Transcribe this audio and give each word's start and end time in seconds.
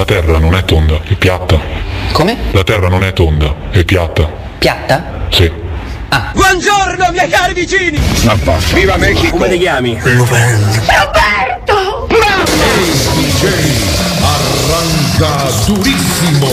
La 0.00 0.06
terra 0.06 0.38
non 0.38 0.54
è 0.54 0.64
tonda, 0.64 0.98
è 1.04 1.12
piatta. 1.12 1.60
Come? 2.12 2.34
La 2.52 2.64
terra 2.64 2.88
non 2.88 3.04
è 3.04 3.12
tonda, 3.12 3.54
è 3.68 3.84
piatta. 3.84 4.26
Piatta? 4.56 5.26
Sì. 5.28 5.52
Buongiorno, 6.32 7.10
miei 7.12 7.28
cari 7.28 7.52
vicini! 7.52 8.00
Ma 8.24 8.34
basta. 8.36 8.76
Viva 8.76 8.96
Mexico! 8.96 9.32
Come 9.32 9.50
ti 9.50 9.58
chiami? 9.58 10.00
Roberto! 10.00 12.06
Arranca 14.22 15.50
durissimo. 15.66 16.48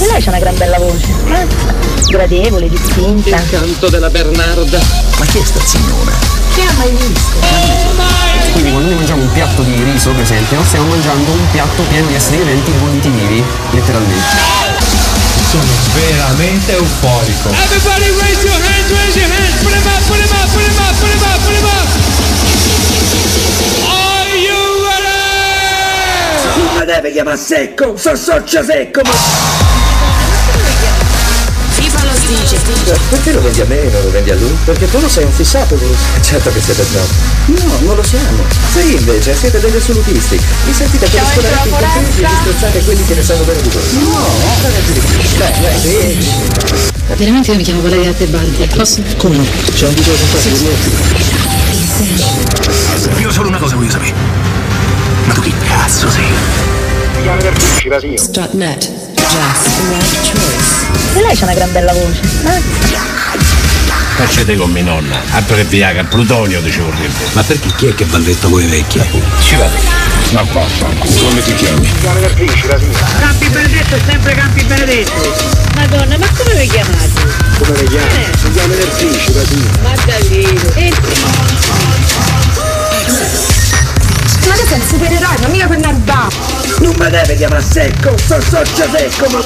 E 0.00 0.06
lei 0.10 0.20
c'ha 0.22 0.30
una 0.30 0.38
gran 0.38 0.56
bella 0.56 0.78
voce. 0.78 1.06
eh? 1.32 1.46
Gradevole, 2.08 2.68
distinta. 2.68 3.40
Canto 3.50 3.88
della 3.88 4.10
Bernarda. 4.10 4.80
Ma 5.18 5.24
chi 5.26 5.38
è 5.38 5.44
sta 5.44 5.60
signora? 5.64 6.12
Chi 6.54 6.60
ha 6.60 6.72
mai 6.76 6.90
visto? 6.90 7.36
Quindi 8.52 8.70
quando 8.70 8.88
noi 8.90 8.96
mangiamo 8.98 9.22
un 9.22 9.32
piatto 9.32 9.62
di 9.62 9.82
riso, 9.82 10.10
per 10.10 10.22
esempio, 10.22 10.62
stiamo 10.64 10.86
mangiando 10.88 11.30
un 11.30 11.50
piatto 11.50 11.82
pieno 11.88 12.06
di 12.06 12.14
esseri 12.14 12.36
viventi 12.38 12.70
volitivi, 12.78 13.42
letteralmente. 13.70 14.22
Sono 15.50 15.64
veramente 15.94 16.72
euforico. 16.76 17.48
Everybody 17.50 18.10
raise 18.20 18.42
your 18.44 18.54
hands, 18.54 18.90
raise 18.90 19.18
your 19.18 19.30
hands. 19.30 19.62
Put 19.62 19.72
them 19.72 19.86
up, 19.86 20.02
put 20.06 20.18
them 20.18 20.30
up, 20.30 20.48
put 20.52 20.62
them 20.62 20.76
up, 20.78 20.94
put 21.00 21.08
them 21.10 21.22
up, 21.22 21.40
put 21.42 21.54
them 21.54 21.64
up. 21.64 21.88
Are 23.90 24.36
you 24.36 24.60
ready? 24.86 26.78
Mi 26.78 26.84
deve 26.84 27.10
chiamare 27.12 27.36
secco, 27.36 27.96
so 27.96 28.14
socio 28.16 28.62
secco, 28.62 29.00
ma... 29.04 29.63
Lo 32.26 32.38
dice. 32.40 32.56
Perché 33.10 33.32
lo 33.32 33.42
vendi 33.42 33.60
a 33.60 33.64
me 33.66 33.82
e 33.82 33.90
non 33.90 34.02
lo 34.02 34.10
vendi 34.10 34.30
a 34.30 34.34
lui? 34.34 34.56
Perché 34.64 34.90
tu 34.90 34.98
lo 34.98 35.08
sei 35.08 35.24
un 35.24 35.32
fissato, 35.32 35.74
lui. 35.76 35.94
Certo 36.22 36.50
che 36.50 36.60
siete 36.60 36.84
snob. 36.84 37.06
No, 37.46 37.78
non 37.80 37.96
lo 37.96 38.02
siamo. 38.02 38.42
Sì, 38.72 38.94
invece, 38.96 39.36
siete 39.36 39.60
degli 39.60 39.76
assolutisti. 39.76 40.40
Vi 40.64 40.72
sentite 40.72 41.06
per 41.08 41.22
scolare 41.32 41.68
i 41.68 41.70
contenti 41.70 42.22
e 42.22 42.26
disprezzate 42.26 42.82
quelli 42.84 43.04
che 43.04 43.14
ne 43.14 43.22
sanno 43.22 43.42
bene 43.44 43.60
di 43.60 43.68
voi. 43.68 43.82
No, 44.04 44.26
più 44.84 44.94
di 44.94 45.00
dai, 45.36 45.78
sì. 45.80 46.16
Veramente 47.16 47.50
io 47.50 47.56
mi 47.56 47.62
chiamo 47.62 47.82
Valeria 47.82 48.12
Tebaldi. 48.12 48.66
Posso? 48.74 49.02
Come 49.18 49.36
no? 49.36 49.44
C'è 49.74 49.86
un 49.86 49.94
video 49.94 50.14
con 50.14 50.40
Io 53.18 53.30
solo 53.30 53.48
una 53.48 53.58
cosa 53.58 53.76
voglio 53.76 53.90
sapere. 53.90 54.14
Ma 55.26 55.34
tu 55.34 55.42
chi 55.42 55.52
cazzo 55.66 56.08
sei? 56.08 56.24
Strutnet. 58.16 59.13
E 61.14 61.20
lei 61.22 61.36
c'ha 61.36 61.44
una 61.44 61.54
gran 61.54 61.72
bella 61.72 61.92
voce. 61.92 62.20
eh? 62.44 62.62
Facete 64.16 64.56
con 64.56 64.70
mia 64.70 64.84
nonna. 64.84 65.20
Altro 65.32 65.56
che 65.56 65.64
Viagra, 65.64 66.04
plutonio 66.04 66.62
ci 66.70 66.78
vorrebbe. 66.78 67.24
Ma 67.32 67.42
perché 67.42 67.68
chi 67.74 67.86
è 67.88 67.94
che 67.94 68.04
va 68.04 68.18
letto 68.18 68.48
con 68.48 68.62
i 68.62 68.66
vecchi? 68.66 69.00
Ci 69.40 69.56
vado. 69.56 69.76
Ma 70.30 70.42
basta. 70.44 70.86
Come 70.86 71.42
ti 71.42 71.54
chiami? 71.54 71.90
Campi 72.02 73.48
Benedetto 73.48 73.94
è 73.96 74.00
sempre 74.08 74.34
Campi 74.34 74.62
Benedetto. 74.64 75.12
Madonna, 75.74 76.16
ma 76.18 76.26
come 76.36 76.54
vi 76.60 76.66
chiamate? 76.68 77.10
Come 77.58 77.76
le 77.76 77.84
chiami? 77.86 78.24
Si 78.40 78.50
chiama 78.52 78.74
Nerfici, 78.74 79.32
Rasino. 79.32 79.68
Maddalino. 79.82 80.70
E 80.74 80.92
Ma 84.46 84.54
tu 84.54 84.66
sei 84.68 84.78
un 84.78 84.86
supereroe, 84.88 85.36
ma 85.40 85.48
mica 85.48 85.66
quel 85.66 85.78
narba. 85.80 86.28
Non 86.84 86.94
mi 86.98 87.08
deve 87.08 87.34
chiamare 87.34 87.62
secco, 87.62 88.14
so 88.18 88.38
socio 88.42 88.84
secco, 88.94 89.26
ma... 89.30 89.42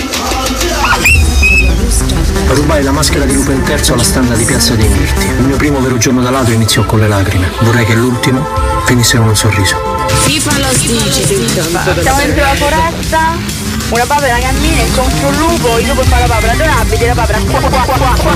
Rubai 2.52 2.82
la 2.82 2.90
maschera 2.90 3.24
di 3.26 3.32
Lupo 3.32 3.52
III 3.52 3.92
alla 3.92 4.02
standa 4.02 4.34
di 4.34 4.44
Piazza 4.44 4.74
dei 4.74 4.88
Mirti. 4.88 5.24
Il 5.24 5.44
mio 5.44 5.56
primo 5.56 5.78
vero 5.78 5.96
giorno 5.98 6.20
da 6.20 6.30
ladro 6.30 6.52
iniziò 6.52 6.82
con 6.82 6.98
le 6.98 7.06
lacrime. 7.06 7.48
Vorrei 7.60 7.84
che 7.84 7.94
l'ultimo 7.94 8.44
finisse 8.86 9.18
con 9.18 9.28
un 9.28 9.36
sorriso. 9.36 9.76
FIFA 10.24 10.58
lo 10.58 10.66
dice. 10.80 11.26
Siamo 12.02 12.18
dentro 12.18 12.42
la 12.42 12.54
foresta, 12.56 13.36
una 13.90 14.04
papera 14.04 14.38
cammina, 14.40 14.82
incontra 14.82 15.28
un 15.28 15.36
lupo, 15.36 15.78
il 15.78 15.86
lupo 15.86 16.02
fa 16.02 16.18
la 16.18 16.26
papera 16.26 16.52
adorabile, 16.54 17.06
la 17.06 17.14
papera 17.14 17.38
qua 17.38 17.60
qua 17.60 17.70
qua 17.70 17.96
qua 17.96 18.14
qua. 18.16 18.32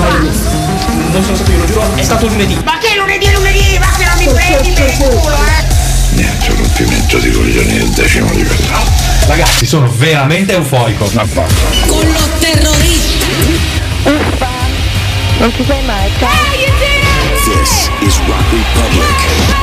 Non 1.11 1.23
sono 1.23 1.35
stato 1.35 1.51
io, 1.51 1.57
lo 1.57 1.65
giuro, 1.65 1.83
è 1.95 2.03
stato 2.03 2.25
lunedì. 2.27 2.57
Ma 2.63 2.77
che 2.77 2.95
lunedì 2.95 3.25
è 3.25 3.33
lunedì? 3.33 3.77
Ma 3.79 3.91
che 3.97 4.05
non 4.05 4.17
mi 4.17 4.27
prendi 4.31 4.71
per 4.71 4.87
il 4.87 4.97
culo, 4.97 5.35
eh? 5.35 5.82
Niente, 6.15 6.53
rompimento 6.55 7.17
di 7.17 7.31
coglioni 7.31 7.77
del 7.77 7.89
decimo 7.89 8.31
livello. 8.33 8.77
Ragazzi, 9.25 9.65
sono 9.65 9.89
veramente. 9.97 10.57
Ma 10.57 10.65
basta. 10.65 11.43
Con 11.87 12.05
lo 12.05 12.29
terrorista. 12.39 13.25
Uffa, 14.03 14.49
non 15.39 15.53
ci 15.55 15.63
sei 15.65 15.83
mai, 15.85 16.11
ciao. 16.19 16.29
This 17.45 17.89
is 18.01 18.17
Rock 18.27 18.51
Republic. 18.51 19.62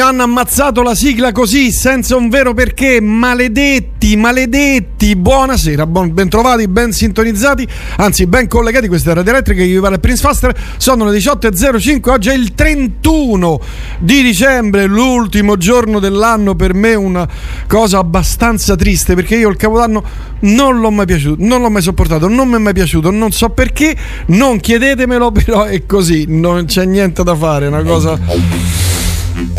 Hanno 0.00 0.22
ammazzato 0.22 0.82
la 0.82 0.94
sigla 0.94 1.32
così, 1.32 1.70
senza 1.72 2.16
un 2.16 2.28
vero 2.28 2.54
perché. 2.54 3.00
Maledetti, 3.00 4.16
maledetti. 4.16 5.16
Buonasera, 5.16 5.86
buon, 5.86 6.12
ben 6.12 6.28
trovati, 6.28 6.68
ben 6.68 6.92
sintonizzati, 6.92 7.66
anzi 7.96 8.26
ben 8.26 8.48
collegati. 8.48 8.88
Questa 8.88 9.10
è 9.10 9.14
Radio 9.14 9.32
Elettrica, 9.32 9.62
io 9.62 9.74
vi 9.74 9.80
parlo 9.80 9.98
Prince 9.98 10.20
Faster. 10.22 10.54
Sono 10.76 11.08
le 11.08 11.16
18.05, 11.16 12.10
oggi 12.10 12.28
è 12.30 12.34
il 12.34 12.54
31 12.54 13.60
di 13.98 14.22
dicembre, 14.22 14.86
l'ultimo 14.86 15.56
giorno 15.56 15.98
dell'anno. 15.98 16.54
Per 16.54 16.74
me 16.74 16.94
una 16.94 17.28
cosa 17.66 17.98
abbastanza 17.98 18.76
triste, 18.76 19.14
perché 19.14 19.36
io 19.36 19.48
il 19.48 19.56
Capodanno 19.56 20.02
non 20.40 20.80
l'ho 20.80 20.90
mai 20.90 21.06
piaciuto, 21.06 21.44
non 21.44 21.60
l'ho 21.62 21.70
mai 21.70 21.82
sopportato, 21.82 22.28
non 22.28 22.48
mi 22.48 22.56
è 22.56 22.58
mai 22.58 22.72
piaciuto, 22.72 23.10
non 23.10 23.32
so 23.32 23.50
perché, 23.50 23.96
non 24.26 24.60
chiedetemelo, 24.60 25.30
però 25.32 25.64
è 25.64 25.84
così, 25.86 26.24
non 26.28 26.64
c'è 26.66 26.84
niente 26.84 27.22
da 27.22 27.34
fare, 27.34 27.66
è 27.66 27.68
una 27.68 27.82
cosa... 27.82 28.59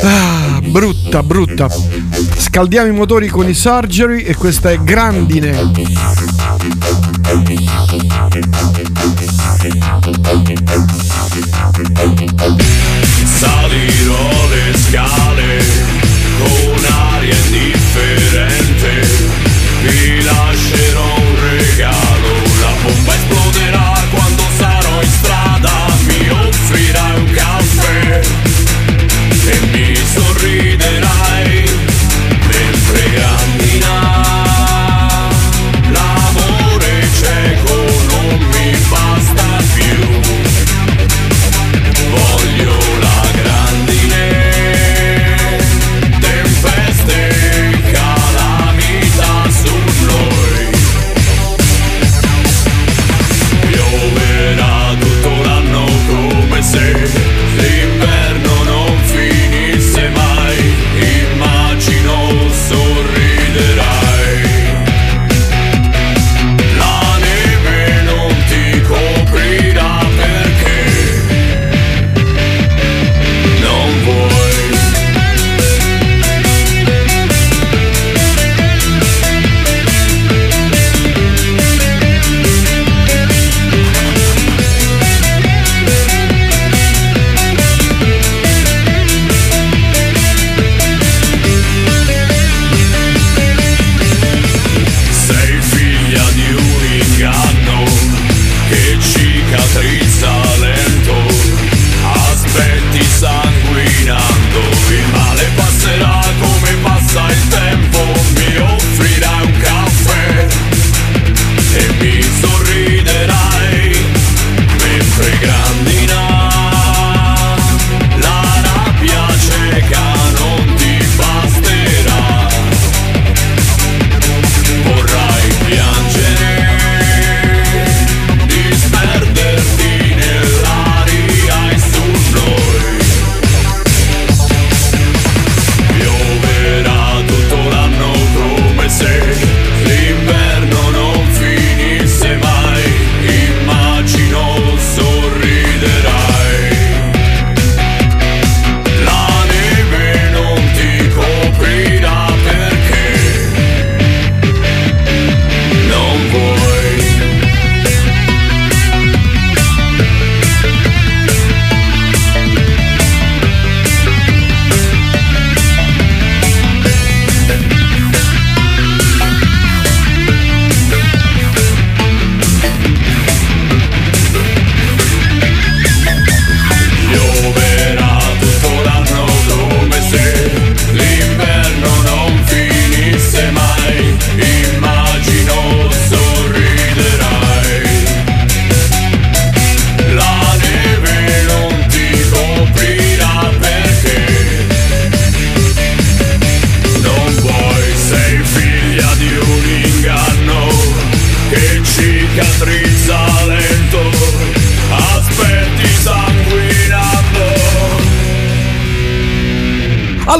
Ah, 0.03 0.61
brutta, 0.63 1.23
brutta. 1.23 1.67
Scaldiamo 2.37 2.87
i 2.87 2.91
motori 2.91 3.27
con 3.29 3.47
i 3.47 3.53
surgery 3.53 4.23
e 4.23 4.35
questa 4.35 4.71
è 4.71 4.79
grandine. 4.79 5.71
Salirò 13.23 14.47
le 14.49 14.77
scale 14.77 15.30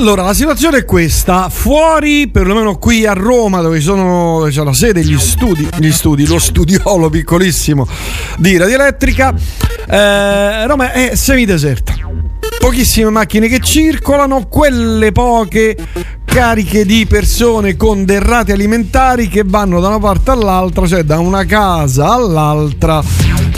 Allora, 0.02 0.24
la 0.24 0.34
situazione 0.34 0.80
è 0.80 0.84
questa. 0.84 1.48
Fuori, 1.50 2.28
perlomeno 2.28 2.80
qui 2.80 3.06
a 3.06 3.14
Roma, 3.14 3.62
dove 3.62 3.80
sono, 3.82 4.48
c'è 4.50 4.64
la 4.64 4.74
sede, 4.74 5.06
gli 5.06 5.16
studi, 5.20 5.70
gli 5.78 5.92
studi, 5.92 6.26
lo 6.26 6.40
studiolo 6.40 7.08
piccolissimo 7.08 7.88
di 8.40 8.58
radioelettrica, 8.58 9.32
eh, 9.88 10.66
Roma 10.66 10.92
è 10.92 11.16
semideserta. 11.16 11.94
Pochissime 12.58 13.12
macchine 13.12 13.48
che 13.48 13.60
circolano, 13.60 14.48
quelle 14.48 15.12
poche 15.12 15.78
cariche 16.26 16.84
di 16.84 17.06
persone 17.06 17.76
con 17.76 18.04
derrate 18.04 18.54
alimentari 18.54 19.28
che 19.28 19.44
vanno 19.46 19.80
da 19.80 19.90
una 19.90 20.00
parte 20.00 20.32
all'altra, 20.32 20.88
cioè 20.88 21.04
da 21.04 21.20
una 21.20 21.46
casa 21.46 22.14
all'altra 22.14 23.04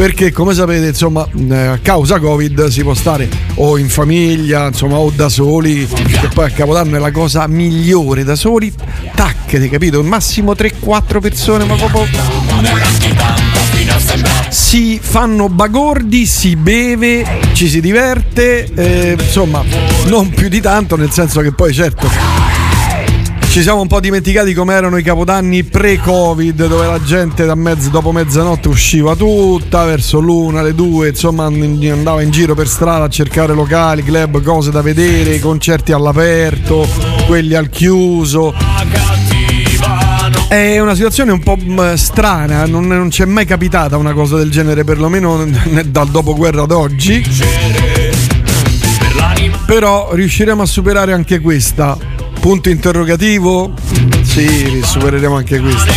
perché 0.03 0.33
come 0.33 0.53
sapete 0.53 0.87
insomma 0.87 1.25
eh, 1.49 1.55
a 1.55 1.79
causa 1.81 2.19
covid 2.19 2.65
si 2.67 2.81
può 2.81 2.93
stare 2.93 3.29
o 3.55 3.77
in 3.77 3.87
famiglia 3.87 4.67
insomma 4.67 4.97
o 4.97 5.09
da 5.09 5.29
soli. 5.29 5.87
Che 5.87 6.27
poi 6.33 6.47
a 6.47 6.49
capodanno 6.49 6.97
è 6.97 6.99
la 6.99 7.11
cosa 7.11 7.47
migliore 7.47 8.25
da 8.25 8.35
soli 8.35 8.73
tac 9.15 9.53
hai 9.53 9.69
capito? 9.69 10.03
Massimo 10.03 10.51
3-4 10.51 11.21
persone 11.21 11.63
ma 11.63 11.75
proprio 11.75 12.05
si 14.49 14.99
fanno 15.01 15.47
bagordi, 15.47 16.25
si 16.25 16.57
beve, 16.57 17.25
ci 17.53 17.69
si 17.69 17.79
diverte, 17.79 18.65
eh, 18.75 19.15
insomma, 19.17 19.63
non 20.07 20.29
più 20.31 20.49
di 20.49 20.59
tanto, 20.59 20.97
nel 20.97 21.11
senso 21.11 21.39
che 21.39 21.53
poi 21.53 21.73
certo 21.73 22.52
ci 23.53 23.61
siamo 23.61 23.81
un 23.81 23.87
po' 23.87 23.99
dimenticati 23.99 24.51
come 24.55 24.73
erano 24.73 24.97
i 24.97 25.03
capodanni 25.03 25.63
pre-Covid, 25.63 26.65
dove 26.65 26.87
la 26.87 26.99
gente 27.03 27.45
da 27.45 27.53
mezz- 27.53 27.91
dopo 27.91 28.11
mezzanotte 28.11 28.67
usciva 28.67 29.15
tutta 29.15 29.85
verso 29.85 30.17
l'una, 30.17 30.63
le 30.63 30.73
due, 30.73 31.09
insomma 31.09 31.45
andava 31.45 32.23
in 32.23 32.31
giro 32.31 32.55
per 32.55 32.67
strada 32.67 33.03
a 33.03 33.09
cercare 33.09 33.53
locali, 33.53 34.01
club, 34.01 34.41
cose 34.41 34.71
da 34.71 34.81
vedere, 34.81 35.39
concerti 35.39 35.91
all'aperto, 35.91 36.87
quelli 37.27 37.53
al 37.53 37.69
chiuso. 37.69 38.55
È 40.47 40.79
una 40.79 40.95
situazione 40.95 41.31
un 41.31 41.43
po' 41.43 41.55
strana, 41.93 42.65
non, 42.65 42.87
non 42.87 43.11
ci 43.11 43.21
è 43.21 43.25
mai 43.25 43.45
capitata 43.45 43.97
una 43.97 44.13
cosa 44.13 44.35
del 44.35 44.49
genere, 44.49 44.83
perlomeno 44.83 45.45
dal 45.85 46.09
dopoguerra 46.09 46.63
ad 46.63 46.71
oggi. 46.71 47.23
Però 49.67 50.09
riusciremo 50.11 50.63
a 50.63 50.65
superare 50.65 51.13
anche 51.13 51.39
questa 51.39 52.12
Punto 52.43 52.69
interrogativo? 52.69 53.71
Sì, 54.21 54.81
supereremo 54.83 55.37
anche 55.37 55.61
questo. 55.61 55.89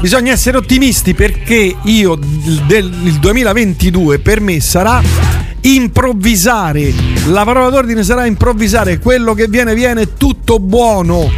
Bisogna 0.00 0.32
essere 0.32 0.56
ottimisti 0.56 1.14
perché 1.14 1.72
io 1.84 2.18
del 2.66 2.92
il 3.04 3.20
2022 3.20 4.18
per 4.18 4.40
me 4.40 4.58
sarà 4.58 5.00
improvvisare. 5.60 6.92
La 7.26 7.44
parola 7.44 7.70
d'ordine 7.70 8.02
sarà 8.02 8.26
improvvisare, 8.26 8.98
quello 8.98 9.34
che 9.34 9.46
viene 9.46 9.72
viene 9.76 10.14
tutto 10.14 10.58
buono. 10.58 11.30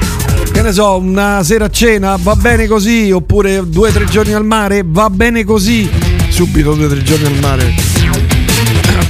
Che 0.50 0.62
ne 0.62 0.72
so, 0.72 0.96
una 0.96 1.42
sera 1.44 1.66
a 1.66 1.70
cena 1.70 2.16
va 2.18 2.34
bene 2.34 2.66
così, 2.66 3.10
oppure 3.10 3.62
due 3.68 3.90
o 3.90 3.92
tre 3.92 4.06
giorni 4.06 4.32
al 4.32 4.46
mare 4.46 4.82
va 4.86 5.10
bene 5.10 5.44
così. 5.44 5.86
Subito 6.30 6.72
due 6.72 6.86
o 6.86 6.88
tre 6.88 7.02
giorni 7.02 7.26
al 7.26 7.38
mare 7.40 7.95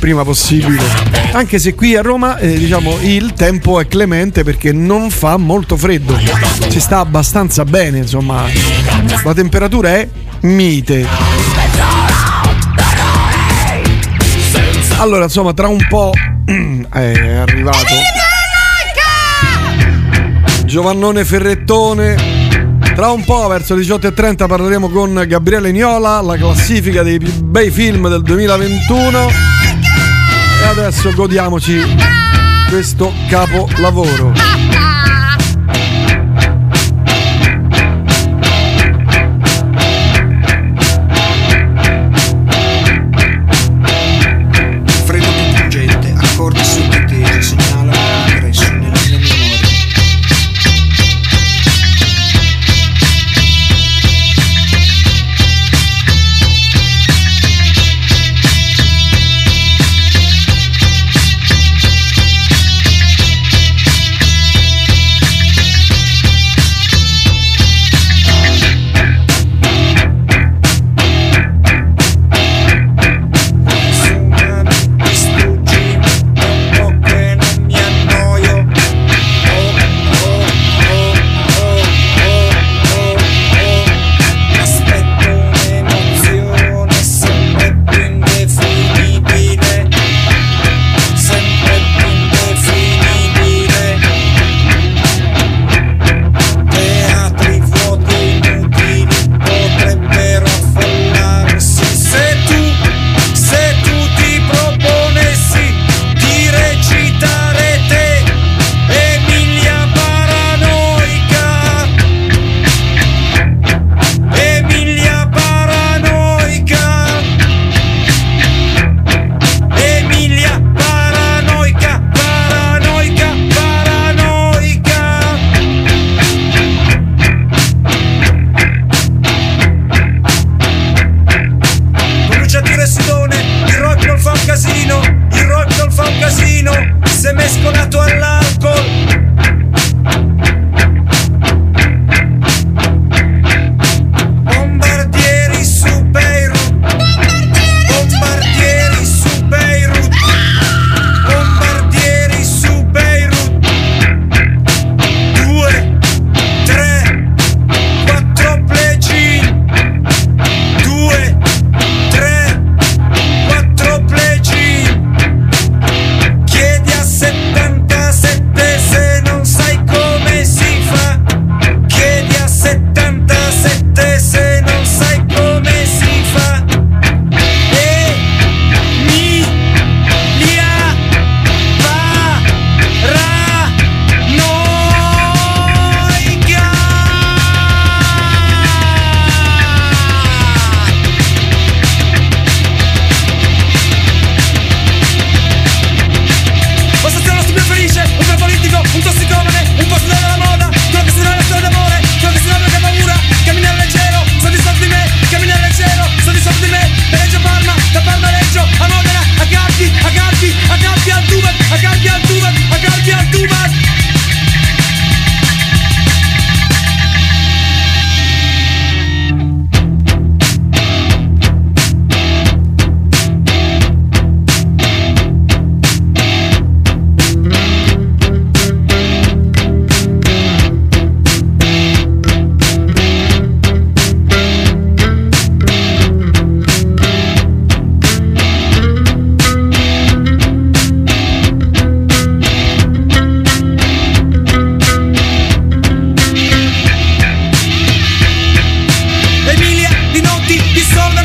prima 0.07 0.23
possibile. 0.23 0.85
Anche 1.33 1.59
se 1.59 1.75
qui 1.75 1.97
a 1.97 2.01
Roma 2.01 2.39
eh, 2.39 2.57
diciamo, 2.57 2.97
il 3.01 3.33
tempo 3.33 3.81
è 3.81 3.89
clemente 3.89 4.45
perché 4.45 4.71
non 4.71 5.11
fa 5.11 5.37
molto 5.37 5.77
freddo. 5.77 6.17
Si 6.69 6.79
sta 6.79 7.01
abbastanza 7.01 7.65
bene, 7.65 7.99
insomma. 7.99 8.45
La 9.25 9.35
temperatura 9.35 9.97
è 9.97 10.09
mite. 10.43 11.09
Allora, 14.99 15.25
insomma, 15.25 15.53
tra 15.53 15.67
un 15.67 15.85
po' 15.89 16.13
è 16.93 17.35
arrivato 17.35 17.95
Giovannone 20.67 21.25
Ferrettone. 21.25 22.15
Tra 22.95 23.11
un 23.11 23.25
po', 23.25 23.49
verso 23.49 23.75
le 23.75 23.83
18.30, 23.83 24.47
parleremo 24.47 24.89
con 24.89 25.25
Gabriele 25.27 25.73
Niola, 25.73 26.21
la 26.21 26.37
classifica 26.37 27.03
dei 27.03 27.19
più 27.19 27.33
bei 27.43 27.73
film 27.73 28.09
del 28.09 28.23
2021 28.23 29.66
adesso 30.69 31.13
godiamoci 31.13 31.81
questo 32.69 33.13
capolavoro. 33.29 34.56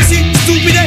Sexy, 0.02 0.32
estúpida, 0.32 0.86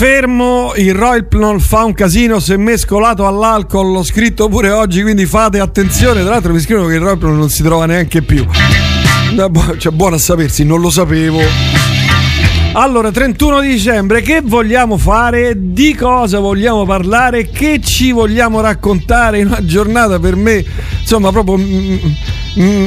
Confermo, 0.00 0.74
il 0.76 0.94
Rohypnol 0.94 1.60
fa 1.60 1.82
un 1.82 1.92
casino 1.92 2.38
se 2.38 2.56
mescolato 2.56 3.26
all'alcol, 3.26 3.90
l'ho 3.90 4.04
scritto 4.04 4.46
pure 4.46 4.70
oggi, 4.70 5.02
quindi 5.02 5.26
fate 5.26 5.58
attenzione. 5.58 6.20
Tra 6.20 6.34
l'altro 6.34 6.52
mi 6.52 6.60
scrivono 6.60 6.86
che 6.86 6.94
il 6.94 7.00
Rohypnol 7.00 7.34
non 7.34 7.50
si 7.50 7.64
trova 7.64 7.84
neanche 7.84 8.22
più. 8.22 8.46
Cioè, 9.76 9.92
buono 9.92 10.14
a 10.14 10.18
sapersi, 10.20 10.62
non 10.62 10.80
lo 10.80 10.90
sapevo. 10.90 11.40
Allora, 12.74 13.10
31 13.10 13.60
dicembre, 13.60 14.22
che 14.22 14.40
vogliamo 14.40 14.96
fare? 14.98 15.54
Di 15.56 15.96
cosa 15.96 16.38
vogliamo 16.38 16.86
parlare? 16.86 17.50
Che 17.50 17.80
ci 17.82 18.12
vogliamo 18.12 18.60
raccontare 18.60 19.40
in 19.40 19.48
una 19.48 19.64
giornata 19.64 20.20
per 20.20 20.36
me, 20.36 20.64
insomma, 21.00 21.32
proprio 21.32 21.56
mm, 21.56 21.96
mm, 22.60 22.86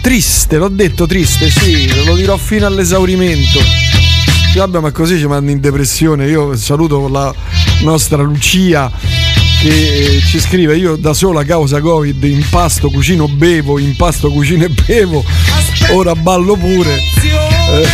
triste, 0.00 0.56
l'ho 0.56 0.68
detto 0.68 1.04
triste, 1.04 1.50
sì, 1.50 2.04
lo 2.04 2.14
dirò 2.14 2.36
fino 2.36 2.64
all'esaurimento. 2.64 4.01
Vabbè, 4.54 4.80
ma 4.80 4.90
così 4.92 5.18
ci 5.18 5.26
manda 5.26 5.50
in 5.50 5.60
depressione. 5.60 6.26
Io 6.26 6.56
saluto 6.56 7.08
la 7.08 7.34
nostra 7.82 8.22
Lucia 8.22 8.90
che 9.62 10.20
ci 10.26 10.40
scrive 10.40 10.76
io 10.76 10.96
da 10.96 11.14
sola 11.14 11.40
a 11.40 11.44
causa 11.44 11.80
Covid 11.80 12.22
impasto, 12.24 12.90
cucino, 12.90 13.28
bevo, 13.28 13.78
impasto, 13.78 14.30
cucino 14.30 14.64
e 14.64 14.68
bevo. 14.68 15.24
Ora 15.90 16.14
ballo 16.14 16.56
pure. 16.56 16.94
Eh. 16.94 17.86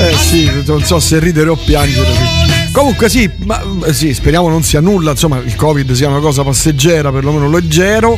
Eh 0.00 0.16
sì, 0.16 0.50
non 0.64 0.84
so 0.84 1.00
se 1.00 1.18
ridere 1.18 1.50
o 1.50 1.56
piangere. 1.56 2.37
Comunque 2.78 3.08
sì, 3.08 3.28
ma 3.44 3.60
eh, 3.86 3.92
sì, 3.92 4.14
speriamo 4.14 4.48
non 4.48 4.62
sia 4.62 4.80
nulla, 4.80 5.10
insomma 5.10 5.38
il 5.38 5.56
Covid 5.56 5.90
sia 5.94 6.08
una 6.08 6.20
cosa 6.20 6.44
passeggera, 6.44 7.10
perlomeno 7.10 7.50
leggero. 7.50 8.16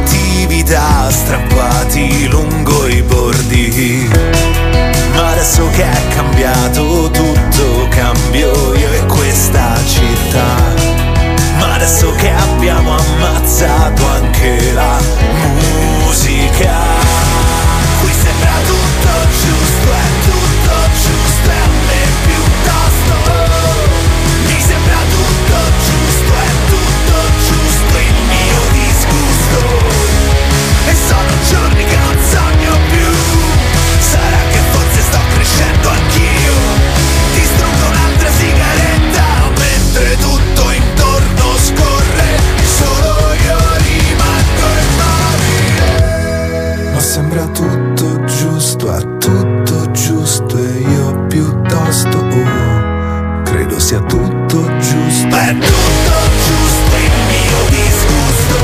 credo 53.50 53.80
sia 53.80 54.00
tutto 54.02 54.60
giusto. 54.78 55.34
È 55.34 55.52
tutto 55.58 56.16
giusto 56.46 56.96
il 56.96 57.14
mio 57.26 57.58
disgusto. 57.68 58.58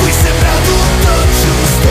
Qui 0.00 0.10
sembra 0.10 0.50
tutto 0.64 1.12
giusto, 1.40 1.88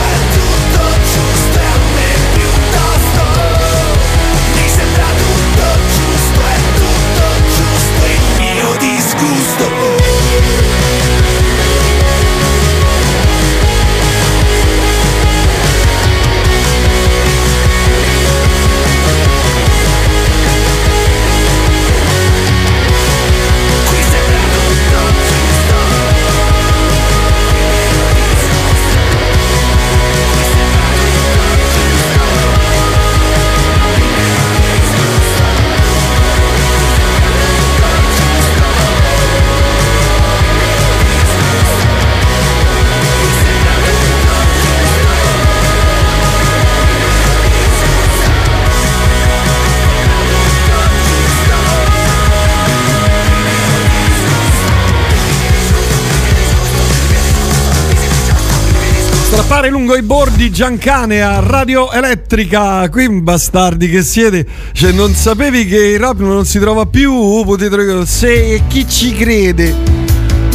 Strappare 59.62 59.70
lungo 59.80 59.96
i 59.96 60.02
bordi 60.02 60.50
Giancane 60.50 61.22
a 61.22 61.40
Radio 61.40 61.92
Elettrica. 61.92 62.90
Qui 62.90 63.22
bastardi 63.22 63.90
che 63.90 64.02
siete. 64.02 64.44
Cioè, 64.72 64.92
non 64.92 65.14
sapevi 65.14 65.68
che 65.68 65.78
il 65.78 66.00
rap 66.00 66.18
non 66.18 66.46
si 66.46 66.58
trova 66.58 66.88
più? 66.88 67.44
Potete 67.44 68.04
se 68.08 68.64
chi 68.68 68.90
ci 68.90 69.14
crede. 69.14 69.76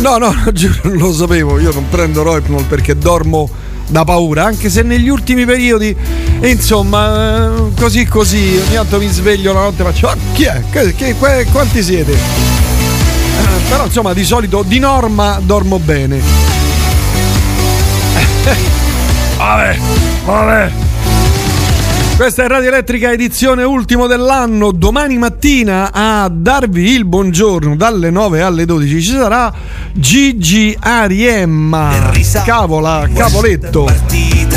No, 0.01 0.19
no, 0.19 0.35
lo 0.83 1.13
sapevo. 1.13 1.61
Io 1.61 1.73
non 1.73 1.89
prendo 1.89 2.25
Rohypnol 2.25 2.65
perché 2.65 2.99
dormo 2.99 3.49
da 3.87 4.03
paura, 4.03 4.43
anche 4.45 4.69
se 4.69 4.83
negli 4.83 5.09
ultimi 5.09 5.45
periodi, 5.45 5.95
insomma, 6.43 7.53
così 7.79 8.07
così, 8.07 8.61
ogni 8.67 8.75
tanto 8.75 8.99
mi 8.99 9.07
sveglio 9.07 9.53
la 9.53 9.61
notte 9.61 9.83
e 9.83 9.85
faccio, 9.85 10.09
"Ah, 10.09 10.17
chi 10.33 10.43
è? 10.47 10.65
Che- 10.69 10.95
che- 10.97 11.15
que- 11.15 11.47
quanti 11.53 11.81
siete? 11.81 12.11
Eh, 12.13 13.61
però 13.69 13.85
insomma, 13.85 14.13
di 14.15 14.25
solito, 14.25 14.65
di 14.67 14.81
norma, 14.81 15.39
dormo 15.41 15.79
bene. 15.79 16.21
Vabbè, 19.37 19.79
vabbè. 20.25 20.71
Questa 22.17 22.45
è 22.45 22.49
Radio 22.49 22.69
Elettrica 22.69 23.13
edizione 23.13 23.63
ultimo 23.63 24.07
dell'anno. 24.07 24.73
Domani 24.73 25.19
mattina 25.19 25.91
a 25.93 26.31
darvi 26.33 26.93
il 26.93 27.05
buongiorno 27.05 27.77
dalle 27.77 28.09
9 28.09 28.41
alle 28.41 28.65
12 28.65 29.03
ci 29.03 29.11
sarà 29.11 29.53
Gigi 29.93 30.75
Ariemma. 30.81 32.11
Cavola, 32.47 33.07
cavoletto. 33.15 33.87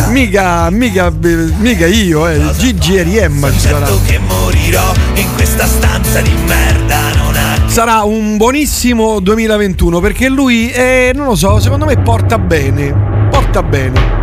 Mica, 0.08 0.70
mica, 0.70 1.12
mica 1.12 1.86
io, 1.86 2.30
eh. 2.30 2.42
Gigi 2.58 2.98
Ariemma 2.98 3.52
ci 3.52 3.60
sarà. 3.60 3.86
che 4.06 4.18
morirò 4.20 4.94
in 5.16 5.28
questa 5.36 5.66
stanza 5.66 6.22
di 6.22 6.32
merda 6.48 7.14
non 7.18 7.36
ha 7.36 7.68
Sarà 7.68 8.04
un 8.04 8.38
buonissimo 8.38 9.20
2021 9.20 10.00
perché 10.00 10.30
lui, 10.30 10.70
è, 10.70 11.12
non 11.14 11.26
lo 11.26 11.36
so, 11.36 11.60
secondo 11.60 11.84
me 11.84 11.98
porta 11.98 12.40
bene. 12.40 13.28
Porta 13.30 13.62
bene. 13.62 14.19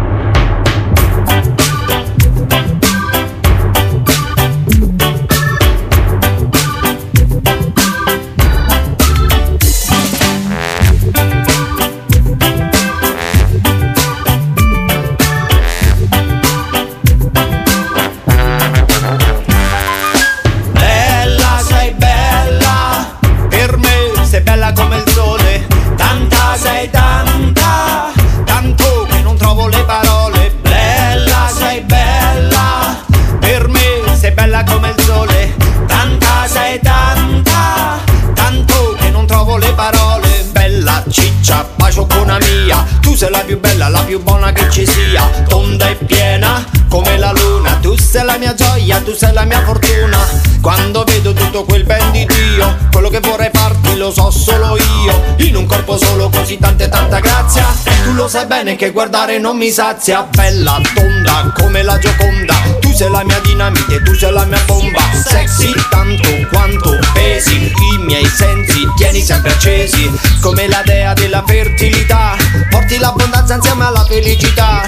Sei 49.16 49.32
la 49.32 49.44
mia 49.44 49.62
fortuna. 49.64 50.18
Quando 50.60 51.02
vedo 51.04 51.32
tutto 51.32 51.64
quel 51.64 51.84
ben 51.84 52.10
di 52.12 52.26
Dio, 52.26 52.76
quello 52.92 53.08
che 53.08 53.20
vorrei 53.20 53.50
farti 53.52 53.96
lo 53.96 54.12
so 54.12 54.30
solo 54.30 54.76
io. 54.76 55.34
In 55.38 55.56
un 55.56 55.66
corpo 55.66 55.96
solo 55.96 56.28
così 56.28 56.58
tanta 56.58 56.84
e 56.84 56.88
tanta 56.88 57.18
grazia. 57.20 57.95
Tu 58.06 58.12
lo 58.12 58.28
sai 58.28 58.46
bene 58.46 58.76
che 58.76 58.92
guardare 58.92 59.40
non 59.40 59.56
mi 59.56 59.68
sazia. 59.68 60.22
Bella, 60.30 60.80
tonda 60.94 61.52
come 61.58 61.82
la 61.82 61.98
gioconda. 61.98 62.54
Tu 62.78 62.92
sei 62.92 63.10
la 63.10 63.24
mia 63.24 63.40
dinamite, 63.40 64.00
tu 64.02 64.14
sei 64.14 64.30
la 64.30 64.44
mia 64.44 64.62
bomba. 64.64 65.00
Sexy 65.12 65.74
tanto 65.90 66.28
quanto 66.52 66.96
pesi. 67.12 67.64
I 67.64 68.04
miei 68.04 68.24
sensi 68.26 68.86
tieni 68.96 69.20
sempre 69.20 69.50
accesi. 69.50 70.08
Come 70.40 70.68
la 70.68 70.82
dea 70.84 71.14
della 71.14 71.42
fertilità. 71.44 72.36
Porti 72.70 72.96
l'abbondanza 72.96 73.56
insieme 73.56 73.86
alla 73.86 74.04
felicità. 74.04 74.84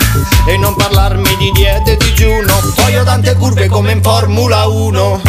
E 0.47 0.57
non 0.57 0.77
parlarmi 0.77 1.37
di 1.39 1.51
diete 1.51 1.95
e 1.95 1.97
digiuno. 1.97 2.55
Ho 2.55 3.03
tante 3.03 3.35
curve 3.35 3.67
come 3.67 3.91
in 3.91 4.01
Formula 4.01 4.65
1. 4.67 5.23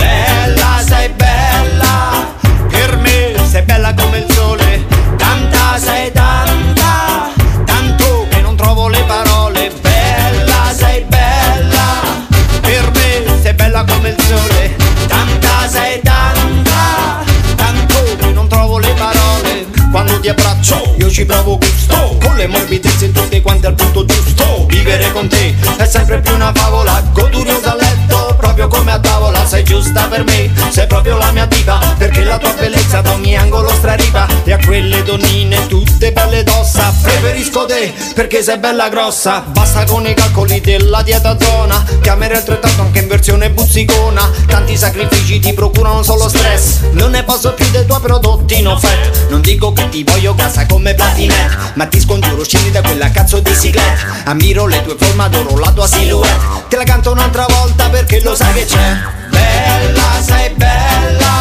Sole. 14.29 14.75
Tanta 15.07 15.67
sei 15.67 15.99
tanta. 16.01 17.23
Tanto 17.55 18.03
che 18.19 18.31
non 18.31 18.47
trovo 18.47 18.77
le 18.77 18.93
parole. 18.93 19.67
Quando 19.91 20.19
ti 20.19 20.29
abbraccio 20.29 20.95
io 20.97 21.09
ci 21.09 21.25
provo 21.25 21.57
gusto. 21.57 22.17
Con 22.21 22.35
le 22.35 22.47
morbidezze 22.47 23.11
tutte 23.11 23.41
quante 23.41 23.67
al 23.67 23.73
punto 23.73 24.05
giusto. 24.05 24.65
Vivere 24.67 25.11
con 25.11 25.27
te 25.27 25.55
è 25.77 25.85
sempre 25.85 26.19
più 26.19 26.35
una 26.35 26.51
favola. 26.53 27.01
Goduriosa 27.11 27.71
a 27.71 27.75
letto, 27.75 28.35
proprio 28.37 28.67
come 28.67 28.91
a 28.91 28.99
tavola. 28.99 29.38
Sei 29.49 29.63
giusta 29.63 30.03
per 30.03 30.23
me, 30.25 30.51
sei 30.69 30.85
proprio 30.85 31.17
la 31.17 31.31
mia 31.31 31.47
diva. 31.47 31.79
Perché 31.97 32.23
la 32.23 32.38
tua 32.38 32.53
bellezza 32.53 33.01
da 33.01 33.13
ogni 33.13 33.35
angolo 33.35 33.69
straripa. 33.69 34.27
E 34.43 34.53
a 34.53 34.59
quelle 34.63 35.01
donnine 35.01 35.65
tutte 35.65 36.12
belle 36.12 36.43
d'ossa. 36.43 36.93
Preferisco 37.01 37.65
te 37.65 37.91
perché 38.13 38.43
sei 38.43 38.59
bella 38.59 38.89
grossa. 38.89 39.39
Basta 39.47 39.85
con 39.85 40.05
i 40.05 40.13
calcoli 40.13 40.62
della 40.62 41.01
dieta 41.01 41.35
zona. 41.39 41.83
Chiamerei 41.99 42.38
altrettanto 42.38 42.83
anche 42.83 42.99
in 42.99 43.07
versione 43.07 43.49
buzzicona. 43.49 44.29
Tanti 44.45 44.77
sacrifici 44.77 45.39
ti 45.39 45.51
procurano 45.53 46.03
solo 46.03 46.29
stress. 46.29 46.81
Non 46.91 47.09
ne 47.09 47.23
posso 47.23 47.51
più 47.55 47.67
dei 47.71 47.88
tuoi 47.88 48.01
prodotti 48.01 48.62
no 48.62 48.77
fat. 48.77 49.29
Non 49.29 49.41
dico 49.41 49.73
che 49.73 49.89
ti 49.89 50.03
voglio 50.03 50.35
casa 50.35 50.67
come 50.67 50.93
platinette. 50.93 51.71
Ma 51.73 51.88
ti 51.88 51.99
scongiuro, 51.99 52.43
scendi 52.43 52.69
da 52.69 52.81
quella 52.81 53.09
cazzo 53.09 53.39
di 53.39 53.55
ciclette. 53.59 54.05
Ammiro 54.25 54.67
le 54.67 54.83
tue 54.83 54.95
forme, 54.95 55.23
adoro 55.23 55.57
la 55.57 55.71
tua 55.71 55.88
silhouette. 55.88 56.67
Te 56.67 56.75
la 56.75 56.83
canto 56.83 57.12
un'altra 57.12 57.47
volta 57.49 57.89
perché 57.89 58.21
lo 58.21 58.35
sai 58.35 58.53
che 58.53 58.65
c'è. 58.65 59.38
Bella, 59.39 60.21
sei 60.21 60.49
bella. 60.56 61.34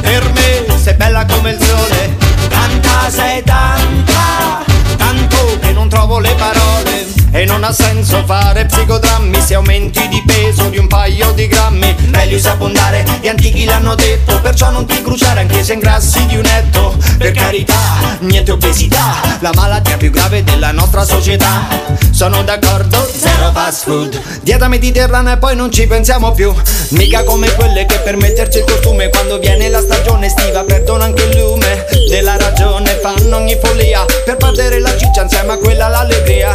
Per 0.00 0.32
me 0.32 0.78
sei 0.78 0.94
bella 0.94 1.24
come 1.24 1.50
il 1.50 1.58
sole. 1.62 2.16
Tanta 2.48 3.10
sei 3.10 3.42
tanta. 3.42 4.62
Tanto 4.96 5.58
che 5.60 5.72
non 5.72 5.88
trovo 5.88 6.18
le 6.18 6.34
parole. 6.34 7.06
E 7.32 7.46
non 7.46 7.64
ha 7.64 7.72
senso 7.72 8.22
fare 8.26 8.66
psicodrammi 8.66 9.40
se 9.40 9.54
aumenti 9.54 10.06
di 10.08 10.22
peso 10.26 10.68
di 10.68 10.76
un 10.76 10.86
paio 10.86 11.32
di 11.32 11.46
grammi. 11.46 11.96
Meglio 12.10 12.38
abbondare, 12.50 13.04
gli 13.22 13.28
antichi 13.28 13.64
l'hanno 13.64 13.94
detto. 13.94 14.41
Perciò 14.62 14.78
non 14.78 14.86
ti 14.86 15.00
bruciare 15.00 15.40
anche 15.40 15.64
se 15.64 15.72
ingrassi 15.72 16.24
di 16.26 16.36
un 16.36 16.44
etto. 16.44 16.96
Per 17.18 17.32
carità, 17.32 17.74
niente 18.20 18.52
obesità, 18.52 19.20
la 19.40 19.50
malattia 19.54 19.96
più 19.96 20.10
grave 20.10 20.44
della 20.44 20.70
nostra 20.70 21.04
società. 21.04 21.66
Sono 22.12 22.44
d'accordo, 22.44 23.04
zero 23.12 23.50
fast 23.52 23.82
food. 23.82 24.20
Dieta 24.42 24.68
mediterranea 24.68 25.34
e 25.34 25.38
poi 25.38 25.56
non 25.56 25.72
ci 25.72 25.88
pensiamo 25.88 26.30
più. 26.30 26.54
Mica 26.90 27.24
come 27.24 27.52
quelle 27.56 27.86
che 27.86 27.98
per 28.04 28.16
metterci 28.16 28.58
il 28.58 28.64
costume 28.64 29.08
quando 29.08 29.40
viene 29.40 29.68
la 29.68 29.80
stagione 29.80 30.26
estiva 30.26 30.62
perdono 30.62 31.02
anche 31.02 31.24
il 31.24 31.38
lume 31.40 31.84
della 32.08 32.36
ragione. 32.36 33.00
Fanno 33.02 33.38
ogni 33.38 33.58
follia 33.60 34.04
per 34.24 34.36
perdere 34.36 34.78
la 34.78 34.96
ciccia 34.96 35.22
insieme 35.22 35.54
a 35.54 35.56
quella 35.56 35.88
l'allegria. 35.88 36.52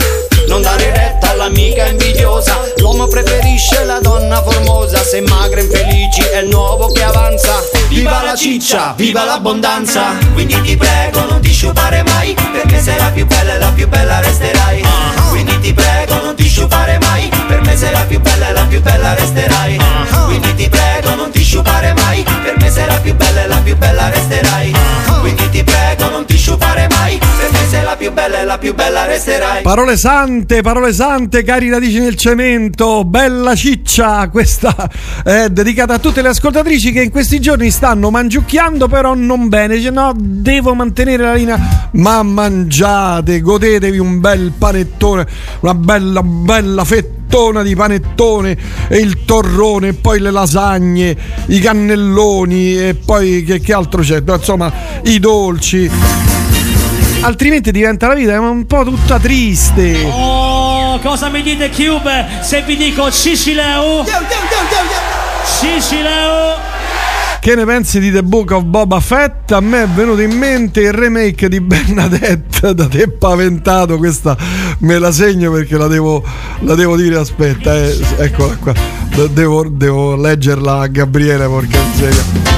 Non 0.47 0.61
dare 0.61 0.91
retta 0.91 1.31
all'amica 1.31 1.85
invidiosa. 1.87 2.57
L'uomo 2.77 3.07
preferisce 3.07 3.83
la 3.83 3.99
donna 3.99 4.41
formosa. 4.41 5.03
Se 5.03 5.21
magra 5.21 5.59
infelici 5.61 6.21
è 6.21 6.39
il 6.39 6.47
nuovo 6.49 6.87
che 6.87 7.03
avanza. 7.03 7.61
Viva 7.89 8.23
la 8.23 8.35
ciccia, 8.35 8.93
viva 8.95 9.23
l'abbondanza. 9.25 10.15
Quindi 10.33 10.59
ti 10.61 10.77
prego 10.77 11.25
non 11.25 11.41
ti 11.41 11.51
sciupare 11.51 12.03
mai 12.03 12.35
Perché 12.51 12.81
sei 12.81 12.97
la 12.97 13.09
più 13.11 13.25
bella 13.25 13.55
e 13.55 13.59
la 13.59 13.71
più 13.71 13.87
bella 13.87 14.19
resterai. 14.19 14.83
Quindi 15.29 15.59
ti 15.59 15.73
prego 15.73 16.15
non 16.21 16.35
ti 16.35 16.47
sciupare 16.47 16.97
mai 16.99 17.29
Per 17.47 17.61
me 17.61 17.75
sei 17.75 17.91
la 17.91 18.05
più 18.07 18.19
bella 18.19 18.47
e 18.47 18.51
la 18.53 18.65
più 18.67 18.81
bella 18.81 19.13
resterai. 19.13 19.77
Quindi 20.25 20.55
ti 20.55 20.69
prego 20.69 21.15
non 21.15 21.31
ti 21.31 21.43
sciupare 21.43 21.93
mai 21.93 22.23
Per 22.23 22.55
me 22.57 22.71
sei 22.71 22.85
la 22.85 22.95
più 22.95 23.15
bella 23.15 23.43
e 23.43 23.47
la 23.47 23.57
più 23.57 23.75
bella 23.75 24.09
resterai. 24.09 24.73
Quindi 25.19 25.49
ti 25.49 25.63
prego 25.63 25.86
sciupare 26.47 26.87
mai. 26.91 27.17
Per 27.17 27.51
me 27.51 27.67
sei 27.69 27.83
la 27.83 27.97
più 27.97 28.13
bella 28.13 28.39
e 28.39 28.45
la 28.45 28.57
più 28.57 28.73
bella 28.73 29.05
resterai. 29.05 29.63
Parole 29.63 29.97
sante, 29.97 30.61
parole 30.61 30.93
sante, 30.93 31.43
cari 31.43 31.69
radici 31.69 31.99
nel 31.99 32.15
cemento, 32.15 33.03
bella 33.03 33.53
ciccia, 33.53 34.29
questa 34.29 34.89
è 35.25 35.49
dedicata 35.49 35.95
a 35.95 35.99
tutte 35.99 36.21
le 36.21 36.29
ascoltatrici 36.29 36.93
che 36.93 37.01
in 37.01 37.11
questi 37.11 37.41
giorni 37.41 37.69
stanno 37.69 38.09
mangiucchiando 38.09 38.87
però 38.87 39.13
non 39.13 39.49
bene, 39.49 39.75
dice 39.75 39.89
no, 39.89 40.13
devo 40.15 40.73
mantenere 40.73 41.23
la 41.23 41.33
linea, 41.33 41.89
ma 41.93 42.23
mangiate, 42.23 43.41
godetevi 43.41 43.97
un 43.97 44.21
bel 44.21 44.53
panettone, 44.57 45.27
una 45.59 45.73
bella, 45.73 46.23
bella 46.23 46.85
fettona 46.85 47.61
di 47.61 47.75
panettone 47.75 48.57
e 48.87 48.97
il 48.97 49.25
torrone, 49.25 49.89
e 49.89 49.93
poi 49.93 50.19
le 50.19 50.31
lasagne, 50.31 51.17
i 51.47 51.59
cannelloni 51.59 52.77
e 52.77 52.95
poi 52.95 53.43
che, 53.43 53.59
che 53.59 53.73
altro 53.73 54.01
c'è, 54.01 54.23
insomma 54.25 54.71
i 55.03 55.19
dolci 55.19 56.36
altrimenti 57.27 57.71
diventa 57.71 58.07
la 58.07 58.13
vita 58.13 58.39
un 58.39 58.65
po' 58.65 58.85
tutta 58.85 59.19
triste. 59.19 60.01
Oh, 60.05 60.97
cosa 60.99 61.27
mi 61.27 61.41
dite 61.41 61.69
Cube 61.69 62.25
se 62.41 62.61
vi 62.61 62.77
dico 62.77 63.11
Cicileo? 63.11 64.05
Cicileo? 65.59 66.75
Che 67.39 67.55
ne 67.55 67.65
pensi 67.65 67.99
di 67.99 68.11
The 68.11 68.23
Book 68.23 68.51
of 68.51 68.63
Boba 68.63 68.99
Fett? 68.99 69.51
A 69.51 69.59
me 69.59 69.83
è 69.83 69.87
venuto 69.87 70.21
in 70.21 70.37
mente 70.37 70.81
il 70.81 70.93
remake 70.93 71.49
di 71.49 71.59
Bernadette 71.59 72.73
da 72.73 72.87
te 72.87 73.09
paventato. 73.09 73.97
Questa 73.97 74.35
me 74.79 74.97
la 74.97 75.11
segno 75.11 75.51
perché 75.51 75.77
la 75.77 75.87
devo, 75.87 76.23
la 76.61 76.75
devo 76.75 76.95
dire. 76.95 77.17
Aspetta, 77.17 77.75
eh, 77.75 77.97
eccola 78.17 78.55
qua. 78.55 78.73
Devo, 79.31 79.65
devo 79.69 80.15
leggerla 80.15 80.79
a 80.79 80.87
Gabriele, 80.87 81.45
porca 81.45 81.77
miseria. 81.91 82.56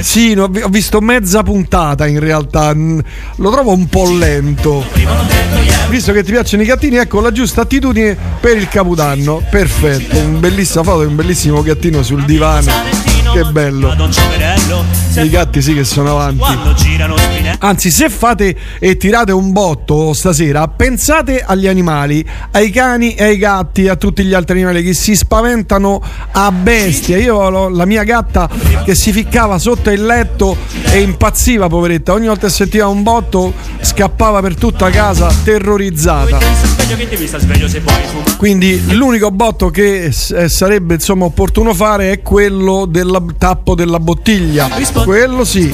Sì, 0.00 0.34
no, 0.34 0.44
ho 0.44 0.48
vi- 0.48 0.62
ho 0.62 0.68
visto 0.68 1.00
mezza 1.00 1.42
puntata 1.42 2.06
in 2.06 2.20
realtà. 2.20 2.72
Lo 2.74 3.50
trovo 3.50 3.72
un 3.72 3.86
po' 3.86 4.10
lento. 4.10 4.84
Visto 5.88 6.12
che 6.12 6.22
ti 6.22 6.32
piacciono 6.32 6.62
i 6.62 6.66
gattini, 6.66 6.96
ecco 6.96 7.20
la 7.20 7.32
giusta 7.32 7.62
attitudine 7.62 8.16
per 8.40 8.56
il 8.56 8.68
capodanno. 8.68 9.42
Perfetto, 9.50 10.18
un 10.18 10.38
bellissima 10.40 10.82
foto 10.82 11.06
un 11.06 11.16
bellissimo 11.16 11.62
gattino 11.62 12.02
sul 12.02 12.24
divano. 12.24 13.07
Che 13.32 13.44
bello. 13.44 13.94
I 15.16 15.28
gatti 15.28 15.60
sì 15.60 15.74
che 15.74 15.84
sono 15.84 16.12
avanti. 16.12 16.42
Anzi, 17.60 17.90
se 17.90 18.08
fate 18.08 18.56
e 18.78 18.96
tirate 18.96 19.32
un 19.32 19.52
botto 19.52 20.12
stasera, 20.12 20.68
pensate 20.68 21.42
agli 21.44 21.66
animali, 21.66 22.24
ai 22.52 22.70
cani 22.70 23.14
e 23.14 23.24
ai 23.24 23.36
gatti, 23.38 23.88
a 23.88 23.96
tutti 23.96 24.24
gli 24.24 24.34
altri 24.34 24.56
animali 24.56 24.82
che 24.82 24.94
si 24.94 25.14
spaventano 25.14 26.00
a 26.32 26.52
bestia. 26.52 27.18
Io 27.18 27.36
ho 27.36 27.68
la 27.68 27.84
mia 27.84 28.04
gatta 28.04 28.48
che 28.84 28.94
si 28.94 29.12
ficcava 29.12 29.58
sotto 29.58 29.90
il 29.90 30.04
letto 30.04 30.56
e 30.84 31.00
impazziva, 31.00 31.68
poveretta. 31.68 32.12
Ogni 32.12 32.28
volta 32.28 32.46
che 32.46 32.52
sentiva 32.52 32.86
un 32.86 33.02
botto 33.02 33.52
scappava 33.80 34.40
per 34.40 34.54
tutta 34.56 34.90
casa 34.90 35.32
terrorizzata. 35.42 36.38
Quindi 38.36 38.94
l'unico 38.94 39.30
botto 39.30 39.68
che 39.68 40.04
eh, 40.04 40.48
sarebbe 40.48 40.94
insomma 40.94 41.26
opportuno 41.26 41.74
fare 41.74 42.12
è 42.12 42.22
quello 42.22 42.86
del 42.86 43.06
tappo 43.36 43.74
della 43.74 44.00
bottiglia. 44.00 44.68
Quello 45.04 45.44
sì. 45.44 45.70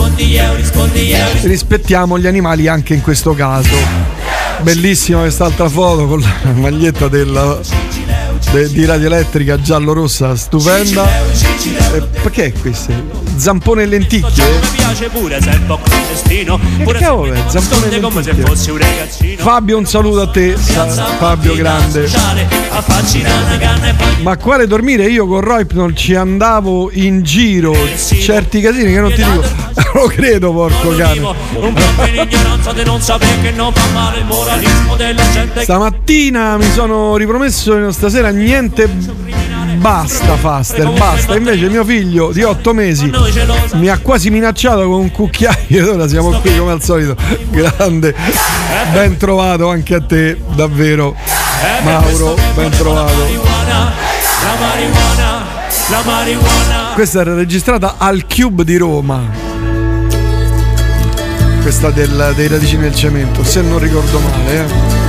Rispettiamo 1.43 2.19
gli 2.19 2.27
animali 2.27 2.67
anche 2.69 2.95
in 2.95 3.03
questo 3.03 3.35
caso. 3.35 3.77
Bellissima 4.63 5.21
quest'altra 5.21 5.69
foto 5.69 6.07
con 6.07 6.21
la 6.21 6.53
maglietta 6.53 7.09
della, 7.09 7.59
de- 8.53 8.69
di 8.71 8.85
radio 8.85 9.07
elettrica 9.07 9.61
giallo-rossa, 9.61 10.37
stupenda. 10.37 11.05
Eh, 11.95 12.03
perché 12.23 12.47
è 12.47 12.53
questo? 12.53 12.93
Zampone 13.37 13.83
e 13.83 13.87
lenticchie? 13.87 14.43
Che 16.85 16.85
cavolo? 16.99 17.35
Zampone 17.49 17.87
e 17.87 18.01
lenticchie. 18.35 18.45
Fabio, 19.37 19.79
un 19.79 19.87
saluto 19.87 20.21
a 20.21 20.29
te, 20.29 20.57
Fabio 21.19 21.55
Grande. 21.55 22.09
Ma 24.23 24.37
quale 24.37 24.67
dormire? 24.67 25.07
Io 25.07 25.27
con 25.27 25.41
Roipnol 25.41 25.95
ci 25.95 26.15
andavo 26.15 26.91
in 26.93 27.23
giro, 27.23 27.75
certi 28.21 28.61
casini 28.61 28.93
che 28.93 29.01
non 29.01 29.13
ti 29.13 29.23
dico. 29.23 29.43
Lo 29.95 30.07
credo, 30.07 30.53
porco 30.53 30.91
cane. 30.97 31.21
Stamattina 35.63 36.57
mi 36.57 36.71
sono 36.73 37.17
ripromesso 37.17 37.93
stasera 37.93 38.31
niente 38.35 38.89
basta 39.77 40.37
Faster, 40.37 40.89
basta. 40.91 41.37
Invece 41.37 41.69
mio 41.69 41.85
figlio 41.85 42.33
di 42.33 42.43
8 42.43 42.73
mesi 42.73 43.11
mi 43.75 43.89
ha 43.89 43.99
quasi 43.99 44.31
minacciato 44.31 44.83
con 44.89 45.01
un 45.01 45.11
cucchiaio 45.11 45.57
e 45.69 45.83
ora 45.83 46.09
siamo 46.09 46.31
qui 46.41 46.57
come 46.57 46.73
al 46.73 46.83
solito. 46.83 47.17
Grande. 47.51 48.15
Ben 48.93 49.17
trovato 49.17 49.69
anche 49.69 49.95
a 49.95 50.01
te, 50.01 50.39
davvero. 50.55 51.15
Mauro, 51.83 52.37
ben 52.55 52.71
trovato. 52.71 53.13
Questa 56.95 57.21
era 57.21 57.35
registrata 57.35 57.97
al 57.99 58.25
Cube 58.27 58.65
di 58.65 58.77
Roma. 58.77 59.21
Questa 61.63 61.91
del- 61.91 62.33
dei 62.37 62.49
radicini 62.49 62.83
del 62.83 62.95
cemento, 62.95 63.43
se 63.45 63.61
non 63.63 63.79
ricordo 63.79 64.19
male. 64.21 64.59
Eh. 64.65 65.04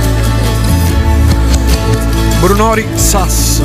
Brunori 2.46 2.86
Sass. 2.94 3.60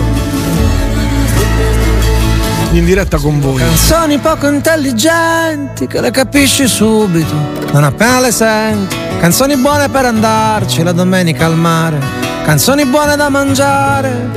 In 2.71 2.83
diretta 2.83 3.17
con 3.19 3.39
voi. 3.39 3.57
Canzoni 3.57 4.17
poco 4.17 4.47
intelligenti 4.47 5.85
che 5.85 6.01
le 6.01 6.09
capisci 6.09 6.67
subito, 6.67 7.31
non 7.73 7.83
appena 7.83 8.19
le 8.19 8.31
senti. 8.31 8.95
Canzoni 9.19 9.55
buone 9.57 9.87
per 9.89 10.05
andarci 10.05 10.81
la 10.81 10.93
domenica 10.93 11.45
al 11.45 11.57
mare. 11.57 11.99
Canzoni 12.43 12.83
buone 12.87 13.15
da 13.15 13.29
mangiare. 13.29 14.29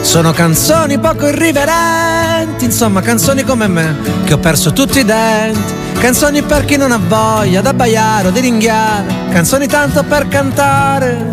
Sono 0.00 0.32
canzoni 0.32 0.98
poco 0.98 1.28
irriverenti, 1.28 2.64
insomma 2.64 3.02
canzoni 3.02 3.42
come 3.42 3.66
me, 3.66 3.94
che 4.24 4.32
ho 4.32 4.38
perso 4.38 4.72
tutti 4.72 5.00
i 5.00 5.04
denti. 5.04 5.74
Canzoni 5.98 6.40
per 6.40 6.64
chi 6.64 6.78
non 6.78 6.92
ha 6.92 7.00
voglia 7.06 7.60
d'abbaiare 7.60 8.28
o 8.28 8.30
di 8.30 8.40
ringhiare. 8.40 9.04
Canzoni 9.30 9.66
tanto 9.66 10.02
per 10.02 10.28
cantare. 10.28 11.32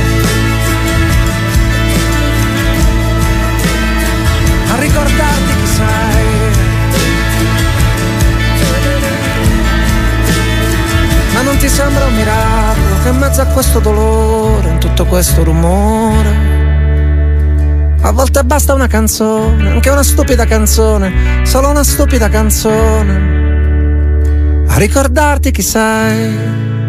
ricordarti 4.81 5.55
chi 5.61 5.67
sei. 5.67 6.25
Ma 11.33 11.41
non 11.43 11.57
ti 11.57 11.69
sembra 11.69 12.05
un 12.05 12.15
miracolo 12.15 12.95
che 13.03 13.09
in 13.09 13.17
mezzo 13.17 13.41
a 13.41 13.45
questo 13.45 13.79
dolore, 13.79 14.69
in 14.69 14.79
tutto 14.79 15.05
questo 15.05 15.43
rumore, 15.43 16.49
a 18.01 18.11
volte 18.11 18.43
basta 18.43 18.73
una 18.73 18.87
canzone, 18.87 19.69
anche 19.69 19.89
una 19.89 20.03
stupida 20.03 20.45
canzone, 20.45 21.45
solo 21.45 21.69
una 21.69 21.83
stupida 21.83 22.27
canzone, 22.29 23.39
a 24.67 24.77
ricordarti 24.77 25.51
chi 25.51 25.61
sei. 25.61 26.79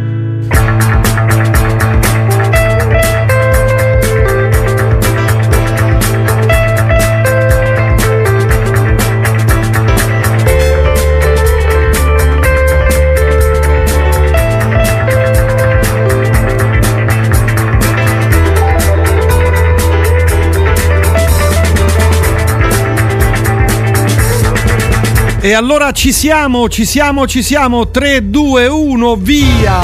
E 25.44 25.54
allora 25.54 25.90
ci 25.90 26.12
siamo, 26.12 26.68
ci 26.68 26.84
siamo, 26.84 27.26
ci 27.26 27.42
siamo. 27.42 27.90
3, 27.90 28.30
2, 28.30 28.68
1, 28.68 29.16
via! 29.16 29.80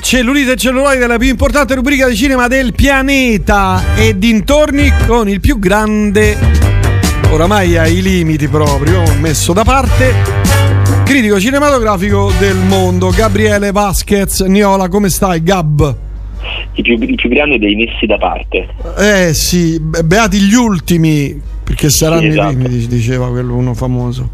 Cellulite 0.00 0.52
e 0.52 0.56
celluloide, 0.56 1.06
la 1.06 1.16
più 1.16 1.28
importante 1.28 1.74
rubrica 1.74 2.06
di 2.06 2.14
cinema 2.16 2.46
del 2.46 2.74
pianeta 2.74 3.94
e 3.94 4.18
dintorni 4.18 4.92
con 5.06 5.26
il 5.26 5.40
più 5.40 5.58
grande, 5.58 6.60
oramai 7.32 7.76
ai 7.78 8.02
limiti 8.02 8.46
proprio, 8.48 9.02
messo 9.18 9.52
da 9.54 9.64
parte, 9.64 10.12
critico 11.04 11.40
cinematografico 11.40 12.30
del 12.38 12.56
mondo, 12.56 13.08
Gabriele 13.10 13.72
Vasquez. 13.72 14.40
Niola, 14.40 14.88
come 14.88 15.08
stai, 15.08 15.42
Gab? 15.42 15.96
I 16.74 16.82
più, 16.82 16.98
i 17.00 17.14
più 17.14 17.28
grandi 17.30 17.58
dei 17.58 17.74
messi 17.74 18.04
da 18.06 18.18
parte. 18.18 18.68
Eh 18.98 19.32
sì, 19.32 19.80
be- 19.80 20.04
beati 20.04 20.38
gli 20.40 20.54
ultimi, 20.54 21.40
perché 21.64 21.88
saranno 21.88 22.20
Sì, 22.22 22.28
esatto. 22.28 22.50
i 22.52 22.56
limiti, 22.56 22.86
diceva 22.86 23.28
quello 23.30 23.54
uno 23.56 23.74
famoso. 23.74 24.30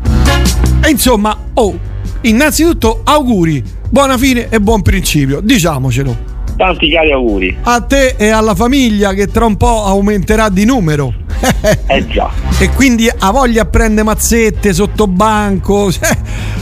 E 0.84 0.90
insomma, 0.90 1.36
oh, 1.54 1.78
innanzitutto 2.22 3.02
auguri, 3.04 3.62
buona 3.88 4.18
fine 4.18 4.48
e 4.48 4.60
buon 4.60 4.82
principio, 4.82 5.40
diciamocelo. 5.40 6.36
Tanti 6.58 6.90
cari 6.90 7.12
auguri. 7.12 7.56
A 7.62 7.80
te 7.82 8.16
e 8.18 8.30
alla 8.30 8.56
famiglia 8.56 9.12
che 9.12 9.28
tra 9.28 9.46
un 9.46 9.56
po' 9.56 9.84
aumenterà 9.84 10.48
di 10.48 10.64
numero. 10.64 11.14
Eh 11.86 12.06
già. 12.08 12.28
E 12.58 12.68
quindi 12.70 13.08
ha 13.08 13.30
voglia 13.30 13.62
a 13.62 13.64
prendere 13.64 14.02
mazzette 14.02 14.72
sotto 14.72 15.06
banco. 15.06 15.90
cioè, 15.92 16.08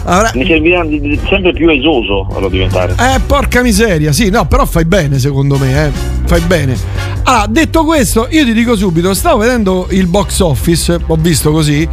avrà- 0.04 0.30
Ne 0.34 0.44
servirà 0.44 0.84
sempre 1.28 1.52
più 1.54 1.68
esoso 1.70 2.26
a 2.30 2.46
diventare. 2.50 2.92
Eh, 2.92 3.20
porca 3.26 3.62
miseria, 3.62 4.12
sì, 4.12 4.28
no, 4.28 4.46
però 4.46 4.66
fai 4.66 4.84
bene 4.84 5.18
secondo 5.18 5.56
me, 5.56 5.86
eh. 5.86 5.90
Fai 6.26 6.42
bene. 6.42 6.76
Allora, 7.24 7.46
detto 7.48 7.84
questo, 7.84 8.28
io 8.30 8.44
ti 8.44 8.52
dico 8.52 8.76
subito, 8.76 9.14
stavo 9.14 9.38
vedendo 9.38 9.86
il 9.90 10.06
box 10.06 10.40
office, 10.40 10.98
ho 11.06 11.16
visto 11.16 11.50
così, 11.52 11.88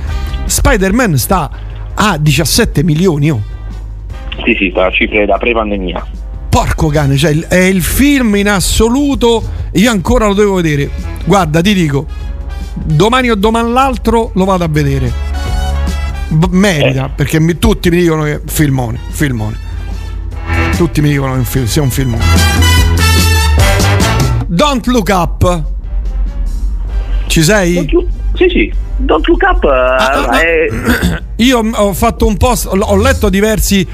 Spider-Man 0.45 1.17
sta 1.17 1.49
a 1.95 2.17
17 2.19 2.83
milioni, 2.83 3.31
oh. 3.31 3.41
Sì, 4.43 4.55
sì, 4.59 4.69
sta 4.71 4.87
a 4.87 4.91
cifre 4.91 5.25
da 5.25 5.37
pre-pandemia. 5.37 6.05
Porco 6.53 6.87
cane, 6.89 7.17
cioè 7.17 7.35
è 7.47 7.55
il 7.63 7.81
film 7.81 8.35
in 8.35 8.47
assoluto, 8.47 9.43
io 9.71 9.89
ancora 9.89 10.27
lo 10.27 10.35
devo 10.35 10.53
vedere. 10.53 10.87
Guarda, 11.25 11.61
ti 11.61 11.73
dico, 11.73 12.05
domani 12.75 13.31
o 13.31 13.35
domani 13.35 13.71
l'altro 13.71 14.29
lo 14.35 14.45
vado 14.45 14.63
a 14.63 14.67
vedere. 14.69 15.11
B- 16.27 16.49
merita, 16.51 17.09
perché 17.09 17.39
mi- 17.39 17.57
tutti 17.57 17.89
mi 17.89 17.97
dicono 17.97 18.21
che 18.23 18.33
è 18.35 18.41
filmone, 18.45 18.99
filmone. 19.09 19.57
Tutti 20.77 21.01
mi 21.01 21.09
dicono 21.09 21.31
che 21.31 21.35
è 21.37 21.39
un 21.39 21.45
film- 21.45 21.65
sia 21.65 21.81
un 21.81 21.89
filmone. 21.89 22.23
Don't 24.45 24.85
Look 24.85 25.09
Up. 25.09 25.63
Ci 27.25 27.41
sei? 27.41 27.89
Sì, 28.35 28.47
sì. 28.49 28.73
Don't 28.97 29.25
Look 29.27 29.41
Up 29.41 29.63
Ah, 29.65 30.39
eh, 30.39 30.67
è... 30.67 31.21
Io 31.37 31.67
ho 31.73 31.93
fatto 31.93 32.27
un 32.27 32.37
post, 32.37 32.67
ho 32.71 32.95
letto 32.95 33.29
diversi 33.29 33.79
eh, 33.81 33.87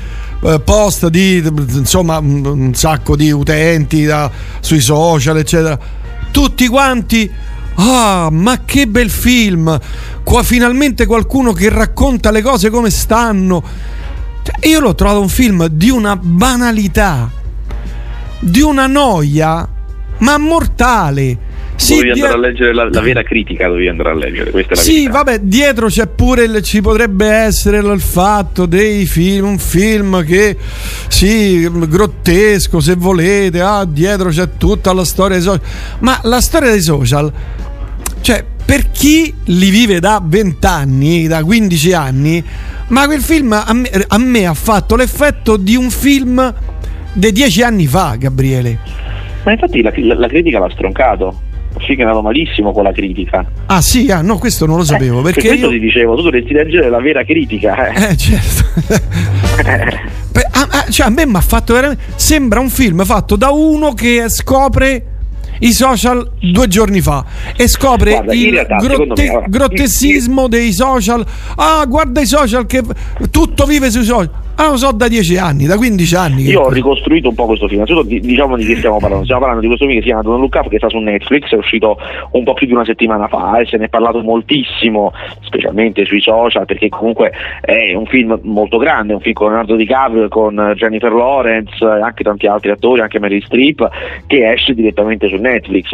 post 0.63 1.08
di 1.08 1.43
insomma 1.45 2.17
un, 2.17 2.45
un 2.45 2.73
sacco 2.73 3.15
di 3.15 3.32
utenti 3.32 4.06
da- 4.06 4.32
sui 4.60 4.80
social, 4.80 5.38
eccetera. 5.38 5.78
Tutti 6.32 6.67
quanti. 6.67 7.30
Ah, 7.75 8.30
ma 8.30 8.63
che 8.65 8.88
bel 8.88 9.10
film! 9.10 9.80
Qua 10.23 10.43
finalmente 10.43 11.06
qualcuno 11.06 11.54
che 11.54 11.69
racconta 11.69 12.30
le 12.32 12.41
cose 12.41 12.69
come 12.69 12.89
stanno. 12.89 13.63
Cioè, 14.43 14.67
io 14.67 14.80
l'ho 14.80 14.95
trovato 14.95 15.21
un 15.21 15.30
film 15.30 15.65
di 15.67 15.89
una 15.89 16.15
banalità, 16.17 17.30
di 18.39 18.62
una 18.62 18.88
noia, 18.88 19.67
ma 20.17 20.38
mortale. 20.38 21.47
Sì, 21.80 21.94
dovevi 21.96 22.13
die- 22.13 22.24
andare 22.24 22.34
a 22.34 22.48
leggere 22.50 22.74
la, 22.74 22.89
la 22.89 23.02
vera 23.02 23.24
critica, 23.24 23.68
dovevi 23.68 23.88
andare 23.88 24.10
a 24.10 24.13
leggere, 24.13 24.52
questa 24.52 24.74
è 24.74 24.76
la 24.76 24.82
sì, 24.82 24.94
verità. 24.96 25.12
vabbè, 25.12 25.39
dietro 25.39 25.88
c'è 25.88 26.08
pure 26.08 26.44
il- 26.44 26.62
ci 26.62 26.82
potrebbe 26.82 27.26
essere 27.28 27.78
il 27.78 28.00
fatto 28.02 28.65
dei 28.65 29.06
film, 29.06 29.46
un 29.48 29.58
film 29.60 30.24
che 30.26 30.58
sì, 31.08 31.70
grottesco 31.72 32.80
se 32.82 32.96
volete, 32.96 33.62
ah, 33.62 33.86
dietro 33.86 34.30
c'è 34.30 34.50
tutta 34.58 34.92
la 34.94 35.06
storia 35.06 35.38
dei 35.38 35.46
social. 35.46 35.62
Ma 36.00 36.20
la 36.24 36.42
storia 36.42 36.70
dei 36.70 36.82
social, 36.82 37.32
cioè, 38.22 38.44
per 38.65 38.92
chi 38.92 39.34
li 39.46 39.70
vive 39.70 40.00
da 40.00 40.22
20 40.24 40.65
anni, 40.68 41.28
da 41.28 41.44
15 41.44 41.94
anni, 41.94 42.44
ma 42.89 43.06
quel 43.06 43.22
film 43.22 43.54
a 43.54 43.72
me, 43.74 43.89
a 44.08 44.18
me 44.18 44.46
ha 44.46 44.54
fatto 44.54 44.96
l'effetto 44.96 45.56
di 45.58 45.76
un 45.76 45.89
film 45.89 46.54
dei 47.13 47.32
10 47.32 47.62
anni 47.63 47.88
fa, 47.88 48.15
Gabriele. 48.20 48.78
Ma 49.46 49.54
infatti 49.54 49.82
la, 49.82 49.92
la- 49.96 50.15
la 50.20 50.28
critica 50.28 50.60
l'ha 50.60 50.70
stroncato. 50.70 51.42
Sì, 51.86 51.96
che 51.96 52.02
è 52.02 52.06
andato 52.06 52.22
malissimo 52.22 52.72
con 52.72 52.84
la 52.84 52.92
critica. 52.92 53.46
Ah 53.68 53.82
sì, 53.82 54.12
ah, 54.12 54.22
no, 54.22 54.38
questo 54.38 54.65
non 54.65 54.78
lo 54.78 54.84
sapevo, 54.84 55.22
per 55.22 55.34
perché 55.34 55.48
questo 55.50 55.65
io... 55.68 55.72
ti 55.72 55.80
dicevo, 55.80 56.15
tu 56.15 56.22
dovresti 56.24 56.54
leggere 56.54 56.89
la 56.89 57.00
vera 57.00 57.24
critica. 57.24 57.88
Eh, 57.88 58.12
Eh, 58.12 58.18
certo. 58.18 58.65
Beh, 60.32 60.48
a, 60.52 60.68
a- 60.70 60.86
cioè, 60.89 61.08
a 61.08 61.10
me 61.10 61.26
mi 61.26 61.36
ha 61.36 61.42
fatto 61.42 61.74
veramente. 61.74 62.04
Sembra 62.15 62.60
un 62.60 62.70
film 62.70 63.04
fatto 63.06 63.36
da 63.36 63.50
uno 63.52 63.94
che 63.94 64.26
scopre 64.30 65.04
i 65.60 65.72
social 65.72 66.30
due 66.39 66.67
giorni 66.67 67.02
fa 67.02 67.24
e 67.56 67.67
scopre 67.67 68.12
Guarda, 68.12 68.34
il 68.34 68.52
realtà, 68.52 68.80
secondo 68.80 69.13
me, 69.17 69.43
grottesismo 69.48 70.48
dei 70.48 70.72
social. 70.72 71.26
Ah, 71.56 71.86
guarda 71.88 72.22
i 72.22 72.26
social 72.26 72.65
che 72.65 72.82
tutto 73.32 73.65
vive 73.65 73.89
sui 73.91 74.04
social. 74.04 74.30
Ah, 74.56 74.72
lo 74.72 74.76
so 74.78 74.91
da 74.91 75.08
10 75.08 75.38
anni, 75.38 75.65
da 75.67 75.78
15 75.78 76.15
anni. 76.15 76.44
che- 76.44 76.50
Io 76.52 76.63
ho 76.63 76.69
ricostruito 76.69 77.29
un 77.29 77.36
po' 77.36 77.46
questo 77.46 77.67
film. 77.67 77.81
Innanzitutto 77.81 78.06
di- 78.08 78.19
diciamo 78.19 78.58
di 78.58 78.65
che 78.65 78.75
stiamo 78.75 78.98
parlando. 78.98 79.23
Stiamo 79.23 79.40
parlando 79.40 79.62
di 79.65 79.67
questo 79.69 79.86
film 79.86 79.98
che 79.98 80.04
si 80.04 80.12
chiama 80.12 80.21
Don't 80.27 80.42
Look 80.42 80.56
Up 80.56 80.67
che 80.69 80.77
sta 80.77 80.90
su 80.90 80.98
Netflix, 80.98 81.50
è 81.54 81.56
uscito 81.56 81.98
un 82.31 82.44
po' 82.44 82.54
più 82.56 82.67
di 82.67 82.73
una 82.73 82.84
settimana 82.84 83.29
fa 83.29 83.58
e 83.60 83.65
se 83.67 83.77
ne 83.77 83.86
è 83.86 83.88
parlato 83.88 84.19
moltissimo, 84.21 85.13
specialmente 85.44 86.04
sui 86.04 86.19
social, 86.19 86.65
perché 86.65 86.90
comunque 86.90 87.31
è 87.62 87.94
un 87.94 88.06
film 88.08 88.38
molto 88.44 88.77
grande, 88.77 89.13
un 89.13 89.21
film 89.21 89.34
con 89.34 89.48
Leonardo 89.48 89.75
DiCaprio, 89.77 90.27
con 90.27 90.73
Jennifer 90.75 91.13
Lawrence 91.13 91.77
e 91.81 92.02
anche 92.02 92.23
tanti 92.25 92.46
altri 92.46 92.71
attori, 92.71 93.00
anche 93.00 93.17
Meryl 93.17 93.42
Streep, 93.46 93.88
che 94.27 94.52
esce 94.52 94.73
direttamente 94.73 95.29
su 95.29 95.36
Netflix, 95.38 95.48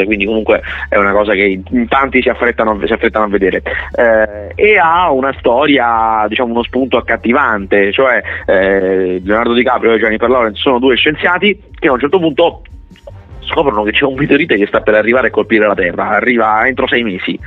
quindi 0.05 0.25
comunque 0.25 0.61
è 0.89 0.97
una 0.97 1.11
cosa 1.11 1.33
che 1.33 1.61
in 1.69 1.87
tanti 1.87 2.21
si 2.21 2.29
affrettano, 2.29 2.79
si 2.85 2.93
affrettano 2.93 3.25
a 3.25 3.29
vedere. 3.29 3.61
Eh, 3.95 4.51
e 4.55 4.77
ha 4.77 5.11
una 5.11 5.33
storia, 5.39 6.25
diciamo 6.27 6.51
uno 6.51 6.63
spunto 6.63 6.97
accattivante, 6.97 7.91
cioè 7.91 8.21
eh, 8.45 9.21
Leonardo 9.23 9.53
DiCaprio 9.53 9.93
e 9.93 9.99
Jennifer 9.99 10.29
Lawrence 10.29 10.61
sono 10.61 10.79
due 10.79 10.95
scienziati 10.95 11.61
che 11.77 11.87
a 11.87 11.93
un 11.93 11.99
certo 11.99 12.19
punto 12.19 12.61
scoprono 13.45 13.83
che 13.83 13.91
c'è 13.91 14.05
un 14.05 14.15
meteorite 14.15 14.57
che 14.57 14.67
sta 14.67 14.81
per 14.81 14.95
arrivare 14.95 15.27
a 15.27 15.31
colpire 15.31 15.67
la 15.67 15.73
Terra, 15.73 16.09
arriva 16.09 16.67
entro 16.67 16.87
sei 16.87 17.03
mesi 17.03 17.37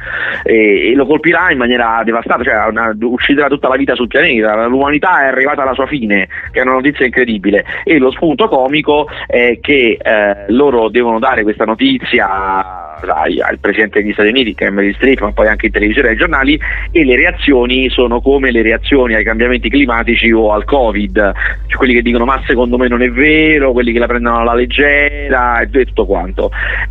e, 0.42 0.90
e 0.90 0.94
lo 0.94 1.06
colpirà 1.06 1.50
in 1.50 1.58
maniera 1.58 2.02
devastante, 2.04 2.44
cioè 2.44 2.66
una- 2.66 2.96
ucciderà 3.00 3.48
tutta 3.48 3.68
la 3.68 3.76
vita 3.76 3.94
sul 3.94 4.08
pianeta, 4.08 4.66
l'umanità 4.66 5.22
è 5.22 5.26
arrivata 5.26 5.62
alla 5.62 5.74
sua 5.74 5.86
fine, 5.86 6.28
che 6.50 6.60
è 6.60 6.62
una 6.62 6.72
notizia 6.72 7.04
incredibile 7.04 7.64
e 7.84 7.98
lo 7.98 8.10
spunto 8.10 8.48
comico 8.48 9.06
è 9.26 9.58
che 9.60 9.98
eh, 10.00 10.44
loro 10.48 10.88
devono 10.88 11.18
dare 11.18 11.42
questa 11.42 11.64
notizia 11.64 12.86
al 13.00 13.58
Presidente 13.60 14.02
degli 14.02 14.12
Stati 14.12 14.28
Uniti, 14.28 14.54
che 14.54 14.66
è 14.66 14.70
Meryl 14.70 14.94
Streep, 14.94 15.20
ma 15.20 15.32
poi 15.32 15.46
anche 15.48 15.66
in 15.66 15.72
televisione 15.72 16.08
e 16.08 16.10
ai 16.12 16.16
giornali 16.16 16.60
e 16.90 17.04
le 17.04 17.16
reazioni 17.16 17.88
sono 17.90 18.20
come 18.20 18.50
le 18.50 18.62
reazioni 18.62 19.14
ai 19.14 19.24
cambiamenti 19.24 19.68
climatici 19.68 20.30
o 20.32 20.52
al 20.52 20.64
Covid, 20.64 21.32
cioè 21.66 21.76
quelli 21.76 21.94
che 21.94 22.02
dicono 22.02 22.24
ma 22.24 22.42
secondo 22.46 22.76
me 22.76 22.88
non 22.88 23.02
è 23.02 23.10
vero, 23.10 23.72
quelli 23.72 23.92
che 23.92 23.98
la 23.98 24.06
prendono 24.06 24.38
alla 24.40 24.54
leggera 24.54 25.60
e 25.60 25.68
tutto 25.88 26.06
quanto. 26.06 26.50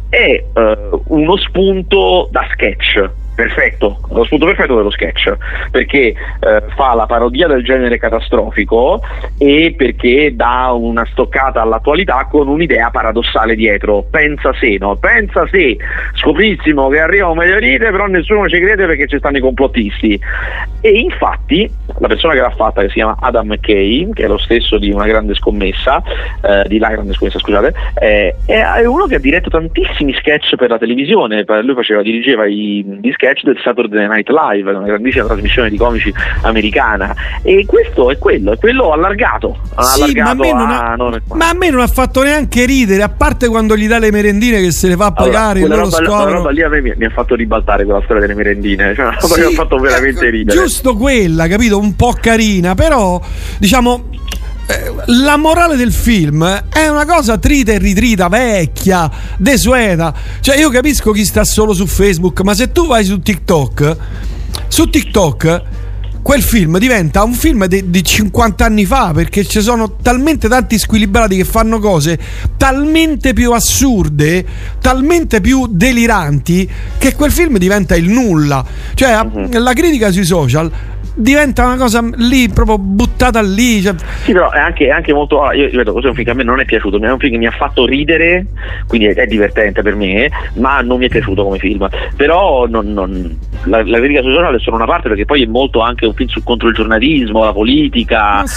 È 0.10 0.44
eh, 0.54 0.90
uno 1.08 1.38
spunto 1.38 2.28
da 2.32 2.48
sketch. 2.52 3.10
Perfetto, 3.38 4.00
lo 4.10 4.24
spunto 4.24 4.48
perfetto 4.48 4.76
dello 4.76 4.90
sketch, 4.90 5.32
perché 5.70 6.08
eh, 6.08 6.64
fa 6.76 6.96
la 6.96 7.06
parodia 7.06 7.46
del 7.46 7.64
genere 7.64 8.00
catastrofico 8.00 9.00
e 9.38 9.76
perché 9.78 10.36
dà 10.36 10.72
una 10.72 11.06
stoccata 11.06 11.62
all'attualità 11.62 12.28
con 12.32 12.48
un'idea 12.48 12.90
paradossale 12.90 13.54
dietro. 13.54 14.08
Pensa 14.10 14.54
se, 14.60 14.78
no? 14.80 14.96
Pensa 14.96 15.46
se 15.52 15.78
scoprissimo 16.16 16.90
che 16.90 17.00
arriva 17.00 17.28
un 17.28 17.38
meteorite, 17.38 17.92
però 17.92 18.08
nessuno 18.08 18.50
ci 18.50 18.60
crede 18.60 18.88
perché 18.88 19.06
ci 19.06 19.20
stanno 19.20 19.38
i 19.38 19.42
complottisti. 19.42 20.20
E 20.82 20.90
infatti 20.90 21.70
la 22.00 22.08
persona 22.08 22.34
che 22.34 22.40
l'ha 22.40 22.50
fatta, 22.50 22.82
che 22.82 22.88
si 22.88 22.96
chiama 22.96 23.18
Adam 23.20 23.50
McKay, 23.50 24.10
che 24.14 24.24
è 24.24 24.28
lo 24.28 24.40
stesso 24.40 24.80
di 24.80 24.90
una 24.90 25.06
grande 25.06 25.36
scommessa, 25.36 26.02
eh, 26.42 26.68
di 26.68 26.80
la 26.80 26.90
grande 26.90 27.14
scommessa, 27.14 27.38
scusate, 27.38 27.72
eh, 28.02 28.36
è 28.48 28.84
uno 28.86 29.06
che 29.06 29.16
ha 29.16 29.20
diretto 29.20 29.52
tantissimi 29.52 30.14
sketch 30.14 30.56
per 30.56 30.72
la 30.72 30.80
televisione, 30.80 31.46
lui 31.62 31.76
faceva, 31.76 32.02
dirigeva 32.02 32.48
i, 32.48 32.84
gli 33.00 33.12
sketch 33.12 33.26
del 33.44 33.60
Saturday 33.64 34.08
Night 34.08 34.30
Live, 34.30 34.72
una 34.72 34.86
grandissima 34.86 35.26
trasmissione 35.26 35.70
di 35.70 35.78
comici 35.78 36.14
americana. 36.42 37.16
E 37.42 37.66
questo 37.66 38.10
è 38.12 38.18
quello, 38.18 38.54
è 38.54 38.58
quello 38.58 38.92
allargato. 38.92 39.58
Sì, 39.80 40.02
allargato 40.02 40.22
ma, 40.24 40.30
a 40.30 40.34
me 40.36 40.54
non 40.54 40.70
ha, 40.70 40.96
non 40.96 41.22
ma 41.34 41.50
a 41.50 41.54
me 41.54 41.70
non 41.70 41.82
ha 41.82 41.88
fatto 41.88 42.24
neanche 42.24 42.66
ridere, 42.66 43.04
a 43.04 43.10
parte 43.10 43.48
quando 43.48 43.76
gli 43.76 43.88
dà 43.88 44.00
le 44.00 44.12
merendine 44.12 44.62
che 44.62 44.72
se 44.72 44.88
le 44.88 44.96
fa 44.96 45.14
Allora, 45.16 45.32
pagare, 45.32 45.60
quella, 45.60 45.76
loro 45.76 45.90
roba, 45.90 45.98
quella 45.98 46.32
roba 46.32 46.50
lì 46.52 46.62
a 46.62 46.70
me 46.70 46.82
mi, 46.82 46.94
mi 46.96 47.06
ha 47.06 47.10
fatto 47.10 47.36
ribaltare 47.36 47.84
quella 47.84 48.02
storia 48.04 48.22
delle 48.22 48.36
merendine, 48.36 48.94
cioè 48.96 49.06
una 49.06 49.18
roba 49.20 49.34
Sì, 49.34 49.42
che 49.42 49.48
mi 49.48 49.54
ha 49.54 49.56
fatto 49.56 49.78
veramente 49.78 50.30
ridere. 50.30 50.60
Giusto 50.60 50.96
quella, 50.96 51.48
capito? 51.48 51.78
Un 51.78 51.96
po' 51.96 52.16
carina, 52.20 52.76
però 52.76 53.20
diciamo 53.60 54.10
la 55.06 55.38
morale 55.38 55.76
del 55.78 55.94
film 55.94 56.44
è 56.70 56.88
una 56.88 57.06
cosa 57.06 57.38
trita 57.38 57.72
e 57.72 57.78
ritrita, 57.78 58.28
vecchia, 58.28 59.10
desueta. 59.38 60.14
Cioè, 60.42 60.58
io 60.58 60.70
capisco 60.70 61.12
chi 61.12 61.24
sta 61.24 61.44
solo 61.46 61.74
su 61.74 61.86
Facebook, 61.86 62.42
ma 62.42 62.54
se 62.54 62.72
tu 62.72 62.86
vai 62.86 63.06
su 63.06 63.20
TikTok, 63.20 63.98
su 64.68 64.90
TikTok 64.90 65.62
quel 66.22 66.42
film 66.42 66.78
diventa 66.78 67.24
un 67.24 67.32
film 67.32 67.68
de- 67.68 67.90
di 67.90 68.04
50 68.04 68.66
anni 68.66 68.84
fa 68.86 69.14
perché 69.14 69.46
ci 69.46 69.62
sono 69.62 69.96
talmente 70.02 70.50
tanti 70.50 70.78
squilibrati 70.78 71.38
che 71.38 71.46
fanno 71.46 71.80
cose 71.80 72.20
talmente 72.58 73.32
più 73.32 73.54
assurde, 73.54 74.46
talmente 74.82 75.40
più 75.40 75.68
deliranti 75.70 76.70
che 76.98 77.16
quel 77.16 77.32
film 77.32 77.58
diventa 77.58 77.96
il 77.96 78.10
nulla. 78.10 78.66
Cioè, 78.94 79.12
a- 79.12 79.30
la 79.52 79.72
critica 79.72 80.12
sui 80.12 80.26
social 80.26 80.70
diventa 81.18 81.66
una 81.66 81.78
cosa 81.78 82.08
lì 82.16 82.48
proprio 82.50 82.78
buttata 82.78 83.42
lì. 83.42 83.82
cioè- 83.82 83.96
Sì, 84.24 84.32
però 84.34 84.52
è 84.52 84.60
anche, 84.60 84.86
è 84.86 84.90
anche 84.92 85.14
molto. 85.14 85.42
ah, 85.44 85.54
io 85.56 85.66
ripeto, 85.66 85.92
questo 85.92 86.08
è 86.08 86.10
un 86.12 86.16
film 86.16 86.26
che 86.28 86.32
a 86.32 86.36
me 86.36 86.44
non 86.44 86.60
è 86.60 86.66
piaciuto, 86.66 87.02
è 87.02 87.12
un 87.12 87.18
film 87.20 87.32
che 87.34 87.38
mi 87.40 87.48
ha 87.48 87.52
fatto 87.52 87.86
ridere, 87.86 88.46
quindi 88.88 89.08
è, 89.08 89.14
è 89.16 89.26
divertente 89.26 89.82
per 89.82 89.96
me, 89.96 90.30
ma 90.56 90.82
non 90.82 91.00
mi 91.00 91.06
è 91.06 91.10
piaciuto 91.10 91.44
come 91.44 91.58
film. 91.58 91.88
Però 92.16 92.66
non- 92.68 92.94
non- 92.94 93.38
la, 93.64 93.84
la 93.84 93.98
critica 93.98 94.22
sui 94.22 94.34
social 94.34 94.56
è 94.56 94.60
solo 94.60 94.76
una 94.76 94.86
parte, 94.86 95.08
perché 95.10 95.26
poi 95.26 95.44
è 95.44 95.48
molto 95.48 95.82
anche 95.82 96.06
un 96.06 96.14
film 96.14 96.30
su- 96.30 96.44
contro 96.44 96.68
il 96.70 96.76
giornalismo, 96.76 97.44
la 97.44 97.54
politica, 97.54 98.44
eh, 98.44 98.48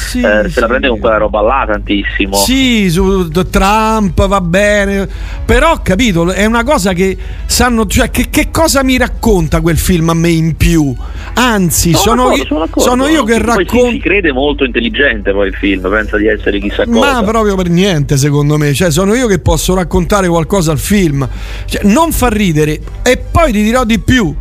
se 0.48 0.60
la 0.60 0.66
prende 0.66 0.88
con 0.88 0.98
quella 0.98 1.16
roba 1.16 1.40
là 1.40 1.64
tantissimo. 1.70 2.36
Sì, 2.36 2.90
su 2.90 3.28
Trump 3.50 4.26
va 4.26 4.40
bene, 4.40 5.08
però 5.44 5.80
capito, 5.82 6.30
è 6.32 6.44
una 6.44 6.62
cosa 6.64 6.92
che 6.92 7.16
sanno, 7.46 7.86
cioè 7.86 8.10
che, 8.10 8.28
che 8.30 8.50
cosa 8.50 8.82
mi 8.82 8.96
racconta 8.98 9.60
quel 9.60 9.78
film 9.78 10.10
a 10.10 10.14
me 10.14 10.28
in 10.28 10.56
più? 10.56 10.94
Anzi, 11.34 11.92
sono, 11.94 12.24
d'accordo, 12.24 12.36
io, 12.42 12.44
sono 12.50 12.64
d'accordo. 12.64 12.88
sono 12.88 13.06
io 13.06 13.22
che 13.22 13.40
Poi 13.40 13.40
si- 13.40 13.46
racconto... 13.46 13.90
Si 13.90 13.98
crede 14.00 14.32
molto 14.32 14.64
intelligente 14.64 15.32
poi 15.32 15.48
il 15.48 15.54
film, 15.54 15.88
pensa 15.88 16.16
di 16.16 16.26
essere 16.26 16.58
chissà 16.58 16.84
cosa. 16.84 16.98
Ma 16.98 17.22
proprio 17.22 17.54
per 17.54 17.68
niente, 17.68 18.16
secondo 18.16 18.56
me. 18.56 18.74
Cioè, 18.74 18.90
sono 18.90 19.14
io 19.14 19.28
che 19.28 19.38
posso 19.38 19.74
raccontare 19.74 20.26
qualcosa 20.26 20.72
al 20.72 20.78
film. 20.78 21.28
Cioè, 21.66 21.82
non 21.84 22.10
fa 22.10 22.28
ridere. 22.28 22.80
E 23.02 23.18
poi 23.18 23.52
ti 23.52 23.62
dirò 23.62 23.84
di 23.84 24.00
più. 24.00 24.34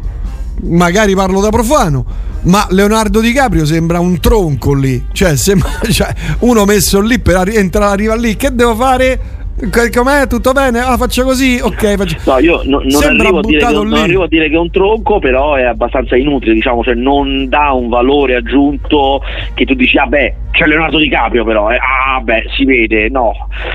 Magari 0.63 1.13
parlo 1.13 1.39
da 1.39 1.49
profano. 1.49 2.27
Ma 2.41 2.65
Leonardo 2.71 3.19
DiCaprio 3.19 3.65
sembra 3.65 3.99
un 3.99 4.19
tronco 4.19 4.73
lì. 4.73 5.05
Cioè, 5.11 5.35
sembra, 5.35 5.69
cioè, 5.91 6.13
uno 6.39 6.65
messo 6.65 6.99
lì 7.01 7.19
per 7.19 7.47
entrare, 7.49 7.91
arriva 7.91 8.15
lì. 8.15 8.35
Che 8.35 8.53
devo 8.55 8.75
fare? 8.75 9.19
Co- 9.67 9.89
Com'è? 9.93 10.25
Tutto 10.27 10.53
bene? 10.53 10.79
Ah, 10.79 10.95
faccio 10.95 11.23
così? 11.23 11.59
Ok, 11.61 11.95
faccio. 11.97 12.17
No, 12.25 12.39
io 12.39 12.61
no- 12.63 12.81
non, 12.83 13.03
arrivo 13.03 13.39
a 13.39 13.41
dire 13.41 13.59
che, 13.59 13.65
buttato 13.65 13.83
non 13.83 13.93
arrivo 13.99 14.23
a 14.23 14.27
dire 14.27 14.47
che 14.47 14.55
è 14.55 14.59
un 14.59 14.71
tronco, 14.71 15.19
però 15.19 15.55
è 15.55 15.63
abbastanza 15.63 16.15
inutile, 16.15 16.53
diciamo, 16.53 16.81
cioè 16.83 16.93
non 16.93 17.49
dà 17.49 17.71
un 17.71 17.89
valore 17.89 18.35
aggiunto 18.35 19.21
che 19.53 19.65
tu 19.65 19.73
dici, 19.73 19.97
ah 19.97 20.05
beh, 20.05 20.35
c'è 20.51 20.65
Leonardo 20.65 20.97
DiCaprio 20.97 21.43
però, 21.43 21.69
eh, 21.71 21.77
ah 21.77 22.21
beh, 22.21 22.45
si 22.55 22.63
vede, 22.63 23.09
no. 23.09 23.33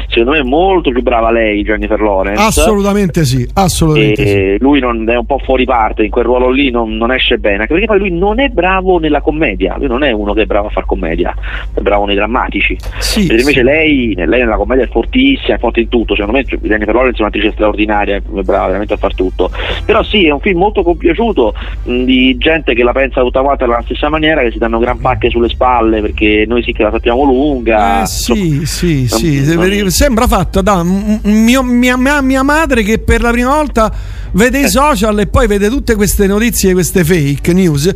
Secondo 0.09 0.33
me 0.33 0.39
è 0.39 0.43
molto 0.43 0.91
più 0.91 1.03
brava 1.03 1.31
lei, 1.31 1.63
Jennifer 1.63 2.01
Lawrence. 2.01 2.43
Assolutamente 2.43 3.25
sì, 3.25 3.47
assolutamente 3.53 4.27
sì. 4.27 4.33
E 4.33 4.57
lui 4.61 4.81
non, 4.81 5.09
è 5.09 5.17
un 5.17 5.27
po' 5.27 5.39
fuori 5.39 5.65
parte, 5.65 6.05
in 6.05 6.11
quel 6.11 6.25
ruolo 6.25 6.51
lì 6.51 6.71
non, 6.71 6.97
non 6.97 7.13
esce 7.13 7.37
bene, 7.39 7.63
anche 7.63 7.73
perché 7.73 7.87
poi 7.87 7.99
lui 7.99 8.11
non 8.11 8.41
è 8.41 8.49
bravo 8.49 8.99
nella 8.99 9.21
commedia, 9.21 9.77
lui 9.77 9.89
non 9.89 10.03
è 10.03 10.13
uno 10.13 10.33
che 10.33 10.43
è 10.43 10.47
bravo 10.47 10.69
a 10.69 10.71
far 10.71 10.87
commedia, 10.87 11.35
è 11.75 11.81
bravo 11.81 12.07
nei 12.07 12.17
drammatici. 12.17 12.77
Mentre 13.17 13.39
invece 13.39 13.63
lei, 13.63 14.15
lei 14.15 14.41
nella 14.41 14.57
commedia 14.57 14.85
è 14.85 14.89
fortissima, 14.89 15.57
è 15.57 15.59
forte 15.75 15.81
in 15.81 15.89
tutto, 15.89 16.15
secondo 16.15 16.39
me 16.39 16.45
Jennifer 16.45 16.95
Lawrence 16.95 17.19
è 17.19 17.23
un'attrice 17.23 17.51
straordinaria, 17.53 18.21
brava 18.21 18.67
veramente 18.67 18.95
a 18.95 18.97
far 18.97 19.15
tutto. 19.15 19.51
Però 19.85 20.03
sì, 20.03 20.27
è 20.27 20.31
un 20.31 20.41
film 20.41 20.59
molto 20.59 20.83
compiaciuto 20.83 21.55
mh, 21.85 22.05
di 22.05 22.37
gente 22.39 22.75
che 22.75 22.83
la 22.83 22.93
pensa 22.93 23.21
tutta 23.23 23.41
quanta 23.43 23.65
alla 23.65 23.83
stessa 23.85 24.09
maniera, 24.09 24.43
che 24.43 24.53
si 24.53 24.59
danno 24.59 24.79
gran 24.79 24.99
pacche 25.01 25.31
sulle 25.31 25.49
spalle 25.49 26.01
perché 26.01 26.45
noi 26.47 26.63
sì 26.63 26.73
che 26.73 26.83
la 26.85 26.91
sappiamo 26.91 27.25
lunga. 27.25 28.03
Eh, 28.03 28.07
sì, 28.07 28.65
sì, 28.65 29.07
non- 29.11 29.19
sì. 29.21 29.55
non- 29.55 29.91
Sembra 29.91 30.27
fatta 30.27 30.61
da 30.63 30.83
mio- 30.85 31.63
mia, 31.63 31.97
mia- 31.97 32.21
mia 32.23 32.43
madre 32.43 32.83
che 32.83 32.99
per 32.99 33.21
la 33.21 33.31
prima 33.31 33.51
volta 33.55 33.93
vede 34.35 34.61
Eh. 34.61 34.65
i 34.67 34.69
social 34.69 35.19
e 35.19 35.27
poi 35.27 35.47
vede 35.49 35.69
tutte 35.69 35.95
queste 35.97 36.27
notizie, 36.27 36.73
queste 36.73 37.03
fake 37.05 37.53
news 37.53 37.91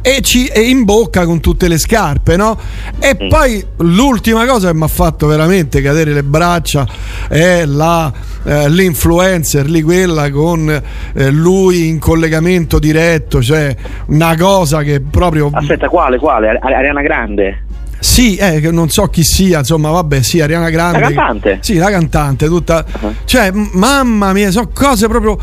e 0.00 0.20
ci 0.20 0.46
e 0.46 0.60
imbocca 0.68 1.24
con 1.24 1.40
tutte 1.40 1.66
le 1.68 1.78
scarpe, 1.78 2.36
no? 2.36 2.56
E 3.00 3.16
Mm. 3.20 3.28
poi 3.28 3.64
l'ultima 3.78 4.46
cosa 4.46 4.68
che 4.70 4.74
mi 4.76 4.84
ha 4.84 4.88
fatto 4.88 5.26
veramente 5.26 5.80
cadere 5.82 6.12
le 6.12 6.22
braccia 6.22 6.86
è 7.28 7.64
la, 7.64 8.12
eh, 8.44 8.68
l'influencer 8.68 9.68
lì, 9.68 9.82
quella 9.82 10.30
con 10.30 10.68
eh, 11.14 11.30
lui 11.30 11.88
in 11.88 11.98
collegamento 11.98 12.78
diretto, 12.78 13.42
cioè 13.42 13.74
una 14.06 14.36
cosa 14.36 14.82
che 14.82 15.00
proprio. 15.00 15.50
Aspetta, 15.52 15.88
quale? 15.88 16.18
Quale? 16.18 16.48
Ari- 16.60 16.74
Ariana 16.74 17.02
Grande? 17.02 17.62
Sì, 18.00 18.36
eh, 18.36 18.60
non 18.70 18.90
so 18.90 19.06
chi 19.06 19.22
sia, 19.22 19.60
insomma, 19.60 19.88
vabbè, 19.90 20.20
sì, 20.22 20.40
Ariana 20.42 20.68
Grande. 20.68 20.98
La 20.98 21.06
cantante? 21.06 21.58
Sì, 21.62 21.76
la 21.76 21.88
cantante, 21.90 22.46
tutta. 22.48 22.84
Cioè, 23.24 23.50
m- 23.50 23.70
mamma 23.72 24.32
mia, 24.34 24.50
sono 24.50 24.68
cose 24.74 25.08
proprio. 25.08 25.38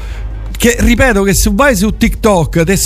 Che 0.62 0.76
ripeto 0.78 1.24
che 1.24 1.34
se 1.34 1.50
vai 1.52 1.76
su 1.76 1.98
TikTok 1.98 2.64
te 2.64 2.78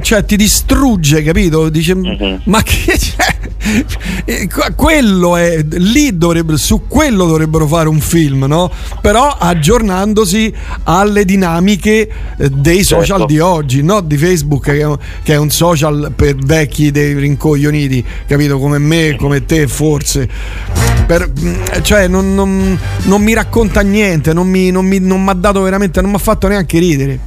cioè, 0.00 0.24
ti 0.24 0.36
distrugge, 0.36 1.24
capito? 1.24 1.68
Dice, 1.68 1.96
ma 2.44 2.62
che 2.62 2.96
cioè, 2.96 4.46
que- 4.46 4.74
quello 4.76 5.36
è 5.36 5.60
lì 5.70 6.16
dovrebbe, 6.16 6.56
su 6.56 6.82
quello 6.86 7.26
dovrebbero 7.26 7.66
fare 7.66 7.88
un 7.88 7.98
film, 7.98 8.44
no? 8.44 8.70
Però 9.00 9.26
aggiornandosi 9.36 10.54
alle 10.84 11.24
dinamiche 11.24 12.08
eh, 12.38 12.48
dei 12.48 12.84
social 12.84 13.18
Certo. 13.18 13.26
di 13.26 13.40
oggi, 13.40 13.82
no 13.82 14.00
di 14.02 14.16
Facebook 14.16 14.62
che 14.66 14.78
è, 14.78 14.84
un- 14.84 14.98
che 15.24 15.32
è 15.32 15.36
un 15.36 15.50
social 15.50 16.12
per 16.14 16.36
vecchi 16.36 16.92
dei 16.92 17.14
rincoglioniti, 17.14 18.04
capito? 18.28 18.60
Come 18.60 18.78
me, 18.78 19.16
come 19.18 19.44
te, 19.44 19.66
forse. 19.66 20.89
Per- 21.10 21.28
mm, 21.40 21.82
cioè, 21.82 22.06
non, 22.06 22.34
non- 22.36 22.78
non 23.02 23.20
mi 23.20 23.34
racconta 23.34 23.80
niente, 23.80 24.32
non 24.32 24.46
mi, 24.48 24.70
non 24.70 24.84
mi- 24.86 25.00
non 25.00 25.20
mi 25.24 25.30
ha 25.30 25.34
dato 25.34 25.60
veramente, 25.62 26.00
non 26.00 26.10
mi 26.10 26.16
ha 26.16 26.20
fatto 26.20 26.46
neanche 26.46 26.78
ridere. 26.78 27.18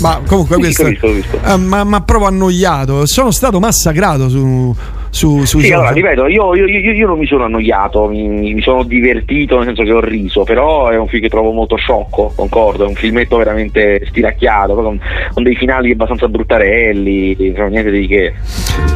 Ma 0.00 0.22
comunque 0.26 0.56
Sì, 0.56 0.60
questo 0.62 0.82
capisco, 0.84 1.06
capisco. 1.08 1.52
eh, 1.52 1.56
ma 1.58 1.84
ma 1.84 2.00
proprio 2.00 2.28
annoiato. 2.28 3.04
Sono 3.06 3.30
stato 3.30 3.60
massacrato 3.60 4.30
su, 4.30 4.74
su, 5.14 5.44
sui 5.44 5.62
Sì, 5.62 5.72
allora 5.72 5.92
ripeto, 5.92 6.26
io, 6.26 6.56
io- 6.56 6.66
io- 6.66 6.92
io 6.92 7.06
non 7.06 7.18
mi 7.18 7.26
sono 7.26 7.44
annoiato, 7.44 8.08
mi, 8.08 8.52
mi 8.52 8.60
sono 8.60 8.82
divertito 8.82 9.56
nel 9.56 9.66
senso 9.66 9.84
che 9.84 9.92
ho 9.92 10.00
riso, 10.00 10.42
però 10.42 10.88
è 10.88 10.98
un 10.98 11.06
film 11.06 11.22
che 11.22 11.28
trovo 11.28 11.52
molto 11.52 11.76
sciocco, 11.76 12.32
concordo, 12.34 12.84
è 12.84 12.88
un 12.88 12.96
filmetto 12.96 13.36
veramente 13.36 14.04
stiracchiato, 14.08 14.74
con, 14.74 15.00
con 15.32 15.42
dei 15.44 15.54
finali 15.54 15.92
abbastanza 15.92 16.26
bruttarelli, 16.26 17.36
insomma, 17.38 17.68
niente 17.68 17.92
di 17.92 18.06
che. 18.08 18.34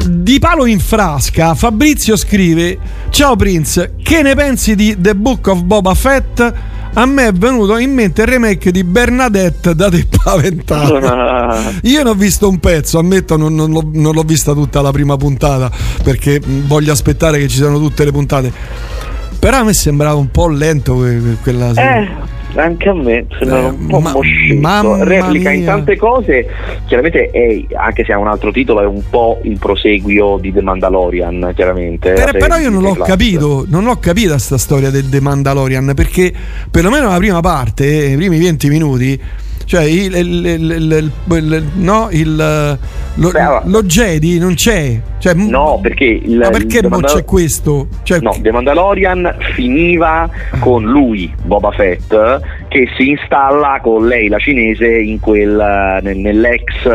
Di 0.08 0.40
palo 0.40 0.66
in 0.66 0.80
frasca, 0.80 1.54
Fabrizio 1.54 2.16
scrive: 2.16 2.76
Ciao 3.10 3.36
Prince, 3.36 3.94
che 4.02 4.20
ne 4.22 4.34
pensi 4.34 4.74
di 4.74 4.96
The 4.98 5.14
Book 5.14 5.46
of 5.46 5.62
Boba 5.62 5.94
Fett? 5.94 6.52
A 6.94 7.06
me 7.06 7.28
è 7.28 7.32
venuto 7.32 7.76
in 7.78 7.92
mente 7.92 8.22
il 8.22 8.28
remake 8.28 8.72
di 8.72 8.82
Bernadette 8.82 9.74
da 9.74 9.88
te 9.88 10.06
paventata. 10.22 11.72
Io 11.82 12.02
ne 12.02 12.08
ho 12.10 12.14
visto 12.14 12.48
un 12.48 12.58
pezzo, 12.58 12.98
ammetto, 12.98 13.36
non, 13.36 13.54
non 13.54 13.70
l'ho, 13.70 13.88
non 13.92 14.14
l'ho 14.14 14.22
vista 14.22 14.52
tutta 14.52 14.80
la 14.80 14.90
prima 14.90 15.16
puntata 15.16 15.70
perché 16.02 16.40
mh, 16.44 16.66
voglio 16.66 16.90
aspettare 16.92 17.38
che 17.38 17.46
ci 17.46 17.56
siano 17.58 17.78
tutte 17.78 18.04
le 18.04 18.10
puntate. 18.10 18.52
Però 19.38 19.58
a 19.58 19.64
me 19.64 19.74
sembrava 19.74 20.16
un 20.16 20.30
po' 20.32 20.48
lento 20.48 20.96
que- 20.96 21.20
que- 21.20 21.36
quella 21.42 21.70
Eh, 21.70 22.08
anche 22.64 22.88
a 22.88 22.94
me 22.94 23.26
sembra 23.38 23.66
un 23.68 23.86
po' 23.86 24.00
ma- 24.00 24.12
mamma 24.60 25.04
Replica 25.04 25.50
in 25.50 25.62
mia. 25.62 25.72
tante 25.74 25.96
cose, 25.96 26.46
chiaramente 26.86 27.30
è, 27.30 27.64
anche 27.74 28.04
se 28.04 28.12
ha 28.12 28.18
un 28.18 28.26
altro 28.28 28.50
titolo, 28.50 28.80
è 28.82 28.86
un 28.86 29.02
po' 29.08 29.38
il 29.42 29.58
proseguio 29.58 30.38
di 30.40 30.52
The 30.52 30.62
Mandalorian, 30.62 31.52
chiaramente. 31.54 32.12
Per- 32.12 32.36
però 32.36 32.56
io 32.56 32.70
non 32.70 32.82
l'ho 32.82 32.92
Plus. 32.92 33.06
capito, 33.06 33.64
non 33.68 33.84
l'ho 33.84 33.96
capita 33.98 34.38
sta 34.38 34.58
storia 34.58 34.90
del 34.90 35.08
The 35.08 35.20
Mandalorian 35.20 35.92
perché 35.94 36.32
perlomeno 36.70 37.08
la 37.08 37.16
prima 37.18 37.40
parte, 37.40 37.86
i 37.86 38.16
primi 38.16 38.38
20 38.38 38.68
minuti 38.68 39.20
Cioè, 39.68 39.82
il, 39.82 40.16
il- 40.16 40.46
il- 40.46 41.10
il- 41.28 41.64
no, 41.74 42.08
il, 42.10 42.34
lo, 43.16 43.30
lo 43.64 43.82
Jedi 43.82 44.38
non 44.38 44.54
c'è. 44.54 44.98
Cioè, 45.18 45.34
No, 45.34 45.78
perché 45.82 46.04
il, 46.04 46.38
ma 46.38 46.48
perché 46.48 46.80
non 46.80 46.92
Mandal- 46.92 47.12
c'è 47.16 47.24
questo? 47.24 47.88
Cioè, 48.02 48.20
No, 48.20 48.34
The 48.40 48.50
Mandalorian 48.50 49.36
finiva 49.54 50.26
con 50.60 50.84
lui, 50.84 51.30
Boba 51.44 51.70
Fett, 51.72 52.40
che 52.68 52.88
si 52.96 53.10
installa 53.10 53.80
con 53.82 54.06
lei, 54.06 54.28
la 54.28 54.38
cinese, 54.38 54.86
in 54.86 55.18
quel, 55.20 55.58
eh, 55.58 56.00
nel- 56.02 56.16
nell'ex, 56.18 56.86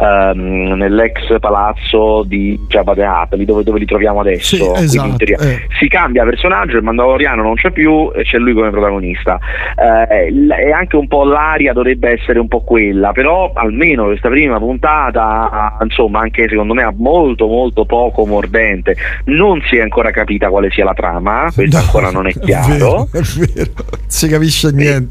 ehm, 0.00 0.72
nell'ex 0.76 1.38
palazzo 1.38 2.24
di 2.26 2.58
Jabba 2.68 2.94
the 2.94 3.04
Hutt, 3.04 3.34
lì 3.34 3.44
dove, 3.44 3.62
dove 3.62 3.78
li 3.78 3.86
troviamo 3.86 4.20
adesso. 4.20 4.56
Sì, 4.56 4.82
esatto, 4.84 5.24
eh. 5.24 5.66
Si 5.78 5.88
cambia 5.88 6.24
personaggio, 6.24 6.76
il 6.76 6.82
Mandaloriano 6.82 7.42
non 7.42 7.54
c'è 7.54 7.70
più 7.70 8.10
e 8.14 8.22
c'è 8.22 8.38
lui 8.38 8.52
come 8.54 8.70
protagonista. 8.70 9.38
Eh, 9.76 10.30
l- 10.32 10.50
e 10.50 10.72
anche 10.72 10.96
un 10.96 11.06
po' 11.06 11.24
l'aria 11.24 11.72
dovrebbe 11.72 12.10
essere 12.10 12.38
un 12.38 12.48
po' 12.48 12.60
quella, 12.62 13.12
però 13.12 13.52
almeno 13.54 14.04
questa 14.04 14.28
prima 14.28 14.58
puntata, 14.58 15.76
insomma, 15.82 16.20
anche 16.20 16.48
secondo 16.48 16.74
me 16.74 16.92
molto 16.96 17.46
molto 17.46 17.84
poco 17.84 18.26
mordente. 18.26 18.96
Non 19.26 19.60
si 19.68 19.76
è 19.76 19.80
ancora 19.82 20.10
capita 20.10 20.48
quale 20.48 20.70
sia 20.70 20.84
la 20.84 20.94
trama, 20.94 21.50
questo 21.54 21.76
ancora 21.76 22.10
non 22.10 22.26
è 22.26 22.32
chiaro. 22.32 22.68
È 22.70 22.76
vero, 22.76 23.08
è 23.12 23.20
vero. 23.54 23.70
Si 24.06 24.28
capisce 24.28 24.70
niente. 24.72 25.09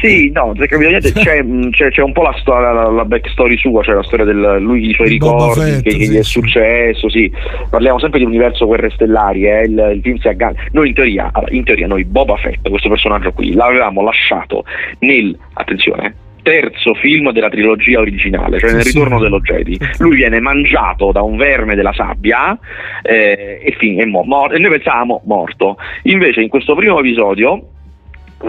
Sì, 0.00 0.30
no, 0.32 0.54
se 0.56 0.66
capito 0.66 0.88
niente, 0.88 1.12
c'è, 1.12 1.42
mh, 1.42 1.70
c'è- 1.70 1.90
c'è 1.90 2.02
un 2.02 2.12
po' 2.12 2.22
la, 2.22 2.34
storia, 2.40 2.72
la, 2.72 2.90
la 2.90 3.04
backstory 3.04 3.56
sua, 3.58 3.82
cioè 3.82 3.94
la 3.94 4.02
storia 4.02 4.24
del 4.24 4.58
lui, 4.60 4.88
i 4.88 4.92
suoi 4.94 5.08
ricordi, 5.08 5.60
Fett, 5.60 5.82
che, 5.82 5.90
sì, 5.90 6.10
gli 6.10 6.16
è 6.16 6.22
successo, 6.22 7.08
sì. 7.08 7.30
Parliamo 7.70 7.98
sempre 7.98 8.18
di 8.18 8.24
universo 8.24 8.66
guerre 8.66 8.90
stellari, 8.90 9.46
eh, 9.48 9.62
il, 9.64 9.92
il 9.96 10.00
film 10.02 10.16
si 10.18 10.28
aggancia. 10.28 10.62
Noi 10.72 10.88
in 10.88 10.94
teoria, 10.94 11.30
in 11.48 11.64
teoria 11.64 11.86
noi 11.86 12.04
Boba 12.04 12.36
Fett, 12.36 12.68
questo 12.68 12.88
personaggio 12.88 13.32
qui, 13.32 13.52
l'avevamo 13.54 14.02
lasciato 14.02 14.64
nel, 15.00 15.36
attenzione, 15.54 16.14
terzo 16.42 16.94
film 16.94 17.32
della 17.32 17.48
trilogia 17.48 17.98
originale, 17.98 18.60
cioè 18.60 18.70
nel 18.72 18.84
ritorno 18.84 19.18
dello 19.18 19.40
Jedi. 19.40 19.76
Lui 19.98 20.14
viene 20.14 20.38
mangiato 20.38 21.10
da 21.10 21.20
un 21.22 21.36
verme 21.36 21.74
della 21.74 21.92
sabbia 21.92 22.56
eh, 23.02 23.58
e, 23.60 23.74
fin- 23.78 23.98
è 23.98 24.04
mo- 24.04 24.22
mor- 24.22 24.54
e 24.54 24.58
noi 24.58 24.70
pensavamo 24.70 25.22
morto. 25.24 25.76
Invece 26.04 26.42
in 26.42 26.48
questo 26.48 26.76
primo 26.76 27.00
episodio 27.00 27.70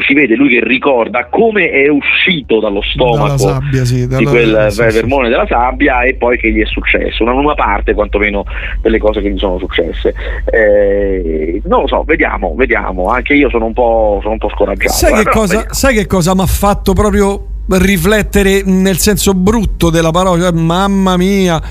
si 0.05 0.13
vede 0.13 0.35
lui 0.35 0.49
che 0.49 0.63
ricorda 0.63 1.27
come 1.27 1.69
è 1.69 1.88
uscito 1.88 2.59
dallo 2.59 2.81
stomaco 2.81 3.38
sabbia, 3.38 3.85
sì, 3.85 3.95
di 3.95 4.07
dalla- 4.07 4.29
quel 4.29 4.67
sì, 4.69 4.77
ver- 4.79 4.91
sì. 4.91 4.99
vermone 4.99 5.29
della 5.29 5.47
sabbia 5.47 6.01
e 6.01 6.15
poi 6.15 6.38
che 6.38 6.51
gli 6.51 6.61
è 6.61 6.65
successo, 6.65 7.23
una, 7.23 7.33
una 7.33 7.53
parte 7.53 7.93
quantomeno 7.93 8.43
delle 8.81 8.99
cose 8.99 9.21
che 9.21 9.31
gli 9.31 9.38
sono 9.38 9.57
successe. 9.57 10.13
Eh, 10.45 11.61
non 11.65 11.81
lo 11.81 11.88
so, 11.88 12.03
vediamo, 12.03 12.53
vediamo, 12.55 13.07
anche 13.09 13.33
io 13.33 13.49
sono 13.49 13.65
un 13.65 13.73
po', 13.73 14.19
sono 14.21 14.33
un 14.33 14.39
po 14.39 14.49
scoraggiato. 14.49 14.93
Sai 14.93 15.13
eh, 15.13 15.15
che, 15.15 15.23
però 15.23 15.35
cosa, 15.35 15.65
sai 15.69 15.95
che 15.95 16.05
cosa 16.05 16.35
mi 16.35 16.41
ha 16.41 16.47
fatto 16.47 16.93
proprio 16.93 17.45
riflettere 17.69 18.63
nel 18.65 18.97
senso 18.97 19.33
brutto 19.33 19.89
della 19.89 20.11
parola? 20.11 20.43
Cioè, 20.43 20.51
mamma 20.51 21.15
mia, 21.17 21.61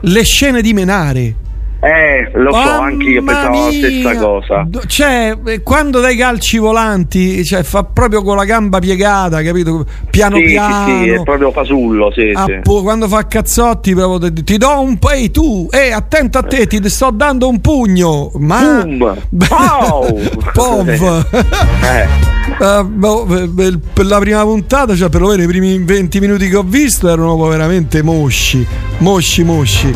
le 0.00 0.24
scene 0.24 0.62
di 0.62 0.72
menare. 0.72 1.34
Eh, 1.84 2.30
lo 2.38 2.50
so, 2.50 2.56
Mamma 2.58 2.84
anche 2.86 3.08
io 3.10 3.22
pensavo 3.22 3.64
la 3.66 3.70
stessa 3.72 4.10
mia! 4.10 4.18
cosa. 4.18 4.66
Cioè, 4.86 5.36
eh, 5.44 5.62
quando 5.62 6.00
dai 6.00 6.16
calci 6.16 6.56
volanti, 6.56 7.44
cioè, 7.44 7.62
fa 7.62 7.84
proprio 7.84 8.22
con 8.22 8.36
la 8.36 8.44
gamba 8.44 8.78
piegata, 8.78 9.42
capito? 9.42 9.84
Piano 10.08 10.36
sì, 10.36 10.44
piano. 10.44 10.86
sì, 10.86 11.04
sì, 11.04 11.10
è 11.10 11.22
proprio 11.22 11.50
fasullo, 11.52 12.10
sì, 12.14 12.32
Ah, 12.34 12.44
sì. 12.46 12.60
quando 12.62 13.06
fa 13.06 13.26
cazzotti 13.26 13.94
proprio 13.94 14.32
ti, 14.32 14.44
ti 14.44 14.56
do 14.56 14.80
un 14.80 14.98
po' 14.98 15.10
ehi 15.10 15.30
tu 15.30 15.68
ehi 15.70 15.92
attento 15.92 16.38
a 16.38 16.42
te 16.42 16.66
ti 16.66 16.80
sto 16.88 17.10
dando 17.10 17.48
un 17.48 17.60
pugno 17.60 18.30
ma 18.38 18.82
Boom! 18.86 19.14
Pow! 19.46 20.20
Pov 20.52 20.88
Eh. 21.82 22.32
Eh, 22.60 23.78
per 23.92 24.06
la 24.06 24.18
prima 24.18 24.42
puntata 24.42 24.94
cioè 24.94 25.08
perlomeno 25.08 25.42
i 25.42 25.46
primi 25.46 25.78
20 25.78 26.20
minuti 26.20 26.48
che 26.48 26.56
ho 26.56 26.62
visto 26.62 27.08
erano 27.08 27.36
veramente 27.46 28.02
mosci 28.02 28.64
mosci 28.98 29.42
mosci 29.44 29.92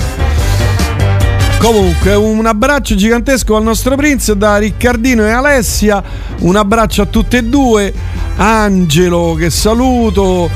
Comunque, 1.60 2.14
un 2.14 2.46
abbraccio 2.46 2.94
gigantesco 2.94 3.56
al 3.56 3.64
nostro 3.64 3.96
Prince 3.96 4.36
da 4.36 4.58
Riccardino 4.58 5.26
e 5.26 5.30
Alessia. 5.30 6.02
Un 6.40 6.54
abbraccio 6.54 7.02
a 7.02 7.06
tutte 7.06 7.38
e 7.38 7.44
due. 7.44 7.92
Angelo, 8.36 9.34
che 9.36 9.50
saluto. 9.50 10.48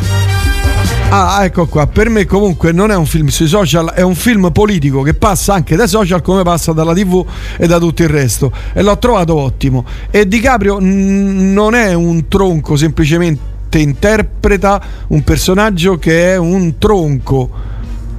Ah, 1.10 1.44
ecco 1.44 1.66
qua. 1.66 1.88
Per 1.88 2.08
me, 2.08 2.24
comunque, 2.24 2.70
non 2.70 2.92
è 2.92 2.94
un 2.94 3.04
film 3.04 3.26
sui 3.26 3.48
social, 3.48 3.90
è 3.90 4.00
un 4.02 4.14
film 4.14 4.52
politico 4.52 5.02
che 5.02 5.12
passa 5.14 5.54
anche 5.54 5.74
dai 5.74 5.88
social 5.88 6.22
come 6.22 6.44
passa 6.44 6.72
dalla 6.72 6.94
TV 6.94 7.26
e 7.58 7.66
da 7.66 7.78
tutto 7.78 8.02
il 8.02 8.08
resto. 8.08 8.52
E 8.72 8.80
l'ho 8.80 8.96
trovato 8.96 9.34
ottimo. 9.34 9.84
E 10.08 10.26
DiCaprio 10.28 10.78
mm, 10.80 11.52
non 11.52 11.74
è 11.74 11.92
un 11.94 12.28
tronco, 12.28 12.76
semplicemente 12.76 13.78
interpreta 13.78 14.80
un 15.08 15.24
personaggio 15.24 15.98
che 15.98 16.32
è 16.32 16.36
un 16.36 16.78
tronco, 16.78 17.50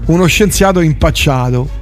uno 0.07 0.25
scienziato 0.25 0.81
impacciato. 0.81 1.81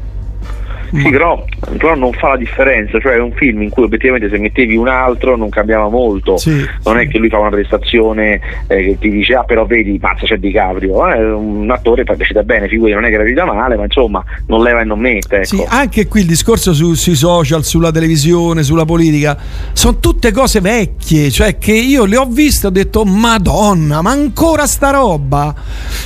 Sì, 0.93 1.09
però, 1.09 1.43
però 1.77 1.95
non 1.95 2.11
fa 2.13 2.29
la 2.29 2.37
differenza, 2.37 2.99
cioè 2.99 3.13
è 3.13 3.19
un 3.19 3.31
film 3.33 3.61
in 3.61 3.69
cui 3.69 3.83
obiettivamente 3.83 4.29
se 4.29 4.37
mettevi 4.37 4.75
un 4.75 4.87
altro 4.89 5.37
non 5.37 5.49
cambiava 5.49 5.89
molto, 5.89 6.37
Sì. 6.37 6.65
non 6.83 6.99
è 6.99 7.07
che 7.07 7.17
lui 7.17 7.29
fa 7.29 7.37
una 7.39 7.49
prestazione 7.49 8.39
eh, 8.67 8.75
che 8.83 8.97
ti 8.99 9.09
dice 9.09 9.35
ah 9.35 9.43
però 9.43 9.65
vedi, 9.65 9.97
mazza 10.01 10.25
c'è 10.25 10.37
DiCaprio, 10.37 11.07
eh, 11.07 11.15
è 11.15 11.33
un 11.33 11.69
attore 11.71 12.03
che 12.03 12.13
recita 12.15 12.43
bene, 12.43 12.67
figuri, 12.67 12.91
non 12.91 13.05
è 13.05 13.09
che 13.09 13.17
recita 13.17 13.45
male, 13.45 13.75
ma 13.77 13.83
insomma 13.85 14.23
non 14.47 14.61
leva 14.63 14.81
e 14.81 14.83
non 14.83 14.99
mette, 14.99 15.37
ecco. 15.37 15.45
Sì, 15.45 15.63
anche 15.67 16.07
qui 16.07 16.21
il 16.21 16.27
discorso 16.27 16.73
su- 16.73 16.93
sui 16.93 17.15
social, 17.15 17.63
sulla 17.63 17.91
televisione, 17.91 18.63
sulla 18.63 18.85
politica, 18.85 19.37
sono 19.73 19.99
tutte 19.99 20.31
cose 20.31 20.59
vecchie, 20.59 21.31
cioè 21.31 21.57
che 21.57 21.73
io 21.73 22.05
le 22.05 22.17
ho 22.17 22.25
viste 22.25 22.65
e 22.65 22.69
ho 22.69 22.71
detto 22.73 23.03
Madonna, 23.05 24.01
ma 24.01 24.11
ancora 24.11 24.67
sta 24.67 24.89
roba? 24.91 25.53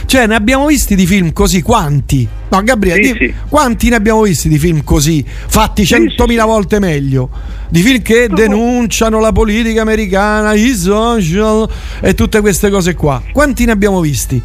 Cioè 0.06 0.28
ne 0.28 0.36
abbiamo 0.36 0.68
visti 0.68 0.96
di 0.96 1.06
film 1.06 1.34
così, 1.34 1.62
quanti? 1.62 2.28
No, 2.48 2.62
Gabriele, 2.62 3.04
Sì, 3.04 3.12
di- 3.14 3.18
sì. 3.26 3.34
quanti 3.50 3.90
ne 3.90 3.96
abbiamo 3.96 4.22
visti 4.22 4.48
di 4.48 4.58
film 4.60 4.75
così, 4.84 5.26
fatti 5.26 5.86
centomila 5.86 6.46
volte 6.46 6.80
meglio? 6.80 7.30
Di 7.70 7.82
film 7.82 8.02
che 8.02 8.28
denunciano 8.28 9.20
la 9.20 9.32
politica 9.32 9.82
americana, 9.82 10.54
i 10.54 10.74
social 10.74 11.68
e 12.02 12.14
tutte 12.14 12.42
queste 12.42 12.70
cose 12.70 12.94
qua. 12.96 13.22
Quanti 13.32 13.66
ne 13.66 13.72
abbiamo 13.72 14.00
visti? 14.02 14.42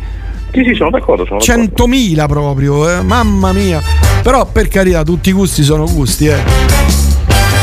Sì, 0.52 0.64
sì, 0.64 0.74
sono 0.74 0.90
d'accordo, 0.90 1.24
sono 1.26 1.38
d'accordo. 1.38 1.86
100.000 1.86 2.26
proprio, 2.26 2.90
eh, 2.90 3.02
mamma 3.02 3.52
mia. 3.52 3.80
Però 4.22 4.46
per 4.46 4.68
carità, 4.68 5.02
tutti 5.04 5.28
i 5.28 5.32
gusti 5.32 5.62
sono 5.62 5.86
gusti, 5.90 6.26
eh. 6.26 6.38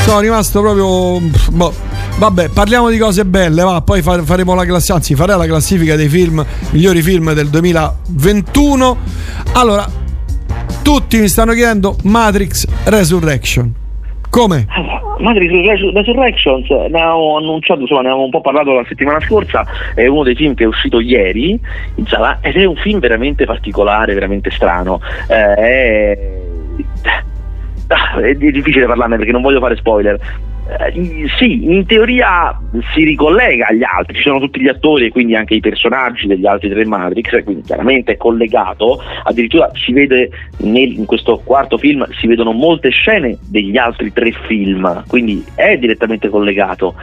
Sono 0.06 0.20
rimasto 0.22 0.62
proprio. 0.62 1.20
boh. 1.52 1.74
Vabbè, 2.18 2.50
parliamo 2.50 2.90
di 2.90 2.98
cose 2.98 3.26
belle, 3.26 3.62
va, 3.62 3.82
poi 3.82 4.02
fa- 4.02 4.24
faremo 4.24 4.56
la 4.56 4.66
classifica, 4.66 4.96
anzi 4.96 5.14
farei 5.14 5.38
la 5.38 5.46
classifica 5.46 5.96
dei 5.96 6.08
film, 6.10 6.44
migliori 6.72 7.04
film 7.04 7.34
del 7.34 7.50
2021. 7.50 8.98
Allora, 9.52 9.88
tutti 10.84 11.20
mi 11.20 11.28
stanno 11.28 11.54
chiedendo 11.54 11.96
Matrix 12.04 12.66
Resurrection. 12.86 13.74
Come? 14.30 14.68
Matrix 15.20 15.52
Resur- 15.52 15.94
Resurrections 15.94 16.70
ne 16.70 17.00
avevamo 17.00 17.38
annunciato, 17.38 17.82
insomma, 17.82 18.02
ne 18.02 18.08
avevamo 18.08 18.26
un 18.26 18.32
po' 18.32 18.42
parlato 18.42 18.74
la 18.74 18.86
settimana 18.88 19.20
scorsa, 19.22 19.66
è 19.96 20.06
uno 20.06 20.24
dei 20.24 20.36
film 20.36 20.54
che 20.54 20.64
è 20.64 20.68
uscito 20.68 21.00
ieri 21.00 21.60
in 21.96 22.06
sala 22.06 22.40
ed 22.42 22.56
è 22.56 22.66
un 22.66 22.76
film 22.76 23.00
veramente 23.00 23.46
particolare, 23.46 24.14
veramente 24.14 24.52
strano. 24.52 25.00
Eh, 25.28 25.54
è... 25.54 26.20
Ah, 27.88 28.20
è 28.20 28.34
difficile 28.34 28.86
parlarne 28.86 29.16
perché 29.16 29.32
non 29.32 29.42
voglio 29.42 29.60
fare 29.60 29.76
spoiler. 29.78 30.20
Eh, 30.70 31.28
sì, 31.38 31.64
in 31.64 31.86
teoria 31.86 32.54
si 32.94 33.06
ricollega 33.06 33.68
agli 33.68 33.84
altri, 33.84 34.18
ci 34.18 34.24
sono 34.24 34.40
tutti 34.40 34.60
gli 34.60 34.68
attori 34.68 35.06
e 35.06 35.10
quindi 35.12 35.34
anche 35.34 35.54
i 35.54 35.62
personaggi 35.62 36.28
degli 36.28 36.46
altri 36.46 36.70
tre 36.70 36.84
Matrix, 36.84 37.42
quindi 37.46 37.64
chiaramente 37.64 38.14
è 38.14 38.18
collegato, 38.18 39.00
addirittura 39.24 39.72
si 39.76 39.94
vede 39.94 40.30
nel- 40.58 40.92
in 40.92 41.06
questo 41.06 41.42
quarto 41.46 41.78
film 41.78 42.06
si 42.20 42.28
vedono 42.28 42.52
molte 42.52 42.90
scene 42.90 43.38
degli 43.40 43.78
altri 43.78 44.12
tre 44.12 44.32
film, 44.46 45.06
quindi 45.08 45.46
è 45.56 45.78
direttamente 45.78 46.28
collegato, 46.28 46.96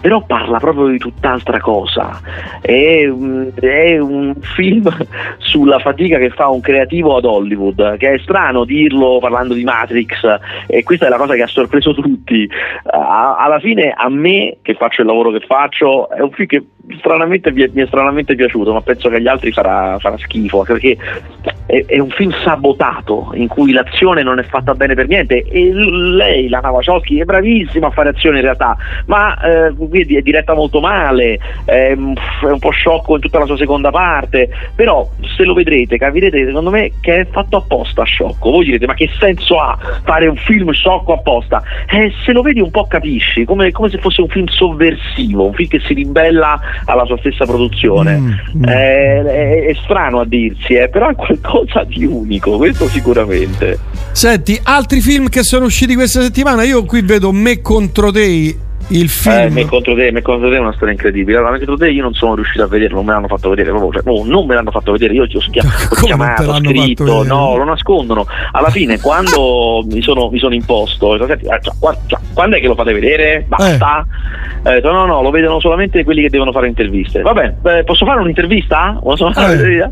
però 0.00 0.22
parla 0.22 0.58
proprio 0.58 0.86
di 0.88 0.98
tutt'altra 0.98 1.60
cosa, 1.60 2.20
è, 2.60 3.08
è 3.54 3.98
un 3.98 4.34
film 4.40 4.88
sulla 5.38 5.78
fatica 5.78 6.18
che 6.18 6.30
fa 6.30 6.48
un 6.48 6.60
creativo 6.60 7.16
ad 7.16 7.24
Hollywood, 7.24 7.96
che 7.96 8.12
è 8.12 8.18
strano 8.18 8.64
dirlo 8.64 9.18
parlando 9.20 9.54
di 9.54 9.64
Matrix 9.64 10.22
e 10.66 10.82
questa 10.82 11.06
è 11.06 11.08
la 11.08 11.16
cosa 11.16 11.34
che 11.34 11.42
ha 11.42 11.46
sorpreso 11.46 11.94
tutti. 11.94 12.48
Alla 12.84 13.58
fine 13.60 13.92
a 13.96 14.08
me 14.08 14.58
che 14.62 14.74
faccio 14.74 15.02
il 15.02 15.06
lavoro 15.06 15.30
che 15.30 15.40
faccio 15.46 16.08
è 16.10 16.20
un 16.20 16.30
film 16.30 16.48
che 16.48 16.64
stranamente 16.96 17.52
mi 17.52 17.62
è, 17.62 17.86
stranamente 17.86 18.34
piaciuto, 18.34 18.72
ma 18.72 18.80
penso 18.80 19.08
che 19.08 19.16
agli 19.16 19.28
altri 19.28 19.52
farà, 19.52 19.98
farà 19.98 20.16
schifo, 20.16 20.62
perché 20.62 20.96
è, 21.66 21.84
è 21.86 21.98
un 21.98 22.08
film 22.10 22.32
sabotato 22.42 23.30
in 23.34 23.48
cui 23.48 23.72
l'azione 23.72 24.22
non 24.22 24.38
è 24.38 24.42
fatta 24.44 24.74
bene 24.74 24.94
per 24.94 25.06
niente 25.06 25.42
e 25.42 25.72
lei, 25.72 26.48
la 26.48 26.60
Wachowski, 26.60 27.20
è 27.20 27.24
bravissima 27.24 27.88
a 27.88 27.90
fare 27.90 28.10
azione 28.10 28.38
in 28.38 28.44
realtà, 28.44 28.76
ma 29.06 29.38
eh, 29.40 29.74
quindi 29.88 30.16
è 30.16 30.20
diretta 30.22 30.54
molto 30.54 30.80
male, 30.80 31.38
è, 31.64 31.92
un- 31.96 32.14
è 32.42 32.50
un 32.50 32.58
po' 32.58 32.70
sciocco 32.70 33.14
in 33.14 33.20
tutta 33.20 33.38
la 33.38 33.46
sua 33.46 33.56
seconda 33.56 33.90
parte, 33.90 34.48
però 34.74 35.08
se 35.36 35.44
lo 35.44 35.54
vedrete 35.54 35.96
capirete 35.98 36.44
secondo 36.46 36.70
me 36.70 36.92
che 37.00 37.20
è 37.20 37.26
fatto 37.30 37.56
apposta 37.56 38.04
sciocco. 38.04 38.50
Voi 38.50 38.64
direte 38.64 38.86
ma 38.86 38.94
che 38.94 39.08
senso 39.18 39.58
ha 39.58 39.76
fare 40.04 40.26
un 40.26 40.36
film 40.36 40.70
sciocco 40.72 41.12
apposta? 41.12 41.62
Eh, 41.90 42.12
se 42.24 42.32
lo 42.32 42.42
vedi 42.42 42.60
un 42.60 42.70
po' 42.70 42.86
capisci, 42.86 43.44
come, 43.44 43.70
come 43.72 43.88
se 43.88 43.98
fosse 43.98 44.20
un 44.20 44.28
film 44.28 44.46
sovversivo, 44.46 45.46
un 45.46 45.54
film 45.54 45.68
che 45.68 45.80
si 45.80 45.94
ribella 45.94 46.60
alla 46.84 47.04
sua 47.04 47.18
stessa 47.18 47.44
produzione. 47.44 48.18
Mm, 48.18 48.64
Eh, 48.64 49.22
è, 49.24 49.66
è 49.66 49.74
strano 49.82 50.20
a 50.20 50.24
dirsi, 50.26 50.74
eh, 50.74 50.88
però 50.88 51.08
è 51.08 51.14
qualcosa 51.14 51.84
di 51.84 52.04
unico, 52.04 52.56
questo 52.56 52.86
sicuramente. 52.86 53.78
Senti, 54.12 54.58
altri 54.62 55.00
film 55.00 55.28
che 55.28 55.42
sono 55.42 55.66
usciti 55.66 55.94
questa 55.94 56.20
settimana, 56.22 56.62
io 56.64 56.84
qui 56.84 57.02
vedo 57.02 57.32
Me 57.32 57.60
contro 57.60 58.10
te, 58.10 58.56
il 58.90 59.04
Eh, 59.04 59.08
film. 59.08 59.52
me 59.52 59.64
contro 59.66 59.94
te, 59.94 60.10
me 60.12 60.22
contro 60.22 60.48
te 60.48 60.56
è 60.56 60.58
una 60.58 60.72
storia 60.72 60.92
incredibile. 60.94 61.36
Allora, 61.38 61.52
me 61.52 61.58
contro 61.58 61.76
te 61.76 61.90
io 61.90 62.02
non 62.02 62.14
sono 62.14 62.34
riuscito 62.34 62.62
a 62.62 62.66
vederlo, 62.66 62.96
non 62.96 63.06
me 63.06 63.12
l'hanno 63.12 63.28
fatto 63.28 63.48
vedere 63.50 63.70
proprio, 63.70 63.92
cioè, 64.00 64.02
oh, 64.12 64.24
non 64.24 64.46
me 64.46 64.54
l'hanno 64.54 64.70
fatto 64.70 64.92
vedere, 64.92 65.14
io 65.14 65.26
ti 65.26 65.36
ho, 65.36 65.40
schia- 65.40 65.62
ho 65.90 65.94
chiamato, 66.04 66.42
ho 66.50 66.56
scritto, 66.56 67.22
no, 67.24 67.56
lo 67.56 67.64
nascondono. 67.64 68.26
Alla 68.52 68.70
fine, 68.70 68.98
quando 69.02 69.84
mi 69.90 70.00
sono, 70.02 70.28
mi 70.30 70.38
sono 70.38 70.54
imposto, 70.54 71.06
ho 71.06 71.12
detto, 71.16 71.26
"Senti, 71.26 71.44
eh, 71.46 71.58
cioè, 71.62 71.74
cioè, 72.06 72.18
quando 72.34 72.56
è 72.56 72.60
che 72.60 72.66
lo 72.66 72.74
fate 72.74 72.92
vedere? 72.92 73.44
Basta. 73.46 74.06
Eh, 74.64 74.70
detto, 74.72 74.90
no, 74.90 75.06
no, 75.06 75.22
lo 75.22 75.30
vedono 75.30 75.60
solamente 75.60 76.02
quelli 76.04 76.22
che 76.22 76.30
devono 76.30 76.52
fare 76.52 76.66
interviste. 76.68 77.20
Vabbè, 77.22 77.54
eh, 77.64 77.84
posso 77.84 78.04
fare 78.04 78.20
un'intervista? 78.20 78.98
Posso 79.02 79.30
fare 79.32 79.52
Eh. 79.52 79.54
un'intervista? 79.54 79.90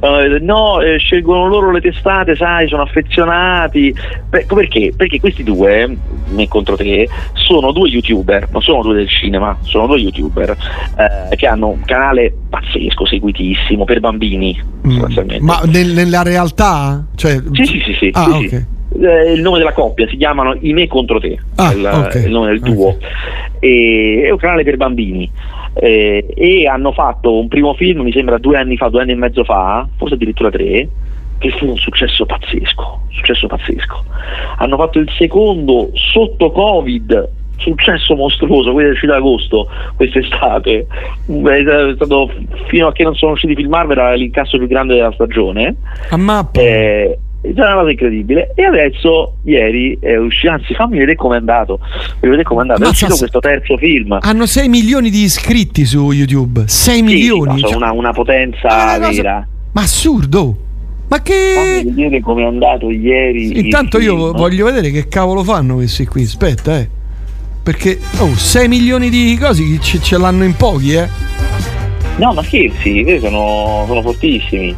Eh, 0.00 0.38
no, 0.40 0.80
eh, 0.80 0.98
scelgono 0.98 1.46
loro 1.48 1.70
le 1.70 1.80
testate, 1.80 2.34
sai, 2.36 2.68
sono 2.68 2.82
affezionati. 2.82 3.94
Beh, 4.28 4.46
perché? 4.48 4.92
Perché 4.96 5.20
questi 5.20 5.42
due, 5.42 5.96
me 6.28 6.48
contro 6.48 6.76
te, 6.76 7.08
sono 7.34 7.72
due 7.72 7.88
youtuber, 7.88 8.35
non 8.50 8.60
sono 8.62 8.82
due 8.82 8.94
del 8.94 9.08
cinema, 9.08 9.56
sono 9.62 9.86
due 9.86 9.98
youtuber 9.98 10.50
eh, 10.50 11.36
che 11.36 11.46
hanno 11.46 11.68
un 11.68 11.80
canale 11.84 12.32
pazzesco, 12.48 13.06
seguitissimo, 13.06 13.84
per 13.84 14.00
bambini, 14.00 14.58
sostanzialmente. 14.82 15.42
Ma 15.44 15.60
nel- 15.66 15.92
nella 15.92 16.22
realtà? 16.22 17.04
Cioè, 17.14 17.40
Sì, 17.52 17.64
sì, 17.64 17.80
sì, 17.84 17.92
sì. 17.94 18.10
Ah, 18.12 18.24
sì, 18.38 18.48
sì. 18.48 18.54
ok. 18.56 18.64
Eh, 18.98 19.32
il 19.32 19.42
nome 19.42 19.58
della 19.58 19.72
coppia 19.74 20.06
si 20.08 20.16
chiamano 20.16 20.56
I 20.60 20.72
me 20.72 20.86
contro 20.86 21.20
te, 21.20 21.38
Ah, 21.56 21.72
il, 21.72 21.84
ok. 21.84 22.14
il 22.24 22.30
nome 22.30 22.46
del 22.48 22.60
duo. 22.60 22.96
E, 23.58 24.22
è 24.26 24.30
un 24.30 24.38
canale 24.38 24.62
per 24.64 24.76
bambini. 24.76 25.30
Eh, 25.74 26.24
e 26.34 26.66
hanno 26.66 26.92
fatto 26.92 27.38
un 27.38 27.48
primo 27.48 27.74
film, 27.74 28.00
mi 28.02 28.12
sembra 28.12 28.38
due 28.38 28.56
anni 28.56 28.76
fa, 28.76 28.88
due 28.88 29.02
anni 29.02 29.12
e 29.12 29.16
mezzo 29.16 29.44
fa, 29.44 29.86
forse 29.98 30.14
addirittura 30.14 30.50
tre, 30.50 30.88
che 31.38 31.50
fu 31.50 31.66
un 31.68 31.76
successo 31.76 32.24
pazzesco, 32.24 33.00
successo 33.10 33.46
pazzesco. 33.46 34.04
Hanno 34.56 34.76
fatto 34.78 34.98
il 34.98 35.10
secondo 35.18 35.90
sotto 35.92 36.50
Covid, 36.50 37.28
successo 37.56 38.14
mostruoso, 38.14 38.72
quello 38.72 38.88
è 38.88 38.92
uscito 38.92 39.12
ad 39.12 39.18
agosto, 39.18 39.68
quest'estate. 39.96 40.86
È 41.26 41.92
stato, 41.94 42.30
fino 42.68 42.86
a 42.88 42.92
che 42.92 43.02
non 43.02 43.14
sono 43.14 43.32
usciti 43.32 43.52
a 43.52 43.56
filmarlo 43.56 43.92
era 43.92 44.12
l'incasso 44.14 44.58
più 44.58 44.66
grande 44.66 44.94
della 44.94 45.12
stagione. 45.12 45.74
A 46.10 46.16
mappa. 46.16 46.60
Eh, 46.60 47.18
è 47.42 47.50
una 47.52 47.74
cosa 47.74 47.90
incredibile. 47.90 48.52
E 48.54 48.64
adesso, 48.64 49.36
ieri, 49.44 49.96
è 50.00 50.16
uscito, 50.16 50.52
anzi, 50.52 50.74
fammi 50.74 50.94
vedere 50.98 51.14
com'è 51.16 51.36
andato. 51.36 51.78
Fammi 51.78 52.16
vedere 52.20 52.42
com'è 52.42 52.60
andato. 52.62 52.82
È 52.82 52.88
uscito 52.88 53.14
questo 53.16 53.38
terzo 53.40 53.76
film. 53.76 54.18
Hanno 54.20 54.46
6 54.46 54.68
milioni 54.68 55.10
di 55.10 55.22
iscritti 55.22 55.84
su 55.84 56.10
YouTube. 56.10 56.64
6 56.66 56.96
Sì, 56.96 57.02
milioni. 57.02 57.60
Cioè, 57.60 57.74
una, 57.74 57.92
una 57.92 58.12
potenza 58.12 58.66
una 58.66 58.98
cosa- 58.98 59.10
vera. 59.10 59.48
Ma 59.72 59.82
assurdo. 59.82 60.56
Ma 61.08 61.22
che. 61.22 61.54
Fammi 61.54 61.92
vedere 61.92 62.20
com'è 62.20 62.42
andato 62.42 62.90
ieri. 62.90 63.60
Intanto 63.60 64.00
io 64.00 64.32
voglio 64.32 64.64
vedere 64.64 64.90
che 64.90 65.06
cavolo 65.06 65.44
fanno 65.44 65.74
questi 65.76 66.04
qui. 66.06 66.22
Aspetta, 66.24 66.78
eh. 66.78 66.88
Perché 67.66 67.98
oh, 68.18 68.32
6 68.32 68.68
milioni 68.68 69.10
di 69.10 69.36
cose 69.36 69.64
ce, 69.80 70.00
ce 70.00 70.16
l'hanno 70.16 70.44
in 70.44 70.54
pochi, 70.54 70.92
eh. 70.92 71.08
No, 72.14 72.32
ma 72.32 72.40
scherzi, 72.44 73.18
sono, 73.20 73.82
sono 73.88 74.02
fortissimi. 74.02 74.76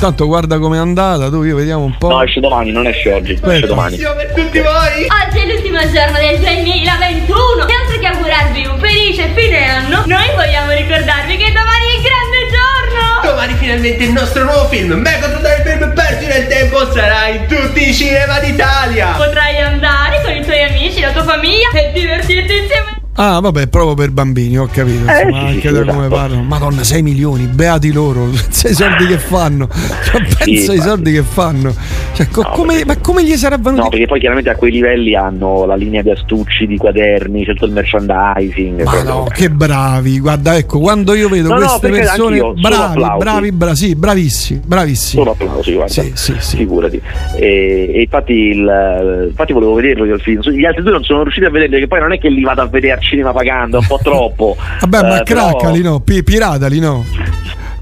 Tanto 0.00 0.24
guarda 0.26 0.58
com'è 0.58 0.78
andata, 0.78 1.28
tu 1.28 1.42
io 1.42 1.56
vediamo 1.56 1.84
un 1.84 1.98
po'. 1.98 2.08
No, 2.08 2.22
esce 2.22 2.40
domani, 2.40 2.72
non 2.72 2.86
esce 2.86 3.12
oggi. 3.12 3.32
Esce 3.32 3.44
Aspetta. 3.44 3.66
domani. 3.66 3.98
per 3.98 4.32
tutti 4.34 4.60
voi! 4.60 5.06
Oggi 5.28 5.38
è 5.40 5.46
l'ultimo 5.46 5.80
giorno 5.92 6.16
del 6.16 6.38
2021 6.38 7.66
e 7.68 7.74
oltre 7.82 7.98
che 8.00 8.06
augurarvi 8.06 8.64
un 8.64 8.78
felice 8.78 9.28
fine 9.34 9.68
anno, 9.68 10.04
noi 10.06 10.28
vogliamo 10.34 10.72
ricordarvi 10.72 11.36
che 11.36 11.52
domani 11.52 11.84
è 11.84 11.96
il 11.96 12.02
grande 12.02 12.40
giorno! 12.48 13.30
Domani 13.30 13.54
finalmente 13.56 14.04
il 14.04 14.12
nostro 14.12 14.44
nuovo 14.44 14.68
film, 14.68 14.92
Me 14.94 15.18
contro 15.20 15.40
te 15.40 15.54
il 15.62 15.70
film 15.70 15.92
Persi 15.92 16.26
nel 16.26 16.46
tempo, 16.46 16.90
sarà 16.92 17.28
in 17.28 17.46
tutti 17.46 17.88
i 17.88 17.94
cinema 17.94 18.38
d'Italia! 18.38 19.12
Potrai 19.16 19.58
andare 19.58 20.03
con 20.24 20.34
i 20.34 20.42
tuoi 20.42 20.62
amici, 20.62 21.00
la 21.00 21.12
tua 21.12 21.22
famiglia 21.22 21.68
e 21.74 21.92
divertirti 21.92 22.56
insieme. 22.56 23.03
Ah, 23.16 23.38
vabbè, 23.38 23.68
proprio 23.68 23.94
per 23.94 24.10
bambini, 24.10 24.58
ho 24.58 24.68
capito. 24.70 25.08
Eh, 25.08 25.22
Insomma, 25.22 25.38
sì, 25.38 25.46
anche 25.46 25.68
sì, 25.68 25.72
da 25.72 25.80
esatto. 25.82 25.96
come 25.96 26.08
parlano. 26.08 26.42
Madonna, 26.42 26.82
6 26.82 27.02
milioni, 27.02 27.44
beati 27.46 27.92
loro. 27.92 28.28
Sei 28.50 28.74
soldi 28.74 29.06
che 29.06 29.18
fanno. 29.18 29.68
Cioè, 30.04 30.22
pensa 30.44 30.72
ai 30.72 30.80
soldi 30.80 31.12
che 31.12 31.22
fanno. 31.22 31.72
Cioè, 32.12 32.28
co- 32.28 32.42
come, 32.52 32.84
ma 32.84 32.96
come 32.98 33.24
gli 33.24 33.34
sarà 33.34 33.56
venuto? 33.56 33.82
No, 33.82 33.88
perché 33.88 34.06
poi 34.06 34.18
chiaramente 34.18 34.50
a 34.50 34.56
quei 34.56 34.72
livelli 34.72 35.14
hanno 35.14 35.64
la 35.64 35.76
linea 35.76 36.02
di 36.02 36.10
astucci, 36.10 36.66
di 36.66 36.76
quaderni, 36.76 37.44
c'è 37.44 37.52
tutto 37.52 37.66
il 37.66 37.72
merchandising. 37.72 38.82
Ma 38.82 39.02
no, 39.04 39.24
che 39.32 39.48
bravi. 39.48 40.18
Guarda, 40.18 40.56
ecco, 40.56 40.80
quando 40.80 41.14
io 41.14 41.28
vedo 41.28 41.48
No, 41.48 41.54
no, 41.54 41.60
queste 41.60 41.88
perché 41.88 42.04
persone 42.04 42.40
bravi, 42.60 43.00
bravi, 43.18 43.52
bravi, 43.52 43.76
sì, 43.76 43.94
bravissimi, 43.94 44.60
bravissimi. 44.64 45.22
Solo 45.22 45.30
applausi, 45.32 45.72
guarda. 45.72 45.92
Sì, 45.92 46.12
sì, 46.14 46.34
sì. 46.38 46.56
Figurati. 46.56 47.00
E, 47.36 47.90
e 47.94 48.00
infatti, 48.00 48.32
il, 48.32 49.26
infatti 49.28 49.52
volevo 49.52 49.74
vederlo 49.74 50.04
io 50.04 50.14
il 50.16 50.20
film. 50.20 50.40
Gli 50.50 50.64
altri 50.64 50.82
due 50.82 50.92
non 50.92 51.04
sono 51.04 51.22
riusciti 51.22 51.46
a 51.46 51.50
vederli, 51.50 51.78
che 51.78 51.86
poi 51.86 52.00
non 52.00 52.12
è 52.12 52.18
che 52.18 52.28
li 52.28 52.42
vado 52.42 52.62
a 52.62 52.66
vedere 52.66 52.94
al 52.94 53.02
cinema 53.04 53.32
pagando, 53.32 53.78
un 53.78 53.86
po' 53.86 53.98
troppo. 54.02 54.56
Vabbè, 54.80 55.02
ma 55.02 55.20
Eh, 55.20 55.22
però- 55.22 55.56
craccali 55.56 55.82
no, 55.82 56.00
pi- 56.00 56.22
piratali 56.22 56.78
no. 56.80 57.04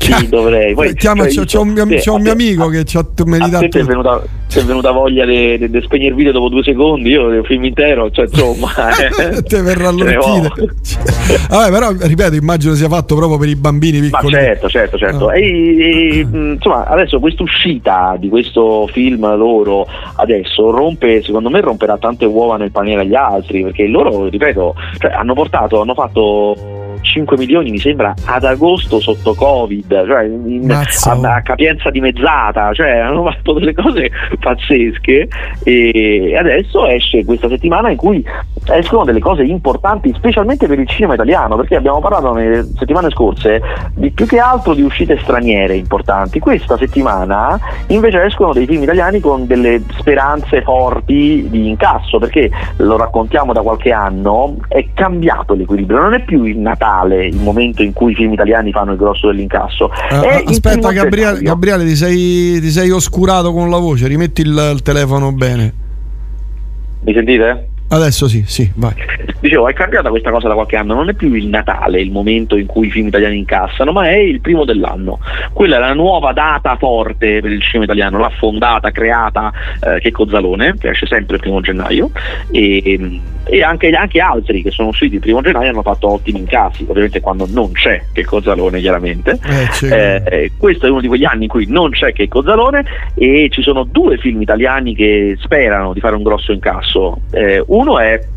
Sì, 0.02 0.28
dovrei. 0.28 0.74
Poi, 0.74 0.94
Chiama, 0.94 1.28
cioè, 1.28 1.44
c'ho 1.44 1.60
un 1.60 1.74
sì, 1.88 2.00
c'ho 2.04 2.14
un 2.14 2.22
mio 2.22 2.32
amico 2.32 2.66
che 2.68 2.84
ci 2.84 2.96
ha 2.96 3.06
me 3.24 3.38
li 3.38 3.44
A 3.44 3.48
dà 3.48 3.58
te 3.60 3.68
ti 3.68 3.78
è 3.78 4.64
venuta, 4.64 4.90
voglia 4.90 5.24
di 5.24 5.80
spegnere 5.82 6.10
il 6.10 6.14
video 6.14 6.32
dopo 6.32 6.48
due 6.48 6.62
secondi, 6.62 7.10
io 7.10 7.28
il 7.28 7.44
film 7.46 7.64
intero, 7.64 8.10
cioè 8.10 8.26
insomma. 8.26 8.68
eh. 8.98 9.42
Te 9.46 9.62
verrà 9.62 9.90
Ce 9.96 10.04
ne 10.04 10.14
all'orchide. 10.14 10.46
ho. 10.48 10.68
Vabbè, 11.48 11.70
però 11.70 11.90
ripeto, 11.98 12.34
immagino 12.34 12.74
sia 12.74 12.88
fatto 12.88 13.14
proprio 13.14 13.38
per 13.38 13.48
i 13.48 13.56
bambini 13.56 14.00
Ma 14.00 14.18
piccoli. 14.18 14.34
certo, 14.34 14.68
certo, 14.68 14.98
certo. 14.98 15.28
Ah. 15.28 15.36
E, 15.38 16.18
e, 16.18 16.26
insomma, 16.30 16.84
adesso 16.84 17.18
questa 17.18 17.42
uscita 17.44 18.16
di 18.18 18.28
questo 18.28 18.86
film 18.88 19.34
loro 19.36 19.86
adesso 20.16 20.70
rompe, 20.70 21.22
secondo 21.22 21.48
me 21.48 21.60
romperà 21.60 21.96
tante 21.96 22.26
uova 22.26 22.56
nel 22.56 22.72
paniere 22.72 23.02
agli 23.02 23.14
altri, 23.14 23.62
perché 23.62 23.86
loro, 23.86 24.28
ripeto, 24.28 24.74
cioè, 24.98 25.12
hanno 25.12 25.32
portato, 25.34 25.80
hanno 25.80 25.94
fatto 25.94 26.80
5 27.02 27.36
milioni 27.36 27.70
mi 27.70 27.78
sembra 27.78 28.14
ad 28.24 28.44
agosto 28.44 29.00
sotto 29.00 29.34
covid 29.34 30.06
cioè 30.06 30.24
in- 30.24 30.70
a, 30.70 31.34
a 31.34 31.42
capienza 31.42 31.90
dimezzata 31.90 32.72
cioè 32.72 32.98
hanno 33.02 33.24
fatto 33.24 33.54
delle 33.54 33.74
cose 33.74 34.10
pazzesche. 34.38 35.28
E 35.62 36.36
adesso 36.36 36.86
esce 36.86 37.24
questa 37.24 37.48
settimana 37.48 37.90
in 37.90 37.96
cui 37.96 38.24
escono 38.66 39.04
delle 39.04 39.20
cose 39.20 39.42
importanti 39.42 40.12
specialmente 40.14 40.66
per 40.66 40.78
il 40.78 40.88
cinema 40.88 41.14
italiano 41.14 41.56
perché 41.56 41.76
abbiamo 41.76 42.00
parlato 42.00 42.32
nelle 42.32 42.64
settimane 42.76 43.10
scorse 43.10 43.60
di 43.94 44.10
più 44.10 44.26
che 44.26 44.38
altro 44.38 44.74
di 44.74 44.82
uscite 44.82 45.18
straniere 45.18 45.74
importanti. 45.74 46.38
Questa 46.38 46.76
settimana 46.76 47.58
invece 47.88 48.24
escono 48.24 48.52
dei 48.52 48.66
film 48.66 48.82
italiani 48.82 49.20
con 49.20 49.46
delle 49.46 49.82
speranze 49.98 50.62
forti 50.62 51.46
di 51.48 51.68
incasso 51.68 52.18
perché 52.18 52.50
lo 52.76 52.96
raccontiamo 52.96 53.52
da 53.52 53.62
qualche 53.62 53.92
anno 53.92 54.56
è 54.68 54.86
cambiato 54.94 55.54
l'equilibrio. 55.54 56.00
Non 56.00 56.14
è 56.14 56.20
più 56.20 56.44
il 56.44 56.58
Natale 56.58 56.91
il 57.28 57.36
momento 57.36 57.82
in 57.82 57.92
cui 57.92 58.12
i 58.12 58.14
film 58.14 58.32
italiani 58.32 58.70
fanno 58.70 58.92
il 58.92 58.98
grosso 58.98 59.28
dell'incasso 59.28 59.90
Eh, 60.10 60.44
aspetta, 60.46 60.92
Gabriele. 60.92 61.40
Gabriele 61.40 61.84
ti, 61.84 61.96
sei, 61.96 62.60
ti 62.60 62.70
sei 62.70 62.90
oscurato 62.90 63.52
con 63.52 63.70
la 63.70 63.78
voce. 63.78 64.06
Rimetti 64.06 64.42
il, 64.42 64.70
il 64.74 64.82
telefono 64.82 65.32
bene. 65.32 65.72
mi 67.04 67.12
sentite? 67.12 67.68
Adesso 67.92 68.26
sì, 68.26 68.42
sì, 68.46 68.70
vai. 68.76 68.94
Dicevo, 69.40 69.68
è 69.68 69.74
cambiata 69.74 70.08
questa 70.08 70.30
cosa 70.30 70.48
da 70.48 70.54
qualche 70.54 70.76
anno, 70.76 70.94
non 70.94 71.10
è 71.10 71.12
più 71.12 71.34
il 71.34 71.46
Natale 71.48 72.00
il 72.00 72.10
momento 72.10 72.56
in 72.56 72.64
cui 72.64 72.86
i 72.86 72.90
film 72.90 73.08
italiani 73.08 73.36
incassano, 73.36 73.92
ma 73.92 74.08
è 74.08 74.16
il 74.16 74.40
primo 74.40 74.64
dell'anno. 74.64 75.18
Quella 75.52 75.76
è 75.76 75.80
la 75.80 75.92
nuova 75.92 76.32
data 76.32 76.76
forte 76.76 77.40
per 77.40 77.50
il 77.50 77.60
cinema 77.60 77.84
italiano, 77.84 78.18
l'ha 78.18 78.30
fondata, 78.30 78.90
creata 78.90 79.52
eh, 79.80 80.00
Checco 80.00 80.26
Zalone, 80.26 80.76
che 80.78 80.90
esce 80.90 81.06
sempre 81.06 81.36
il 81.36 81.42
primo 81.42 81.60
gennaio, 81.60 82.10
e, 82.50 83.20
e 83.44 83.62
anche, 83.62 83.90
anche 83.90 84.20
altri 84.20 84.62
che 84.62 84.70
sono 84.70 84.88
usciti 84.88 85.16
il 85.16 85.20
primo 85.20 85.42
gennaio 85.42 85.68
hanno 85.68 85.82
fatto 85.82 86.10
ottimi 86.10 86.38
incassi, 86.38 86.86
ovviamente 86.88 87.20
quando 87.20 87.46
non 87.50 87.72
c'è 87.72 88.02
Checco 88.12 88.40
Zalone 88.40 88.80
chiaramente. 88.80 89.38
Eh, 89.44 89.68
Eh, 89.92 90.22
eh, 90.24 90.52
questo 90.56 90.86
è 90.86 90.90
uno 90.90 91.00
di 91.00 91.08
quegli 91.08 91.24
anni 91.24 91.44
in 91.44 91.50
cui 91.50 91.66
non 91.68 91.90
c'è 91.90 92.12
Checco 92.12 92.42
Zalone 92.42 92.84
e 93.14 93.48
ci 93.50 93.60
sono 93.60 93.84
due 93.84 94.16
film 94.16 94.40
italiani 94.40 94.94
che 94.94 95.36
sperano 95.40 95.92
di 95.92 96.00
fare 96.00 96.16
un 96.16 96.22
grosso 96.22 96.52
incasso. 96.52 97.22
Eh, 97.32 97.62
uno 97.66 97.81
è 97.98 98.31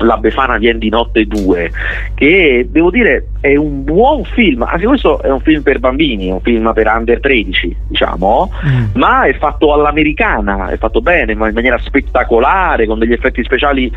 la 0.00 0.16
Befana 0.16 0.58
Vien 0.58 0.78
di 0.78 0.88
Notte 0.88 1.26
2, 1.26 1.70
che 2.14 2.66
devo 2.70 2.90
dire 2.90 3.26
è 3.40 3.56
un 3.56 3.84
buon 3.84 4.24
film, 4.24 4.62
anche 4.62 4.86
questo 4.86 5.20
è 5.22 5.30
un 5.30 5.40
film 5.40 5.62
per 5.62 5.78
bambini, 5.78 6.28
è 6.28 6.32
un 6.32 6.40
film 6.40 6.72
per 6.74 6.86
under 6.86 7.20
13, 7.20 7.76
diciamo, 7.88 8.50
ma 8.94 9.22
è 9.24 9.34
fatto 9.34 9.72
all'americana, 9.72 10.68
è 10.68 10.76
fatto 10.76 11.00
bene, 11.00 11.34
ma 11.34 11.48
in 11.48 11.54
maniera 11.54 11.78
spettacolare, 11.78 12.86
con 12.86 12.98
degli 12.98 13.12
effetti 13.12 13.42
speciali 13.42 13.90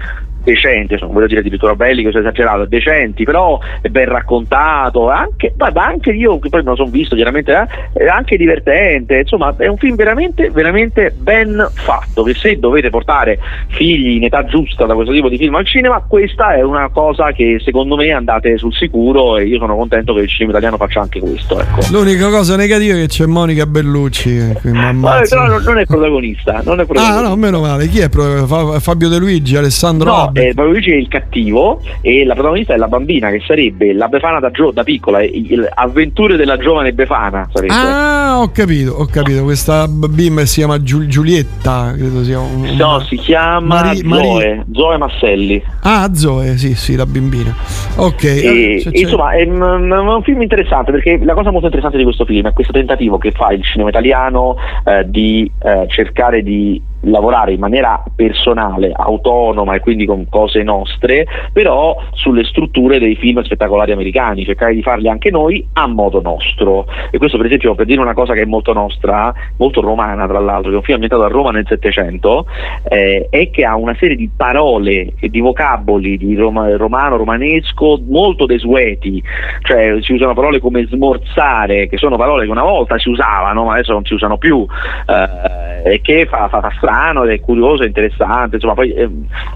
decenti, 0.44 0.98
non 1.00 1.14
voglio 1.14 1.28
dire 1.28 1.40
addirittura 1.40 1.76
belli, 1.76 2.04
che 2.04 2.10
è 2.10 2.18
esagerato, 2.18 2.66
decenti, 2.66 3.24
però 3.24 3.60
è 3.82 3.88
ben 3.88 4.08
raccontato, 4.08 5.10
anche, 5.10 5.54
ma 5.58 5.72
anche 5.86 6.12
io 6.12 6.38
che 6.40 6.50
poi 6.50 6.62
me 6.62 6.70
lo 6.70 6.76
sono 6.76 6.90
visto 6.90 7.16
chiaramente, 7.16 7.54
eh, 7.94 8.04
è 8.04 8.08
anche 8.08 8.38
divertente, 8.38 9.20
insomma 9.20 9.56
è 9.58 9.68
un 9.68 9.78
film 9.78 9.96
veramente, 9.96 10.50
veramente 10.52 11.14
ben 11.18 11.66
fatto, 11.72 12.24
che 12.24 12.34
se 12.34 12.60
dovete 12.60 12.90
portare 12.90 13.40
figli 13.70 14.18
in 14.18 14.26
età 14.26 14.44
giusta 14.46 14.86
da 14.86 14.94
questo 14.94 15.14
tipo 15.14 15.30
di 15.30 15.38
film 15.38 15.56
al 15.56 15.66
cinema, 15.66 15.93
questa 16.02 16.56
è 16.56 16.62
una 16.62 16.90
cosa 16.90 17.32
che 17.32 17.60
secondo 17.64 17.96
me 17.96 18.12
andate 18.12 18.58
sul 18.58 18.74
sicuro 18.74 19.38
e 19.38 19.46
io 19.46 19.58
sono 19.60 19.76
contento 19.76 20.14
che 20.14 20.22
il 20.22 20.28
cinema 20.30 20.52
italiano 20.52 20.78
faccia 20.78 21.02
anche 21.02 21.20
questo. 21.20 21.60
Ecco. 21.60 21.80
L'unica 21.92 22.30
cosa 22.30 22.56
negativa 22.56 22.96
è 22.96 23.02
che 23.02 23.08
c'è 23.08 23.26
Monica 23.26 23.66
Bellucci. 23.66 24.38
eh, 24.38 24.58
che 24.62 24.70
mi 24.70 24.78
Vabbè, 24.78 24.88
ammazza. 24.88 25.36
però 25.38 25.48
non, 25.54 25.64
non 25.64 25.78
è 25.80 25.86
protagonista, 25.86 26.62
non 26.64 26.80
è 26.80 26.82
Ah, 26.82 26.86
protagonista. 26.86 27.28
no, 27.28 27.36
meno 27.36 27.60
male. 27.62 27.88
Chi 27.88 28.00
è? 28.00 28.10
Fabio 28.10 29.10
De 29.10 29.18
Luigi, 29.18 29.56
Alessandro 29.56 30.10
No, 30.10 30.16
Abbe? 30.24 30.50
eh, 30.50 30.54
Paolo 30.54 30.72
Luigi 30.72 30.92
è 30.92 30.96
il 30.96 31.08
cattivo 31.08 31.82
e 32.02 32.26
la 32.26 32.34
protagonista 32.34 32.74
è 32.74 32.78
la 32.78 32.88
bambina 32.88 33.30
che 33.30 33.42
sarebbe 33.46 33.94
la 33.94 34.08
Befana 34.08 34.40
da, 34.40 34.52
gio- 34.52 34.72
da 34.72 34.84
piccola, 34.84 35.22
il- 35.24 35.68
avventure 35.74 36.36
della 36.38 36.58
giovane 36.58 36.94
Befana 36.94 37.48
sarebbe. 37.52 37.74
Ah, 37.74 38.40
ho 38.40 38.50
capito, 38.52 38.92
ho 38.94 39.06
capito. 39.06 39.44
Questa 39.44 39.88
bimba 39.88 40.46
si 40.46 40.60
chiama 40.60 40.82
Giul- 40.82 41.08
Giulietta, 41.08 41.94
credo 41.96 42.24
sia 42.24 42.40
un. 42.40 42.76
No, 42.78 43.00
si 43.02 43.16
chiama 43.18 43.60
Mari- 43.82 43.98
Zoe, 43.98 44.08
Mari- 44.08 44.64
Zoe 44.74 44.98
Masselli. 44.98 45.64
Ah, 45.86 46.10
Zoe, 46.14 46.58
sì, 46.58 46.76
sì, 46.76 46.96
la 46.96 47.06
bimbina. 47.06 47.54
Ok. 47.98 48.24
E, 48.24 48.76
eh, 48.76 48.80
c'è- 48.82 48.92
c'è- 48.92 49.00
insomma, 49.02 49.32
è, 49.32 49.44
un- 49.44 49.92
è 49.92 49.98
un 50.16 50.24
film 50.24 50.42
interessante 50.42 50.92
perché 50.92 51.20
la 51.24 51.34
cosa 51.34 51.52
molto 51.52 51.66
interessante 51.66 51.98
di 51.98 52.04
questo 52.04 52.24
film 52.26 52.48
è 52.48 52.54
questo 52.54 52.72
tentativo 52.72 53.18
che 53.18 53.32
fa 53.32 53.52
il 53.52 53.62
cinema 53.64 53.90
italiano 53.90 54.56
eh, 54.86 55.04
di 55.10 55.50
eh, 55.62 55.86
cercare 55.90 56.42
di 56.42 56.82
lavorare 57.04 57.54
in 57.54 57.60
maniera 57.60 58.02
personale, 58.16 58.92
autonoma 58.94 59.76
e 59.76 59.80
quindi 59.80 60.06
con 60.06 60.28
cose 60.30 60.64
nostre, 60.64 61.26
però 61.52 61.96
sulle 62.14 62.44
strutture 62.44 63.00
dei 63.00 63.16
film 63.16 63.42
spettacolari 63.42 63.92
americani, 63.92 64.46
cercare 64.46 64.74
di 64.74 64.82
farli 64.82 65.10
anche 65.10 65.30
noi 65.32 65.66
a 65.74 65.88
modo 65.88 66.22
nostro. 66.22 66.86
E 67.12 67.18
questo 67.18 67.38
per 67.38 67.48
esempio 67.48 67.76
per 67.76 67.86
dire 67.86 68.02
una 68.02 68.14
cosa 68.14 68.34
che 68.34 68.42
è 68.42 68.46
molto 68.46 68.74
nostra, 68.74 69.34
molto 69.58 69.82
romana 69.82 70.28
tra 70.28 70.40
l'altro, 70.40 70.70
che 70.70 70.76
è 70.76 70.78
un 70.78 70.84
film 70.84 71.02
ambientato 71.02 71.24
a 71.24 71.28
Roma 71.28 71.52
nel 71.52 71.66
Settecento, 71.68 72.46
eh, 72.88 73.28
è 73.30 73.50
che 73.50 73.66
ha 73.66 73.76
una 73.76 73.96
serie 74.00 74.16
di 74.16 74.30
parole 74.36 75.14
e 75.20 75.30
di 75.30 75.40
vocaboli 75.40 76.18
di 76.18 76.36
roma- 76.36 76.76
romano, 76.76 77.18
romanesco 77.18 78.00
molto 78.08 78.46
desueti, 78.46 79.22
cioè 79.62 79.98
si 80.02 80.14
usano 80.14 80.34
parole 80.34 80.60
come 80.60 80.86
smorzare, 80.86 81.88
che 81.88 81.98
sono 81.98 82.18
parole 82.18 82.46
che 82.46 82.52
una 82.52 82.64
volta 82.64 82.98
si 82.98 83.10
usavano, 83.10 83.66
ma 83.66 83.74
adesso 83.74 83.94
non 83.94 84.06
si 84.06 84.14
usano 84.14 84.38
più, 84.38 84.66
eh, 85.08 85.94
e 85.94 86.02
che 86.02 86.26
fa, 86.26 86.48
fa- 86.48 86.62
fa 86.62 86.72
strano 86.78 86.93
ed 87.24 87.32
è 87.32 87.40
curioso, 87.40 87.84
è 87.84 87.88
interessante, 87.88 88.56
insomma 88.56 88.74
poi 88.74 88.92
è 88.92 89.08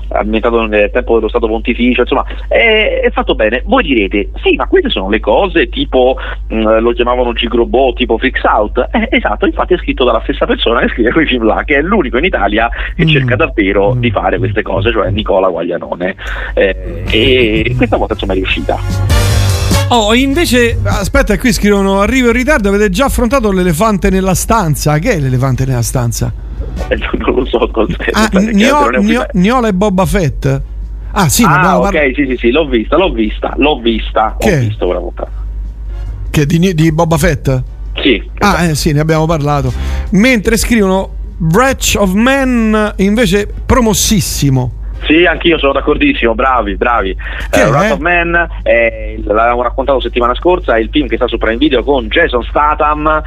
ambientato 0.10 0.66
nel 0.66 0.90
tempo 0.92 1.16
dello 1.16 1.30
Stato 1.30 1.48
Pontificio, 1.48 2.02
insomma 2.02 2.26
è, 2.48 3.02
è 3.04 3.12
fatto 3.12 3.36
bene. 3.36 3.62
Voi 3.66 3.84
direte, 3.84 4.30
sì, 4.44 4.56
ma 4.56 4.68
queste 4.68 4.90
sono 4.90 5.10
le 5.10 5.20
cose 5.20 5.70
tipo, 5.70 6.18
mh, 6.48 6.80
lo 6.80 6.92
chiamavano 6.94 7.34
Gigrobot, 7.34 7.98
tipo 7.98 8.18
Freaks 8.18 8.44
Out, 8.44 8.88
Eh, 8.92 9.08
esatto, 9.12 9.46
infatti 9.46 9.74
è 9.74 9.78
scritto 9.78 10.04
dalla 10.04 10.22
stessa 10.24 10.46
persona 10.46 10.80
che 10.82 10.90
scrive 10.90 11.12
quei 11.12 11.26
film 11.26 11.46
là, 11.46 11.64
che 11.64 11.78
è 11.78 11.82
l'unico 11.82 12.18
in 12.18 12.26
Italia 12.26 12.70
che 12.96 13.06
cerca 13.06 13.36
davvero 13.36 13.96
di 13.98 14.12
fare 14.12 14.38
queste 14.38 14.62
cose, 14.62 14.92
cioè 14.92 15.10
Nicola 15.10 15.50
Guaglianone. 15.50 16.16
Eh, 16.54 17.04
e 17.10 17.74
questa 17.76 17.98
volta 17.98 18.14
insomma 18.14 18.34
è 18.34 18.36
riuscita. 18.36 18.78
Oh, 19.90 20.14
invece, 20.14 20.78
aspetta, 20.84 21.38
qui 21.38 21.54
scrivono: 21.54 22.02
Arrivo 22.02 22.28
in 22.28 22.34
ritardo. 22.34 22.68
Avete 22.68 22.90
già 22.90 23.06
affrontato 23.06 23.52
l'elefante 23.52 24.10
nella 24.10 24.34
stanza? 24.34 25.00
Che 25.00 25.12
è 25.14 25.20
l'elefante 25.20 25.66
nella 25.66 25.82
stanza? 25.82 26.34
Eh, 26.90 26.98
non 27.18 27.34
lo 27.36 27.46
so 27.46 27.70
cos'è. 27.72 27.96
Ah, 28.12 28.30
Nio- 28.34 28.90
Nio- 29.00 29.26
Niola 29.34 29.68
e 29.68 29.74
Boba 29.74 30.06
Fett? 30.06 30.62
Ah, 31.12 31.30
sì, 31.30 31.44
ah, 31.44 31.78
ok, 31.80 31.84
parla- 31.92 32.00
sì, 32.16 32.26
sì, 32.30 32.36
sì, 32.38 32.52
l'ho 32.52 32.68
vista, 32.68 32.98
l'ho 32.98 33.12
vista, 33.12 33.54
l'ho 33.58 33.80
vista, 33.80 34.36
Che? 34.38 34.56
ho 34.56 34.60
visto 34.60 34.86
quella 34.86 35.00
puntata. 35.00 35.32
Che 36.30 36.46
di, 36.46 36.74
di 36.76 36.92
Boba 36.92 37.18
Fett? 37.18 37.64
Sì. 38.02 38.22
Ah, 38.40 38.66
eh, 38.66 38.76
sì, 38.76 38.92
ne 38.92 39.00
abbiamo 39.00 39.26
parlato. 39.26 39.74
Mentre 40.12 40.58
scrivono 40.58 41.16
Wretch 41.40 41.96
of 41.98 42.14
Man, 42.14 42.94
invece, 42.98 43.48
promossissimo. 43.66 44.72
Sì, 45.06 45.26
anch'io 45.26 45.58
sono 45.58 45.72
d'accordissimo, 45.74 46.36
bravi, 46.36 46.76
bravi. 46.76 47.16
Che 47.50 47.62
Eh, 47.62 47.66
Wrath 47.70 47.84
è? 47.86 47.92
of 47.94 48.00
Man, 48.00 48.48
eh, 48.64 49.22
l'avevamo 49.24 49.62
raccontato 49.62 50.00
settimana 50.02 50.34
scorsa, 50.36 50.76
è 50.76 50.80
il 50.80 50.90
film 50.92 51.08
che 51.08 51.16
sta 51.16 51.28
su 51.28 51.38
Prime 51.38 51.58
Video 51.58 51.84
con 51.84 52.08
Jason 52.08 52.44
Statham 52.44 53.22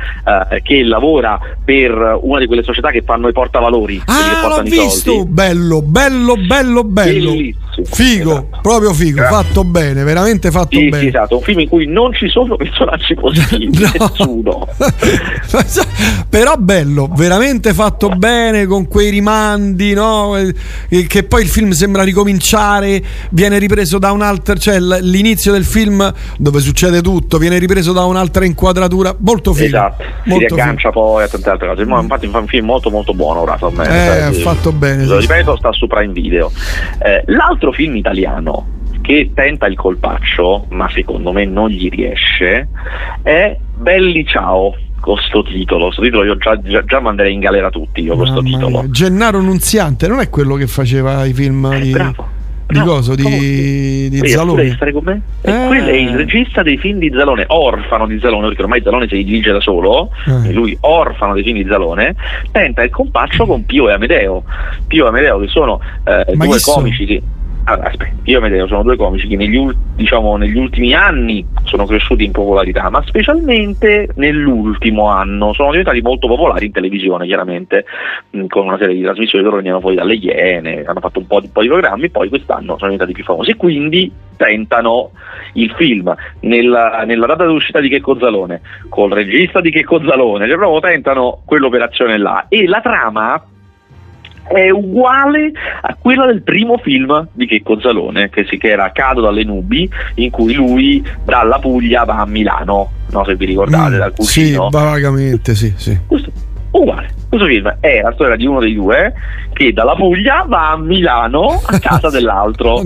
eh, 0.50 0.60
che 0.62 0.82
lavora 0.84 1.38
per 1.64 2.18
una 2.20 2.38
di 2.40 2.46
quelle 2.46 2.62
società 2.62 2.90
che 2.90 3.02
fanno 3.02 3.28
i 3.28 3.32
portavalori, 3.32 4.02
Ah, 4.06 4.46
l'ho 4.48 4.62
visto! 4.62 5.10
soldi. 5.12 5.30
Bello, 5.30 5.80
bello, 5.82 6.36
bello, 6.36 6.84
bello. 6.84 7.30
Bellissimo. 7.30 7.58
Figo, 7.84 8.48
proprio 8.60 8.92
figo, 8.92 9.22
fatto 9.22 9.64
bene, 9.64 10.02
veramente 10.02 10.50
fatto 10.50 10.76
Sì, 10.76 10.82
sì, 10.82 10.88
bene. 10.90 11.06
esatto, 11.08 11.36
un 11.36 11.42
film 11.42 11.60
in 11.60 11.68
cui 11.68 11.86
non 11.86 12.12
ci 12.12 12.28
sono 12.28 12.56
personaggi 12.58 13.14
positivi, 13.14 13.78
nessuno. 13.98 14.68
Però 16.28 16.54
bello, 16.56 17.08
veramente 17.14 17.72
fatto 17.74 18.08
bene 18.10 18.66
con 18.66 18.86
quei 18.86 19.10
rimandi, 19.10 19.94
no? 19.94 20.36
Eh, 20.36 21.06
Che 21.06 21.22
poi 21.24 21.42
il 21.42 21.48
film 21.48 21.59
sembra 21.72 22.02
ricominciare, 22.02 23.02
viene 23.30 23.58
ripreso 23.58 23.98
da 23.98 24.12
un'altra, 24.12 24.54
cioè 24.56 24.78
l'inizio 24.78 25.52
del 25.52 25.64
film 25.64 26.12
dove 26.38 26.60
succede 26.60 27.00
tutto, 27.02 27.38
viene 27.38 27.58
ripreso 27.58 27.92
da 27.92 28.04
un'altra 28.04 28.44
inquadratura, 28.44 29.14
molto 29.18 29.52
figo. 29.52 29.66
Esatto, 29.66 30.04
si 30.22 30.28
molto 30.28 30.54
riaggancia 30.54 30.90
poi 30.90 31.22
a 31.24 31.28
tante 31.28 31.50
altre 31.50 31.68
cose. 31.68 31.82
Infatti 31.82 32.26
fa 32.28 32.38
un 32.38 32.46
film 32.46 32.66
molto 32.66 32.90
molto 32.90 33.14
buono 33.14 33.42
of 33.42 33.72
Man. 33.72 33.86
Eh, 33.86 33.88
Cioè, 33.88 34.20
ha 34.22 34.32
fatto 34.32 34.72
bene, 34.72 35.04
Lo 35.04 35.18
ripeto, 35.18 35.56
sta 35.56 35.72
su 35.72 35.86
Prime 35.86 36.12
Video. 36.12 36.50
Eh, 36.98 37.22
l'altro 37.26 37.72
film 37.72 37.96
italiano 37.96 38.78
che 39.00 39.30
tenta 39.34 39.66
il 39.66 39.76
colpaccio, 39.76 40.66
ma 40.70 40.88
secondo 40.90 41.32
me 41.32 41.44
non 41.44 41.68
gli 41.68 41.88
riesce, 41.88 42.68
è 43.22 43.56
Belli 43.76 44.24
Ciao. 44.26 44.74
Con 45.00 45.16
sto 45.16 45.42
titolo, 45.42 45.84
questo 45.86 46.02
titolo 46.02 46.24
io 46.24 46.36
già, 46.36 46.60
già, 46.60 46.84
già 46.84 47.00
manderei 47.00 47.32
in 47.32 47.40
galera 47.40 47.70
tutti 47.70 48.02
io 48.02 48.16
con 48.16 48.26
sto 48.26 48.42
titolo. 48.42 48.84
Gennaro 48.90 49.40
Nunziante 49.40 50.06
non 50.08 50.20
è 50.20 50.28
quello 50.28 50.56
che 50.56 50.66
faceva 50.66 51.24
i 51.24 51.32
film 51.32 51.74
di, 51.80 51.96
di 52.66 52.80
coso, 52.80 53.14
di, 53.14 54.08
di 54.10 54.28
Zalone. 54.28 54.62
devi 54.64 54.74
stare 54.76 54.92
con 54.92 55.02
me? 55.04 55.22
E 55.40 55.50
Eh. 55.50 55.66
quello 55.68 55.86
è 55.88 55.94
il 55.94 56.14
regista 56.14 56.62
dei 56.62 56.76
film 56.76 56.98
di 56.98 57.10
Zalone, 57.14 57.44
orfano 57.48 58.06
di 58.06 58.18
Zalone, 58.20 58.48
perché 58.48 58.62
ormai 58.62 58.82
Zalone 58.82 59.08
si 59.08 59.24
dirige 59.24 59.52
da 59.52 59.60
solo, 59.60 60.10
Eh. 60.26 60.52
lui 60.52 60.76
orfano 60.80 61.32
dei 61.32 61.42
film 61.44 61.56
di 61.62 61.66
Zalone, 61.66 62.14
tenta 62.52 62.82
il 62.82 62.90
compaccio 62.90 63.46
con 63.46 63.64
Pio 63.64 63.88
e 63.88 63.94
Amedeo. 63.94 64.44
Pio 64.86 65.06
e 65.06 65.08
Amedeo 65.08 65.38
che 65.40 65.48
sono 65.48 65.80
eh, 66.04 66.26
due 66.36 66.46
chi 66.48 66.58
sono? 66.58 66.76
comici 66.82 67.06
che... 67.06 67.22
Allora, 67.64 67.88
aspetta, 67.88 68.14
Pio 68.22 68.34
e 68.34 68.38
Amedeo 68.38 68.66
sono 68.66 68.82
due 68.82 68.96
comici 68.96 69.28
che 69.28 69.36
negli, 69.36 69.68
diciamo, 69.94 70.36
negli 70.36 70.56
ultimi 70.56 70.94
anni 70.94 71.46
sono 71.64 71.86
cresciuti 71.86 72.24
in 72.24 72.32
popolarità, 72.32 72.88
ma 72.90 73.02
specialmente 73.04 74.08
nell'ultimo 74.16 75.08
anno. 75.08 75.52
Sono 75.52 75.70
diventati 75.70 76.00
molto 76.00 76.26
popolari 76.26 76.66
in 76.66 76.72
televisione, 76.72 77.26
chiaramente, 77.26 77.84
mh, 78.30 78.46
con 78.46 78.66
una 78.66 78.78
serie 78.78 78.94
di 78.94 79.02
trasmissioni 79.02 79.44
loro 79.44 79.56
venivano 79.56 79.80
fuori 79.80 79.96
dalle 79.96 80.14
Iene, 80.14 80.84
hanno 80.84 81.00
fatto 81.00 81.18
un 81.18 81.26
po' 81.26 81.40
di, 81.40 81.48
po' 81.48 81.62
di 81.62 81.68
programmi, 81.68 82.10
poi 82.10 82.28
quest'anno 82.28 82.76
sono 82.76 82.90
diventati 82.90 83.12
più 83.12 83.24
famosi 83.24 83.54
quindi 83.54 84.10
tentano 84.36 85.10
il 85.54 85.70
film. 85.76 86.14
Nella, 86.40 87.04
nella 87.06 87.26
data 87.26 87.44
d'uscita 87.44 87.78
di 87.80 87.90
Checco 87.90 88.18
Zalone, 88.18 88.62
col 88.88 89.10
regista 89.10 89.60
di 89.60 89.70
Checco 89.70 90.00
Zalone, 90.02 90.48
cioè 90.48 90.56
proprio 90.56 90.80
tentano 90.80 91.42
quell'operazione 91.44 92.16
là. 92.16 92.46
E 92.48 92.66
la 92.66 92.80
trama 92.80 93.44
è 94.52 94.68
uguale 94.70 95.52
a 95.80 95.94
quella 95.94 96.26
del 96.26 96.42
primo 96.42 96.76
film 96.78 97.28
di 97.32 97.46
Checco 97.46 97.80
Zalone, 97.80 98.30
che, 98.30 98.44
si, 98.48 98.58
che 98.58 98.70
era 98.70 98.90
Cado 98.90 99.20
dalle 99.20 99.44
nubi, 99.44 99.88
in 100.14 100.30
cui 100.30 100.52
lui 100.54 101.06
dalla 101.24 101.58
Puglia 101.60 102.04
va 102.04 102.16
a 102.16 102.26
Milano, 102.26 102.90
no, 103.10 103.24
se 103.24 103.36
vi 103.36 103.46
ricordate, 103.46 103.96
dal 103.96 104.12
Mm, 104.12 104.24
sì, 104.24 104.56
vagamente, 104.70 105.54
sì, 105.54 105.72
sì. 105.76 105.96
Uguale. 106.72 107.10
Questo 107.28 107.46
film 107.46 107.76
è 107.80 108.00
la 108.00 108.12
storia 108.12 108.36
di 108.36 108.46
uno 108.46 108.60
dei 108.60 108.74
due 108.74 109.12
che 109.52 109.72
dalla 109.72 109.94
Puglia 109.94 110.44
va 110.46 110.70
a 110.70 110.78
Milano 110.78 111.60
a 111.64 111.78
casa 111.78 112.10
dell'altro. 112.10 112.82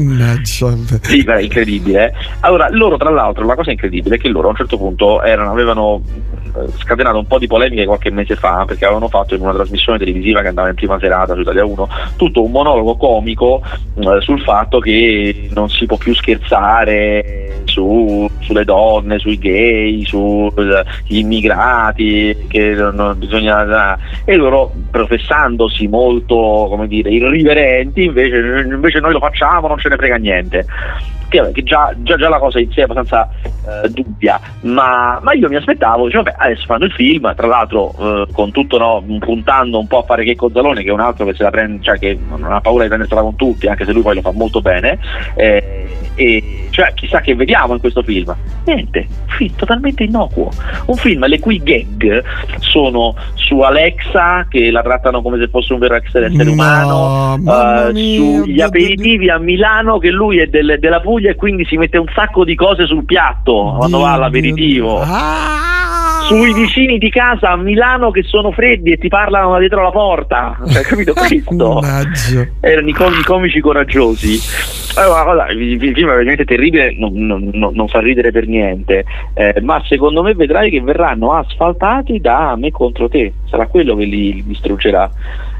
Sì, 1.03 1.23
è 1.25 1.41
incredibile. 1.41 2.15
Allora, 2.41 2.69
loro 2.71 2.97
tra 2.97 3.11
l'altro, 3.11 3.45
la 3.45 3.55
cosa 3.55 3.71
incredibile 3.71 4.17
è 4.17 4.19
che 4.19 4.29
loro 4.29 4.49
a 4.49 4.51
un 4.51 4.57
certo 4.57 4.77
punto 4.77 5.23
erano, 5.23 5.51
avevano 5.51 6.03
scatenato 6.79 7.19
un 7.19 7.27
po' 7.27 7.39
di 7.39 7.47
polemiche 7.47 7.85
qualche 7.85 8.11
mese 8.11 8.37
fa 8.37 8.65
perché 8.67 8.85
avevano 8.85 9.09
fatto 9.09 9.35
in 9.35 9.41
una 9.41 9.53
trasmissione 9.53 9.99
televisiva 9.99 10.41
che 10.43 10.49
andava 10.49 10.69
in 10.69 10.75
prima 10.75 10.99
serata 10.99 11.35
su 11.35 11.41
Italia 11.41 11.65
1 11.65 11.89
tutto 12.17 12.45
un 12.45 12.51
monologo 12.51 12.97
comico 12.97 13.63
eh, 13.97 14.21
sul 14.21 14.41
fatto 14.41 14.79
che 14.79 15.49
non 15.53 15.69
si 15.69 15.87
può 15.87 15.97
più 15.97 16.15
scherzare 16.15 17.63
su- 17.65 18.29
sulle 18.41 18.65
donne, 18.65 19.19
sui 19.19 19.39
gay, 19.39 20.05
sugli 20.05 20.85
immigrati, 21.09 22.47
che 22.49 22.75
non 22.75 23.15
bisogna 23.19 23.99
e 24.25 24.37
loro 24.37 24.73
professandosi 24.91 25.89
molto 25.89 26.67
come 26.69 26.87
dire 26.87 27.11
irriverenti 27.11 28.05
invece, 28.05 28.67
invece 28.67 29.01
noi 29.01 29.13
lo 29.13 29.19
facciamo 29.19 29.69
non 29.69 29.79
ce 29.79 29.89
ne 29.89 29.97
frega 29.97 30.17
niente 30.17 30.67
che, 31.43 31.53
che 31.53 31.63
già, 31.63 31.93
già, 31.99 32.17
già 32.17 32.29
la 32.29 32.39
cosa 32.39 32.61
in 32.61 32.71
sé 32.71 32.81
è 32.81 32.85
abbastanza 32.85 33.29
eh, 33.45 33.89
dubbia, 33.89 34.41
ma, 34.63 35.19
ma 35.23 35.33
io 35.33 35.49
mi 35.49 35.57
aspettavo, 35.57 36.05
dicevo, 36.05 36.25
vabbè, 36.25 36.37
adesso 36.39 36.65
fanno 36.67 36.85
il 36.85 36.93
film, 36.93 37.35
tra 37.35 37.47
l'altro 37.47 37.95
eh, 37.99 38.27
con 38.33 38.51
tutto 38.53 38.79
no, 38.79 39.03
puntando 39.19 39.79
un 39.79 39.87
po' 39.87 39.99
a 39.99 40.03
fare 40.03 40.25
Checco 40.25 40.51
Zalone, 40.51 40.83
che 40.83 40.89
è 40.89 40.93
un 40.93 41.01
altro 41.01 41.25
che 41.27 41.35
se 41.35 41.43
la 41.43 41.51
prende, 41.51 41.83
cioè 41.83 41.99
che 41.99 42.19
non 42.29 42.45
ha 42.53 42.61
paura 42.61 42.83
di 42.83 42.89
prendersela 42.89 43.23
con 43.23 43.37
tutti, 43.37 43.67
anche 43.67 43.85
se 43.85 43.93
lui 43.93 44.03
poi 44.03 44.17
lo 44.17 44.21
fa 44.21 44.33
molto 44.33 44.61
bene, 44.61 44.99
eh, 45.35 45.87
e 46.17 46.69
cioè 46.71 46.93
chissà 46.95 47.21
che 47.21 47.35
vediamo 47.35 47.75
in 47.75 47.81
questo 47.81 48.03
film. 48.03 48.35
Niente, 48.65 49.07
un 49.09 49.29
film 49.29 49.55
totalmente 49.57 50.05
innocuo, 50.05 50.51
un 50.87 50.97
film 50.97 51.27
le 51.27 51.39
cui 51.41 51.61
gag 51.63 52.23
sono 52.61 53.15
su 53.35 53.61
Alexa 53.61 54.47
che 54.49 54.71
la 54.71 54.83
trattano 54.83 55.23
come 55.23 55.39
se 55.39 55.49
fosse 55.49 55.73
un 55.73 55.79
vero 55.79 55.95
essere 55.95 56.29
No, 56.29 56.51
umano, 56.51 57.35
eh, 57.37 57.93
mia, 57.93 58.17
sugli 58.17 58.61
aperitivi 58.61 59.29
a 59.29 59.39
Milano 59.39 59.99
che 59.99 60.11
lui 60.11 60.39
è 60.39 60.47
del- 60.47 60.79
della 60.79 61.01
Puglia 61.01 61.24
e 61.29 61.35
quindi 61.35 61.65
si 61.65 61.77
mette 61.77 61.99
un 61.99 62.07
sacco 62.15 62.45
di 62.45 62.55
cose 62.55 62.87
sul 62.87 63.05
piatto 63.05 63.75
quando 63.77 63.99
va 63.99 64.13
all'aperitivo. 64.13 65.03
Sui 66.27 66.55
vicini 66.55 66.97
di 66.97 67.11
casa 67.11 67.51
a 67.51 67.57
Milano 67.57 68.11
che 68.11 68.23
sono 68.23 68.51
freddi 68.51 68.93
e 68.93 68.97
ti 68.97 69.09
parlano 69.09 69.53
da 69.53 69.59
dietro 69.59 69.83
la 69.83 69.91
porta. 69.91 70.57
Cioè, 70.67 70.83
capito 70.83 71.13
questo? 71.15 71.83
Erano 72.61 72.89
i, 72.89 72.93
com- 72.93 73.13
i 73.13 73.23
comici 73.23 73.61
coraggiosi. 73.61 74.41
Allora, 74.97 75.23
guarda, 75.25 75.53
il, 75.53 75.61
il 75.61 75.93
film 75.95 76.09
è 76.09 76.13
veramente 76.13 76.45
terribile, 76.47 76.95
non, 76.97 77.13
non- 77.15 77.51
non- 77.53 77.89
fa 77.89 78.01
ridere 78.01 78.31
per 78.31 78.47
niente, 78.47 79.05
eh, 79.35 79.61
ma 79.61 79.83
secondo 79.85 80.23
me 80.23 80.35
vedrai 80.35 80.71
che 80.71 80.81
verranno 80.81 81.33
asfaltati 81.35 82.21
da 82.21 82.55
me 82.57 82.71
contro 82.71 83.09
te, 83.09 83.33
sarà 83.51 83.67
quello 83.67 83.95
che 83.95 84.05
li, 84.05 84.43
distruggerà. 84.47 85.11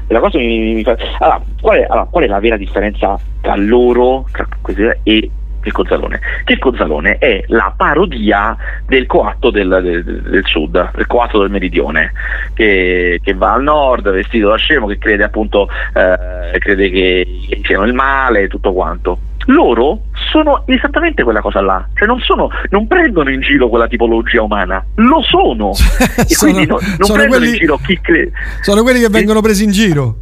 La 0.07 0.19
cosa 0.19 0.37
mi, 0.39 0.47
mi- 0.47 0.73
mi 0.75 0.83
fa... 0.83 0.95
Allora 1.19 1.41
qual, 1.61 1.77
è, 1.77 1.83
allora, 1.83 2.07
qual 2.09 2.23
è 2.23 2.27
la 2.27 2.39
vera 2.39 2.57
differenza 2.57 3.19
tra 3.41 3.55
loro 3.55 4.25
tra 4.31 4.47
questi 4.61 4.81
due, 4.81 4.99
e 5.03 5.29
il 5.67 5.73
Cozzalone? 5.73 6.19
Che 6.43 6.53
il 6.53 6.59
Cozzalone 6.59 7.17
è 7.17 7.43
la 7.47 7.73
parodia 7.75 8.55
del 8.85 9.05
coatto 9.05 9.49
del, 9.49 9.79
del- 9.81 10.03
del 10.21 10.45
sud, 10.45 10.91
del 10.95 11.07
coatto 11.07 11.39
del 11.41 11.49
meridione, 11.49 12.11
che, 12.53 13.19
che 13.23 13.33
va 13.33 13.53
al 13.53 13.63
nord 13.63 14.09
vestito 14.11 14.49
da 14.49 14.55
scemo, 14.57 14.87
che 14.87 14.97
crede 14.97 15.23
appunto 15.23 15.67
eh, 15.93 16.57
crede 16.59 16.89
che 16.89 17.27
siano 17.63 17.85
il 17.85 17.93
male 17.93 18.41
e 18.43 18.47
tutto 18.47 18.73
quanto. 18.73 19.19
Loro 19.47 20.05
sono 20.31 20.63
esattamente 20.65 21.21
quella 21.21 21.41
cosa 21.41 21.61
là, 21.61 21.87
cioè 21.93 22.07
non, 22.07 22.19
sono, 22.19 22.49
non 22.69 22.87
prendono 22.87 23.29
in 23.29 23.41
giro 23.41 23.69
quella 23.69 23.87
tipologia 23.87 24.41
umana, 24.41 24.83
lo 24.95 25.21
sono. 25.21 25.71
e 26.17 26.25
Sono- 26.33 26.51
quindi 26.51 26.67
no- 26.69 26.79
non 26.79 26.97
prendono 27.13 27.27
quelli- 27.27 27.47
in 27.49 27.53
giro 27.57 27.77
chi 27.85 27.99
crede. 28.01 28.31
Sono 28.61 28.81
quelli 28.81 28.99
che 29.01 29.09
vengono 29.09 29.41
presi 29.41 29.63
in 29.63 29.71
giro. 29.71 30.15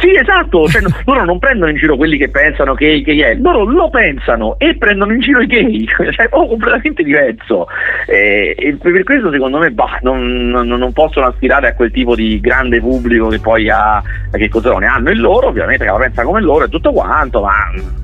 Sì, 0.00 0.14
esatto, 0.14 0.68
cioè, 0.68 0.82
loro 1.04 1.24
non 1.24 1.38
prendono 1.38 1.70
in 1.70 1.76
giro 1.76 1.96
quelli 1.96 2.16
che 2.16 2.28
pensano 2.28 2.74
che 2.74 3.00
gay 3.02 3.18
è, 3.18 3.34
loro 3.34 3.64
lo 3.64 3.90
pensano 3.90 4.56
e 4.58 4.76
prendono 4.76 5.12
in 5.12 5.20
giro 5.20 5.40
i 5.40 5.46
gay, 5.46 5.84
cioè 6.14 6.28
proprio 6.28 6.50
completamente 6.50 7.02
diverso. 7.02 7.66
E, 8.06 8.54
e 8.56 8.76
per 8.80 9.02
questo 9.02 9.30
secondo 9.32 9.58
me 9.58 9.70
bah, 9.70 9.98
non, 10.02 10.48
non- 10.48 10.66
non 10.68 10.92
possono 10.92 11.26
aspirare 11.26 11.68
a 11.68 11.74
quel 11.74 11.90
tipo 11.90 12.14
di 12.14 12.38
grande 12.40 12.78
pubblico 12.80 13.26
che 13.28 13.40
poi 13.40 13.68
ha, 13.68 14.02
che 14.30 14.48
cosa 14.48 14.72
ne 14.74 14.86
hanno 14.86 15.10
il 15.10 15.20
loro, 15.20 15.48
ovviamente 15.48 15.84
che 15.84 15.90
la 15.90 15.96
pensa 15.96 16.22
come 16.22 16.40
loro 16.40 16.64
e 16.64 16.68
tutto 16.68 16.92
quanto, 16.92 17.40
ma 17.42 17.54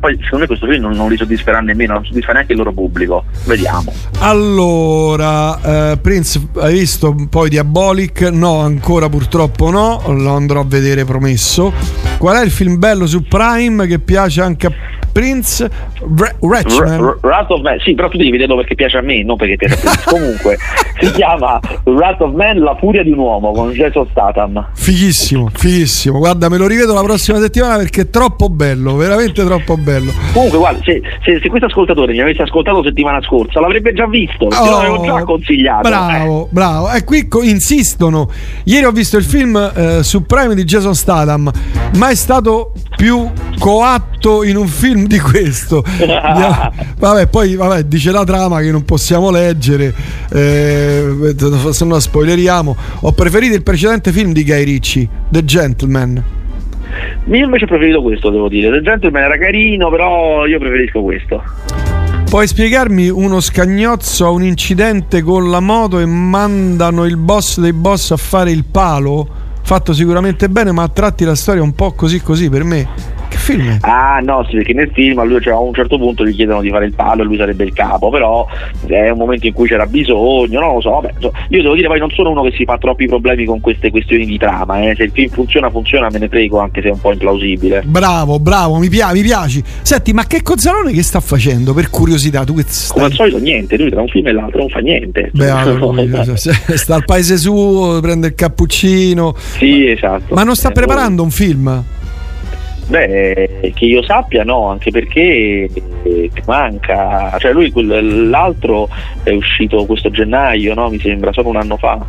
poi 0.00 0.14
secondo 0.16 0.38
me 0.38 0.46
questo 0.46 0.66
film 0.66 0.82
non, 0.82 0.92
non 0.92 1.08
li 1.08 1.16
soddisferà 1.16 1.60
nemmeno, 1.60 1.94
non 1.94 2.04
soddisfa 2.04 2.32
neanche 2.32 2.52
il 2.52 2.58
loro 2.58 2.72
pubblico. 2.72 3.24
Vediamo. 3.46 3.92
Allora, 4.20 5.92
eh, 5.92 5.98
Prince, 5.98 6.40
hai 6.56 6.72
visto 6.74 7.14
poi 7.30 7.48
Diabolic? 7.48 8.22
No, 8.22 8.60
ancora 8.60 9.08
purtroppo 9.08 9.70
no, 9.70 10.02
lo 10.08 10.34
andrò 10.34 10.60
a 10.60 10.64
vedere 10.66 11.04
promesso. 11.04 11.72
Qual 12.18 12.36
è 12.36 12.42
il 12.42 12.50
film 12.50 12.78
bello 12.78 13.06
su 13.06 13.22
Prime 13.22 13.86
che 13.86 13.98
piace 13.98 14.40
anche 14.40 14.66
a 14.66 14.72
Prince? 15.14 15.70
Re- 16.16 16.34
Ratchman. 16.40 17.00
R- 17.00 17.18
Wrath 17.22 17.50
of 17.52 17.60
Man, 17.62 17.78
sì, 17.78 17.94
però 17.94 18.08
tu 18.08 18.16
devi 18.16 18.30
vederlo 18.32 18.56
perché 18.56 18.74
piace 18.74 18.98
a 18.98 19.00
me, 19.00 19.22
non 19.22 19.36
perché 19.36 19.54
piace 19.54 19.74
a 19.74 19.78
te. 19.92 19.98
Comunque, 20.10 20.58
si 21.00 21.10
chiama 21.12 21.60
Wrath 21.84 22.20
of 22.22 22.34
Man, 22.34 22.58
la 22.58 22.74
furia 22.80 23.04
di 23.04 23.12
un 23.12 23.18
uomo 23.18 23.52
con 23.52 23.70
Jason 23.70 24.06
Statham. 24.10 24.70
Fighissimo, 24.74 25.48
fighissimo. 25.54 26.18
Guarda, 26.18 26.48
me 26.48 26.56
lo 26.56 26.66
rivedo 26.66 26.92
la 26.94 27.02
prossima 27.02 27.38
settimana 27.38 27.76
perché 27.76 28.02
è 28.02 28.10
troppo 28.10 28.48
bello, 28.48 28.96
veramente 28.96 29.44
troppo 29.44 29.76
bello. 29.76 30.10
Comunque, 30.32 30.58
guarda, 30.58 30.80
se, 30.82 31.00
se- 31.24 31.38
se 31.40 31.48
questo 31.48 31.66
ascoltatore 31.66 32.12
mi 32.12 32.20
avesse 32.20 32.42
ascoltato 32.42 32.82
settimana 32.82 33.22
scorsa, 33.22 33.60
l'avrebbe 33.60 33.92
già 33.92 34.08
visto, 34.08 34.46
Oh, 34.46 34.70
l'avevo 34.70 35.04
già 35.04 35.22
consigliato. 35.22 35.88
Bravo, 35.88 36.48
bravo. 36.50 36.90
E 36.90 37.04
qui 37.04 37.28
co- 37.28 37.42
insistono. 37.42 38.28
Ieri 38.64 38.84
ho 38.84 38.90
visto 38.90 39.16
il 39.16 39.24
film 39.24 39.56
eh, 39.74 40.02
su 40.02 40.24
Prime 40.26 40.54
di 40.56 40.64
Jason 40.64 40.94
Statham, 40.96 41.50
ma 41.98 42.08
è 42.08 42.14
stato 42.16 42.72
più 42.96 43.30
coatto 43.58 44.42
in 44.44 44.56
un 44.56 44.66
film 44.66 45.03
di 45.08 45.18
questo. 45.18 45.84
Vabbè, 46.98 47.26
poi 47.28 47.54
vabbè, 47.54 47.84
dice 47.84 48.10
la 48.10 48.24
trama 48.24 48.60
che 48.60 48.70
non 48.70 48.84
possiamo 48.84 49.30
leggere, 49.30 49.94
eh, 50.32 51.34
se 51.70 51.84
no 51.84 51.98
spoileriamo. 51.98 52.76
Ho 53.00 53.12
preferito 53.12 53.54
il 53.54 53.62
precedente 53.62 54.12
film 54.12 54.32
di 54.32 54.44
Guy 54.44 54.64
Ritchie, 54.64 55.08
The 55.28 55.44
Gentleman. 55.44 56.22
Io 57.26 57.44
invece 57.44 57.64
ho 57.64 57.68
preferito 57.68 58.02
questo, 58.02 58.30
devo 58.30 58.48
dire. 58.48 58.70
The 58.70 58.82
Gentleman 58.82 59.22
era 59.22 59.38
carino, 59.38 59.90
però 59.90 60.46
io 60.46 60.58
preferisco 60.58 61.02
questo. 61.02 61.42
Puoi 62.28 62.46
spiegarmi 62.46 63.08
uno 63.08 63.40
scagnozzo 63.40 64.26
a 64.26 64.30
un 64.30 64.42
incidente 64.42 65.22
con 65.22 65.50
la 65.50 65.60
moto 65.60 66.00
e 66.00 66.06
mandano 66.06 67.04
il 67.04 67.16
boss 67.16 67.60
dei 67.60 67.72
boss 67.72 68.10
a 68.10 68.16
fare 68.16 68.50
il 68.50 68.64
palo? 68.64 69.42
Fatto 69.62 69.92
sicuramente 69.92 70.48
bene, 70.48 70.72
ma 70.72 70.82
a 70.82 70.88
tratti 70.88 71.24
la 71.24 71.36
storia 71.36 71.62
un 71.62 71.74
po' 71.74 71.92
così 71.92 72.20
così 72.20 72.50
per 72.50 72.64
me. 72.64 73.13
Che 73.34 73.40
film? 73.40 73.78
Ah 73.80 74.20
no, 74.22 74.46
sì, 74.48 74.54
perché 74.56 74.72
nel 74.74 74.90
film 74.92 75.18
a 75.18 75.24
lui 75.24 75.40
cioè, 75.40 75.54
a 75.54 75.58
un 75.58 75.74
certo 75.74 75.98
punto 75.98 76.24
gli 76.24 76.34
chiedono 76.34 76.60
di 76.60 76.68
fare 76.70 76.84
il 76.86 76.94
palo 76.94 77.22
e 77.22 77.24
lui 77.24 77.36
sarebbe 77.36 77.64
il 77.64 77.72
capo, 77.72 78.08
però 78.10 78.46
è 78.86 79.08
un 79.10 79.18
momento 79.18 79.48
in 79.48 79.52
cui 79.52 79.66
c'era 79.66 79.86
bisogno, 79.86 80.60
non 80.60 80.74
lo 80.74 80.80
so, 80.80 80.90
vabbè, 80.90 81.14
io 81.48 81.62
devo 81.62 81.74
dire 81.74 81.88
poi 81.88 81.98
non 81.98 82.10
sono 82.10 82.30
uno 82.30 82.42
che 82.42 82.52
si 82.52 82.64
fa 82.64 82.78
troppi 82.78 83.06
problemi 83.06 83.44
con 83.44 83.60
queste 83.60 83.90
questioni 83.90 84.24
di 84.24 84.38
trama, 84.38 84.82
eh. 84.88 84.94
se 84.94 85.02
il 85.04 85.10
film 85.10 85.30
funziona 85.30 85.68
funziona 85.68 86.08
me 86.10 86.18
ne 86.18 86.28
prego 86.28 86.60
anche 86.60 86.80
se 86.80 86.88
è 86.88 86.92
un 86.92 87.00
po' 87.00 87.10
implausibile. 87.10 87.82
Bravo, 87.84 88.38
bravo, 88.38 88.78
mi, 88.78 88.88
pia- 88.88 89.12
mi 89.12 89.22
piaci. 89.22 89.62
Senti, 89.82 90.12
ma 90.12 90.26
che 90.26 90.42
Cozzalone 90.42 90.92
che 90.92 91.02
sta 91.02 91.18
facendo? 91.18 91.74
Per 91.74 91.90
curiosità, 91.90 92.44
tu 92.44 92.54
che 92.54 92.62
stai... 92.68 92.92
Come 92.94 93.06
al 93.06 93.12
solito 93.12 93.38
niente, 93.38 93.76
lui 93.76 93.90
tra 93.90 94.00
un 94.00 94.08
film 94.08 94.28
e 94.28 94.32
l'altro 94.32 94.60
non 94.60 94.68
fa 94.68 94.78
niente. 94.78 95.30
Beato 95.32 95.74
lui, 95.92 96.08
sta 96.36 96.94
al 96.94 97.04
paese 97.04 97.36
suo, 97.36 97.98
prende 98.00 98.28
il 98.28 98.34
cappuccino. 98.36 99.34
Sì, 99.36 99.88
esatto. 99.88 100.34
Ma 100.34 100.44
non 100.44 100.54
sta 100.54 100.68
Eh, 100.68 100.72
preparando 100.72 101.22
un 101.24 101.30
film? 101.30 101.82
Beh, 102.86 103.72
che 103.74 103.84
io 103.84 104.02
sappia 104.02 104.44
no, 104.44 104.68
anche 104.68 104.90
perché 104.90 105.68
eh, 106.02 106.30
manca, 106.46 107.36
cioè 107.38 107.52
lui 107.52 107.72
l'altro 108.28 108.88
è 109.22 109.30
uscito 109.30 109.86
questo 109.86 110.10
gennaio, 110.10 110.74
no? 110.74 110.90
Mi 110.90 111.00
sembra 111.00 111.32
solo 111.32 111.48
un 111.48 111.56
anno 111.56 111.76
fa. 111.76 112.04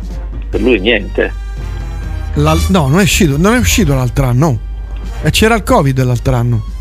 Per 0.50 0.60
lui 0.60 0.78
niente. 0.78 1.32
La- 2.34 2.56
no, 2.68 2.88
non 2.88 3.00
è 3.00 3.02
uscito, 3.02 3.36
non 3.38 3.54
è 3.54 3.58
uscito 3.58 3.94
l'altro 3.94 4.26
anno. 4.26 4.58
E 5.22 5.30
c'era 5.30 5.54
il 5.54 5.62
Covid 5.62 6.02
l'altro 6.04 6.34
anno. 6.34 6.75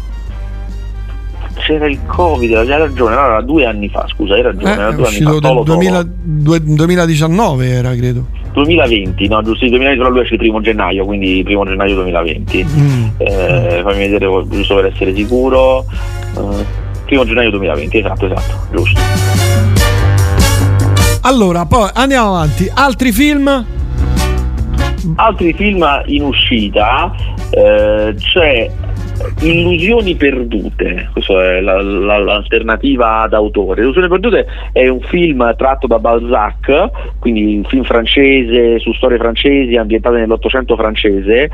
C'era 1.55 1.87
il 1.87 1.99
Covid, 2.05 2.53
hai 2.53 2.67
ragione, 2.67 3.13
era 3.15 3.41
due 3.41 3.65
anni 3.65 3.89
fa, 3.89 4.05
scusa, 4.07 4.35
hai 4.35 4.41
ragione, 4.43 4.71
Eh, 4.71 4.79
era 4.79 4.91
due 4.91 5.07
anni 5.07 5.19
fa. 5.21 5.31
solo, 5.39 5.63
2000 5.63 5.97
solo. 5.99 6.09
due- 6.23 6.61
2019 6.63 7.67
era, 7.67 7.95
credo. 7.95 8.25
2020, 8.53 9.27
no, 9.27 9.41
giusto, 9.41 9.63
il 9.65 9.69
2020, 9.71 9.97
però 9.97 10.09
lui 10.13 10.21
esce 10.21 10.33
il 10.35 10.39
primo 10.39 10.61
gennaio, 10.61 11.05
quindi 11.05 11.41
primo 11.43 11.65
gennaio 11.65 11.95
2020. 11.95 12.63
Mm. 12.65 13.05
Eh, 13.17 13.79
fammi 13.83 13.97
vedere 13.97 14.27
giusto 14.49 14.75
per 14.75 14.85
essere 14.85 15.13
sicuro. 15.15 15.85
Eh, 16.37 16.65
primo 17.05 17.25
gennaio 17.25 17.49
2020, 17.51 17.97
esatto, 17.97 18.25
esatto, 18.25 18.53
giusto. 18.71 18.99
Allora, 21.21 21.65
poi 21.65 21.89
andiamo 21.93 22.27
avanti. 22.35 22.69
Altri 22.73 23.11
film? 23.11 23.65
Altri 25.15 25.53
film 25.53 25.85
in 26.07 26.23
uscita 26.23 27.11
eh, 27.49 28.15
c'è 28.17 28.69
Illusioni 29.41 30.15
perdute, 30.15 31.09
questa 31.13 31.55
è 31.55 31.61
la- 31.61 31.81
la- 31.81 32.17
l'alternativa 32.17 33.27
d'autore. 33.29 33.81
Illusioni 33.81 34.07
perdute 34.07 34.45
è 34.71 34.87
un 34.87 34.99
film 35.01 35.55
tratto 35.55 35.87
da 35.87 35.99
Balzac, 35.99 36.89
quindi 37.19 37.55
un 37.55 37.63
film 37.63 37.83
francese 37.83 38.79
su 38.79 38.91
storie 38.93 39.17
francesi 39.17 39.75
ambientate 39.75 40.17
nell'Ottocento 40.17 40.75
francese, 40.75 41.43
eh, 41.43 41.49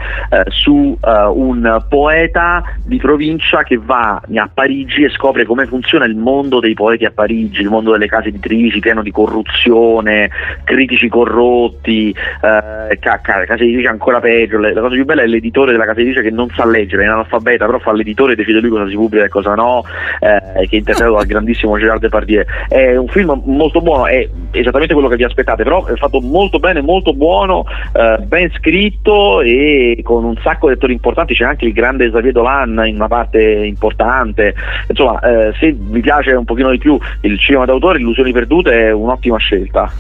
su 0.48 0.98
eh, 1.06 1.26
un 1.34 1.84
poeta 1.88 2.64
di 2.86 2.98
provincia 2.98 3.64
che 3.64 3.80
va 3.84 4.22
a 4.36 4.50
Parigi 4.54 5.04
e 5.04 5.10
scopre 5.10 5.46
come 5.46 5.66
funziona 5.66 6.06
il 6.06 6.16
mondo 6.16 6.60
dei 6.60 6.74
poeti 6.74 7.06
a 7.06 7.12
Parigi, 7.12 7.62
il 7.62 7.70
mondo 7.70 7.92
delle 7.92 8.08
case 8.08 8.30
editrici 8.30 8.80
pieno 8.80 9.02
di 9.02 9.12
corruzione, 9.12 10.30
critici 10.64 11.10
corrotti, 11.10 12.10
eh, 12.10 12.98
ca- 13.00 13.20
ca- 13.22 13.46
case 13.46 13.64
editrici 13.64 13.88
ancora 13.88 14.20
peggio. 14.20 14.58
La 14.58 14.74
cosa 14.74 14.96
più 14.96 15.06
bella 15.06 15.24
è 15.24 15.28
l'editore 15.28 15.72
della 15.72 15.86
casa 15.86 16.00
editrice 16.00 16.24
che 16.28 16.34
non 16.34 16.50
sa 16.50 16.66
leggere, 16.66 17.04
è 17.04 17.08
analfabeta 17.08 17.50
beta, 17.52 17.66
però 17.66 17.80
fa 17.80 17.92
l'editore 17.94 18.34
e 18.34 18.36
decide 18.36 18.60
lui 18.60 18.70
cosa 18.70 18.88
si 18.88 18.96
pubblica 18.96 19.26
e 19.26 19.30
cosa 19.30 19.54
no, 19.54 19.84
eh, 20.20 20.68
che 20.68 20.76
è 20.76 20.80
interpretato 20.80 21.16
dal 21.16 21.26
grandissimo 21.26 21.78
Gerard 21.78 22.02
Depardieu. 22.02 22.44
È 22.68 22.96
un 22.96 23.08
film 23.08 23.42
molto 23.46 23.82
buono, 23.82 24.08
è 24.08 24.28
esattamente 24.52 24.94
quello 24.94 25.10
che 25.10 25.16
vi 25.16 25.24
aspettate, 25.24 25.64
però 25.64 25.86
è 25.86 25.96
fatto 25.96 26.22
molto 26.22 26.60
bene, 26.60 26.82
molto 26.82 27.14
buono, 27.14 27.66
eh, 27.94 28.18
ben 28.24 28.52
scritto 28.58 29.42
e 29.42 30.00
con 30.04 30.24
un 30.24 30.36
sacco 30.42 30.68
di 30.68 30.74
attori 30.74 30.94
importanti, 30.94 31.34
c'è 31.34 31.44
anche 31.44 31.66
il 31.66 31.74
grande 31.74 32.10
Xavier 32.10 32.34
Dolan 32.34 32.84
in 32.86 32.96
una 32.96 33.08
parte 33.08 33.42
importante, 33.42 34.54
insomma 34.88 35.20
eh, 35.20 35.54
se 35.60 35.76
vi 35.78 36.00
piace 36.00 36.32
un 36.32 36.46
pochino 36.46 36.72
di 36.72 36.78
più 36.78 36.98
il 37.22 37.40
cinema 37.40 37.66
d'autore, 37.66 38.00
Illusioni 38.00 38.32
perdute 38.32 38.88
è 38.88 38.92
un'ottima 38.92 39.38
scelta. 39.38 39.92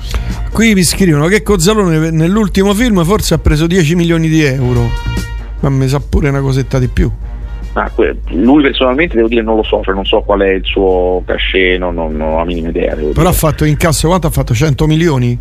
Qui 0.52 0.74
mi 0.74 0.84
scrivono 0.84 1.28
che 1.28 1.44
Cozzalone 1.44 2.12
nell'ultimo 2.12 2.74
film 2.74 3.04
forse 3.04 3.34
ha 3.34 3.38
preso 3.38 3.68
10 3.68 3.96
milioni 3.96 4.28
di 4.28 4.44
euro, 4.44 4.90
ma 5.62 5.70
mi 5.70 5.88
sa 5.88 6.00
pure 6.00 6.30
una 6.30 6.42
cosetta 6.42 6.78
di 6.80 6.88
più. 6.88 7.10
Ah, 7.74 7.90
que- 7.94 8.18
lui 8.32 8.62
personalmente 8.64 9.16
devo 9.16 9.28
dire 9.30 9.42
non 9.44 9.56
lo 9.56 9.64
so, 9.64 9.82
cioè 9.84 9.94
non 9.94 10.06
so 10.06 10.22
qual 10.22 10.42
è 10.42 10.50
il 10.50 10.66
suo 10.66 11.24
cachet, 11.26 11.80
non, 11.80 11.94
non- 11.96 12.16
non 12.16 12.34
ho 12.34 12.38
la 12.38 12.46
minima 12.46 12.70
idea. 12.70 12.96
Però 12.96 13.30
ha 13.30 13.34
fatto 13.34 13.64
incasso 13.66 14.08
quanto? 14.08 14.28
Ha 14.28 14.32
fatto 14.32 14.54
100 14.54 14.88
milioni? 14.88 15.40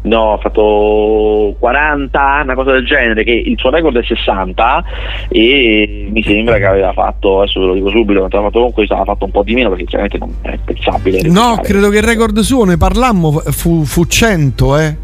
No, 0.00 0.34
ha 0.34 0.38
fatto 0.38 1.56
40, 1.58 2.40
una 2.44 2.54
cosa 2.54 2.70
del 2.72 2.86
genere, 2.86 3.24
che 3.24 3.32
il 3.32 3.58
suo 3.58 3.68
record 3.70 3.98
è 3.98 4.02
60 4.04 4.84
e 5.28 6.08
mi 6.10 6.22
sembra 6.22 6.56
che 6.56 6.64
aveva 6.66 6.92
fatto, 6.92 7.40
adesso 7.40 7.60
ve 7.60 7.66
lo 7.66 7.74
dico 7.74 7.90
subito, 7.90 8.20
quanto 8.20 8.36
aveva 8.36 8.50
fatto 8.50 8.62
con 8.62 8.72
questo, 8.72 8.94
aveva 8.94 9.12
fatto 9.12 9.24
un 9.24 9.30
po' 9.32 9.42
di 9.42 9.54
meno 9.54 9.68
perché 9.70 9.84
chiaramente 9.84 10.18
non 10.18 10.34
è 10.42 10.56
pensabile. 10.64 11.20
No, 11.28 11.58
credo 11.62 11.90
che 11.90 11.96
il 11.98 12.04
record 12.04 12.38
suo, 12.40 12.64
ne 12.64 12.76
parlammo, 12.76 13.32
fu, 13.50 13.84
fu 13.84 14.04
100, 14.06 14.78
eh. 14.78 14.96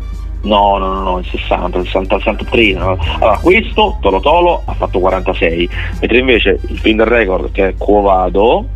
No, 0.44 0.78
no, 0.78 0.92
no, 0.92 1.00
no, 1.02 1.18
il 1.18 1.26
60, 1.26 1.78
il 1.78 1.84
60, 1.84 2.14
il 2.14 2.22
63. 2.22 2.72
no. 2.72 2.98
Allora, 3.18 3.38
questo, 3.38 3.96
Tolo 4.00 4.20
Tolo, 4.20 4.62
ha 4.64 4.74
fatto 4.74 4.98
46, 4.98 5.68
mentre 6.00 6.18
invece 6.18 6.58
il 6.68 6.78
film 6.78 6.98
del 6.98 7.06
record, 7.06 7.50
che 7.52 7.68
è 7.68 7.74
Covado, 7.76 8.66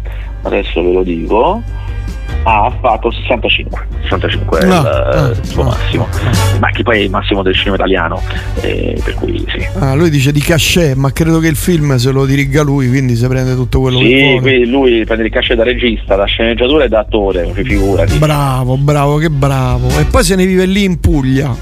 adesso 0.42 0.82
ve 0.82 0.92
lo 0.92 1.02
dico, 1.02 1.62
ha 2.44 2.72
fatto 2.80 3.10
65. 3.10 3.86
65 4.02 4.58
è 4.60 4.64
No, 4.66 4.80
il, 4.80 4.86
ah, 4.86 5.28
il 5.28 5.40
suo 5.46 5.62
no, 5.64 5.68
massimo. 5.70 6.08
Ma 6.60 6.70
che 6.70 6.82
poi 6.82 6.98
è 6.98 7.02
il 7.02 7.10
massimo 7.10 7.42
del 7.42 7.54
cinema 7.54 7.74
italiano, 7.76 8.22
eh, 8.60 8.98
per 9.04 9.14
cui 9.14 9.44
sì. 9.48 9.66
Ah, 9.78 9.94
lui 9.94 10.10
dice 10.10 10.32
di 10.32 10.40
cachet, 10.40 10.94
ma 10.96 11.12
credo 11.12 11.38
che 11.40 11.48
il 11.48 11.56
film 11.56 11.96
se 11.96 12.10
lo 12.10 12.24
diriga 12.24 12.62
lui, 12.62 12.88
quindi 12.88 13.16
si 13.16 13.26
prende 13.26 13.54
tutto 13.54 13.80
quello 13.80 13.98
che 13.98 14.06
Sì, 14.06 14.22
vuole. 14.22 14.40
qui 14.40 14.66
lui 14.66 15.04
prende 15.04 15.24
il 15.24 15.30
cachet 15.30 15.56
da 15.56 15.64
regista, 15.64 16.16
da 16.16 16.24
sceneggiatore 16.24 16.84
e 16.86 16.88
da 16.88 17.00
attore, 17.00 17.50
figurati. 17.52 18.16
Bravo, 18.18 18.76
bravo, 18.76 19.16
che 19.18 19.30
bravo. 19.30 19.88
E 19.98 20.04
poi 20.04 20.24
se 20.24 20.34
ne 20.36 20.46
vive 20.46 20.64
lì 20.66 20.84
in 20.84 21.00
Puglia. 21.00 21.54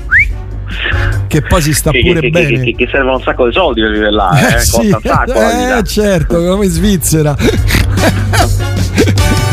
Che 1.26 1.42
poi 1.42 1.62
si 1.62 1.72
sta 1.72 1.90
Che, 1.90 2.00
pure 2.00 2.20
che- 2.20 2.30
che- 2.30 2.32
bene. 2.48 2.60
che- 2.64 2.74
che 2.76 2.88
servono 2.90 3.16
un 3.16 3.22
sacco 3.22 3.46
di 3.46 3.52
soldi 3.52 3.80
per 3.80 3.90
vivere 3.92 4.12
là, 4.12 4.30
eh, 4.38 4.54
Eh, 4.56 4.60
sì, 4.64 4.90
costa 4.90 4.96
un 4.96 5.02
sacco 5.02 5.32
la 5.32 5.48
vita. 5.54 5.78
eh, 5.78 5.82
certo, 5.84 6.44
come 6.44 6.64
in 6.66 6.70
Svizzera. 6.70 7.34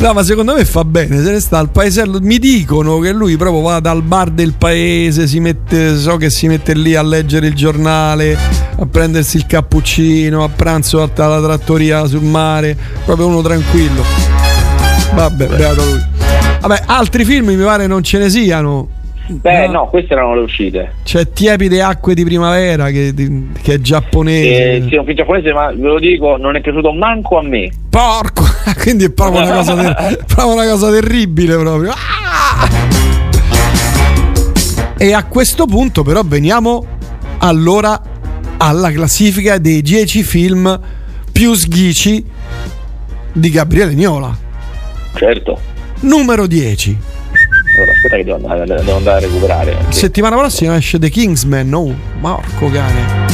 No, 0.00 0.14
ma 0.14 0.22
secondo 0.22 0.54
me 0.54 0.64
fa 0.64 0.82
bene, 0.82 1.22
se 1.22 1.30
ne 1.30 1.40
sta 1.40 1.58
al 1.58 1.68
paesello. 1.68 2.20
Mi 2.22 2.38
dicono 2.38 2.98
che 3.00 3.12
lui 3.12 3.36
proprio 3.36 3.60
va 3.60 3.80
dal 3.80 4.02
bar 4.02 4.30
del 4.30 4.54
paese, 4.56 5.26
si 5.26 5.40
mette, 5.40 5.94
so 5.98 6.16
che 6.16 6.30
si 6.30 6.48
mette 6.48 6.72
lì 6.74 6.94
a 6.94 7.02
leggere 7.02 7.48
il 7.48 7.54
giornale, 7.54 8.34
a 8.78 8.86
prendersi 8.86 9.36
il 9.36 9.44
cappuccino, 9.44 10.42
a 10.42 10.48
pranzo 10.48 11.02
alla 11.02 11.42
trattoria 11.42 12.06
sul 12.06 12.22
mare, 12.22 12.74
proprio 13.04 13.26
uno 13.26 13.42
tranquillo. 13.42 14.02
Vabbè, 15.14 15.46
beato 15.48 15.84
lui. 15.84 16.02
Vabbè, 16.62 16.82
altri 16.86 17.26
film 17.26 17.48
mi 17.48 17.62
pare 17.62 17.86
non 17.86 18.02
ce 18.02 18.16
ne 18.16 18.30
siano. 18.30 18.88
Beh, 19.32 19.68
no, 19.68 19.86
queste 19.88 20.14
erano 20.14 20.34
le 20.34 20.40
uscite. 20.40 20.92
C'è 21.04 21.30
Tiepide 21.30 21.82
acque 21.82 22.14
di 22.14 22.24
primavera 22.24 22.90
che, 22.90 23.14
che 23.62 23.74
è 23.74 23.78
giapponese. 23.78 24.74
Eh, 24.74 24.84
sì, 24.88 24.96
è 24.96 24.98
un 24.98 25.04
film 25.04 25.16
giapponese, 25.16 25.52
ma 25.52 25.68
ve 25.68 25.86
lo 25.86 25.98
dico, 26.00 26.36
non 26.36 26.56
è 26.56 26.60
piaciuto 26.60 26.92
manco 26.92 27.38
a 27.38 27.42
me. 27.42 27.70
Porco! 27.88 28.42
Quindi 28.82 29.04
è 29.04 29.10
proprio 29.12 29.42
una 29.42 29.54
cosa, 29.54 29.74
ter- 29.74 30.24
proprio 30.26 30.54
una 30.54 30.68
cosa 30.68 30.90
terribile 30.90 31.56
proprio. 31.56 31.90
Ah! 31.92 32.68
E 34.98 35.12
a 35.14 35.24
questo 35.24 35.64
punto 35.66 36.02
però 36.02 36.22
veniamo 36.24 36.84
allora 37.38 38.02
alla 38.58 38.90
classifica 38.90 39.58
dei 39.58 39.80
10 39.80 40.22
film 40.24 40.80
più 41.30 41.54
sghici 41.54 42.22
di 43.32 43.50
Gabriele 43.50 43.94
Niola. 43.94 44.36
Certo. 45.14 45.58
Numero 46.00 46.46
10. 46.46 46.98
Allora, 47.76 47.92
aspetta 47.92 48.16
che 48.16 48.24
devo 48.24 48.36
andare, 48.36 48.64
devo 48.64 48.96
andare 48.96 49.16
a 49.16 49.20
recuperare. 49.20 49.76
Settimana 49.88 50.36
prossima 50.36 50.76
esce 50.76 50.98
The 50.98 51.08
Kingsman. 51.08 51.72
Oh, 51.72 51.94
Marco 52.20 52.68
cane. 52.70 53.28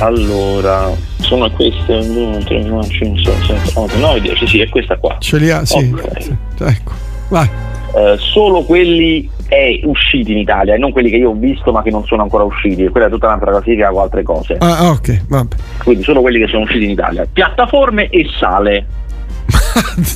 Allora, 0.00 0.90
sono 1.20 1.50
queste 1.50 1.92
1, 1.92 2.38
3, 2.44 2.68
4, 2.68 2.90
5, 2.90 3.22
6, 3.22 3.34
7, 3.64 3.78
8, 3.78 3.98
9, 3.98 4.20
10. 4.20 4.46
Sì, 4.46 4.60
è 4.60 4.68
questa 4.68 4.96
qua. 4.96 5.16
Ce 5.18 5.36
li 5.38 5.50
ha, 5.50 5.64
sì. 5.64 5.92
Ok. 5.92 6.36
Ecco, 6.60 6.92
vai. 7.28 7.48
Eh, 7.96 8.16
solo 8.18 8.62
quelli 8.62 9.28
è 9.48 9.80
usciti 9.84 10.32
in 10.32 10.38
Italia 10.38 10.74
e 10.74 10.78
non 10.78 10.92
quelli 10.92 11.08
che 11.08 11.16
io 11.16 11.30
ho 11.30 11.34
visto 11.34 11.72
ma 11.72 11.82
che 11.82 11.90
non 11.90 12.04
sono 12.04 12.22
ancora 12.22 12.44
usciti. 12.44 12.86
Quella 12.88 13.06
è 13.06 13.10
tutta 13.10 13.26
un'altra 13.26 13.50
classifica 13.50 13.88
con 13.88 14.02
altre 14.02 14.22
cose. 14.22 14.56
Ah, 14.58 14.90
ok, 14.90 15.24
vabbè. 15.26 15.56
Quindi 15.82 16.04
solo 16.04 16.20
quelli 16.20 16.38
che 16.38 16.46
sono 16.46 16.62
usciti 16.62 16.84
in 16.84 16.90
Italia. 16.90 17.26
Piattaforme 17.30 18.08
e 18.10 18.26
sale. 18.38 18.86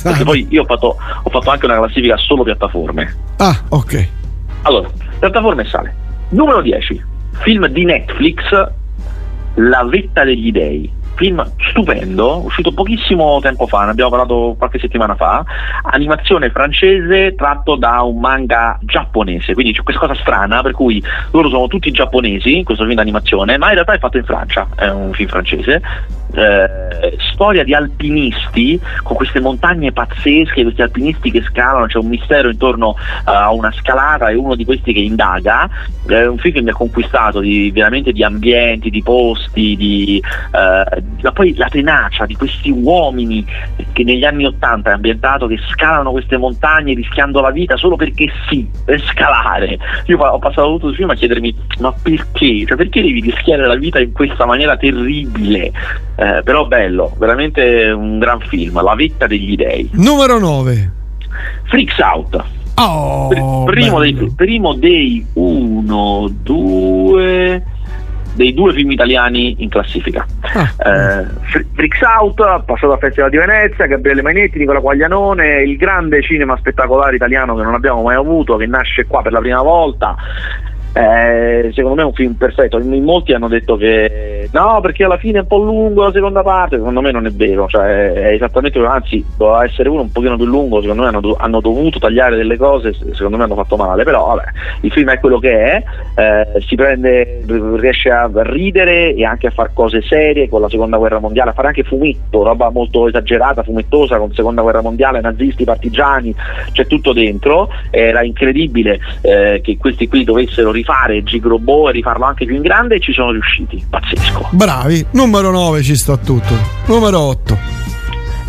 Perché 0.03 0.23
poi 0.23 0.47
io 0.49 0.61
ho 0.61 0.65
fatto, 0.65 0.97
ho 1.23 1.29
fatto 1.29 1.49
anche 1.49 1.65
una 1.65 1.77
classifica 1.77 2.17
solo 2.17 2.43
piattaforme. 2.43 3.15
Ah, 3.37 3.63
ok. 3.69 4.09
Allora, 4.63 4.89
piattaforme 5.19 5.65
sale. 5.65 5.93
Numero 6.29 6.61
10. 6.61 7.03
Film 7.41 7.67
di 7.67 7.83
Netflix, 7.83 8.41
La 9.55 9.83
vetta 9.83 10.23
degli 10.23 10.51
dei. 10.51 11.01
Film 11.15 11.47
stupendo, 11.69 12.43
uscito 12.43 12.71
pochissimo 12.71 13.39
tempo 13.39 13.67
fa, 13.67 13.85
ne 13.85 13.91
abbiamo 13.91 14.09
parlato 14.09 14.55
qualche 14.57 14.79
settimana 14.79 15.13
fa. 15.13 15.45
Animazione 15.83 16.49
francese 16.49 17.35
tratto 17.35 17.75
da 17.75 18.01
un 18.01 18.19
manga 18.19 18.79
giapponese, 18.81 19.53
quindi 19.53 19.73
c'è 19.73 19.83
questa 19.83 20.07
cosa 20.07 20.19
strana 20.19 20.63
per 20.63 20.71
cui 20.71 21.03
loro 21.29 21.49
sono 21.49 21.67
tutti 21.67 21.91
giapponesi 21.91 22.57
in 22.57 22.63
questo 22.63 22.83
film 22.83 22.95
d'animazione, 22.95 23.59
ma 23.59 23.67
in 23.67 23.73
realtà 23.73 23.93
è 23.93 23.99
fatto 23.99 24.17
in 24.17 24.23
Francia, 24.23 24.67
è 24.75 24.89
un 24.89 25.13
film 25.13 25.29
francese. 25.29 25.81
Eh, 26.35 27.17
storia 27.33 27.63
di 27.63 27.73
alpinisti 27.73 28.79
con 29.03 29.15
queste 29.15 29.39
montagne 29.39 29.91
pazzesche, 29.91 30.63
questi 30.63 30.81
alpinisti 30.81 31.31
che 31.31 31.41
scalano, 31.43 31.87
c'è 31.87 31.97
un 31.97 32.07
mistero 32.07 32.49
intorno 32.49 32.95
eh, 32.97 33.31
a 33.31 33.51
una 33.51 33.71
scalata 33.71 34.29
e 34.29 34.35
uno 34.35 34.55
di 34.55 34.65
questi 34.65 34.93
che 34.93 34.99
indaga. 34.99 35.69
È 36.05 36.25
un 36.25 36.37
film 36.37 36.53
che 36.55 36.61
mi 36.61 36.69
ha 36.69 36.73
conquistato 36.73 37.39
di, 37.39 37.71
veramente 37.71 38.11
di 38.11 38.23
ambienti, 38.23 38.89
di 38.89 39.01
posti, 39.03 39.75
di, 39.75 40.21
eh, 40.21 41.03
ma 41.21 41.31
poi 41.31 41.55
la 41.55 41.67
tenacia 41.67 42.25
di 42.25 42.35
questi 42.35 42.69
uomini 42.69 43.45
che 43.91 44.03
negli 44.03 44.23
anni 44.23 44.45
Ottanta 44.45 44.91
è 44.91 44.93
ambientato 44.93 45.47
che 45.47 45.59
scalano 45.69 46.11
queste 46.11 46.37
montagne 46.37 46.93
rischiando 46.93 47.41
la 47.41 47.51
vita 47.51 47.77
solo 47.77 47.95
perché 47.95 48.31
sì, 48.49 48.67
per 48.85 49.01
scalare. 49.01 49.77
Io 50.05 50.17
ho 50.17 50.39
passato 50.39 50.71
tutto 50.73 50.89
il 50.89 50.95
film 50.95 51.09
a 51.09 51.15
chiedermi 51.15 51.55
ma 51.79 51.91
perché? 51.91 52.65
Cioè 52.65 52.77
perché 52.77 53.01
devi 53.01 53.21
rischiare 53.21 53.65
la 53.65 53.75
vita 53.75 53.99
in 53.99 54.11
questa 54.11 54.45
maniera 54.45 54.77
terribile? 54.77 55.71
Eh, 56.15 56.41
però 56.43 56.67
bello, 56.67 57.13
veramente 57.17 57.89
un 57.89 58.19
gran 58.19 58.39
film, 58.41 58.81
La 58.81 58.95
vetta 58.95 59.27
degli 59.27 59.55
dei. 59.55 59.89
Numero 59.93 60.39
9. 60.39 60.91
Freaks 61.63 61.97
Out. 61.99 62.43
Oh, 62.75 63.27
Pr- 63.27 63.71
primo, 63.71 63.99
dei, 63.99 64.33
primo 64.35 64.73
dei 64.73 65.25
uno, 65.33 66.27
due 66.41 67.63
dei 68.35 68.53
due 68.53 68.73
film 68.73 68.91
italiani 68.91 69.55
in 69.59 69.69
classifica. 69.69 70.25
Eh, 70.43 71.25
Fr- 71.41 71.65
Freaks 71.73 72.01
Out, 72.01 72.63
passato 72.65 72.91
al 72.91 72.99
Festival 72.99 73.29
di 73.29 73.37
Venezia, 73.37 73.85
Gabriele 73.85 74.21
Mainetti, 74.21 74.57
Nicola 74.57 74.79
Quaglianone, 74.79 75.61
il 75.63 75.77
grande 75.77 76.21
cinema 76.21 76.57
spettacolare 76.57 77.15
italiano 77.15 77.55
che 77.55 77.61
non 77.63 77.73
abbiamo 77.75 78.01
mai 78.01 78.15
avuto, 78.15 78.57
che 78.57 78.65
nasce 78.65 79.05
qua 79.05 79.21
per 79.21 79.31
la 79.31 79.39
prima 79.39 79.61
volta. 79.61 80.15
Eh, 80.95 81.71
secondo 81.73 81.95
me 81.95 82.01
è 82.03 82.05
un 82.05 82.13
film 82.13 82.33
perfetto. 82.33 82.77
In 82.77 83.03
molti 83.03 83.33
hanno 83.33 83.47
detto 83.47 83.75
che 83.77 84.47
no, 84.51 84.79
perché 84.81 85.03
alla 85.03 85.17
fine 85.17 85.39
è 85.39 85.41
un 85.41 85.47
po' 85.47 85.57
lungo 85.57 86.03
la 86.03 86.11
seconda 86.11 86.43
parte. 86.43 86.77
Secondo 86.77 87.01
me 87.01 87.11
non 87.11 87.25
è 87.25 87.31
vero, 87.31 87.67
cioè 87.67 88.13
è 88.13 88.33
esattamente 88.33 88.77
anzi, 88.79 89.25
doveva 89.35 89.63
essere 89.63 89.89
uno 89.89 90.01
un 90.01 90.11
pochino 90.11 90.35
più 90.35 90.45
lungo. 90.45 90.81
Secondo 90.81 91.01
me 91.01 91.07
hanno, 91.07 91.19
do- 91.21 91.35
hanno 91.39 91.61
dovuto 91.61 91.97
tagliare 91.97 92.35
delle 92.35 92.57
cose. 92.57 92.93
se- 92.93 93.13
Secondo 93.13 93.37
me 93.37 93.43
hanno 93.43 93.55
fatto 93.55 93.75
male. 93.75 94.03
Però 94.03 94.27
vabbè, 94.27 94.43
il 94.81 94.91
film 94.91 95.09
è 95.09 95.19
quello 95.19 95.39
che 95.39 95.63
è. 95.63 95.83
eh, 96.15 96.61
si 96.61 96.75
prende, 96.75 97.41
riesce 97.77 98.09
a 98.11 98.29
ridere 98.31 99.15
e 99.15 99.25
anche 99.25 99.47
a 99.47 99.51
fare 99.51 99.71
cose 99.73 100.01
serie 100.03 100.47
con 100.47 100.61
la 100.61 100.69
seconda 100.69 100.97
guerra 100.97 101.19
mondiale, 101.19 101.49
a 101.49 101.53
fare 101.53 101.69
anche 101.69 101.83
fumetto, 101.83 102.43
roba 102.43 102.69
molto 102.69 103.07
esagerata, 103.07 103.63
fumettosa 103.63 104.17
con 104.17 104.31
seconda 104.33 104.61
guerra 104.61 104.81
mondiale, 104.81 105.21
nazisti, 105.21 105.63
partigiani, 105.63 106.35
c'è 106.71 106.85
tutto 106.85 107.13
dentro. 107.13 107.69
Era 107.89 108.23
incredibile 108.23 108.99
eh, 109.21 109.59
che 109.63 109.77
questi 109.77 110.07
qui 110.07 110.23
dovessero 110.23 110.71
rifare 110.83 111.23
Gigrobo 111.23 111.87
e 111.89 111.93
rifarlo 111.93 112.25
anche 112.25 112.45
più 112.45 112.55
in 112.55 112.61
grande 112.61 112.95
e 112.95 112.99
ci 112.99 113.13
sono 113.13 113.31
riusciti. 113.31 113.83
Pazzesco. 113.89 114.49
Bravi. 114.51 115.05
Numero 115.11 115.49
9 115.51 115.81
ci 115.81 115.95
sta 115.95 116.17
tutto. 116.17 116.53
Numero 116.87 117.19
8. 117.19 117.57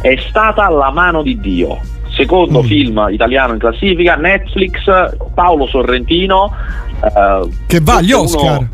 È 0.03 0.16
stata 0.28 0.68
La 0.68 0.91
mano 0.91 1.22
di 1.22 1.39
Dio. 1.41 1.78
Secondo 2.11 2.62
Mm. 2.62 2.66
film 2.66 3.07
italiano 3.11 3.53
in 3.55 3.59
classifica, 3.59 4.16
Netflix, 4.16 4.85
Paolo 5.35 5.66
Sorrentino. 5.68 6.53
eh, 7.03 7.49
Che 7.66 7.80
va 7.80 7.97
agli 7.97 8.11
è 8.11 8.14
uno- 8.14 8.22
Oscar. 8.24 8.66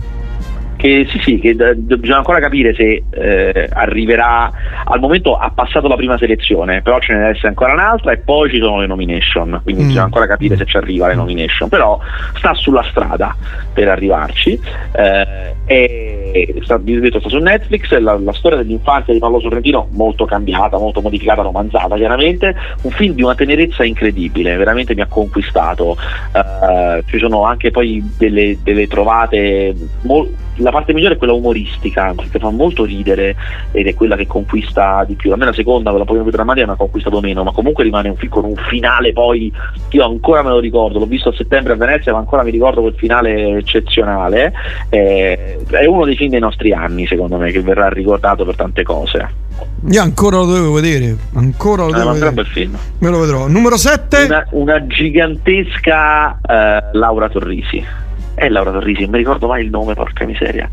Che 0.81 1.07
sì 1.11 1.19
sì, 1.19 1.39
che 1.39 1.55
bisogna 1.55 2.17
ancora 2.17 2.41
capire 2.41 2.75
se 2.75 3.05
eh, 3.11 3.69
arriverà, 3.71 4.51
al 4.85 4.99
momento 4.99 5.37
ha 5.37 5.51
passato 5.51 5.89
la 5.89 5.97
prima 5.97 6.17
selezione, 6.17 6.81
però 6.81 6.99
ce 7.01 7.13
ne 7.13 7.19
deve 7.19 7.31
essere 7.33 7.49
ancora 7.49 7.75
un'altra 7.75 8.13
e 8.13 8.17
poi 8.17 8.49
ci 8.49 8.59
sono 8.59 8.81
le 8.81 8.87
nomination, 8.87 9.61
quindi 9.63 9.83
Mm. 9.83 9.87
bisogna 9.87 10.05
ancora 10.05 10.27
capire 10.27 10.57
se 10.57 10.65
ci 10.65 10.77
arriva 10.79 11.09
le 11.09 11.15
nomination, 11.15 11.69
però 11.69 11.99
sta 12.35 12.55
sulla 12.55 12.83
strada 12.85 13.37
per 13.75 13.89
arrivarci. 13.89 14.59
Eh, 14.93 15.55
e 15.67 16.55
sta, 16.63 16.79
detto, 16.79 17.21
sta 17.21 17.29
su 17.29 17.39
Netflix, 17.39 17.97
la, 17.99 18.19
la 18.19 18.33
storia 18.33 18.59
dell'infanzia 18.59 19.13
di 19.13 19.21
Paolo 19.21 19.41
Sorrentino 19.41 19.89
molto 19.93 20.25
cambiata, 20.25 20.79
molto 20.79 21.01
modificata, 21.01 21.43
romanzata 21.43 21.97
chiaramente, 21.97 22.57
un 22.83 22.91
film 22.91 23.15
di 23.15 23.23
una 23.23 23.35
tenerezza 23.35 23.85
incredibile, 23.85 24.57
veramente 24.57 24.95
mi 24.95 25.03
ha 25.03 25.07
conquistato. 25.07 25.97
Eh, 26.33 27.03
ci 27.07 27.19
sono 27.19 27.45
anche 27.45 27.71
poi 27.71 28.03
delle, 28.17 28.59
delle 28.63 28.87
trovate, 28.87 29.75
mol- 30.03 30.33
la 30.57 30.70
parte 30.71 30.93
migliore 30.93 31.15
è 31.15 31.19
quella 31.19 31.33
umoristica, 31.33 32.15
che 32.31 32.39
fa 32.39 32.51
molto 32.51 32.85
ridere 32.85 33.35
ed 33.73 33.87
è 33.87 33.95
quella 33.95 34.17
che 34.17 34.27
conquista 34.27 35.05
di 35.07 35.15
più. 35.15 35.33
A 35.33 35.37
me 35.37 35.45
la 35.47 35.53
seconda, 35.53 35.91
quella 35.91 36.05
pochino 36.05 36.25
più 36.25 36.33
drammatica, 36.33 36.67
mi 36.67 36.73
ha 36.73 36.77
conquistato 36.77 37.21
meno, 37.21 37.43
ma 37.45 37.53
comunque 37.53 37.85
rimane 37.85 38.09
un 38.09 38.17
film 38.17 38.31
con 38.31 38.45
un 38.45 38.57
finale 38.69 39.13
poi, 39.13 39.53
io 39.91 40.05
ancora 40.05 40.43
me 40.43 40.51
lo 40.51 40.59
ricordo, 40.61 40.99
l'ho 40.99 41.07
visto 41.07 41.31
a 41.31 41.35
settembre 41.35 41.73
a 41.73 41.77
Venezia, 41.77 42.13
ma 42.13 42.19
ancora 42.19 42.43
mi 42.43 42.51
ricordo 42.51 42.81
quel 42.81 42.95
finale 42.95 43.59
eccezionale. 43.59 44.53
Eh, 44.89 45.59
è 45.71 45.85
uno 45.87 46.05
dei 46.05 46.17
film 46.17 46.31
dei 46.31 46.41
nostri 46.41 46.73
anni, 46.73 47.07
secondo 47.07 47.37
me, 47.37 47.51
che 47.51 47.61
verrà 47.63 47.89
ricordato 47.89 48.45
per 48.45 48.57
tante 48.57 48.83
cose. 48.83 49.29
Io 49.91 50.01
ancora 50.03 50.39
lo 50.39 50.47
devo 50.47 50.73
vedere. 50.73 51.17
Ancora 51.35 51.85
lo 51.85 51.95
Eh, 51.95 52.01
è 52.01 52.05
un 52.05 52.13
vedere. 52.13 52.33
bel 52.33 52.47
film. 52.47 52.77
Me 52.99 53.09
lo 53.11 53.19
vedrò. 53.19 53.47
Numero 53.49 53.77
7. 53.77 54.25
Una, 54.25 54.47
una 54.53 54.87
gigantesca 54.87 56.39
eh, 56.41 56.83
Laura 56.93 57.29
Torrisi. 57.29 57.85
È 58.41 58.49
Laura 58.49 58.71
Torrisi, 58.73 59.03
non 59.03 59.11
mi 59.11 59.19
ricordo 59.19 59.47
mai 59.49 59.65
il 59.65 59.69
nome, 59.71 59.93
porca 59.93 60.25
miseria. 60.25 60.67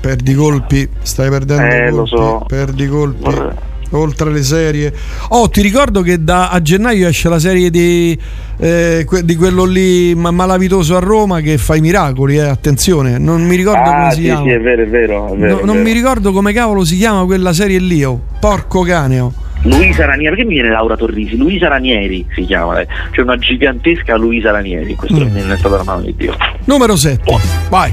Perdi 0.00 0.34
colpi, 0.34 0.88
stai 1.02 1.30
perdendo 1.30 1.62
Eh, 1.72 1.88
lo 1.90 1.96
colpi. 1.98 2.08
so. 2.16 2.44
Perdi 2.48 2.88
colpi. 2.88 3.68
Oltre 3.92 4.30
le 4.32 4.42
serie. 4.42 4.92
Oh, 5.28 5.48
ti 5.48 5.62
ricordo 5.62 6.02
che 6.02 6.22
da, 6.24 6.48
a 6.50 6.60
gennaio 6.60 7.06
esce 7.06 7.28
la 7.28 7.38
serie 7.38 7.70
di, 7.70 8.18
eh, 8.58 9.04
que- 9.06 9.24
di 9.24 9.36
quello 9.36 9.64
lì 9.64 10.14
ma- 10.16 10.32
malavitoso 10.32 10.96
a 10.96 10.98
Roma 11.00 11.40
che 11.40 11.58
fa 11.58 11.76
i 11.76 11.80
miracoli, 11.80 12.36
eh, 12.38 12.40
attenzione. 12.48 13.18
Non 13.18 13.42
mi 13.44 13.54
ricordo 13.54 13.88
ah, 13.88 13.92
come 13.96 14.10
si 14.10 14.16
sì, 14.16 14.22
chiama. 14.22 14.42
sì, 14.42 14.48
è 14.50 14.60
vero, 14.60 14.82
è 14.82 14.86
vero. 14.88 15.32
È 15.32 15.36
vero, 15.36 15.52
No- 15.54 15.60
è 15.60 15.64
non 15.64 15.74
vero. 15.76 15.84
mi 15.88 15.92
ricordo 15.92 16.32
come 16.32 16.52
cavolo 16.52 16.84
si 16.84 16.96
chiama 16.96 17.24
quella 17.24 17.52
serie 17.52 17.78
lì, 17.78 18.02
oh. 18.02 18.20
Porco 18.40 18.80
caneo. 18.82 19.32
Luisa 19.62 20.06
Ranieri, 20.06 20.34
perché 20.34 20.44
mi 20.48 20.54
viene 20.54 20.70
Laura 20.70 20.96
Torrisi? 20.96 21.36
Luisa 21.36 21.68
Ranieri 21.68 22.26
si 22.34 22.44
chiama, 22.44 22.80
eh. 22.80 22.86
c'è 23.10 23.20
una 23.20 23.36
gigantesca 23.36 24.16
Luisa 24.16 24.50
Ranieri, 24.50 24.94
questo 24.94 25.18
Mm. 25.18 25.50
è 25.50 25.56
stata 25.58 25.76
la 25.76 25.84
mano 25.84 26.02
di 26.02 26.14
Dio. 26.16 26.34
Numero 26.64 26.96
7. 26.96 27.36
Vai. 27.68 27.92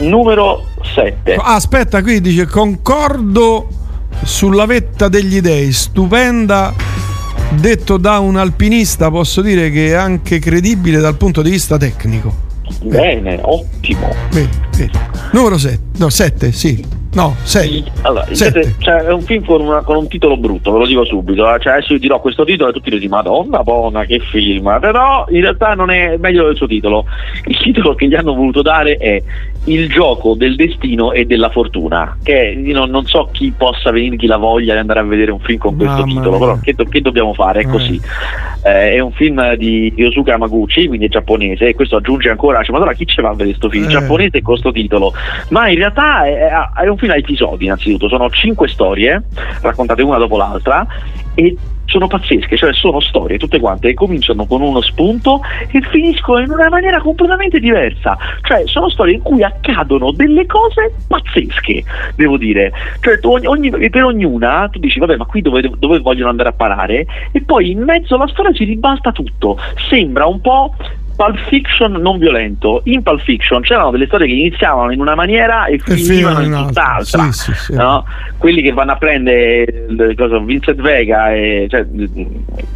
Numero 0.00 0.64
7. 0.94 1.34
Ah, 1.34 1.54
aspetta, 1.54 2.02
qui 2.02 2.20
dice 2.20 2.46
concordo 2.46 3.68
sulla 4.22 4.64
vetta 4.66 5.08
degli 5.08 5.40
dei, 5.40 5.72
stupenda. 5.72 6.72
Detto 7.52 7.96
da 7.96 8.18
un 8.18 8.36
alpinista, 8.36 9.10
posso 9.10 9.40
dire 9.40 9.70
che 9.70 9.88
è 9.88 9.94
anche 9.94 10.38
credibile 10.38 10.98
dal 10.98 11.16
punto 11.16 11.42
di 11.42 11.50
vista 11.50 11.76
tecnico. 11.76 12.44
Bene, 12.82 13.38
ottimo. 13.42 14.12
Vedi, 14.30 14.48
vedi. 14.76 14.98
Numero 15.32 15.56
7, 15.56 15.78
no, 15.98 16.08
7, 16.08 16.52
sì. 16.52 16.84
No, 17.16 17.34
6. 17.44 17.82
Allora, 18.02 18.26
sette- 18.32 18.74
cioè, 18.78 18.96
è 19.04 19.10
un 19.10 19.22
film 19.22 19.42
con, 19.42 19.62
una- 19.62 19.80
con 19.80 19.96
un 19.96 20.06
titolo 20.06 20.36
brutto, 20.36 20.70
ve 20.72 20.78
lo 20.80 20.86
dico 20.86 21.02
subito. 21.06 21.50
eh. 21.54 21.58
Cioè, 21.58 21.72
adesso 21.72 21.94
io 21.94 21.98
dirò 21.98 22.20
questo 22.20 22.44
titolo 22.44 22.68
e 22.68 22.72
tutti 22.74 22.90
dicono: 22.90 23.16
Madonna, 23.16 23.62
buona, 23.62 24.04
che 24.04 24.18
film! 24.18 24.76
Però 24.80 25.24
in 25.30 25.40
realtà 25.40 25.72
non 25.72 25.90
è 25.90 26.18
meglio 26.18 26.44
del 26.44 26.56
suo 26.56 26.66
titolo. 26.66 27.06
Il 27.46 27.56
titolo 27.56 27.94
che 27.94 28.06
gli 28.06 28.14
hanno 28.14 28.34
voluto 28.34 28.60
dare 28.60 28.96
è 28.98 29.22
Il 29.66 29.88
gioco 29.88 30.34
del 30.34 30.54
destino 30.54 31.12
e 31.12 31.24
della 31.24 31.50
fortuna. 31.50 32.16
Che 32.22 32.54
non, 32.66 32.88
non 32.90 33.04
so 33.04 33.28
chi 33.32 33.52
possa 33.56 33.90
venirgli 33.90 34.26
la 34.26 34.36
voglia 34.36 34.74
di 34.74 34.78
andare 34.78 35.00
a 35.00 35.02
vedere 35.02 35.32
un 35.32 35.40
film 35.40 35.58
con 35.58 35.76
questo 35.76 35.98
Mamma 35.98 36.06
titolo, 36.06 36.38
però 36.38 36.58
che, 36.60 36.72
do- 36.74 36.84
che 36.84 37.00
dobbiamo 37.00 37.34
fare? 37.34 37.60
È 37.60 37.64
Eh. 37.64 37.68
così. 37.68 38.00
Eh, 38.64 38.92
è 38.92 39.00
un 39.00 39.12
film 39.12 39.54
di 39.54 39.92
Yosuke 39.96 40.30
Hamaguchi, 40.30 40.86
quindi 40.86 41.06
è 41.06 41.08
giapponese, 41.08 41.66
e 41.68 41.74
questo 41.74 41.96
aggiunge 41.96 42.30
ancora, 42.30 42.62
cioè, 42.62 42.72
Madonna, 42.72 42.92
chi 42.92 43.06
ce 43.06 43.22
va 43.22 43.28
a 43.28 43.32
vedere 43.32 43.50
questo 43.50 43.68
film? 43.70 43.84
Eh. 43.84 43.88
Giapponese 43.88 44.42
con 44.42 44.52
questo 44.52 44.72
titolo. 44.72 45.12
Ma 45.50 45.68
in 45.68 45.78
realtà 45.78 46.24
è, 46.24 46.48
è 46.82 46.88
un 46.88 46.96
film 46.96 47.12
a 47.12 47.16
episodi, 47.16 47.64
innanzitutto, 47.64 48.08
sono 48.08 48.30
cinque 48.30 48.68
storie, 48.68 49.22
raccontate 49.62 50.02
una 50.02 50.18
dopo 50.18 50.36
l'altra, 50.36 50.86
e 51.34 51.56
sono 51.86 52.06
pazzesche, 52.06 52.56
cioè 52.56 52.72
sono 52.74 53.00
storie 53.00 53.38
tutte 53.38 53.58
quante 53.58 53.88
che 53.88 53.94
cominciano 53.94 54.46
con 54.46 54.60
uno 54.60 54.80
spunto 54.82 55.40
e 55.70 55.80
finiscono 55.90 56.40
in 56.40 56.50
una 56.50 56.68
maniera 56.68 57.00
completamente 57.00 57.58
diversa. 57.58 58.16
Cioè 58.42 58.66
sono 58.66 58.90
storie 58.90 59.14
in 59.14 59.22
cui 59.22 59.42
accadono 59.42 60.10
delle 60.10 60.46
cose 60.46 60.94
pazzesche, 61.06 61.84
devo 62.14 62.36
dire. 62.36 62.72
Cioè 63.00 63.18
ogni- 63.22 63.46
ogni- 63.46 63.90
per 63.90 64.04
ognuna 64.04 64.68
tu 64.70 64.78
dici 64.78 64.98
vabbè 64.98 65.16
ma 65.16 65.24
qui 65.24 65.42
dove, 65.42 65.70
dove 65.78 65.98
vogliono 66.00 66.30
andare 66.30 66.50
a 66.50 66.52
parare 66.52 67.06
e 67.32 67.42
poi 67.42 67.70
in 67.70 67.82
mezzo 67.82 68.16
alla 68.16 68.28
storia 68.28 68.52
si 68.52 68.64
ribalta 68.64 69.12
tutto. 69.12 69.58
Sembra 69.88 70.26
un 70.26 70.40
po' 70.40 70.74
Pulp 71.16 71.38
Fiction 71.48 71.92
non 71.92 72.18
violento. 72.18 72.82
In 72.84 73.02
Pulp 73.02 73.22
Fiction 73.22 73.62
c'erano 73.62 73.90
delle 73.90 74.06
storie 74.06 74.26
che 74.26 74.34
iniziavano 74.34 74.92
in 74.92 75.00
una 75.00 75.14
maniera 75.14 75.64
e 75.64 75.78
finivano 75.78 76.40
finivano 76.40 76.42
in 76.42 76.66
tutt'altra. 76.66 77.32
Sì, 77.32 77.52
sì, 77.52 77.54
sì. 77.54 77.74
no? 77.74 78.04
Quelli 78.36 78.60
che 78.60 78.72
vanno 78.72 78.92
a 78.92 78.96
prendere 78.96 80.14
cosa, 80.14 80.38
Vincent 80.38 80.80
Vega 80.80 81.32
e 81.32 81.66
cioè, 81.70 81.86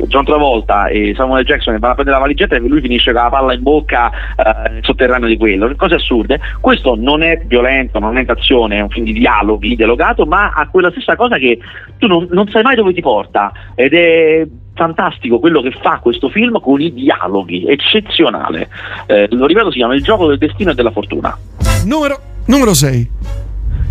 John 0.06 0.24
Travolta 0.24 0.86
e 0.88 1.12
Samuel 1.14 1.44
Jackson 1.44 1.74
che 1.74 1.80
vanno 1.80 1.92
a 1.92 1.96
prendere 1.96 2.16
la 2.18 2.24
valigetta 2.24 2.56
e 2.56 2.60
lui 2.60 2.80
finisce 2.80 3.12
con 3.12 3.22
la 3.22 3.28
palla 3.28 3.52
in 3.52 3.62
bocca 3.62 4.10
eh, 4.10 4.70
nel 4.70 4.84
sotterraneo 4.84 5.28
di 5.28 5.36
quello. 5.36 5.70
Cose 5.76 5.96
assurde. 5.96 6.40
Questo 6.60 6.96
non 6.96 7.22
è 7.22 7.42
violento, 7.46 7.98
non 7.98 8.16
è 8.16 8.24
d'azione, 8.24 8.78
è 8.78 8.80
un 8.80 8.88
film 8.88 9.04
di 9.04 9.12
dialoghi, 9.12 9.76
dialogato, 9.76 10.24
ma 10.24 10.52
ha 10.54 10.66
quella 10.68 10.90
stessa 10.90 11.14
cosa 11.14 11.36
che 11.36 11.58
tu 11.98 12.06
non, 12.06 12.26
non 12.30 12.48
sai 12.48 12.62
mai 12.62 12.74
dove 12.74 12.94
ti 12.94 13.02
porta 13.02 13.52
ed 13.74 13.92
è 13.92 14.46
fantastico 14.80 15.38
quello 15.38 15.60
che 15.60 15.72
fa 15.82 15.98
questo 15.98 16.30
film 16.30 16.58
con 16.58 16.80
i 16.80 16.90
dialoghi, 16.90 17.66
eccezionale. 17.66 18.70
Eh, 19.04 19.28
lo 19.30 19.44
ripeto, 19.44 19.70
si 19.70 19.76
chiama 19.76 19.94
Il 19.94 20.02
gioco 20.02 20.26
del 20.26 20.38
destino 20.38 20.70
e 20.70 20.74
della 20.74 20.90
fortuna. 20.90 21.36
Numero, 21.84 22.18
numero 22.46 22.72
6. 22.72 23.10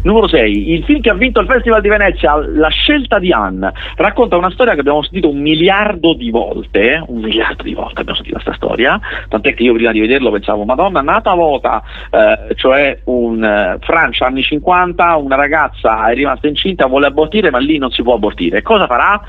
Numero 0.01 0.29
6, 0.29 0.71
il 0.71 0.83
film 0.85 1.01
che 1.01 1.09
ha 1.09 1.13
vinto 1.13 1.41
il 1.41 1.47
Festival 1.47 1.81
di 1.81 1.89
Venezia, 1.89 2.37
La 2.37 2.69
scelta 2.69 3.19
di 3.19 3.33
Anne, 3.33 3.73
racconta 3.95 4.37
una 4.37 4.49
storia 4.51 4.73
che 4.73 4.79
abbiamo 4.79 5.01
sentito 5.01 5.29
un 5.29 5.41
miliardo 5.41 6.13
di 6.13 6.29
volte, 6.31 6.93
eh, 6.93 7.03
un 7.07 7.19
miliardo 7.19 7.63
di 7.63 7.73
volte 7.73 7.99
abbiamo 7.99 8.15
sentito 8.15 8.39
questa 8.41 8.53
storia, 8.53 8.99
tant'è 9.27 9.53
che 9.53 9.63
io 9.63 9.73
prima 9.73 9.91
di 9.91 9.99
vederlo 9.99 10.31
pensavo, 10.31 10.63
madonna, 10.63 11.01
nata 11.01 11.33
vota, 11.33 11.83
eh, 12.09 12.55
cioè 12.55 12.99
un 13.05 13.43
eh, 13.43 13.77
Francia 13.81 14.25
anni 14.25 14.41
50, 14.41 15.17
una 15.17 15.35
ragazza 15.35 16.09
è 16.09 16.13
rimasta 16.13 16.47
incinta, 16.47 16.85
vuole 16.85 17.07
abortire, 17.07 17.49
ma 17.49 17.57
lì 17.57 17.77
non 17.77 17.91
si 17.91 18.01
può 18.01 18.13
abortire. 18.13 18.61
Cosa 18.61 18.87
farà? 18.87 19.21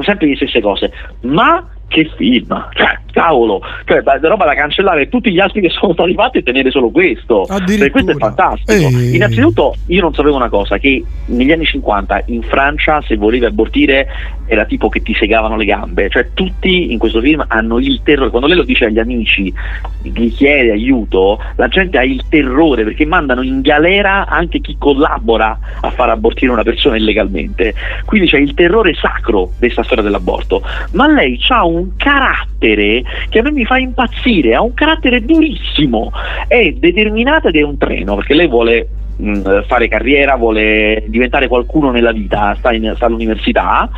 Sempre 0.00 0.28
le 0.28 0.36
stesse 0.36 0.60
cose. 0.60 0.92
Ma 1.22 1.64
che 1.88 2.08
film, 2.16 2.68
cioè, 2.74 2.98
cavolo, 3.10 3.60
cioè, 3.84 4.02
roba 4.02 4.44
da 4.44 4.54
cancellare 4.54 5.08
tutti 5.08 5.32
gli 5.32 5.40
altri 5.40 5.62
che 5.62 5.70
sono 5.74 5.94
stati 5.94 6.14
fatti 6.14 6.38
e 6.38 6.42
tenere 6.42 6.70
solo 6.70 6.90
questo. 6.90 7.46
Cioè, 7.46 7.90
questo 7.90 8.12
è 8.12 8.14
fantastico. 8.14 8.72
Ehi. 8.72 9.16
Innanzitutto, 9.16 9.74
io 9.86 10.00
non 10.02 10.14
sapevo 10.14 10.36
una 10.36 10.48
cosa: 10.48 10.78
che 10.78 11.02
negli 11.26 11.50
anni 11.50 11.64
50 11.64 12.24
in 12.26 12.42
Francia, 12.42 13.00
se 13.02 13.16
volevi 13.16 13.46
abortire, 13.46 14.06
era 14.46 14.64
tipo 14.64 14.88
che 14.88 15.02
ti 15.02 15.14
segavano 15.14 15.56
le 15.56 15.64
gambe. 15.64 16.08
Cioè, 16.08 16.28
tutti 16.34 16.92
in 16.92 16.98
questo 16.98 17.20
film 17.20 17.44
hanno 17.48 17.78
il 17.78 18.00
terrore. 18.02 18.30
Quando 18.30 18.48
lei 18.48 18.56
lo 18.56 18.64
dice 18.64 18.86
agli 18.86 18.98
amici, 18.98 19.52
gli 20.02 20.32
chiede 20.32 20.70
aiuto, 20.72 21.42
la 21.56 21.68
gente 21.68 21.98
ha 21.98 22.04
il 22.04 22.22
terrore 22.28 22.84
perché 22.84 23.04
mandano 23.06 23.42
in 23.42 23.60
galera 23.60 24.26
anche 24.26 24.60
chi 24.60 24.76
collabora 24.78 25.58
a 25.80 25.90
far 25.90 26.10
abortire 26.10 26.52
una 26.52 26.62
persona 26.62 26.96
illegalmente. 26.96 27.74
Quindi 28.04 28.28
c'è 28.28 28.38
il 28.38 28.54
terrore 28.54 28.94
sacro 28.94 29.50
di 29.52 29.58
questa 29.58 29.82
storia 29.82 30.02
dell'aborto. 30.02 30.62
Ma 30.92 31.06
lei 31.06 31.38
ha 31.48 31.64
un 31.64 31.77
carattere 31.96 33.02
che 33.28 33.38
a 33.38 33.42
me 33.42 33.52
mi 33.52 33.64
fa 33.64 33.78
impazzire, 33.78 34.54
ha 34.54 34.62
un 34.62 34.74
carattere 34.74 35.24
durissimo, 35.24 36.10
è 36.46 36.72
determinata 36.72 37.48
ed 37.48 37.56
è 37.56 37.62
un 37.62 37.76
treno, 37.78 38.16
perché 38.16 38.34
lei 38.34 38.48
vuole 38.48 38.88
mh, 39.16 39.62
fare 39.66 39.88
carriera, 39.88 40.36
vuole 40.36 41.04
diventare 41.06 41.48
qualcuno 41.48 41.90
nella 41.90 42.12
vita, 42.12 42.54
sta, 42.58 42.72
in- 42.72 42.92
sta 42.94 43.06
all'università 43.06 43.90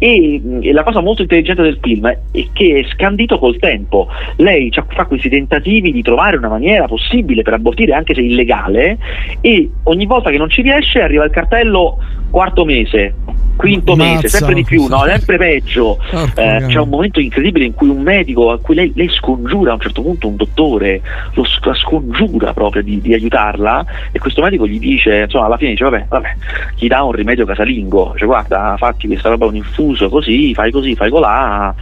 e, 0.00 0.40
e 0.62 0.72
la 0.72 0.82
cosa 0.82 1.00
molto 1.00 1.22
intelligente 1.22 1.62
del 1.62 1.78
film 1.80 2.08
è 2.08 2.18
che 2.52 2.80
è 2.80 2.88
scandito 2.90 3.38
col 3.38 3.58
tempo. 3.58 4.08
Lei 4.36 4.72
fa 4.88 5.04
questi 5.04 5.28
tentativi 5.28 5.92
di 5.92 6.02
trovare 6.02 6.38
una 6.38 6.48
maniera 6.48 6.86
possibile 6.86 7.42
per 7.42 7.52
abortire 7.52 7.92
anche 7.92 8.14
se 8.14 8.22
illegale 8.22 8.98
e 9.42 9.70
ogni 9.84 10.06
volta 10.06 10.30
che 10.30 10.38
non 10.38 10.48
ci 10.48 10.62
riesce 10.62 11.02
arriva 11.02 11.24
il 11.24 11.30
cartello 11.30 11.98
quarto 12.30 12.64
mese, 12.64 13.14
quinto 13.56 13.94
mese, 13.94 14.22
Mazza. 14.22 14.28
sempre 14.28 14.54
di 14.54 14.64
più, 14.64 14.86
no? 14.86 15.04
sempre 15.06 15.36
peggio. 15.36 15.98
Eh, 16.34 16.64
c'è 16.66 16.78
un 16.78 16.88
momento 16.88 17.20
incredibile 17.20 17.66
in 17.66 17.74
cui 17.74 17.88
un 17.88 18.00
medico, 18.00 18.50
a 18.50 18.58
cui 18.58 18.74
lei, 18.74 18.92
lei 18.94 19.08
scongiura 19.10 19.72
a 19.72 19.74
un 19.74 19.80
certo 19.80 20.00
punto 20.00 20.28
un 20.28 20.36
dottore, 20.36 21.02
lo 21.34 21.44
la 21.62 21.74
scongiura 21.74 22.54
proprio 22.54 22.82
di, 22.82 23.00
di 23.00 23.12
aiutarla 23.12 23.84
e 24.12 24.18
questo 24.18 24.40
medico 24.40 24.66
gli 24.66 24.78
dice, 24.78 25.22
insomma 25.22 25.46
alla 25.46 25.58
fine 25.58 25.70
dice 25.70 25.84
vabbè, 25.84 26.06
vabbè, 26.08 26.36
gli 26.76 26.86
dà 26.86 27.02
un 27.02 27.12
rimedio 27.12 27.44
casalingo, 27.44 28.14
cioè 28.16 28.26
guarda, 28.26 28.76
fatti 28.78 29.06
questa 29.06 29.28
roba 29.28 29.46
un 29.46 29.56
infuso 29.56 29.89
news, 29.90 30.06
così, 30.10 30.54
fai 30.54 30.70
così, 30.70 30.94
fai 30.94 31.10
colà, 31.10 31.74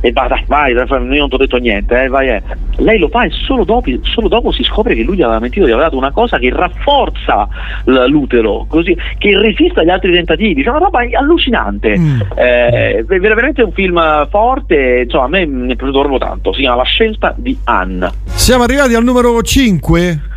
e 0.00 0.12
vai, 0.12 0.28
dai, 0.28 0.44
vai, 0.46 0.72
io 0.72 1.18
non 1.18 1.28
ti 1.28 1.34
ho 1.34 1.38
detto 1.38 1.56
niente, 1.58 2.04
eh, 2.04 2.08
vai, 2.08 2.28
eh. 2.28 2.42
Lei 2.76 2.98
lo 2.98 3.08
fa 3.08 3.24
e 3.24 3.30
solo 3.30 3.64
dopo, 3.64 3.90
solo 4.02 4.28
dopo 4.28 4.52
si 4.52 4.62
scopre 4.62 4.94
che 4.94 5.02
lui 5.02 5.16
gli 5.16 5.22
aveva 5.22 5.40
mentito, 5.40 5.66
gli 5.66 5.70
aveva 5.70 5.84
dato 5.84 5.96
una 5.96 6.12
cosa 6.12 6.38
che 6.38 6.50
rafforza 6.50 7.48
l'utero, 7.84 8.66
così, 8.68 8.96
che 9.18 9.38
resiste 9.38 9.80
agli 9.80 9.90
altri 9.90 10.12
tentativi, 10.12 10.62
cioè 10.62 10.74
una 10.74 10.84
roba 10.84 11.00
allucinante. 11.12 11.98
Eh, 12.36 13.04
è 13.06 13.18
veramente 13.18 13.62
un 13.62 13.72
film 13.72 14.28
forte, 14.28 15.02
insomma, 15.04 15.24
a 15.24 15.28
me 15.28 15.46
mi 15.46 15.72
è 15.72 15.76
piaciuto 15.76 16.00
proprio 16.00 16.18
tanto, 16.18 16.52
si 16.52 16.60
chiama 16.60 16.76
La 16.76 16.84
scelta 16.84 17.34
di 17.36 17.56
Anne. 17.64 18.10
Siamo 18.24 18.62
arrivati 18.62 18.94
al 18.94 19.04
numero 19.04 19.40
5. 19.42 20.29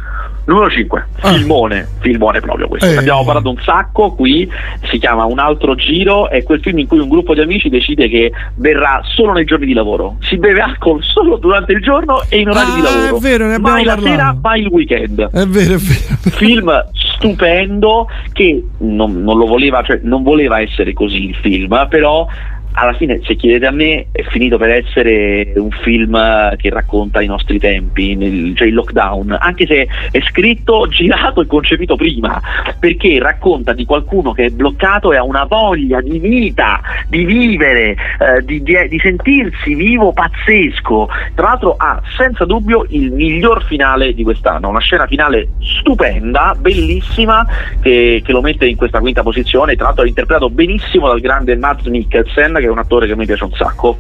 Numero 0.45 0.69
5, 0.69 1.05
filmone, 1.21 1.87
filmone 2.01 2.39
proprio 2.41 2.67
questo. 2.67 2.85
Ah. 2.87 2.91
Eh. 2.91 2.97
Abbiamo 2.97 3.23
parlato 3.23 3.49
un 3.49 3.57
sacco 3.63 4.11
qui, 4.11 4.49
si 4.89 4.97
chiama 4.99 5.23
Un 5.25 5.39
altro 5.39 5.73
giro, 5.75 6.29
è 6.29 6.43
quel 6.43 6.59
film 6.59 6.79
in 6.79 6.87
cui 6.87 6.99
un 6.99 7.07
gruppo 7.07 7.33
di 7.33 7.39
amici 7.41 7.69
decide 7.69 8.09
che 8.09 8.31
berrà 8.55 9.01
solo 9.03 9.31
nei 9.31 9.45
giorni 9.45 9.65
di 9.65 9.73
lavoro. 9.73 10.17
Si 10.21 10.37
beve 10.37 10.59
alcol 10.59 11.01
solo 11.01 11.37
durante 11.37 11.71
il 11.71 11.81
giorno 11.81 12.21
e 12.29 12.39
in 12.39 12.49
orari 12.49 12.71
di 12.73 12.79
Ah, 12.79 12.83
lavoro. 12.83 13.17
è 13.17 13.19
vero, 13.21 13.47
ne 13.47 13.53
abbiamo 13.55 13.73
mai 13.75 13.83
la 13.85 13.93
parlato. 13.95 14.15
sera, 14.15 14.37
mai 14.41 14.61
il 14.61 14.67
weekend. 14.67 15.21
È 15.31 15.45
vero, 15.45 15.73
è 15.75 15.77
vero. 15.77 16.29
Film 16.35 16.85
stupendo 16.93 18.07
che 18.33 18.63
non, 18.79 19.23
non 19.23 19.37
lo 19.37 19.45
voleva, 19.45 19.81
cioè 19.83 19.99
non 20.03 20.23
voleva 20.23 20.59
essere 20.59 20.91
così 20.93 21.29
il 21.29 21.35
film, 21.35 21.87
però 21.89 22.27
alla 22.73 22.93
fine, 22.93 23.19
se 23.23 23.35
chiedete 23.35 23.65
a 23.65 23.71
me, 23.71 24.07
è 24.11 24.23
finito 24.23 24.57
per 24.57 24.69
essere 24.69 25.53
un 25.55 25.71
film 25.71 26.55
che 26.57 26.69
racconta 26.69 27.21
i 27.21 27.27
nostri 27.27 27.59
tempi, 27.59 28.15
nel- 28.15 28.55
cioè 28.55 28.67
il 28.67 28.73
lockdown, 28.73 29.37
anche 29.39 29.65
se 29.65 29.87
è 30.11 30.19
scritto, 30.21 30.87
girato 30.87 31.41
e 31.41 31.47
concepito 31.47 31.95
prima, 31.95 32.41
perché 32.79 33.19
racconta 33.19 33.73
di 33.73 33.85
qualcuno 33.85 34.31
che 34.33 34.45
è 34.45 34.49
bloccato 34.49 35.13
e 35.13 35.17
ha 35.17 35.23
una 35.23 35.45
voglia 35.45 36.01
di 36.01 36.19
vita, 36.19 36.81
di 37.07 37.25
vivere, 37.25 37.91
eh, 37.91 38.43
di, 38.43 38.61
di- 38.63 38.87
di 38.89 38.99
sentirsi 38.99 39.75
vivo 39.75 40.11
pazzesco. 40.13 41.09
Tra 41.35 41.47
l'altro 41.47 41.75
ha 41.77 42.01
senza 42.17 42.45
dubbio 42.45 42.85
il 42.89 43.11
miglior 43.11 43.63
finale 43.65 44.13
di 44.13 44.23
quest'anno, 44.23 44.69
una 44.69 44.79
scena 44.79 45.05
finale 45.07 45.49
stupenda, 45.59 46.55
bellissima, 46.59 47.45
che, 47.81 48.21
che 48.23 48.31
lo 48.31 48.41
mette 48.41 48.65
in 48.65 48.75
questa 48.75 48.99
quinta 48.99 49.21
posizione, 49.23 49.75
tra 49.75 49.85
l'altro 49.85 50.03
è 50.03 50.07
interpretato 50.07 50.49
benissimo 50.49 51.07
dal 51.07 51.19
grande 51.19 51.55
Matt 51.55 51.87
Mikkelsen, 51.87 52.57
che 52.63 52.69
è 52.69 52.71
un 52.71 52.79
attore 52.79 53.07
che 53.07 53.15
mi 53.15 53.25
piace 53.25 53.43
un 53.43 53.51
sacco. 53.53 53.97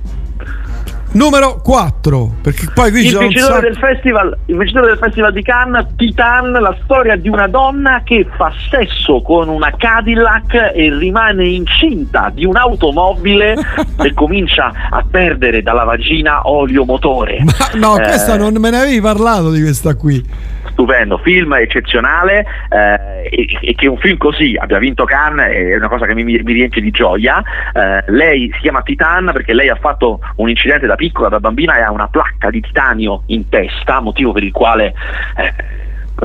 Numero 1.13 1.59
4. 1.61 2.37
Perché 2.41 2.67
poi 2.73 2.89
qui 2.89 3.05
Il 3.05 3.17
vincitore, 3.17 3.61
del 3.61 3.77
festival, 3.77 4.35
il 4.47 4.57
vincitore 4.57 4.87
del 4.87 4.97
Festival 4.97 5.31
di 5.31 5.43
Cannes, 5.43 5.85
Titan, 5.95 6.51
la 6.53 6.75
storia 6.83 7.15
di 7.15 7.29
una 7.29 7.47
donna 7.47 8.01
che 8.03 8.25
fa 8.35 8.51
sesso 8.71 9.21
con 9.21 9.47
una 9.47 9.71
Cadillac 9.77 10.71
e 10.73 10.95
rimane 10.97 11.47
incinta 11.47 12.31
di 12.33 12.45
un'automobile 12.45 13.53
e 14.01 14.13
comincia 14.15 14.71
a 14.89 15.05
perdere 15.07 15.61
dalla 15.61 15.83
vagina 15.83 16.49
olio 16.49 16.83
motore. 16.83 17.43
No, 17.75 17.97
Eh, 17.97 18.01
questa 18.01 18.35
non 18.35 18.53
me 18.57 18.71
ne 18.71 18.77
avevi 18.77 18.99
parlato 18.99 19.51
di 19.51 19.61
questa 19.61 19.93
qui. 19.95 20.51
Stupendo, 20.73 21.17
film 21.19 21.53
eccezionale 21.53 22.45
eh, 22.69 23.29
e, 23.29 23.47
e 23.61 23.75
che 23.75 23.87
un 23.87 23.97
film 23.97 24.17
così 24.17 24.55
abbia 24.59 24.79
vinto 24.79 25.05
Cannes 25.05 25.51
è 25.51 25.75
una 25.75 25.87
cosa 25.87 26.05
che 26.05 26.13
mi, 26.13 26.23
mi 26.23 26.53
riempie 26.53 26.81
di 26.81 26.91
gioia. 26.91 27.41
Eh, 27.73 28.03
lei 28.07 28.51
si 28.53 28.59
chiama 28.59 28.81
Titan 28.81 29.29
perché 29.31 29.53
lei 29.53 29.69
ha 29.69 29.75
fatto 29.75 30.19
un 30.35 30.49
incidente 30.49 30.85
da 30.85 30.95
piccola, 30.95 31.29
da 31.29 31.39
bambina 31.39 31.77
e 31.77 31.81
ha 31.81 31.91
una 31.91 32.07
placca 32.07 32.49
di 32.49 32.59
titanio 32.59 33.23
in 33.27 33.47
testa, 33.47 34.01
motivo 34.01 34.33
per 34.33 34.43
il 34.43 34.51
quale 34.51 34.93
eh, 35.37 35.53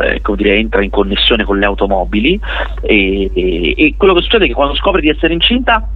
eh, 0.03 0.21
come 0.21 0.37
dire, 0.37 0.57
entra 0.57 0.83
in 0.83 0.91
connessione 0.91 1.45
con 1.45 1.59
le 1.59 1.65
automobili 1.65 2.39
e, 2.83 3.31
e- 3.77 3.95
quello 3.97 4.15
che 4.15 4.23
succede 4.23 4.45
è 4.45 4.49
che 4.49 4.55
quando 4.55 4.75
scopre 4.75 5.01
di 5.01 5.09
essere 5.09 5.33
incinta 5.33 5.89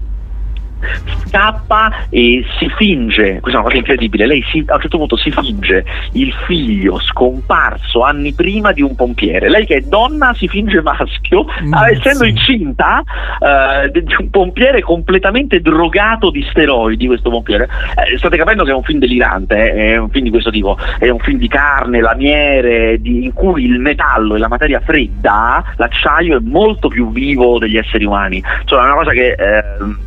scappa 1.26 2.06
e 2.08 2.44
si 2.58 2.68
finge, 2.76 3.40
questa 3.40 3.58
è 3.58 3.62
una 3.62 3.62
cosa 3.62 3.76
incredibile, 3.76 4.26
lei 4.26 4.42
si- 4.50 4.64
a 4.66 4.74
un 4.74 4.80
certo 4.80 4.98
punto 4.98 5.16
si 5.16 5.30
finge 5.30 5.84
il 6.12 6.32
figlio 6.46 6.98
scomparso 7.00 8.02
anni 8.02 8.32
prima 8.34 8.72
di 8.72 8.82
un 8.82 8.94
pompiere, 8.94 9.48
lei 9.48 9.66
che 9.66 9.76
è 9.76 9.80
donna 9.80 10.34
si 10.34 10.48
finge 10.48 10.80
maschio, 10.82 11.46
ah, 11.70 11.90
essendo 11.90 12.24
incinta 12.24 13.02
eh, 13.38 13.90
di 13.90 14.14
un 14.18 14.30
pompiere 14.30 14.82
completamente 14.82 15.60
drogato 15.60 16.30
di 16.30 16.44
steroidi, 16.50 17.06
questo 17.06 17.30
pompiere. 17.30 17.68
Eh, 17.96 18.18
state 18.18 18.36
capendo 18.36 18.64
che 18.64 18.70
è 18.70 18.74
un 18.74 18.82
film 18.82 18.98
delirante, 18.98 19.72
eh, 19.72 19.92
è 19.92 19.96
un 19.96 20.10
film 20.10 20.24
di 20.24 20.30
questo 20.30 20.50
tipo, 20.50 20.76
è 20.98 21.08
un 21.08 21.18
film 21.18 21.38
di 21.38 21.48
carne, 21.48 22.00
lamiere, 22.00 23.00
di- 23.00 23.24
in 23.24 23.32
cui 23.32 23.64
il 23.64 23.78
metallo 23.78 24.34
e 24.34 24.38
la 24.38 24.48
materia 24.48 24.80
fredda, 24.80 25.64
l'acciaio 25.76 26.36
è 26.36 26.40
molto 26.40 26.88
più 26.88 27.10
vivo 27.12 27.58
degli 27.58 27.76
esseri 27.76 28.04
umani, 28.04 28.42
insomma 28.62 28.82
è 28.82 28.86
una 28.86 28.94
cosa 28.94 29.10
che... 29.12 29.32
ehm, 29.32 29.98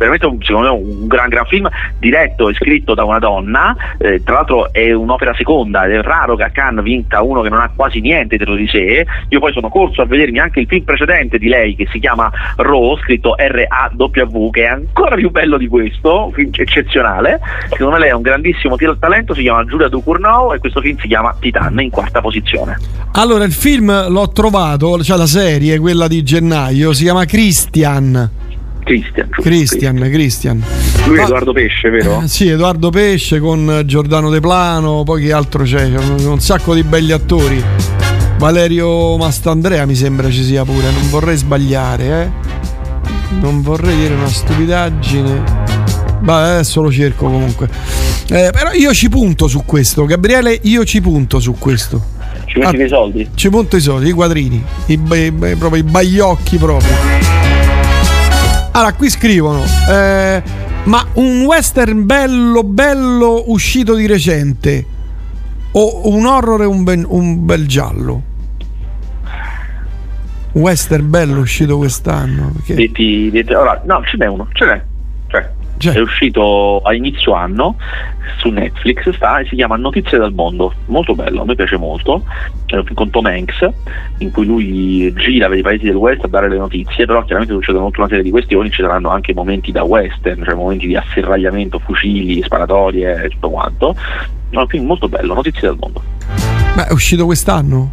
veramente 0.00 0.26
un, 0.26 0.38
secondo 0.42 0.74
me 0.74 0.82
un 0.82 1.06
gran 1.06 1.28
gran 1.28 1.44
film 1.44 1.68
diretto 1.98 2.48
e 2.48 2.54
scritto 2.54 2.94
da 2.94 3.04
una 3.04 3.18
donna 3.18 3.76
eh, 3.98 4.22
tra 4.24 4.36
l'altro 4.36 4.72
è 4.72 4.92
un'opera 4.92 5.34
seconda 5.34 5.84
ed 5.84 5.92
è 5.92 6.02
raro 6.02 6.36
che 6.36 6.44
a 6.44 6.48
Cannes 6.48 6.82
vinca 6.82 7.20
uno 7.20 7.42
che 7.42 7.50
non 7.50 7.60
ha 7.60 7.70
quasi 7.74 8.00
niente 8.00 8.36
dentro 8.36 8.56
di 8.56 8.66
sé. 8.66 9.06
Io 9.28 9.38
poi 9.38 9.52
sono 9.52 9.68
corso 9.68 10.00
a 10.00 10.06
vedermi 10.06 10.38
anche 10.38 10.60
il 10.60 10.66
film 10.66 10.84
precedente 10.84 11.38
di 11.38 11.48
lei 11.48 11.76
che 11.76 11.86
si 11.92 11.98
chiama 11.98 12.30
Raw 12.56 12.96
scritto 12.98 13.34
R-A-W 13.36 14.50
che 14.50 14.62
è 14.62 14.68
ancora 14.68 15.16
più 15.16 15.30
bello 15.30 15.58
di 15.58 15.68
questo 15.68 16.26
un 16.26 16.32
film 16.32 16.50
eccezionale. 16.52 17.40
Secondo 17.68 17.92
me 17.92 17.98
lei 17.98 18.08
è 18.08 18.14
un 18.14 18.22
grandissimo 18.22 18.76
talento 18.98 19.34
si 19.34 19.42
chiama 19.42 19.64
Giulia 19.64 19.88
Ducournau 19.88 20.54
e 20.54 20.58
questo 20.58 20.80
film 20.80 20.98
si 20.98 21.08
chiama 21.08 21.36
Titan 21.38 21.78
in 21.80 21.90
quarta 21.90 22.20
posizione. 22.20 22.78
Allora, 23.12 23.44
il 23.44 23.52
film 23.52 24.08
l'ho 24.08 24.28
trovato, 24.30 25.02
cioè 25.02 25.16
la 25.16 25.26
serie, 25.26 25.78
quella 25.78 26.08
di 26.08 26.22
gennaio, 26.22 26.92
si 26.92 27.04
chiama 27.04 27.24
Christian. 27.24 28.49
Christian, 28.84 29.96
Christian. 30.10 30.62
lui 31.06 31.18
è 31.18 31.22
Edoardo 31.22 31.52
Pesce 31.52 31.90
vero? 31.90 32.22
Eh, 32.22 32.28
Sì, 32.28 32.48
Edoardo 32.48 32.90
Pesce 32.90 33.38
con 33.38 33.82
Giordano 33.86 34.30
De 34.30 34.40
Plano, 34.40 35.02
poi 35.04 35.22
chi 35.22 35.30
altro 35.30 35.64
c'è? 35.64 35.90
C'è 35.92 35.98
un, 35.98 36.24
un 36.24 36.40
sacco 36.40 36.74
di 36.74 36.82
belli 36.82 37.12
attori. 37.12 37.62
Valerio 38.38 39.16
Mastandrea 39.18 39.84
mi 39.84 39.94
sembra 39.94 40.30
ci 40.30 40.42
sia 40.42 40.64
pure, 40.64 40.90
non 40.90 41.08
vorrei 41.10 41.36
sbagliare, 41.36 42.04
eh. 42.22 42.58
Non 43.40 43.60
vorrei 43.62 43.96
dire 43.96 44.14
una 44.14 44.28
stupidaggine. 44.28 45.42
Beh, 46.20 46.32
adesso 46.32 46.80
lo 46.82 46.90
cerco 46.90 47.26
comunque. 47.26 47.68
Eh, 48.28 48.50
però 48.52 48.72
io 48.72 48.92
ci 48.92 49.08
punto 49.08 49.46
su 49.46 49.62
questo, 49.64 50.04
Gabriele, 50.04 50.58
io 50.62 50.84
ci 50.84 51.00
punto 51.00 51.38
su 51.38 51.54
questo. 51.58 52.02
Ci 52.46 52.58
metti 52.58 52.74
Ah, 52.74 52.78
dei 52.78 52.88
soldi? 52.88 53.28
Ci 53.34 53.48
punto 53.50 53.76
i 53.76 53.80
soldi, 53.80 54.08
i 54.08 54.12
quadrini, 54.12 54.62
i, 54.86 54.92
i 54.92 55.30
ba- 55.30 55.54
proprio 55.56 55.76
i 55.82 55.84
baiocchi 55.84 56.56
proprio. 56.56 56.90
Allora, 58.72 58.92
qui 58.92 59.10
scrivono, 59.10 59.62
eh, 59.90 60.42
ma 60.84 61.04
un 61.14 61.42
western 61.42 62.06
bello, 62.06 62.62
bello 62.62 63.44
uscito 63.50 63.94
di 63.94 64.06
recente, 64.06 64.86
o 65.72 66.08
un 66.08 66.24
horror 66.26 66.62
e 66.62 66.66
un, 66.66 66.84
ben- 66.84 67.04
un 67.08 67.44
bel 67.44 67.66
giallo? 67.66 68.22
Western 70.52 71.08
bello 71.10 71.40
uscito 71.40 71.76
quest'anno. 71.78 72.50
perché- 72.54 72.74
Detti- 72.74 73.30
detti- 73.30 73.52
allora, 73.52 73.80
no, 73.86 74.02
ce 74.04 74.16
n'è 74.16 74.26
uno, 74.26 74.48
ce 74.52 74.64
n'è. 74.64 74.82
Cioè, 75.28 75.50
È 75.88 75.98
uscito 75.98 76.80
a 76.80 76.92
inizio 76.94 77.32
anno 77.32 77.76
su 78.38 78.50
Netflix 78.50 79.08
sta 79.14 79.38
e 79.38 79.46
si 79.46 79.54
chiama 79.56 79.76
Notizie 79.76 80.18
dal 80.18 80.32
mondo, 80.32 80.72
molto 80.86 81.14
bello, 81.14 81.42
a 81.42 81.44
me 81.46 81.54
piace 81.54 81.76
molto, 81.78 82.22
è 82.66 82.76
un 82.76 82.84
film 82.84 82.94
con 82.94 83.10
Tom 83.10 83.24
Hanks 83.26 83.68
in 84.18 84.30
cui 84.30 84.44
lui 84.44 85.12
gira 85.14 85.48
per 85.48 85.58
i 85.58 85.62
paesi 85.62 85.84
del 85.84 85.94
West 85.94 86.24
a 86.24 86.28
dare 86.28 86.48
le 86.50 86.58
notizie, 86.58 87.06
però 87.06 87.22
chiaramente 87.24 87.54
succedono 87.54 87.86
tutta 87.86 88.00
una 88.00 88.08
serie 88.08 88.22
di 88.24 88.30
questioni, 88.30 88.70
ci 88.70 88.82
saranno 88.82 89.08
anche 89.08 89.32
momenti 89.32 89.72
da 89.72 89.82
western, 89.82 90.44
cioè 90.44 90.54
momenti 90.54 90.86
di 90.86 90.96
asserragliamento, 90.96 91.78
fucili, 91.78 92.42
sparatorie, 92.42 93.28
tutto 93.30 93.48
quanto. 93.50 93.94
È 94.50 94.56
un 94.56 94.68
film 94.68 94.84
molto 94.86 95.08
bello, 95.08 95.32
Notizie 95.34 95.68
dal 95.68 95.76
mondo. 95.80 96.02
Ma 96.76 96.86
è 96.88 96.92
uscito 96.92 97.24
quest'anno? 97.24 97.92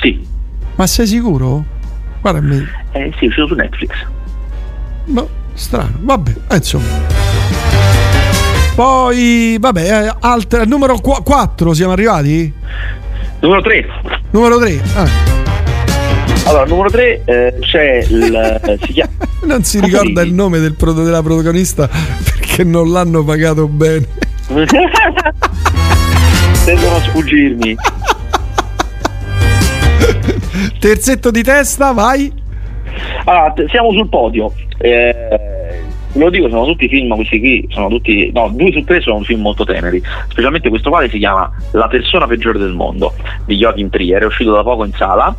Sì. 0.00 0.24
Ma 0.76 0.86
sei 0.86 1.06
sicuro? 1.06 1.64
Guarda, 2.20 2.40
mi- 2.40 2.64
Eh 2.92 3.12
sì, 3.18 3.24
è 3.24 3.28
uscito 3.28 3.46
su 3.48 3.54
Netflix. 3.54 3.90
boh, 5.06 5.28
strano. 5.58 5.98
Vabbè, 6.00 6.32
eh, 6.48 6.56
insomma. 6.56 6.86
Poi, 8.74 9.56
vabbè, 9.58 10.04
eh, 10.04 10.14
altre, 10.20 10.64
numero 10.64 10.98
4 11.00 11.74
siamo 11.74 11.92
arrivati? 11.92 12.52
Numero 13.40 13.60
3. 13.62 13.86
Numero 14.30 14.58
3. 14.58 14.82
Allora, 16.44 16.64
numero 16.64 16.88
3 16.88 17.24
c'è 17.60 18.06
il. 18.08 18.78
si 18.86 18.92
chiama. 18.92 19.12
Non 19.44 19.64
si 19.64 19.80
ricorda 19.80 20.22
il 20.22 20.32
nome 20.32 20.58
del 20.58 20.74
della 20.74 21.22
protagonista 21.22 21.88
perché 21.88 22.64
non 22.64 22.90
l'hanno 22.90 23.22
pagato 23.24 23.68
bene. 23.68 24.06
Tendono 26.64 26.96
a 26.96 27.00
sfuggirmi. 27.02 27.76
Terzetto 30.78 31.30
di 31.30 31.42
testa, 31.42 31.92
vai. 31.92 32.37
Allora, 33.24 33.54
siamo 33.68 33.92
sul 33.92 34.08
podio. 34.08 34.52
Eh, 34.78 35.86
lo 36.14 36.30
dico, 36.30 36.48
sono 36.48 36.64
tutti 36.64 36.88
film, 36.88 37.14
questi 37.14 37.38
qui 37.38 37.66
sono 37.70 37.88
tutti. 37.88 38.30
No, 38.32 38.48
due 38.52 38.72
su 38.72 38.82
tre 38.84 39.00
sono 39.00 39.20
film 39.20 39.42
molto 39.42 39.64
teneri. 39.64 40.02
Specialmente 40.28 40.68
questo 40.68 40.90
qua 40.90 41.00
che 41.00 41.08
si 41.08 41.18
chiama 41.18 41.50
La 41.72 41.88
persona 41.88 42.26
peggiore 42.26 42.58
del 42.58 42.72
mondo 42.72 43.12
di 43.44 43.56
Joachim 43.56 43.90
Trier, 43.90 44.22
è 44.22 44.26
uscito 44.26 44.52
da 44.52 44.62
poco 44.62 44.84
in 44.84 44.92
sala. 44.92 45.34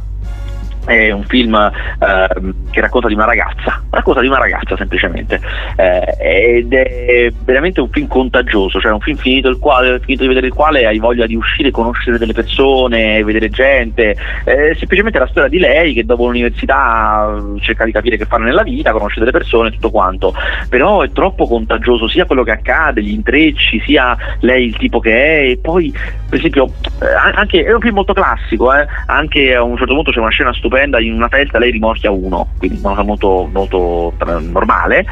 È 0.85 1.11
un 1.11 1.23
film 1.23 1.53
eh, 1.55 2.53
che 2.71 2.81
racconta 2.81 3.07
di 3.07 3.13
una 3.13 3.25
ragazza, 3.25 3.81
racconta 3.89 4.21
di 4.21 4.27
una 4.27 4.39
ragazza 4.39 4.75
semplicemente. 4.75 5.39
Eh, 5.75 6.57
ed 6.57 6.73
è 6.73 7.31
veramente 7.43 7.81
un 7.81 7.89
film 7.89 8.07
contagioso, 8.07 8.79
cioè 8.79 8.91
un 8.91 8.99
film 8.99 9.17
finito, 9.17 9.57
quale, 9.59 9.99
finito 9.99 10.23
di 10.23 10.29
vedere 10.29 10.47
il 10.47 10.53
quale 10.53 10.85
hai 10.85 10.97
voglia 10.99 11.25
di 11.25 11.35
uscire, 11.35 11.71
conoscere 11.71 12.17
delle 12.17 12.33
persone, 12.33 13.23
vedere 13.23 13.49
gente, 13.49 14.15
è 14.43 14.73
semplicemente 14.75 15.19
la 15.19 15.27
storia 15.27 15.49
di 15.49 15.59
lei 15.59 15.93
che 15.93 16.05
dopo 16.05 16.25
l'università 16.25 17.37
eh, 17.37 17.61
cerca 17.61 17.85
di 17.85 17.91
capire 17.91 18.17
che 18.17 18.25
fare 18.25 18.43
nella 18.43 18.63
vita, 18.63 18.91
conosce 18.91 19.19
delle 19.19 19.31
persone, 19.31 19.71
tutto 19.71 19.91
quanto, 19.91 20.33
però 20.69 21.01
è 21.01 21.11
troppo 21.11 21.47
contagioso 21.47 22.07
sia 22.07 22.25
quello 22.25 22.43
che 22.43 22.51
accade, 22.51 23.03
gli 23.03 23.11
intrecci, 23.11 23.81
sia 23.85 24.17
lei 24.39 24.65
il 24.65 24.77
tipo 24.77 24.99
che 24.99 25.11
è. 25.11 25.49
E 25.49 25.59
poi 25.61 25.91
per 25.91 26.39
esempio 26.39 26.71
eh, 27.01 27.35
anche, 27.35 27.63
è 27.63 27.73
un 27.73 27.81
film 27.81 27.95
molto 27.95 28.13
classico, 28.13 28.73
eh, 28.73 28.87
anche 29.07 29.55
a 29.55 29.61
un 29.61 29.77
certo 29.77 29.93
punto 29.93 30.11
c'è 30.11 30.19
una 30.19 30.29
scena 30.29 30.53
stupenda 30.53 30.68
in 30.99 31.13
una 31.13 31.27
festa 31.27 31.57
lei 31.57 31.71
rimorchia 31.71 32.11
uno, 32.11 32.49
quindi 32.57 32.79
una 32.79 32.89
cosa 32.89 33.03
molto, 33.03 33.49
molto 33.51 34.13
normale, 34.41 35.05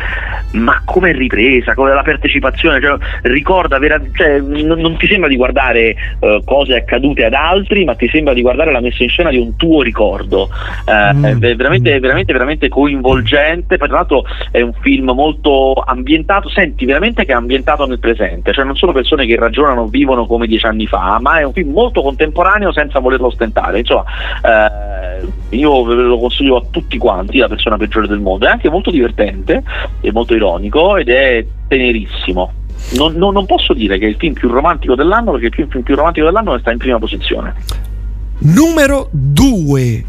ma 0.51 0.81
come 0.85 1.11
ripresa, 1.11 1.73
come 1.73 1.93
la 1.93 2.03
partecipazione, 2.03 2.79
cioè, 2.79 2.97
ricorda, 3.23 3.79
vera- 3.79 4.01
cioè, 4.13 4.39
non, 4.39 4.79
non 4.79 4.97
ti 4.97 5.07
sembra 5.07 5.29
di 5.29 5.35
guardare 5.35 5.95
eh, 6.19 6.41
cose 6.45 6.75
accadute 6.75 7.25
ad 7.25 7.34
altri, 7.34 7.84
ma 7.85 7.95
ti 7.95 8.07
sembra 8.09 8.34
di 8.34 8.41
guardare 8.41 8.71
la 8.71 8.81
messa 8.81 9.03
in 9.03 9.09
scena 9.09 9.29
di 9.29 9.38
un 9.38 9.55
tuo 9.55 9.81
ricordo. 9.81 10.49
Eh, 10.85 11.05
Mm. 11.17 11.25
È 11.25 11.55
veramente, 11.55 11.99
veramente, 11.99 12.34
veramente 12.34 12.69
coinvolgente. 12.69 13.77
Poi, 13.77 13.88
tra 13.88 13.97
l'altro, 13.97 14.23
è 14.51 14.61
un 14.61 14.73
film 14.81 15.11
molto 15.11 15.73
ambientato. 15.73 16.49
Senti 16.49 16.85
veramente 16.85 17.25
che 17.25 17.31
è 17.31 17.35
ambientato 17.35 17.85
nel 17.85 17.99
presente, 17.99 18.53
cioè 18.53 18.65
non 18.65 18.75
sono 18.75 18.91
persone 18.91 19.25
che 19.25 19.35
ragionano, 19.35 19.88
vivono 19.88 20.25
come 20.25 20.47
dieci 20.47 20.65
anni 20.65 20.88
fa, 20.88 21.17
ma 21.21 21.39
è 21.39 21.43
un 21.43 21.53
film 21.53 21.71
molto 21.71 22.01
contemporaneo 22.01 22.71
senza 22.71 22.99
volerlo 22.99 23.27
ostentare. 23.27 23.79
Insomma, 23.79 24.05
eh, 24.43 25.27
io 25.49 25.84
ve 25.84 25.95
lo 25.95 26.19
consiglio 26.19 26.57
a 26.57 26.64
tutti 26.69 26.98
quanti, 26.98 27.38
la 27.38 27.48
persona 27.48 27.78
peggiore 27.78 28.07
del 28.07 28.19
mondo. 28.19 28.45
È 28.45 28.49
anche 28.49 28.69
molto 28.69 28.91
divertente, 28.91 29.64
è 30.02 30.10
molto 30.11 30.36
ironico 30.36 30.98
ed 30.98 31.10
è 31.10 31.45
tenerissimo. 31.68 32.52
Non, 32.95 33.15
non- 33.15 33.34
non 33.34 33.45
posso 33.45 33.74
dire 33.74 33.98
che 33.98 34.06
è 34.06 34.10
il 34.10 34.15
film 34.18 34.34
più 34.34 34.49
romantico 34.49 34.95
dell'anno 34.95 35.32
perché 35.32 35.48
il 35.48 35.53
film, 35.53 35.69
film 35.69 35.84
più 35.84 35.95
romantico 35.95 36.26
dell'anno 36.26 36.57
sta 36.60 36.72
in 36.72 36.78
prima 36.78 36.99
posizione. 36.99 37.56
Numero 38.40 39.10
2. 39.11 40.06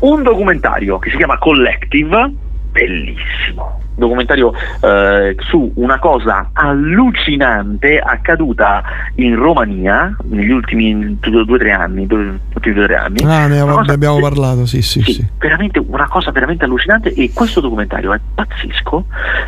un 0.00 0.22
documentario 0.22 0.98
che 0.98 1.10
si 1.10 1.16
chiama 1.16 1.38
Collective, 1.38 2.32
bellissimo. 2.72 3.80
Documentario 3.94 4.52
eh, 4.80 5.36
su 5.38 5.70
una 5.76 5.98
cosa 5.98 6.50
allucinante 6.52 7.98
accaduta 7.98 8.82
in 9.16 9.36
Romania 9.36 10.14
negli 10.24 10.50
ultimi 10.50 11.18
due 11.20 11.40
o 11.40 11.56
tre 11.56 11.72
anni. 11.72 12.06
Due, 12.06 12.38
due 12.60 12.86
tre 12.86 12.96
anni. 12.96 13.22
Ah, 13.24 13.46
ne 13.46 13.60
av- 13.60 13.70
cosa 13.70 13.82
ne 13.88 13.92
abbiamo 13.92 14.20
parlato, 14.20 14.66
sì, 14.66 14.82
sì, 14.82 15.02
sì. 15.02 15.26
veramente 15.38 15.78
una 15.78 16.08
cosa 16.08 16.30
veramente 16.30 16.64
allucinante 16.64 17.12
e 17.12 17.30
questo 17.32 17.60
documentario 17.60 18.12
è 18.12 18.20
pazzesco 18.34 19.06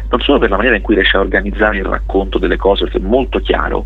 non 0.08 0.20
solo 0.20 0.38
per 0.38 0.50
la 0.50 0.56
maniera 0.56 0.76
in 0.76 0.82
cui 0.82 0.94
riesce 0.94 1.16
a 1.16 1.20
organizzare 1.20 1.78
il 1.78 1.84
racconto 1.84 2.38
delle 2.38 2.56
cose 2.56 2.84
perché 2.84 2.98
è 2.98 3.00
molto 3.00 3.40
chiaro 3.40 3.84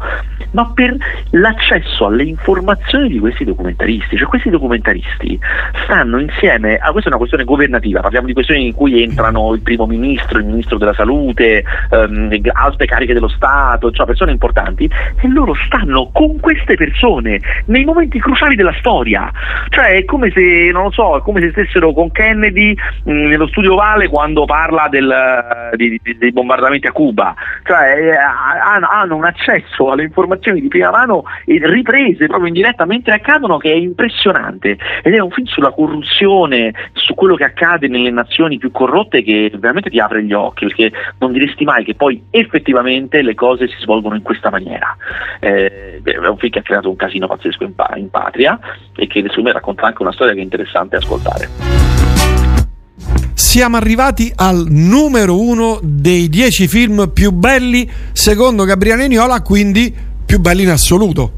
ma 0.53 0.71
per 0.73 0.97
l'accesso 1.31 2.07
alle 2.07 2.25
informazioni 2.25 3.09
di 3.09 3.19
questi 3.19 3.45
documentaristi 3.45 4.17
cioè 4.17 4.29
questi 4.29 4.51
documentaristi 4.51 5.39
stanno 5.85 6.19
insieme 6.19 6.77
a 6.77 6.91
questa 6.91 7.09
è 7.09 7.13
una 7.13 7.19
questione 7.19 7.45
governativa 7.45 8.01
parliamo 8.01 8.27
di 8.27 8.33
questioni 8.33 8.67
in 8.67 8.75
cui 8.75 9.03
entrano 9.03 9.53
il 9.55 9.61
primo 9.61 9.87
ministro 9.87 10.39
il 10.39 10.47
ministro 10.51 10.79
della 10.79 10.95
salute 10.95 11.65
ehm, 11.91 12.31
alte 12.53 12.87
cariche 12.87 13.15
dello 13.15 13.29
Stato 13.29 13.91
cioè 13.91 14.07
persone 14.07 14.33
importanti 14.33 14.85
e 15.21 15.29
loro 15.29 15.55
stanno 15.67 16.11
con 16.13 16.39
queste 16.41 16.75
persone 16.75 17.41
nei 17.67 17.85
momenti 17.85 18.19
cruciali 18.19 18.57
della 18.57 18.75
storia. 18.79 19.31
Cioè 19.69 19.97
è 19.97 20.05
come 20.05 20.31
se 20.31 20.71
non 20.73 20.85
lo 20.85 20.91
so 20.91 21.17
è 21.17 21.21
come 21.21 21.41
se 21.41 21.51
stessero 21.51 21.93
con 21.93 22.11
Kennedy 22.11 22.75
mh, 23.05 23.13
nello 23.13 23.47
studio 23.49 23.75
ovale 23.75 24.09
quando 24.09 24.45
parla 24.45 24.89
del, 24.89 25.11
eh, 25.11 25.77
di- 25.77 26.01
di- 26.03 26.19
dei 26.19 26.33
bombardamenti 26.33 26.87
a 26.87 26.93
Cuba. 26.93 27.35
Cioè 27.65 27.97
eh, 27.99 28.17
hanno, 28.17 28.89
hanno 28.89 29.17
un 29.17 29.25
accesso 29.25 29.91
alle 29.91 30.05
informazioni 30.05 30.61
di 30.61 30.69
prima 30.69 30.91
mano 30.91 31.25
e 31.45 31.61
riprese 31.63 32.27
proprio 32.27 32.49
in 32.49 32.55
diretta 32.55 32.85
mentre 32.85 33.15
accadono 33.15 33.59
che 33.59 33.73
è 33.73 33.77
impressionante. 33.77 34.79
Ed 35.03 35.15
è 35.15 35.19
un 35.19 35.31
film 35.31 35.47
sulla 35.47 35.71
corruzione 35.71 36.73
su 36.93 37.15
quello 37.15 37.35
che 37.35 37.45
accade 37.45 37.89
nelle 37.89 38.11
nazioni 38.11 38.59
più 38.59 38.71
corrotte 38.71 39.23
che 39.23 39.51
veramente 39.55 39.91
ti 39.91 39.99
apre 39.99 40.25
gli 40.25 40.33
occhi 40.33 40.40
perché 40.49 40.91
non 41.19 41.33
diresti 41.33 41.65
mai 41.65 41.85
che 41.85 41.95
poi 41.95 42.23
effettivamente 42.31 43.23
le 43.23 43.35
cose 43.35 43.69
si 43.69 43.77
svolgono 43.81 44.15
in 44.15 44.23
questa 44.23 44.51
maniera 44.51 44.97
Eh, 45.41 46.01
è 46.03 46.27
un 46.27 46.37
film 46.39 46.53
che 46.53 46.59
ha 46.59 46.63
creato 46.63 46.89
un 46.89 46.97
casino 46.97 47.27
pazzesco 47.27 47.65
in, 47.65 47.75
pa- 47.75 47.95
in 47.97 48.11
patria 48.11 48.59
e 48.97 49.07
che 49.07 49.21
secondo 49.21 49.43
me 49.43 49.53
racconta 49.53 49.87
anche 49.87 50.03
una 50.03 50.13
storia 50.13 50.33
che 50.35 50.41
è 50.41 50.43
interessante 50.43 50.97
ascoltare 50.97 51.49
Siamo 53.35 53.77
arrivati 53.77 54.33
al 54.37 54.67
numero 54.69 55.41
uno 55.41 55.81
dei 55.83 56.29
dieci 56.29 56.69
film 56.69 57.11
più 57.13 57.33
belli 57.33 57.91
secondo 58.13 58.65
Gabriele 58.65 59.09
Niola, 59.09 59.43
quindi 59.43 59.93
più 60.25 60.39
belli 60.39 60.63
in 60.63 60.69
assoluto. 60.69 61.33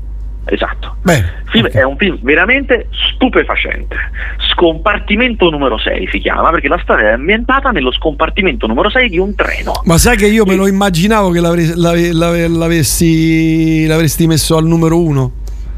Esatto. 0.46 0.96
Film- 1.50 1.68
È 1.68 1.82
un 1.82 1.96
film 1.96 2.18
veramente 2.22 2.88
stupefacente. 3.14 3.96
Scompartimento 4.54 5.50
numero 5.50 5.78
6 5.78 6.08
si 6.10 6.18
chiama 6.18 6.50
perché 6.50 6.68
la 6.68 6.78
storia 6.82 7.10
è 7.10 7.12
ambientata 7.12 7.70
nello 7.70 7.92
scompartimento 7.92 8.66
numero 8.66 8.88
6 8.90 9.08
di 9.08 9.18
un 9.18 9.34
treno. 9.34 9.72
Ma 9.84 9.98
sai 9.98 10.16
che 10.16 10.26
io 10.26 10.44
me 10.44 10.54
lo 10.54 10.66
immaginavo 10.66 11.30
che 11.30 11.40
l'avre- 11.40 11.72
l'ave- 11.74 12.12
l'ave- 12.12 12.48
l'avessi, 12.48 13.86
l'avresti 13.86 14.26
messo 14.26 14.56
al 14.56 14.66
numero 14.66 14.98
uno? 15.00 15.32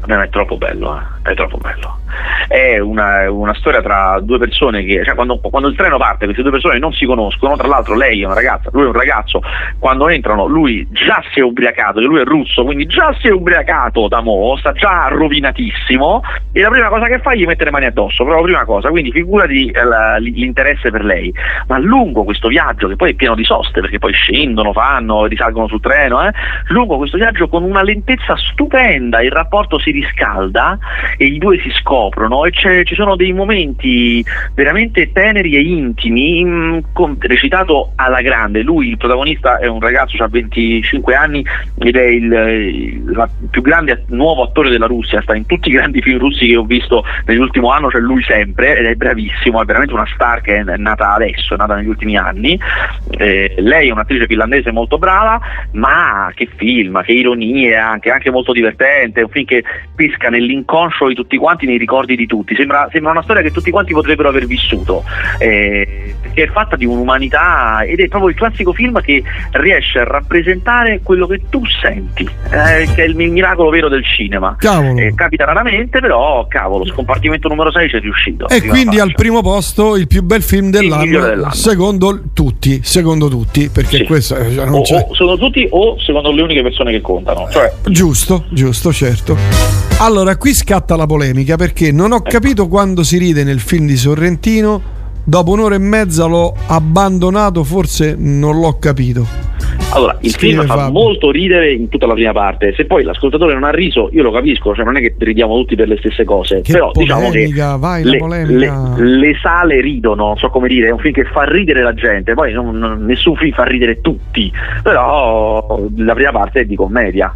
No, 0.07 0.21
è 0.21 0.29
troppo 0.29 0.57
bello, 0.57 0.97
eh. 0.97 1.31
è 1.31 1.33
troppo 1.33 1.57
bello. 1.57 1.99
È 2.47 2.77
una, 2.77 3.29
una 3.31 3.53
storia 3.55 3.81
tra 3.81 4.19
due 4.21 4.37
persone 4.37 4.83
che, 4.83 5.03
cioè 5.03 5.15
quando, 5.15 5.39
quando 5.39 5.67
il 5.67 5.75
treno 5.75 5.97
parte, 5.97 6.25
queste 6.25 6.43
due 6.43 6.51
persone 6.51 6.77
non 6.77 6.93
si 6.93 7.05
conoscono, 7.05 7.57
tra 7.57 7.67
l'altro 7.67 7.95
lei 7.95 8.21
è 8.21 8.25
una 8.25 8.35
ragazza, 8.35 8.69
lui 8.71 8.83
è 8.83 8.87
un 8.87 8.93
ragazzo, 8.93 9.41
quando 9.79 10.07
entrano 10.07 10.45
lui 10.45 10.87
già 10.91 11.23
si 11.31 11.39
è 11.39 11.43
ubriacato, 11.43 11.99
lui 12.01 12.21
è 12.21 12.23
russo, 12.23 12.63
quindi 12.63 12.85
già 12.85 13.15
si 13.19 13.27
è 13.27 13.31
ubriacato 13.31 14.07
da 14.07 14.21
mo, 14.21 14.55
sta 14.57 14.73
già 14.73 15.07
rovinatissimo 15.09 16.21
e 16.51 16.61
la 16.61 16.69
prima 16.69 16.89
cosa 16.89 17.07
che 17.07 17.19
fa 17.19 17.31
è 17.31 17.35
gli 17.35 17.45
mette 17.45 17.63
le 17.65 17.71
mani 17.71 17.85
addosso, 17.85 18.23
proprio 18.23 18.35
la 18.35 18.43
prima 18.43 18.65
cosa, 18.65 18.89
quindi 18.89 19.11
figurati 19.11 19.67
eh, 19.67 20.19
l'interesse 20.19 20.91
per 20.91 21.03
lei. 21.03 21.33
Ma 21.67 21.79
lungo 21.79 22.23
questo 22.23 22.47
viaggio, 22.47 22.87
che 22.87 22.95
poi 22.95 23.11
è 23.11 23.15
pieno 23.15 23.35
di 23.35 23.43
soste, 23.43 23.81
perché 23.81 23.97
poi 23.97 24.13
scendono, 24.13 24.71
fanno, 24.71 25.25
risalgono 25.25 25.67
sul 25.67 25.81
treno, 25.81 26.25
eh, 26.25 26.31
lungo 26.67 26.97
questo 26.97 27.17
viaggio 27.17 27.47
con 27.47 27.63
una 27.63 27.81
lentezza 27.81 28.35
stupenda, 28.37 29.21
il 29.21 29.31
rapporto 29.31 29.79
si 29.79 29.91
riscalda 29.99 30.77
e 31.17 31.25
i 31.25 31.37
due 31.37 31.59
si 31.59 31.69
scoprono 31.71 32.45
e 32.45 32.51
ci 32.51 32.95
sono 32.95 33.15
dei 33.15 33.33
momenti 33.33 34.23
veramente 34.53 35.11
teneri 35.11 35.55
e 35.55 35.61
intimi, 35.61 36.83
con- 36.93 37.17
recitato 37.19 37.91
alla 37.95 38.21
grande. 38.21 38.61
Lui, 38.61 38.89
il 38.89 38.97
protagonista, 38.97 39.57
è 39.57 39.67
un 39.67 39.79
ragazzo, 39.79 40.21
ha 40.23 40.27
25 40.27 41.15
anni 41.15 41.45
ed 41.79 41.95
è 41.95 42.03
il, 42.03 42.31
il- 42.31 43.29
più 43.49 43.61
grande 43.61 44.03
nuovo 44.09 44.43
attore 44.43 44.69
della 44.69 44.85
Russia, 44.87 45.21
sta 45.21 45.35
in 45.35 45.45
tutti 45.45 45.69
i 45.69 45.73
grandi 45.73 46.01
film 46.01 46.19
russi 46.19 46.47
che 46.47 46.55
ho 46.55 46.63
visto 46.63 47.03
nell'ultimo 47.25 47.71
anno, 47.71 47.87
c'è 47.87 47.99
lui 47.99 48.23
sempre 48.23 48.77
ed 48.77 48.85
è 48.85 48.95
bravissimo, 48.95 49.61
è 49.61 49.65
veramente 49.65 49.93
una 49.93 50.07
star 50.13 50.41
che 50.41 50.57
è 50.57 50.77
nata 50.77 51.13
adesso, 51.13 51.53
è 51.53 51.57
nata 51.57 51.75
negli 51.75 51.87
ultimi 51.87 52.17
anni. 52.17 52.59
Eh, 53.17 53.55
lei 53.57 53.89
è 53.89 53.91
un'attrice 53.91 54.25
finlandese 54.25 54.71
molto 54.71 54.97
brava, 54.97 55.39
ma 55.71 56.31
che 56.33 56.47
film, 56.55 57.01
che 57.03 57.13
ironie 57.13 57.75
anche, 57.75 58.09
anche 58.09 58.31
molto 58.31 58.51
divertente, 58.51 59.21
è 59.21 59.23
un 59.23 59.29
film 59.29 59.45
che 59.45 59.63
pesca 59.93 60.29
nell'inconscio 60.29 61.07
di 61.07 61.13
tutti 61.15 61.37
quanti, 61.37 61.65
nei 61.65 61.77
ricordi 61.77 62.15
di 62.15 62.25
tutti, 62.25 62.55
sembra, 62.55 62.87
sembra 62.91 63.11
una 63.11 63.23
storia 63.23 63.41
che 63.41 63.51
tutti 63.51 63.71
quanti 63.71 63.93
potrebbero 63.93 64.29
aver 64.29 64.45
vissuto, 64.45 65.03
eh, 65.39 66.15
perché 66.21 66.43
è 66.43 66.47
fatta 66.47 66.75
di 66.75 66.85
un'umanità 66.85 67.83
ed 67.83 67.99
è 67.99 68.07
proprio 68.07 68.29
il 68.29 68.35
classico 68.35 68.73
film 68.73 69.01
che 69.01 69.23
riesce 69.51 69.99
a 69.99 70.03
rappresentare 70.03 71.01
quello 71.03 71.27
che 71.27 71.41
tu 71.49 71.61
senti, 71.81 72.23
eh, 72.51 72.87
che 72.93 73.03
è 73.03 73.05
il 73.05 73.15
mi- 73.15 73.29
miracolo 73.29 73.69
vero 73.69 73.89
del 73.89 74.03
cinema. 74.05 74.55
Cavolo. 74.57 74.97
Eh, 74.99 75.13
capita 75.15 75.45
raramente, 75.45 75.99
però 75.99 76.45
cavolo, 76.47 76.85
scompartimento 76.85 77.47
numero 77.47 77.71
6 77.71 77.89
c'è 77.89 77.99
riuscito. 77.99 78.47
E 78.49 78.61
quindi 78.61 78.97
faccia. 78.97 79.03
al 79.03 79.13
primo 79.13 79.41
posto 79.41 79.95
il 79.95 80.07
più 80.07 80.23
bel 80.23 80.41
film 80.41 80.69
dell'anno, 80.69 81.19
dell'anno. 81.21 81.53
secondo 81.53 82.21
tutti, 82.33 82.81
secondo 82.83 83.27
tutti, 83.29 83.69
perché 83.69 83.97
Sì. 83.97 84.03
questo 84.05 84.35
cioè, 84.35 84.65
non 84.65 84.75
o, 84.75 84.81
c'è. 84.81 85.05
o 85.09 85.13
sono 85.13 85.37
tutti 85.37 85.67
o 85.69 85.99
secondo 85.99 86.31
le 86.31 86.41
uniche 86.41 86.61
persone 86.61 86.91
che 86.91 87.01
contano. 87.01 87.47
Cioè, 87.49 87.71
Giusto, 87.85 88.45
giusto, 88.49 88.91
certo. 88.91 89.37
Allora, 89.99 90.35
qui 90.37 90.53
scatta 90.53 90.95
la 90.95 91.05
polemica 91.05 91.55
perché 91.55 91.91
non 91.91 92.07
Ecco. 92.11 92.15
ho 92.15 92.21
capito 92.29 92.67
quando 92.67 93.01
si 93.03 93.17
ride 93.17 93.43
nel 93.43 93.59
film 93.59 93.87
di 93.87 93.95
Sorrentino. 93.95 94.93
Dopo 95.27 95.53
un'ora 95.53 95.73
e 95.73 95.79
mezza 95.79 96.25
l'ho 96.25 96.53
abbandonato, 96.67 97.63
forse 97.63 98.13
non 98.15 98.59
l'ho 98.59 98.77
capito. 98.77 99.25
allora, 99.93 100.15
il 100.21 100.29
Scrive 100.29 100.53
film 100.57 100.65
fa 100.67 100.75
Fabio. 100.75 100.91
molto 100.91 101.31
ridere 101.31 101.71
in 101.73 101.89
tutta 101.89 102.05
la 102.05 102.13
prima 102.13 102.31
parte. 102.33 102.73
Se 102.75 102.85
poi 102.85 103.03
l'ascoltatore 103.03 103.53
non 103.53 103.63
ha 103.63 103.71
riso, 103.71 104.09
io 104.11 104.21
lo 104.21 104.31
capisco, 104.31 104.75
cioè 104.75 104.85
non 104.85 104.97
è 104.97 104.99
che 104.99 105.15
ridiamo 105.17 105.55
tutti 105.57 105.75
per 105.75 105.87
le 105.87 105.97
stesse 105.97 106.25
cose. 106.25 106.61
Che 106.61 106.73
però 106.73 106.91
diciamo 106.93 107.21
che 107.21 107.27
polemica, 107.29 107.75
vai 107.77 108.03
le, 108.03 108.17
polemica. 108.17 108.93
le- 108.97 109.03
le 109.17 109.33
sale 109.41 109.81
ridono, 109.81 110.25
non 110.27 110.37
so 110.37 110.49
come 110.49 110.67
dire, 110.67 110.89
è 110.89 110.91
un 110.91 110.99
film 110.99 111.13
che 111.13 111.23
fa 111.25 111.43
ridere 111.45 111.81
la 111.81 111.93
gente. 111.95 112.33
Poi 112.35 112.53
non- 112.53 113.03
nessun 113.07 113.35
film 113.35 113.53
fa 113.55 113.63
ridere 113.63 114.01
tutti, 114.01 114.51
però 114.83 115.79
la 115.95 116.13
prima 116.13 116.31
parte 116.31 116.59
è 116.59 116.65
di 116.65 116.75
commedia. 116.75 117.33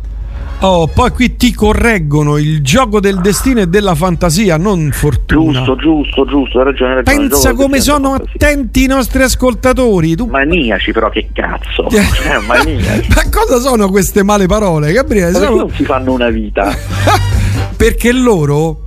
Oh, 0.62 0.88
poi 0.88 1.12
qui 1.12 1.38
ti 1.38 1.54
correggono 1.54 2.38
il 2.38 2.62
gioco 2.62 3.00
del 3.00 3.22
destino 3.22 3.62
e 3.62 3.68
della 3.68 3.96
fantasia, 3.96 4.58
non 4.58 4.90
fortuna. 4.92 5.60
Giusto, 5.64 5.76
giusto, 5.78 6.26
giusto, 6.26 6.60
hai 6.60 6.66
ragione. 6.66 6.90
hai 6.90 6.96
ragione. 6.98 7.28
Pensa 7.30 7.54
come 7.54 7.80
sono 7.80 8.14
attenti 8.16 8.84
i 8.84 8.88
nostri 8.88 9.24
ascoltatori. 9.24 10.16
Tu... 10.16 10.26
Maniaci, 10.26 10.92
però, 10.92 11.10
che 11.10 11.30
cazzo. 11.32 11.88
Maniaci. 12.46 13.08
Ma 13.16 13.24
cosa 13.32 13.60
sono 13.60 13.90
queste 13.90 14.22
male 14.24 14.48
parole, 14.48 14.92
Gabriele? 14.92 15.32
Sono- 15.32 15.56
non 15.56 15.70
si 15.72 15.86
fanno 15.86 16.12
una 16.12 16.30
vita? 16.30 16.76
Perché 17.78 18.12
loro 18.12 18.82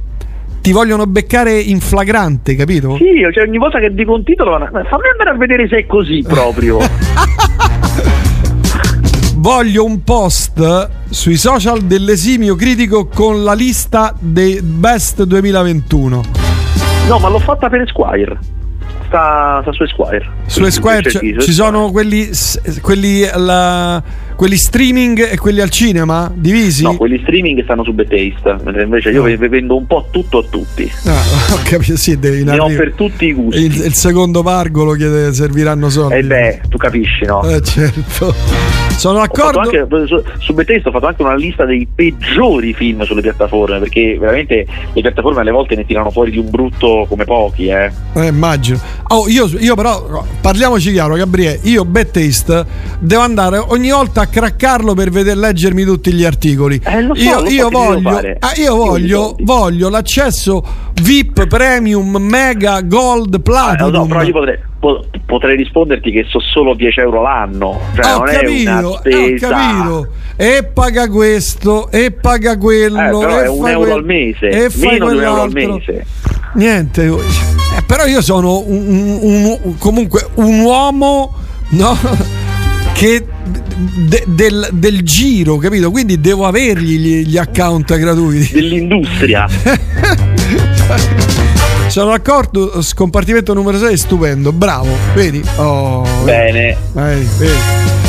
ti 0.60 0.72
vogliono 0.72 1.06
beccare 1.06 1.58
in 1.58 1.80
flagrante, 1.80 2.54
capito? 2.54 2.96
Sì, 2.96 3.26
cioè 3.32 3.44
ogni 3.48 3.56
volta 3.56 3.78
che 3.78 3.94
dico 3.94 4.12
un 4.12 4.22
titolo, 4.24 4.58
fammi 4.58 5.08
andare 5.10 5.30
a 5.30 5.36
vedere 5.38 5.66
se 5.68 5.78
è 5.78 5.86
così 5.86 6.22
proprio. 6.22 6.80
Voglio 9.46 9.84
un 9.84 10.04
post 10.04 10.88
sui 11.10 11.36
social 11.36 11.80
dell'esimio 11.80 12.54
critico 12.54 13.08
con 13.08 13.42
la 13.42 13.54
lista 13.54 14.14
dei 14.16 14.60
best 14.62 15.24
2021. 15.24 16.22
No, 17.08 17.18
ma 17.18 17.28
l'ho 17.28 17.40
fatta 17.40 17.68
per 17.68 17.80
Esquire. 17.80 18.38
Sta, 19.08 19.58
sta 19.62 19.72
su 19.72 19.82
Esquire. 19.82 20.24
Su 20.46 20.62
Esquire 20.62 21.10
c- 21.10 21.38
ci 21.40 21.50
sono 21.52 21.90
quelli, 21.90 22.30
quelli, 22.82 23.24
alla- 23.26 24.00
quelli 24.36 24.54
streaming 24.56 25.30
e 25.32 25.36
quelli 25.36 25.60
al 25.60 25.70
cinema 25.70 26.30
divisi? 26.32 26.84
No, 26.84 26.94
quelli 26.96 27.18
streaming 27.22 27.64
stanno 27.64 27.82
su 27.82 27.92
Betaste, 27.92 28.58
mentre 28.62 28.84
invece 28.84 29.10
io 29.10 29.24
ve- 29.24 29.36
ve 29.36 29.48
vendo 29.48 29.76
un 29.76 29.88
po' 29.88 30.06
tutto 30.12 30.38
a 30.38 30.44
tutti. 30.48 30.88
Ah, 31.06 31.52
ho 31.54 31.58
capito, 31.64 31.96
sì, 31.96 32.16
devi 32.16 32.44
Ne 32.44 32.60
ho 32.60 32.68
per 32.68 32.92
tutti 32.94 33.24
i 33.26 33.32
gusti. 33.32 33.60
Il, 33.60 33.86
il 33.86 33.94
secondo 33.94 34.44
pargolo 34.44 34.92
che 34.92 35.32
serviranno 35.32 35.90
soldi. 35.90 36.14
E 36.14 36.22
beh, 36.22 36.60
tu 36.68 36.76
capisci, 36.76 37.24
no? 37.24 37.42
Eh, 37.42 37.60
certo. 37.60 38.32
Sono 38.96 39.18
Ho 39.18 39.22
d'accordo. 39.22 39.58
anche, 39.58 39.86
su, 40.06 40.22
su 40.38 40.52
Bethesda 40.54 40.88
ho 40.90 40.92
fatto 40.92 41.06
anche 41.06 41.22
una 41.22 41.34
lista 41.34 41.64
dei 41.64 41.88
peggiori 41.92 42.72
film 42.72 43.02
sulle 43.02 43.20
piattaforme 43.20 43.80
perché 43.80 44.16
veramente 44.18 44.64
le 44.92 45.00
piattaforme 45.00 45.40
alle 45.40 45.50
volte 45.50 45.74
ne 45.74 45.84
tirano 45.84 46.10
fuori 46.10 46.30
di 46.30 46.38
un 46.38 46.48
brutto 46.50 47.06
come 47.08 47.24
pochi 47.24 47.66
eh. 47.66 47.90
Eh, 48.14 48.26
immagino. 48.26 48.78
Oh, 49.08 49.28
io, 49.28 49.46
io 49.58 49.74
però, 49.74 50.06
no, 50.08 50.24
parliamoci 50.40 50.92
chiaro, 50.92 51.14
Gabriele. 51.16 51.58
Io, 51.64 51.84
Taste, 52.12 52.64
devo 53.00 53.22
andare 53.22 53.58
ogni 53.58 53.90
volta 53.90 54.20
a 54.22 54.26
craccarlo 54.26 54.94
per 54.94 55.10
vedere 55.10 55.38
leggermi 55.38 55.82
tutti 55.84 56.12
gli 56.12 56.24
articoli. 56.24 56.80
Eh, 56.84 57.02
lo 57.02 57.14
so, 57.14 57.22
io 57.22 57.40
lo 57.40 57.46
so 57.46 57.52
io 57.52 57.68
voglio, 57.70 58.10
fare. 58.10 58.36
ah, 58.38 58.52
io 58.56 58.62
Io 58.64 58.72
li 58.72 58.78
voglio, 58.78 59.36
voglio 59.40 59.88
l'accesso 59.88 60.64
VIP, 61.02 61.46
Premium, 61.48 62.16
Mega, 62.18 62.80
Gold, 62.82 63.34
Eh, 63.34 63.36
lo 63.36 63.42
Platinum. 63.42 63.94
so, 64.02 64.06
però 64.06 64.22
io 64.22 64.32
potrei, 64.32 64.56
po- 64.58 64.70
potrei 65.26 65.56
risponderti 65.56 66.10
che 66.10 66.24
so 66.28 66.40
solo 66.40 66.74
10 66.74 67.00
euro 67.00 67.22
l'anno 67.22 67.80
cioè 67.94 68.14
ho 68.14 68.18
non 68.18 68.28
è 68.28 68.34
capito, 68.40 68.70
una 68.70 68.80
eh, 68.80 68.84
ho 68.84 68.98
spesa 68.98 69.48
capito. 69.48 70.08
E 70.36 70.70
paga 70.74 71.08
questo, 71.08 71.90
e 71.92 72.10
paga 72.10 72.58
quello. 72.58 72.98
Eh, 73.00 73.08
però 73.18 73.38
e 73.40 73.44
è 73.44 73.48
un 73.48 73.68
euro 73.68 73.80
quel- 73.84 73.92
al 73.92 74.04
mese, 74.04 74.48
e 74.48 74.68
meno 74.76 75.08
di 75.10 75.16
un 75.16 75.22
euro 75.22 75.42
al 75.42 75.52
mese. 75.52 76.04
Niente, 76.54 77.04
eh, 77.06 77.82
però 77.86 78.04
io 78.06 78.20
sono 78.20 78.62
un- 78.66 79.18
un- 79.20 79.58
un- 79.62 79.78
comunque 79.78 80.26
un 80.34 80.58
uomo 80.60 81.32
no? 81.70 81.96
che 82.92 83.24
de- 84.08 84.24
del, 84.26 84.68
del 84.72 85.02
giro, 85.02 85.56
capito? 85.58 85.90
Quindi 85.90 86.20
devo 86.20 86.44
avergli 86.46 86.98
gli, 86.98 87.26
gli 87.26 87.36
account 87.38 87.96
gratuiti. 87.96 88.52
Dell'industria. 88.54 89.46
Sono 91.92 92.12
d'accordo, 92.12 92.80
scompartimento 92.80 93.52
numero 93.52 93.76
6 93.76 93.92
è 93.92 93.96
stupendo, 93.98 94.50
bravo, 94.50 94.96
vedi? 95.14 95.42
Oh, 95.56 96.02
Bene. 96.24 96.74
vedi, 96.94 97.28
vedi. 97.36 97.52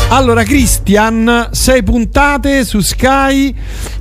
Allora, 0.08 0.44
Christian, 0.44 1.50
sei 1.52 1.84
puntate 1.84 2.64
su 2.64 2.80
Sky 2.80 3.54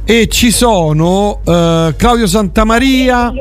e 0.05 0.29
ci 0.29 0.53
sono 0.53 1.41
eh, 1.45 1.95
Claudio 1.97 2.29
Santamaria, 2.29 3.33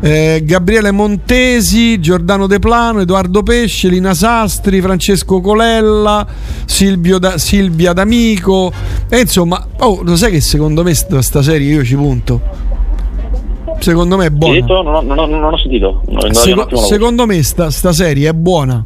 eh, 0.00 0.42
Gabriele 0.44 0.90
Montesi, 0.90 1.98
Giordano 2.00 2.46
De 2.46 2.58
Plano, 2.58 3.00
Edoardo 3.00 3.42
Pesce, 3.42 3.88
Lina 3.88 4.12
Sastri, 4.12 4.82
Francesco 4.82 5.40
Colella, 5.40 6.26
Silvio 6.66 7.18
Da- 7.18 7.38
Silvia 7.38 7.94
D'Amico. 7.94 8.70
E 9.08 9.20
insomma, 9.20 9.66
oh, 9.78 10.02
lo 10.02 10.16
sai 10.16 10.32
che 10.32 10.42
secondo 10.42 10.82
me 10.82 10.92
sta, 10.92 11.22
sta 11.22 11.40
serie 11.40 11.72
io 11.72 11.82
ci 11.82 11.94
punto. 11.94 12.76
Secondo 13.78 14.16
me 14.16 14.26
è 14.26 14.30
buona. 14.30 14.54
detto? 14.54 14.82
Non 14.82 14.94
ho, 14.94 15.00
non 15.02 15.18
ho- 15.18 15.26
non 15.26 15.52
ho 15.52 15.56
sentito. 15.58 16.02
No, 16.08 16.18
no, 16.26 16.32
Seco- 16.34 16.76
secondo 16.76 17.26
me 17.26 17.42
sta, 17.42 17.70
sta 17.70 17.92
serie 17.92 18.28
è 18.28 18.32
buona. 18.32 18.84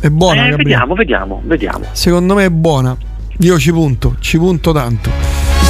È 0.00 0.08
buona, 0.08 0.48
Eh, 0.48 0.56
vediamo, 0.56 0.94
vediamo, 0.94 1.40
vediamo. 1.44 1.84
Secondo 1.92 2.34
me 2.34 2.46
è 2.46 2.50
buona. 2.50 2.96
Io 3.38 3.58
ci 3.58 3.70
punto, 3.72 4.16
ci 4.20 4.38
punto 4.38 4.72
tanto. 4.72 5.10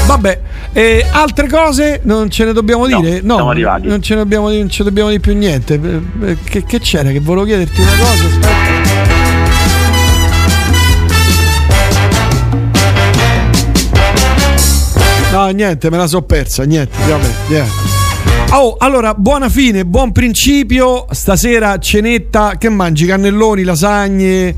Vabbè, 0.06 0.40
e 0.72 1.06
altre 1.10 1.48
cose 1.48 2.00
non 2.04 2.28
ce 2.30 2.44
ne 2.44 2.52
dobbiamo 2.52 2.86
No, 2.86 3.00
dire? 3.00 3.20
arrivati. 3.24 3.86
Non 3.86 4.00
ce 4.02 4.14
ne 4.14 4.20
dobbiamo, 4.22 4.50
non 4.50 4.68
ce 4.70 4.82
dobbiamo 4.84 5.08
dire 5.10 5.20
più 5.20 5.34
niente. 5.36 5.74
Eh, 5.74 6.30
eh, 6.30 6.36
Che, 6.42 6.64
che 6.64 6.78
c'era? 6.80 7.10
Che 7.10 7.20
volevo 7.20 7.44
chiederti 7.44 7.80
una 7.80 7.90
cosa? 7.90 8.24
Aspetta. 8.24 8.90
No, 15.32 15.48
niente, 15.50 15.90
me 15.90 15.96
la 15.96 16.06
so 16.06 16.22
persa. 16.22 16.64
Niente, 16.64 16.96
vabbè, 17.08 17.28
niente. 17.48 17.70
Oh, 18.54 18.76
allora, 18.78 19.14
buona 19.14 19.48
fine, 19.48 19.86
buon 19.86 20.12
principio. 20.12 21.06
Stasera 21.08 21.78
cenetta, 21.78 22.58
che 22.58 22.68
mangi? 22.68 23.06
Cannelloni, 23.06 23.62
lasagne? 23.62 24.54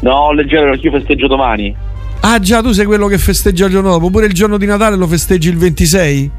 No, 0.00 0.32
leggero 0.32 0.70
perché 0.70 0.86
io 0.86 0.92
festeggio 0.92 1.26
domani. 1.26 1.76
Ah 2.20 2.38
già, 2.38 2.62
tu 2.62 2.72
sei 2.72 2.86
quello 2.86 3.08
che 3.08 3.18
festeggia 3.18 3.66
il 3.66 3.72
giorno 3.72 3.90
dopo, 3.90 4.08
pure 4.08 4.24
il 4.24 4.32
giorno 4.32 4.56
di 4.56 4.64
Natale 4.64 4.96
lo 4.96 5.06
festeggi 5.06 5.50
il 5.50 5.58
26? 5.58 6.30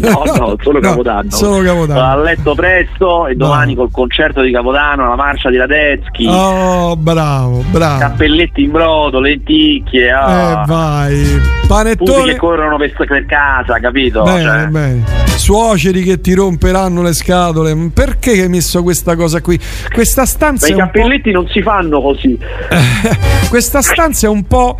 No, 0.00 0.22
no, 0.36 0.56
solo 0.62 0.80
Capodanno. 0.80 1.30
solo 1.30 1.62
Capodanno. 1.62 2.00
A 2.02 2.16
letto 2.16 2.54
presto 2.54 3.26
e 3.26 3.34
domani 3.34 3.74
col 3.74 3.90
concerto 3.90 4.40
di 4.42 4.50
Capodanno, 4.50 5.08
la 5.08 5.16
marcia 5.16 5.50
di 5.50 5.56
Radetzky, 5.56 6.26
Oh, 6.28 6.96
bravo, 6.96 7.62
bravo. 7.70 7.98
cappelletti 7.98 8.62
in 8.62 8.70
brodo, 8.70 9.20
lenticchie, 9.20 10.10
ah. 10.10 10.62
Eh, 10.62 10.66
vai. 10.66 11.54
Panettone. 11.66 12.32
che 12.32 12.38
corrono 12.38 12.76
per, 12.76 12.92
per 12.94 13.26
casa, 13.26 13.78
capito? 13.80 14.22
Bene, 14.22 14.42
Cioè, 14.42 14.66
bene. 14.68 15.02
Suoceri 15.36 16.02
che 16.02 16.20
ti 16.20 16.32
romperanno 16.32 17.02
le 17.02 17.12
scatole. 17.12 17.90
Perché 17.92 18.30
hai 18.42 18.48
messo 18.48 18.82
questa 18.84 19.16
cosa 19.16 19.40
qui? 19.40 19.58
Questa 19.92 20.24
stanza 20.26 20.68
ma 20.68 20.74
i 20.74 20.78
cappelletti 20.78 21.30
non 21.32 21.46
si 21.48 21.60
fanno 21.62 22.00
così. 22.00 22.38
Questa 23.50 23.82
stanza 23.82 24.26
è 24.28 24.30
un 24.30 24.44
po' 24.46 24.78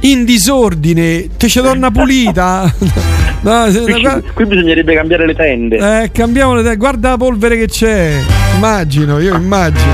in 0.00 0.24
disordine. 0.24 1.28
Te 1.36 1.46
c'è 1.48 1.60
donna 1.62 1.90
pulita. 1.90 2.72
No, 3.42 3.70
Qui, 3.92 4.00
guarda- 4.00 4.32
qui 4.32 4.46
bisognerebbe 4.46 4.94
cambiare 4.94 5.26
le 5.26 5.34
tende. 5.34 6.02
Eh, 6.02 6.10
cambiamo 6.12 6.54
le 6.54 6.62
te- 6.62 6.76
Guarda 6.76 7.10
la 7.10 7.16
polvere 7.16 7.56
che 7.56 7.66
c'è. 7.66 8.12
Immagino, 8.56 9.18
io 9.18 9.34
immagino. 9.36 9.92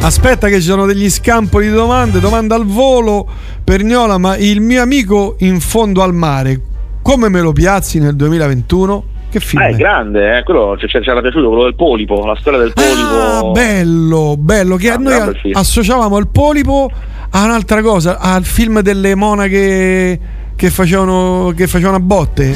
Aspetta 0.00 0.48
che 0.48 0.56
ci 0.56 0.62
sono 0.66 0.84
degli 0.86 1.08
scampoli 1.08 1.68
di 1.68 1.72
domande. 1.72 2.18
Domanda 2.18 2.54
al 2.56 2.66
volo 2.66 3.26
per 3.62 3.82
Gnola, 3.84 4.18
ma 4.18 4.36
il 4.36 4.60
mio 4.60 4.82
amico 4.82 5.36
in 5.40 5.60
fondo 5.60 6.02
al 6.02 6.12
mare, 6.12 6.60
come 7.02 7.28
me 7.28 7.40
lo 7.40 7.52
piazzi 7.52 8.00
nel 8.00 8.16
2021? 8.16 9.04
Che 9.30 9.40
film 9.40 9.62
Ah, 9.62 9.68
è? 9.68 9.74
grande, 9.74 10.38
eh, 10.38 10.42
quello 10.42 10.76
ci 10.78 10.86
c'era 10.88 11.20
piaciuto, 11.22 11.48
quello 11.48 11.62
del 11.62 11.74
polipo, 11.76 12.26
la 12.26 12.36
storia 12.38 12.58
del 12.58 12.72
polipo. 12.74 13.48
Ah, 13.48 13.50
bello, 13.52 14.34
bello. 14.36 14.76
Che 14.76 14.90
Ah, 14.90 14.96
noi 14.98 15.52
associavamo 15.52 16.18
il 16.18 16.28
polipo 16.28 16.90
a 17.30 17.44
un'altra 17.44 17.80
cosa, 17.80 18.18
al 18.18 18.44
film 18.44 18.80
delle 18.80 19.14
monache 19.14 20.20
che 20.62 20.70
facevano, 20.70 21.52
che 21.56 21.66
facevano 21.66 21.96
a 21.96 21.98
botte. 22.00 22.54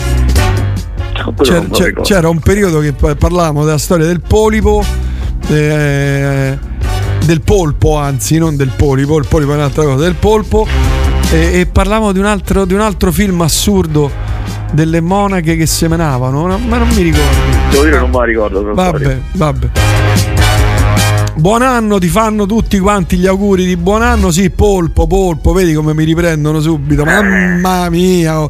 Quello 1.35 1.35
C'era, 1.43 1.67
c'era- 1.73 2.01
c'era 2.03 2.29
un 2.29 2.39
periodo 2.39 2.79
che 2.79 2.93
pa- 2.93 3.17
parlavamo 3.17 3.65
della 3.65 3.79
storia 3.79 4.07
del 4.07 4.21
polipo, 4.21 4.81
eh, 5.49 6.57
del 7.25 7.41
polpo, 7.41 7.97
anzi, 7.97 8.39
non 8.39 8.55
del 8.55 8.71
polipo, 8.77 9.19
il 9.19 9.27
polipo 9.27 9.51
è 9.51 9.55
un'altra 9.57 9.83
cosa, 9.83 10.05
del 10.05 10.15
polpo, 10.15 10.69
e, 11.33 11.59
e 11.59 11.67
parlavamo 11.67 12.13
di 12.13 12.21
un, 12.21 12.27
altro, 12.27 12.65
di 12.65 12.75
un 12.75 12.81
altro 12.81 13.11
film 13.11 13.41
assurdo 13.41 14.09
delle 14.71 15.01
monache 15.01 15.57
che 15.57 15.67
semenavano, 15.67 16.47
no, 16.47 16.59
ma 16.59 16.79
non 16.79 16.87
mi 16.91 17.03
ricordo. 17.03 17.37
Devo 17.73 17.83
dire 17.83 17.99
non 17.99 18.11
me 18.11 18.19
la 18.19 18.25
ricordo. 18.25 18.73
Vabbè, 18.73 19.03
sorry. 19.03 19.23
vabbè. 19.33 19.69
Buon 21.37 21.61
anno, 21.61 21.99
ti 21.99 22.09
fanno 22.09 22.47
tutti 22.47 22.79
quanti 22.79 23.19
gli 23.19 23.27
auguri 23.27 23.67
di 23.67 23.77
buon 23.77 24.03
anno. 24.03 24.31
Sì, 24.31 24.49
polpo, 24.51 25.07
polpo, 25.07 25.53
vedi 25.53 25.75
come 25.75 25.93
mi 25.93 26.05
riprendono 26.05 26.61
subito. 26.61 27.05
Mamma 27.05 27.91
mia, 27.91 28.41
oh. 28.41 28.49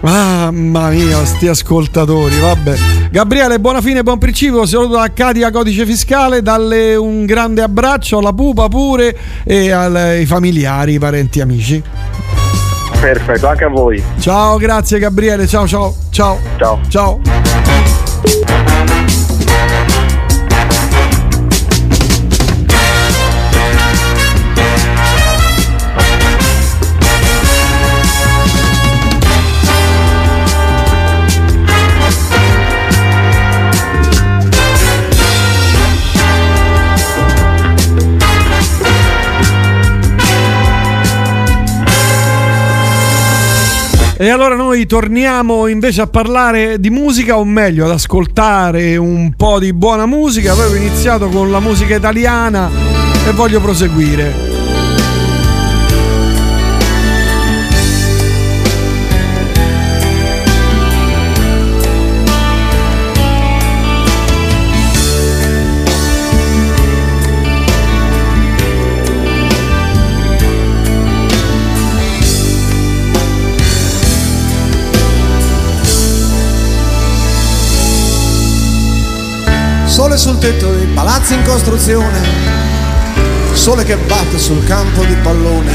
mamma 0.00 0.90
mia, 0.90 1.24
sti 1.24 1.46
ascoltatori. 1.46 2.36
Vabbè, 2.40 2.74
Gabriele, 3.12 3.60
buona 3.60 3.80
fine, 3.80 4.02
buon 4.02 4.18
principio. 4.18 4.66
Saluto 4.66 4.96
da 4.96 5.10
Katia 5.14 5.52
Codice 5.52 5.86
Fiscale. 5.86 6.42
Dalle 6.42 6.96
un 6.96 7.24
grande 7.24 7.62
abbraccio 7.62 8.18
alla 8.18 8.32
pupa 8.32 8.66
pure 8.68 9.16
e 9.44 9.70
ai 9.70 10.26
familiari, 10.26 10.94
i 10.94 10.98
parenti, 10.98 11.40
amici. 11.40 11.80
Perfetto, 13.00 13.46
anche 13.46 13.64
a 13.64 13.68
voi. 13.68 14.02
Ciao, 14.18 14.56
grazie 14.56 14.98
Gabriele. 14.98 15.46
Ciao, 15.46 15.68
ciao, 15.68 15.94
ciao, 16.10 16.38
Ciao. 16.58 16.80
ciao. 16.88 17.20
E 44.20 44.30
allora 44.30 44.56
noi 44.56 44.84
torniamo 44.84 45.68
invece 45.68 46.00
a 46.00 46.08
parlare 46.08 46.80
di 46.80 46.90
musica, 46.90 47.38
o 47.38 47.44
meglio, 47.44 47.84
ad 47.84 47.92
ascoltare 47.92 48.96
un 48.96 49.32
po' 49.36 49.60
di 49.60 49.72
buona 49.72 50.06
musica. 50.06 50.50
Avevo 50.50 50.74
iniziato 50.74 51.28
con 51.28 51.52
la 51.52 51.60
musica 51.60 51.94
italiana 51.94 52.68
e 53.24 53.30
voglio 53.30 53.60
proseguire. 53.60 54.47
Sul 80.18 80.38
tetto 80.38 80.74
dei 80.74 80.86
palazzi 80.86 81.34
in 81.34 81.44
costruzione, 81.44 82.20
sole 83.52 83.84
che 83.84 83.96
batte 83.96 84.36
sul 84.36 84.64
campo 84.64 85.04
di 85.04 85.14
pallone, 85.22 85.72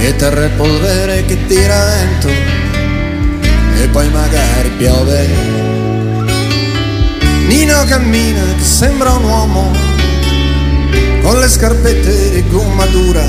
e 0.00 0.14
terra 0.16 0.44
e 0.44 0.48
polvere 0.50 1.24
che 1.24 1.46
tira 1.46 1.82
vento, 1.86 2.28
e 2.28 3.88
poi 3.88 4.06
magari 4.10 4.68
piove. 4.76 5.28
Nino 7.46 7.84
cammina 7.84 8.42
che 8.58 8.64
sembra 8.64 9.12
un 9.12 9.24
uomo, 9.24 9.72
con 11.22 11.40
le 11.40 11.48
scarpette 11.48 12.30
di 12.32 12.44
gomma 12.50 12.84
dura, 12.84 13.26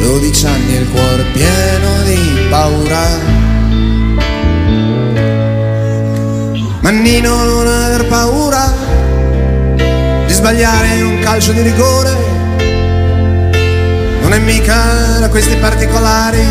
12 0.00 0.46
anni 0.46 0.74
e 0.74 0.80
il 0.80 0.88
cuore 0.90 1.22
pieno 1.32 2.02
di 2.02 2.46
paura. 2.50 3.45
Mannino 6.86 7.42
non 7.42 7.66
aver 7.66 8.06
paura 8.06 8.72
di 9.74 10.32
sbagliare 10.32 11.02
un 11.02 11.18
calcio 11.18 11.50
di 11.50 11.60
rigore. 11.60 12.14
Non 14.20 14.32
è 14.32 14.38
mica 14.38 15.18
da 15.18 15.28
questi 15.28 15.56
particolari 15.56 16.46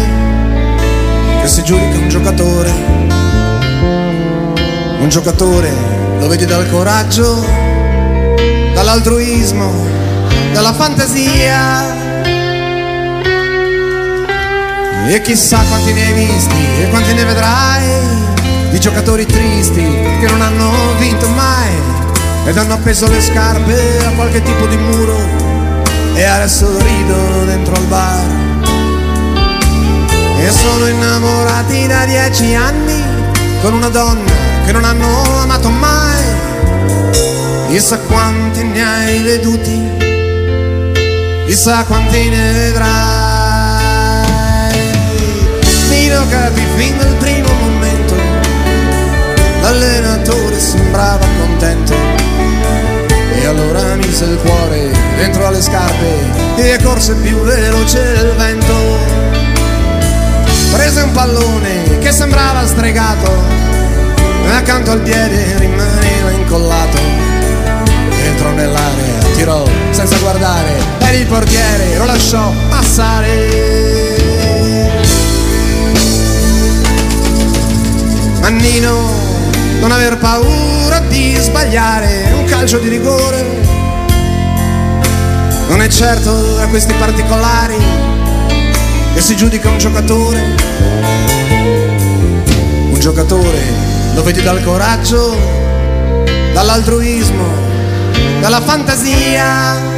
che 1.39 1.47
si 1.47 1.63
giudica 1.63 1.97
un 1.99 2.09
giocatore. 2.09 2.69
Un 4.99 5.07
giocatore 5.07 5.71
lo 6.19 6.27
vedi 6.27 6.43
dal 6.43 6.69
coraggio, 6.69 7.41
dall'altruismo, 8.73 9.87
dalla 10.51 10.73
fantasia. 10.73 11.95
E 15.07 15.21
chissà 15.21 15.59
quanti 15.69 15.93
ne 15.93 16.05
hai 16.07 16.13
visti 16.13 16.81
e 16.81 16.89
quanti 16.89 17.13
ne 17.13 17.23
vedrai 17.23 18.14
di 18.71 18.79
giocatori 18.79 19.25
tristi 19.25 19.81
che 19.81 20.27
non 20.29 20.41
hanno 20.41 20.71
vinto 20.99 21.27
mai 21.29 21.73
ed 22.45 22.57
hanno 22.57 22.73
appeso 22.73 23.07
le 23.07 23.21
scarpe 23.21 24.05
a 24.05 24.09
qualche 24.11 24.41
tipo 24.41 24.65
di 24.67 24.77
muro 24.77 25.17
e 26.13 26.23
adesso 26.23 26.77
ridono 26.77 27.45
dentro 27.45 27.75
al 27.75 27.85
bar. 27.85 28.25
E 30.39 30.51
sono 30.51 30.87
innamorati 30.87 31.87
da 31.87 32.05
dieci 32.05 32.53
anni 32.53 33.03
con 33.61 33.73
una 33.73 33.89
donna 33.89 34.31
che 34.65 34.71
non 34.71 34.83
hanno 34.83 35.41
amato 35.41 35.69
mai. 35.69 36.23
Chissà 37.69 37.97
quanti 37.99 38.63
ne 38.63 38.83
hai 38.83 39.21
veduti 39.21 40.05
chissà 41.55 41.83
quanti 41.85 42.29
ne 42.29 42.51
vedrai. 42.51 42.93
Nino 45.89 46.27
capì 46.27 46.61
fin 46.75 46.97
dal 46.97 47.15
primo 47.15 47.34
l'allenatore 50.55 50.59
sembrava 50.59 51.25
contento. 51.39 51.93
E 53.33 53.45
allora 53.45 53.95
mise 53.95 54.25
il 54.25 54.37
cuore 54.37 54.91
dentro 55.17 55.47
alle 55.47 55.61
scarpe 55.61 56.55
e 56.55 56.79
corse 56.81 57.13
più 57.15 57.37
veloce 57.41 58.13
del 58.13 58.33
vento. 58.37 58.73
Prese 60.71 61.01
un 61.01 61.11
pallone 61.11 61.97
che 61.99 62.11
sembrava 62.11 62.65
stregato 62.65 63.63
accanto 64.51 64.91
al 64.91 65.01
piede 65.01 65.57
rimaneva 65.57 66.31
incollato. 66.31 66.97
Entrò 68.23 68.49
nell'area 68.51 69.23
tirò 69.35 69.63
senza 69.91 70.17
guardare 70.17 70.73
e 70.99 71.19
il 71.19 71.27
portiere 71.27 71.97
lo 71.97 72.05
lasciò 72.05 72.51
passare. 72.69 73.73
Mannino 78.39 79.24
non 79.79 79.91
aver 79.91 80.17
paura 80.17 80.99
di 80.99 81.35
sbagliare 81.39 82.33
un 82.37 82.45
calcio 82.45 82.77
di 82.79 82.89
rigore. 82.89 83.43
Non 85.67 85.81
è 85.81 85.87
certo 85.87 86.55
da 86.55 86.67
questi 86.67 86.93
particolari 86.93 87.77
che 89.13 89.21
si 89.21 89.35
giudica 89.35 89.69
un 89.69 89.77
giocatore. 89.77 90.55
Un 92.91 92.99
giocatore 92.99 93.61
lo 94.13 94.23
vedi 94.23 94.41
dal 94.41 94.63
coraggio, 94.63 95.35
dall'altruismo, 96.53 97.47
dalla 98.39 98.61
fantasia. 98.61 99.94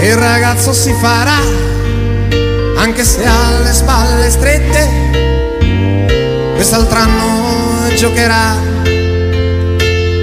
Il 0.00 0.14
ragazzo 0.14 0.72
si 0.72 0.92
farà, 1.00 1.38
anche 2.76 3.04
se 3.04 3.24
ha 3.24 3.60
le 3.62 3.72
spalle 3.72 4.30
strette, 4.30 4.88
quest'altro 6.54 6.98
anno 6.98 7.94
giocherà 7.94 8.56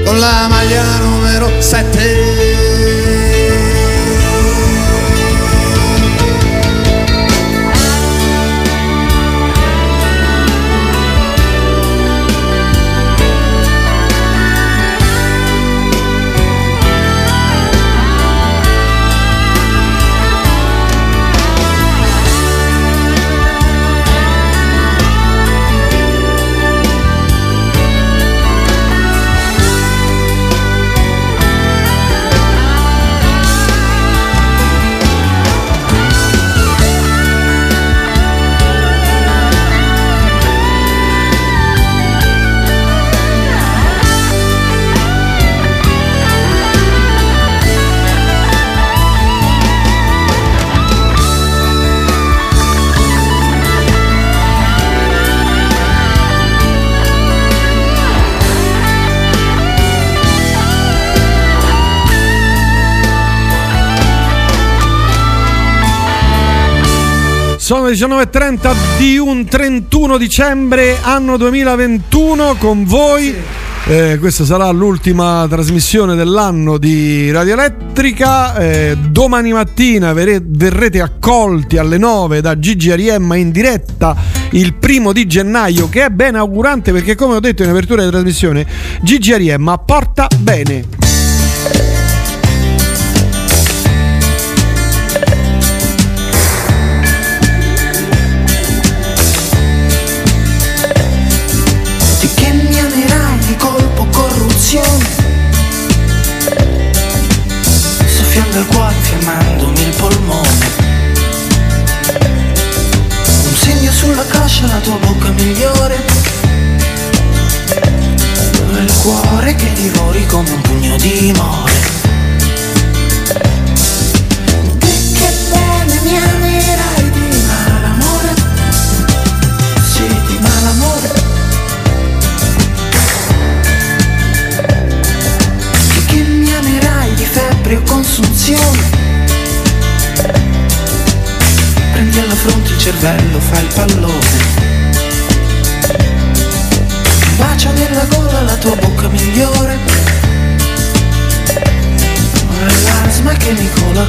con 0.06 0.20
la 0.20 0.48
maglia 0.50 0.84
numero 1.00 1.50
7. 1.60 2.65
Sono 67.66 67.88
le 67.88 67.94
19.30 67.94 68.76
di 69.00 69.18
un 69.18 69.44
31 69.44 70.20
dicembre 70.20 71.00
anno 71.02 71.36
2021 71.36 72.58
con 72.60 72.86
voi. 72.86 73.34
Eh, 73.88 74.18
questa 74.20 74.46
sarà 74.46 74.70
l'ultima 74.70 75.48
trasmissione 75.50 76.14
dell'anno 76.14 76.78
di 76.78 77.32
Radio 77.32 77.54
Elettrica. 77.54 78.56
Eh, 78.58 78.96
domani 79.10 79.52
mattina 79.52 80.14
verrete 80.14 81.02
accolti 81.02 81.78
alle 81.78 81.98
9 81.98 82.40
da 82.40 82.60
Gigi 82.60 82.92
Ariemma 82.92 83.36
in 83.36 83.50
diretta 83.50 84.16
il 84.52 84.76
primo 84.76 85.12
di 85.12 85.26
gennaio, 85.26 85.90
che 85.90 86.06
è 86.06 86.10
ben 86.10 86.36
augurante 86.36 86.92
perché, 86.92 87.16
come 87.16 87.34
ho 87.34 87.40
detto 87.40 87.64
in 87.64 87.70
apertura 87.70 88.04
di 88.04 88.12
trasmissione, 88.12 88.64
Gigi 89.02 89.34
Ariemma 89.34 89.76
porta 89.80 90.28
bene. 90.38 91.05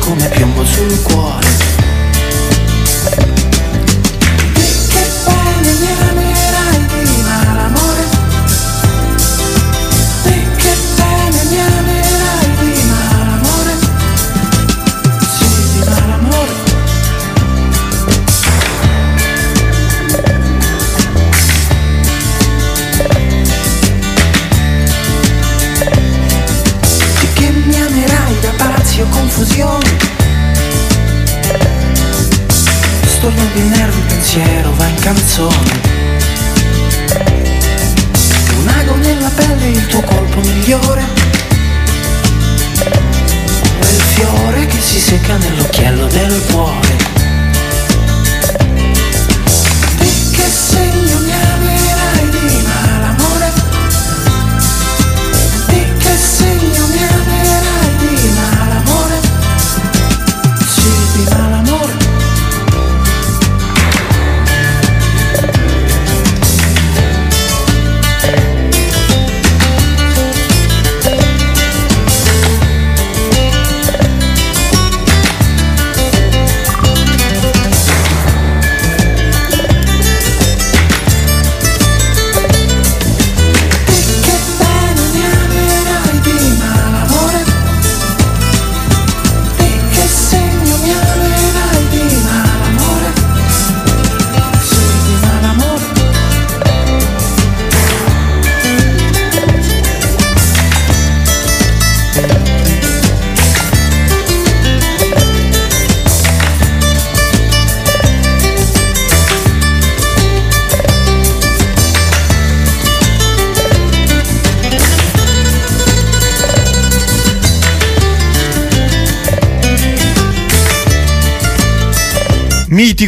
꿈에 0.07 0.46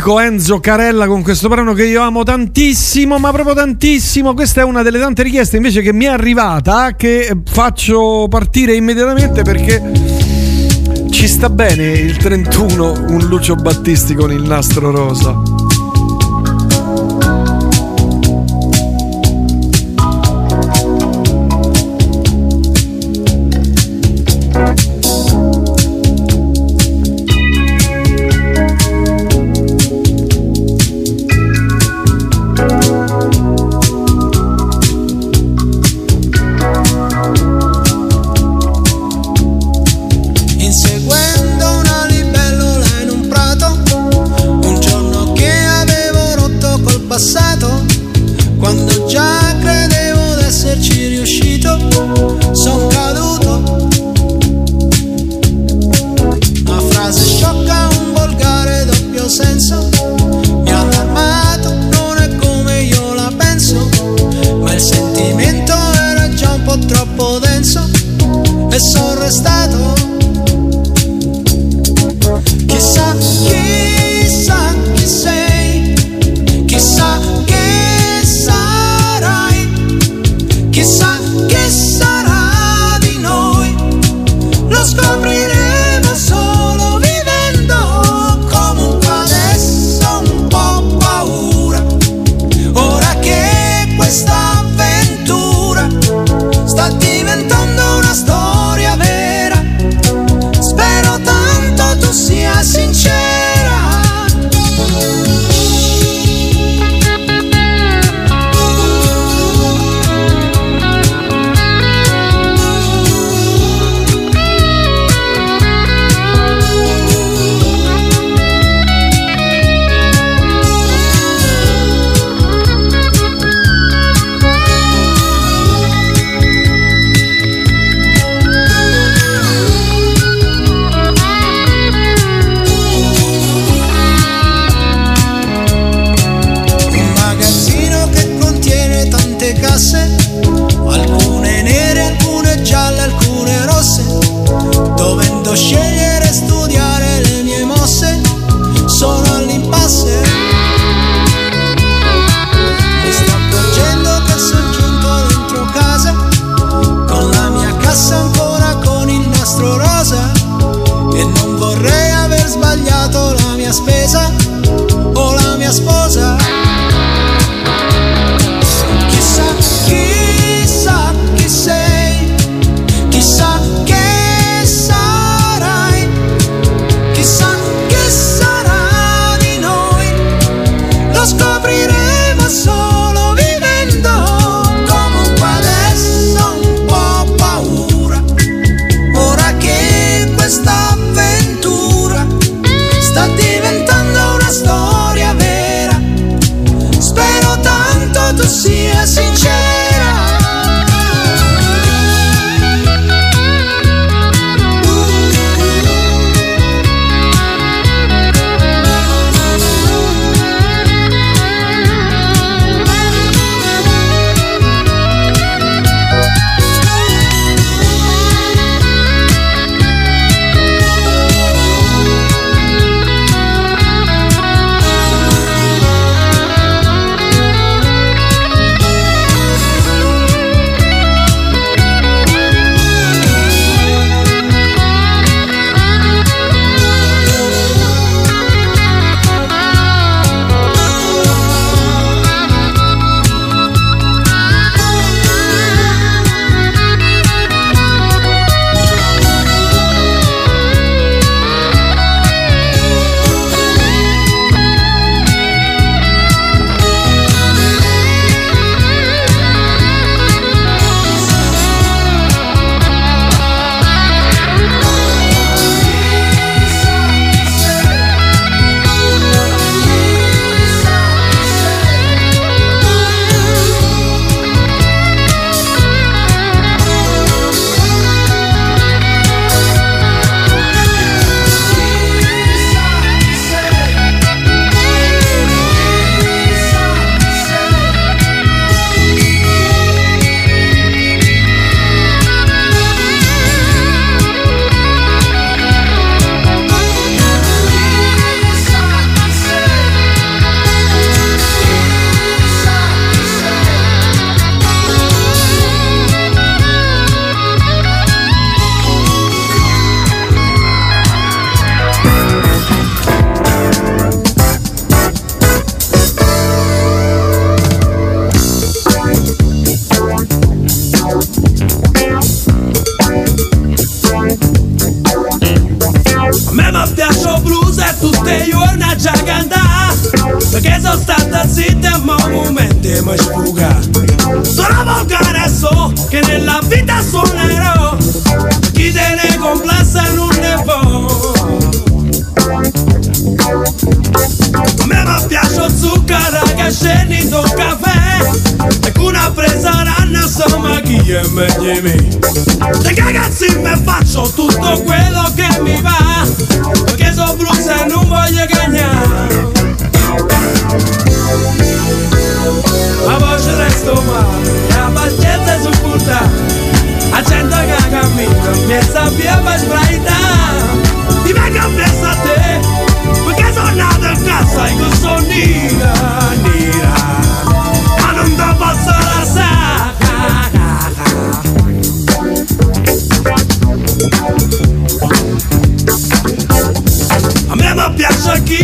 amico 0.09 0.21
Enzo 0.21 0.61
Carella 0.61 1.07
con 1.07 1.23
questo 1.23 1.49
brano 1.49 1.75
che 1.75 1.85
io 1.85 2.01
amo 2.01 2.23
tantissimo, 2.23 3.19
ma 3.19 3.31
proprio 3.31 3.55
tantissimo. 3.55 4.33
Questa 4.33 4.63
è 4.63 4.65
una 4.65 4.83
delle 4.83 4.99
tante 4.99 5.23
richieste 5.23 5.57
invece 5.57 5.83
che 5.83 5.93
mi 5.93 6.07
è 6.07 6.09
arrivata, 6.09 6.95
che 6.97 7.37
faccio 7.45 8.27
partire 8.29 8.75
immediatamente 8.75 9.43
perché 9.43 9.83
ci 11.11 11.29
sta 11.29 11.51
bene 11.51 11.91
il 11.93 12.17
31 12.17 13.07
un 13.09 13.27
Lucio 13.29 13.55
Battisti 13.55 14.15
con 14.15 14.33
il 14.33 14.43
nastro 14.43 14.91
rosa. 14.91 15.48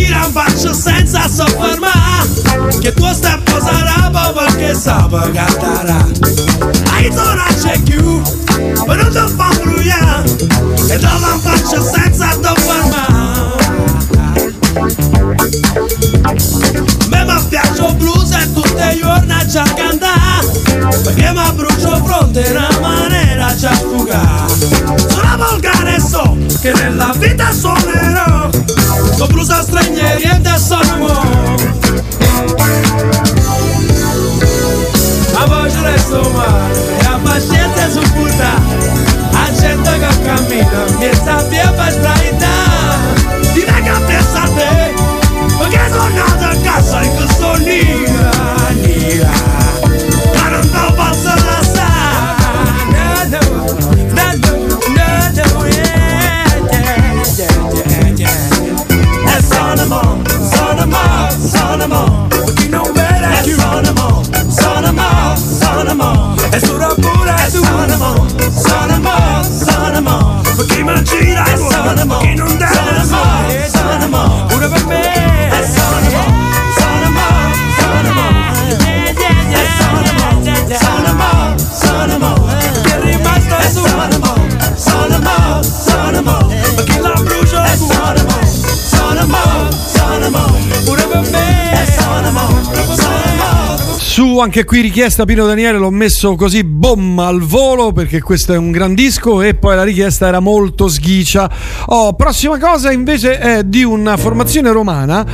La 0.09 0.29
faccio 0.31 0.73
senza 0.73 1.27
soffermare 1.27 2.77
Che 2.79 2.93
tuo 2.93 3.13
step 3.13 3.47
sarà 3.61 4.31
perché 4.33 4.73
sa 4.73 5.07
per 5.09 5.31
cantare 5.31 6.11
Hai 6.91 7.11
zona 7.11 7.45
c'è 7.61 7.79
più, 7.81 8.21
ma 8.85 8.95
non 8.95 9.09
ti 9.09 9.33
fa 9.35 9.49
brugliare 9.61 10.29
E 10.87 10.97
dove 10.97 11.39
faccio 11.41 11.81
senza 11.81 12.31
soffermare 12.31 13.35
me 17.09 17.23
mi 17.23 17.45
piace 17.49 17.93
blues 17.93 18.31
e 18.31 18.53
tutte 18.53 18.85
le 18.85 18.99
giorni 18.99 19.31
a 19.31 19.63
cantare 19.73 20.47
Perché 21.03 21.31
mi 21.31 21.51
brucio 21.53 22.03
fronte 22.03 22.41
in 22.41 22.51
una 22.51 22.79
maniera 22.81 23.55
Sono 23.57 23.95
volgare 23.95 24.54
so 26.55 26.59
che 26.61 26.73
nella 26.73 27.13
vita 27.17 27.51
suonerò 27.51 28.49
Con 29.17 29.27
blues 29.27 29.49
a 29.49 29.61
stranieri 29.61 30.23
e 30.23 30.41
te 30.41 30.57
sono 30.57 30.97
mo 30.97 31.55
La 35.31 35.45
voce 35.45 35.81
resto 35.81 36.29
male 36.31 36.97
e 36.99 37.03
la 37.03 37.19
pazienza 37.23 37.85
è 37.85 37.89
supporta 37.89 38.53
A 39.31 39.51
gente 39.59 39.99
che 39.99 40.21
cammina 40.23 40.85
mi 40.99 41.09
sta 41.13 41.43
via 41.43 41.71
per 41.71 41.93
Anche 94.41 94.63
qui 94.63 94.81
richiesta 94.81 95.25
Pino 95.25 95.45
Daniele 95.45 95.77
l'ho 95.77 95.89
messo 95.89 96.35
così 96.35 96.63
bomba 96.63 97.27
al 97.27 97.41
volo 97.41 97.91
perché 97.91 98.21
questo 98.21 98.53
è 98.53 98.57
un 98.57 98.69
gran 98.69 98.93
disco 98.93 99.41
e 99.41 99.55
poi 99.55 99.75
la 99.75 99.83
richiesta 99.83 100.27
era 100.27 100.39
molto 100.39 100.87
sghicia. 100.87 101.49
Oh, 101.87 102.13
prossima 102.13 102.59
cosa 102.59 102.91
invece 102.91 103.39
è 103.39 103.63
di 103.63 103.83
una 103.83 104.17
formazione 104.17 104.71
romana 104.71 105.25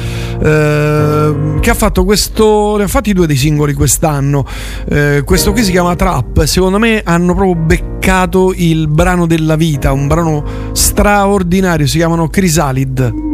eh, 0.41 1.33
che 1.59 1.69
ha 1.69 1.73
fatto 1.73 2.05
questo, 2.05 2.77
ne 2.77 2.83
ha 2.83 2.87
fatti 2.87 3.13
due 3.13 3.27
dei 3.27 3.35
singoli 3.35 3.73
quest'anno. 3.73 4.45
Eh, 4.89 5.23
questo 5.25 5.51
qui 5.51 5.63
si 5.63 5.71
chiama 5.71 5.95
Trap, 5.95 6.43
secondo 6.45 6.79
me 6.79 7.01
hanno 7.03 7.35
proprio 7.35 7.55
beccato 7.55 8.53
il 8.55 8.87
brano 8.87 9.27
della 9.27 9.55
vita, 9.55 9.91
un 9.91 10.07
brano 10.07 10.43
straordinario, 10.71 11.85
si 11.85 11.97
chiamano 11.97 12.27
Crisalid. 12.27 13.30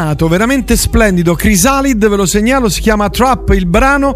Illuminato, 0.00 0.28
veramente 0.28 0.76
splendido. 0.76 1.34
Chrysalid, 1.34 2.08
ve 2.08 2.16
lo 2.16 2.26
segnalo, 2.26 2.68
si 2.68 2.80
chiama 2.80 3.10
Trap 3.10 3.50
il 3.50 3.66
brano 3.66 4.14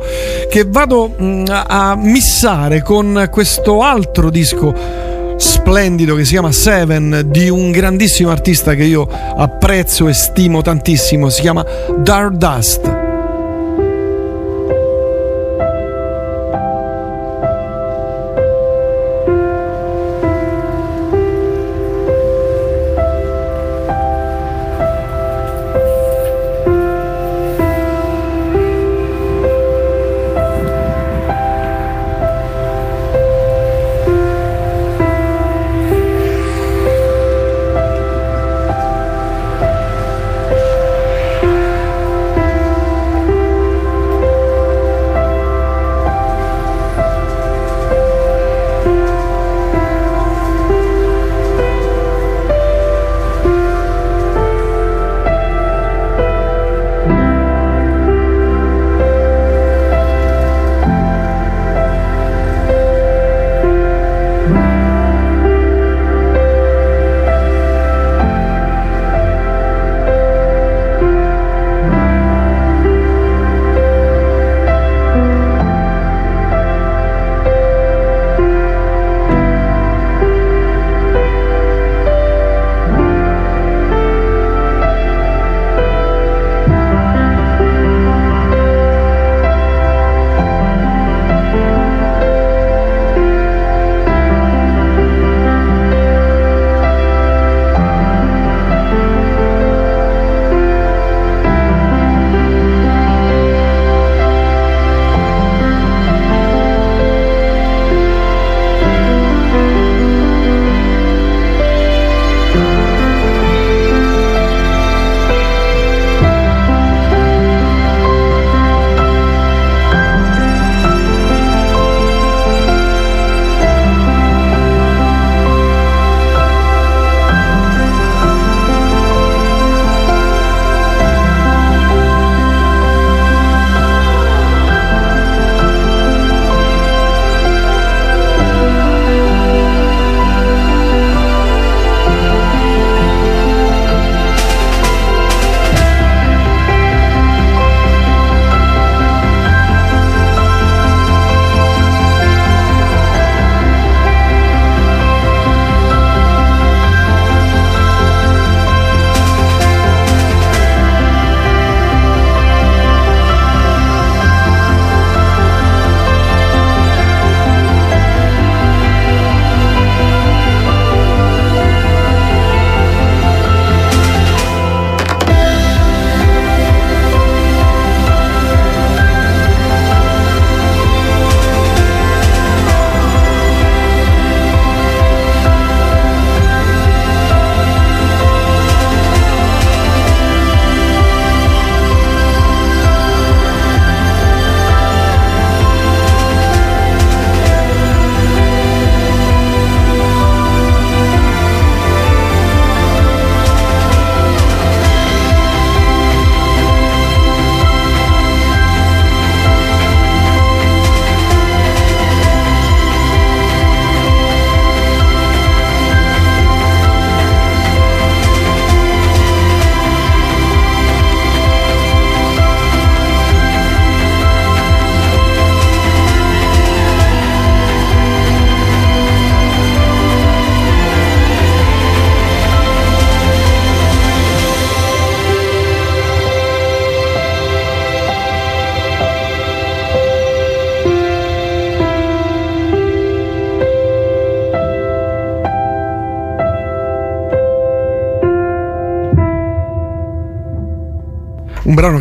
che 0.49 0.65
vado 0.67 1.15
mm, 1.21 1.45
a 1.49 1.95
missare 1.97 2.83
con 2.83 3.29
questo 3.31 3.83
altro 3.83 4.31
disco 4.31 5.03
splendido 5.37 6.15
che 6.15 6.25
si 6.25 6.33
chiama 6.33 6.53
Seven 6.53 7.25
di 7.27 7.49
un 7.49 7.73
grandissimo 7.73 8.31
artista 8.31 8.75
che 8.75 8.85
io 8.85 9.07
apprezzo 9.37 10.09
e 10.09 10.13
stimo 10.13 10.63
tantissimo, 10.63 11.29
si 11.29 11.41
chiama 11.41 11.65
Dust. 11.99 12.94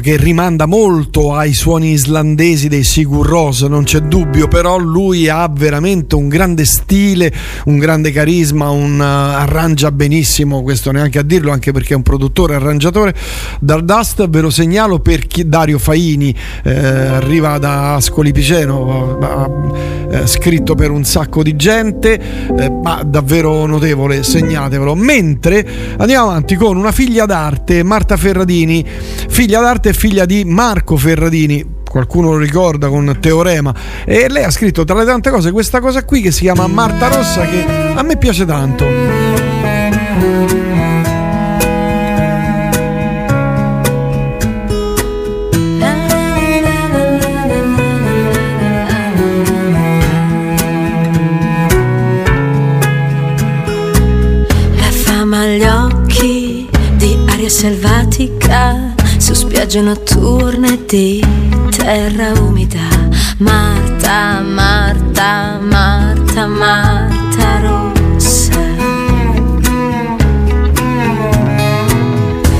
Che 0.03 0.17
rimanda 0.17 0.65
molto 0.65 1.34
ai 1.34 1.53
suoni 1.53 1.91
islandesi 1.91 2.67
dei 2.67 2.84
Sigur 2.84 3.25
Rós, 3.25 3.61
non 3.61 3.85
c'è 3.85 4.01
dubbio, 4.01 4.49
però 4.49 4.77
lui 4.77 5.30
ha 5.30 5.49
veramente 5.49 6.15
un 6.15 6.27
grande 6.27 6.65
stile, 6.65 7.34
un 7.67 7.80
grande 7.80 8.11
carisma, 8.11 8.69
un, 8.69 8.99
uh, 8.99 9.01
arrangia 9.01 9.93
benissimo, 9.93 10.61
questo 10.61 10.91
neanche 10.91 11.19
a 11.19 11.21
dirlo, 11.21 11.53
anche 11.53 11.71
perché 11.71 11.93
è 11.93 11.95
un 11.95 12.01
produttore, 12.01 12.55
arrangiatore. 12.55 13.15
Dardust 13.61 14.27
ve 14.27 14.41
lo 14.41 14.49
segnalo 14.49 14.99
per 14.99 15.25
chi, 15.25 15.47
Dario 15.47 15.80
Faini, 15.80 16.35
eh, 16.65 16.73
arriva 16.73 17.57
da 17.57 17.95
Ascoli 17.95 18.34
Piceno, 18.34 19.17
ha 19.21 19.49
eh, 20.11 20.27
scritto 20.27 20.75
per 20.75 20.91
un 20.91 21.05
sacco 21.05 21.43
di 21.43 21.55
gente, 21.55 22.19
eh, 22.59 22.69
ma 22.69 23.03
davvero 23.05 23.65
notevole, 23.65 24.21
segnatevelo. 24.21 24.95
Mentre 24.95 25.65
andiamo 25.97 26.30
avanti 26.30 26.55
con 26.55 26.75
una 26.75 26.91
figlia 26.91 27.25
d'arte, 27.25 27.84
Marta 27.84 28.17
Ferradini, 28.17 28.85
figlia 29.30 29.61
d'arte 29.61 29.92
e 29.93 29.95
figlia 29.95 30.25
di 30.25 30.43
Marco 30.43 30.97
Ferradini 30.97 31.63
qualcuno 31.87 32.31
lo 32.31 32.37
ricorda 32.37 32.89
con 32.89 33.17
Teorema. 33.19 33.73
E 34.05 34.27
lei 34.27 34.43
ha 34.43 34.49
scritto 34.49 34.83
tra 34.83 34.97
le 34.97 35.05
tante 35.05 35.29
cose 35.29 35.51
questa 35.51 35.79
cosa 35.79 36.03
qui 36.03 36.21
che 36.21 36.31
si 36.31 36.41
chiama 36.41 36.67
Marta 36.67 37.07
Rossa 37.07 37.45
che 37.45 37.63
a 37.95 38.01
me 38.01 38.17
piace 38.17 38.45
tanto 38.45 40.62
pioggia 59.73 59.81
notturna 59.81 60.77
di 60.87 61.25
terra 61.75 62.31
umida. 62.33 62.87
Marta, 63.37 64.39
Marta, 64.41 65.57
Marta, 65.59 66.45
Marta 66.45 67.59
rossa. 67.59 68.59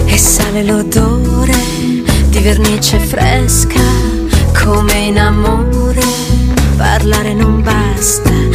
E 0.06 0.18
sale 0.18 0.64
l'odore 0.64 1.53
di 2.30 2.40
vernice 2.40 2.98
fresca, 2.98 3.81
come 4.64 4.94
in 4.94 5.19
amore. 5.19 6.02
Parlare 6.77 7.35
non 7.35 7.61
basta 7.61 8.53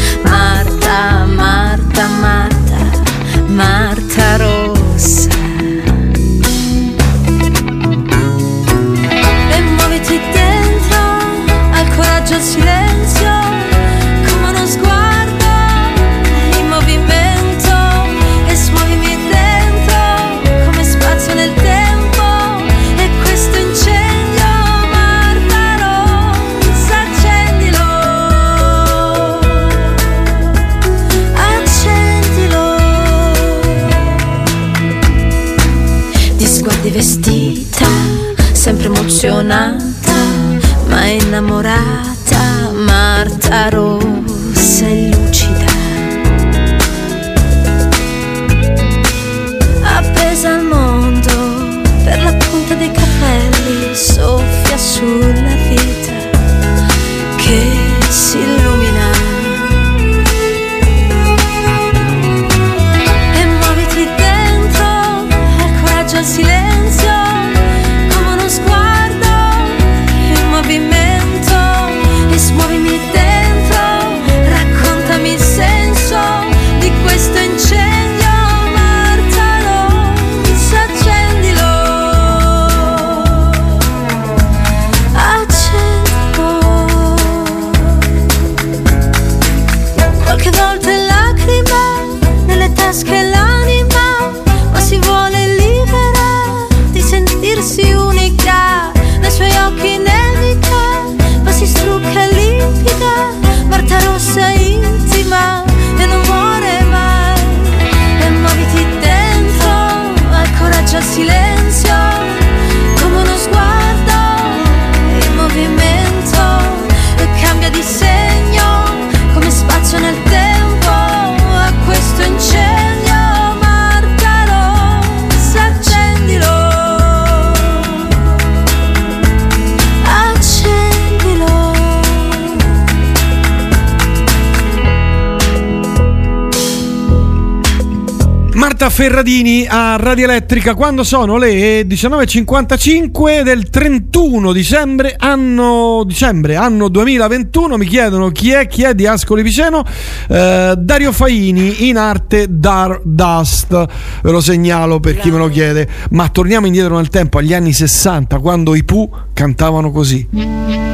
Ferradini 138.91 139.67
a 139.69 139.97
Radio 139.97 140.25
Elettrica 140.25 140.75
quando 140.75 141.05
sono 141.05 141.37
le 141.37 141.83
19.55 141.83 143.43
del 143.43 143.69
31 143.71 144.53
dicembre 144.53 145.15
anno, 145.19 146.03
dicembre, 146.07 146.57
anno 146.57 146.89
2021. 146.89 147.77
Mi 147.77 147.87
chiedono 147.87 148.31
chi 148.31 148.51
è, 148.51 148.67
chi 148.67 148.83
è 148.83 148.95
di 148.95 149.07
Ascoli 149.07 149.43
Piceno. 149.43 149.85
Eh, 150.29 150.75
Dario 150.77 151.13
Faini 151.13 151.89
in 151.89 151.97
arte 151.97 152.47
Dar 152.49 153.01
Dust, 153.05 153.87
ve 154.23 154.31
lo 154.31 154.41
segnalo 154.41 155.01
per 155.01 155.19
chi 155.19 155.31
me 155.31 155.39
lo 155.39 155.49
chiede. 155.49 155.89
Ma 156.11 156.29
torniamo 156.29 156.67
indietro 156.67 156.97
nel 156.97 157.09
tempo, 157.09 157.39
agli 157.39 157.55
anni 157.55 157.73
60, 157.73 158.39
quando 158.39 158.75
i 158.75 158.85
Pooh 158.85 159.11
cantavano 159.33 159.91
così. 159.91 160.88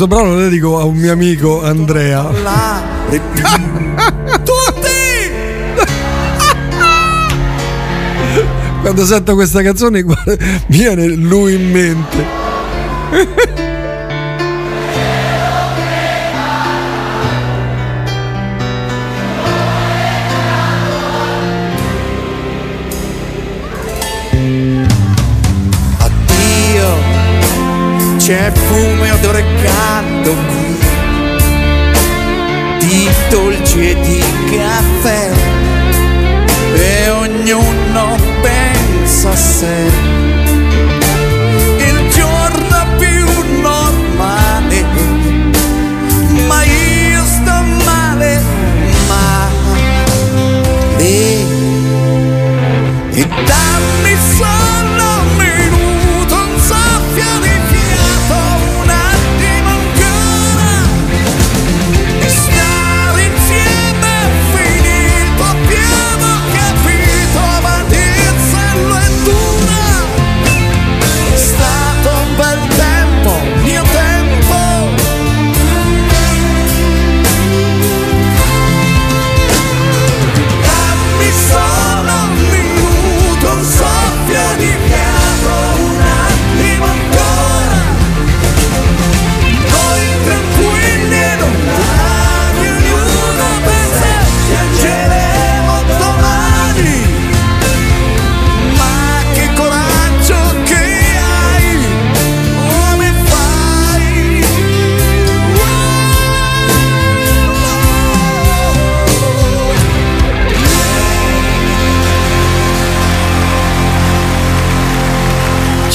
Questo 0.00 0.16
brano 0.16 0.34
lo 0.34 0.40
dedico 0.40 0.80
a 0.80 0.84
un 0.84 0.96
mio 0.96 1.12
amico 1.12 1.62
Andrea. 1.62 2.22
Tutti! 4.42 4.88
Quando 8.80 9.04
sento 9.04 9.34
questa 9.34 9.60
canzone 9.60 10.02
mi 10.02 10.14
viene 10.68 11.06
lui 11.06 11.52
in 11.52 11.70
mente. 11.70 13.49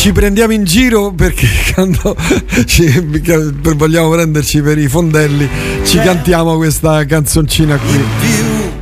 Ci 0.06 0.11
prendiamo 0.11 0.53
in 0.53 0.65
giro 0.65 1.14
perché 1.14 1.48
quando 1.73 2.15
ci- 2.68 2.86
vogliamo 3.76 4.11
prenderci 4.11 4.61
per 4.61 4.77
i 4.77 4.88
fondelli 4.88 5.49
ci 5.84 5.98
cantiamo 5.98 6.57
questa 6.57 7.03
canzoncina 7.06 7.76
qui. 7.76 8.03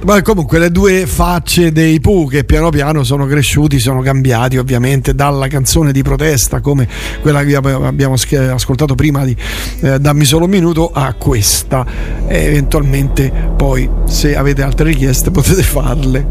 Ma 0.04 0.22
comunque 0.22 0.60
le 0.60 0.70
due 0.70 1.08
facce 1.08 1.72
dei 1.72 2.02
Pooh 2.02 2.28
che 2.28 2.44
piano 2.44 2.72
piano 2.72 3.06
sono 3.06 3.26
cresciuti, 3.26 3.80
sono 3.80 4.02
cambiati 4.02 4.58
ovviamente 4.58 5.16
dalla 5.16 5.48
canzone 5.48 5.94
di 5.94 6.02
protesta 6.02 6.60
come 6.60 6.90
quella 7.22 7.46
che 7.46 7.56
abbiamo 7.56 8.16
ascoltato 8.52 8.94
prima 8.94 9.24
di 9.24 9.34
eh, 9.80 10.00
Dammi 10.02 10.26
solo 10.26 10.44
un 10.44 10.52
minuto 10.52 10.92
a 10.94 11.14
questa. 11.14 11.86
E 12.28 12.38
eventualmente 12.38 13.32
poi 13.56 13.90
se 14.10 14.36
avete 14.36 14.62
altre 14.62 14.88
richieste 14.90 15.32
potete 15.32 15.64
farle. 15.64 16.28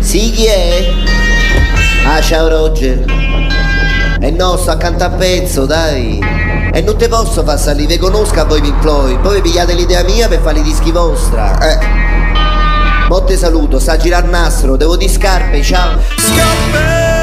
Sì, 0.00 0.30
chi 0.30 0.44
è? 0.44 1.07
Ah, 2.10 2.22
ciao 2.22 2.48
Roger. 2.48 3.04
E 4.18 4.30
no, 4.30 4.56
sto 4.56 4.70
accanto 4.70 5.04
a 5.04 5.10
pezzo, 5.10 5.66
dai. 5.66 6.18
E 6.72 6.80
non 6.80 6.96
te 6.96 7.06
posso 7.06 7.44
far 7.44 7.58
salire, 7.58 7.94
vi 7.94 7.98
conosco 7.98 8.40
a 8.40 8.44
voi 8.44 8.62
Pink 8.62 8.80
Floyd. 8.80 9.18
Poi 9.20 9.34
vi 9.36 9.42
pigliate 9.42 9.74
l'idea 9.74 10.02
mia 10.04 10.26
per 10.26 10.40
fare 10.40 10.60
i 10.60 10.62
dischi 10.62 10.90
vostra. 10.90 11.58
Eh. 11.60 11.78
Mo 13.10 13.24
te 13.24 13.36
saluto, 13.36 13.78
sta 13.78 13.92
a 13.92 13.96
girare 13.98 14.26
nastro, 14.26 14.76
devo 14.76 14.96
di 14.96 15.06
scarpe, 15.06 15.62
ciao. 15.62 15.98
Scarpe 16.16 17.18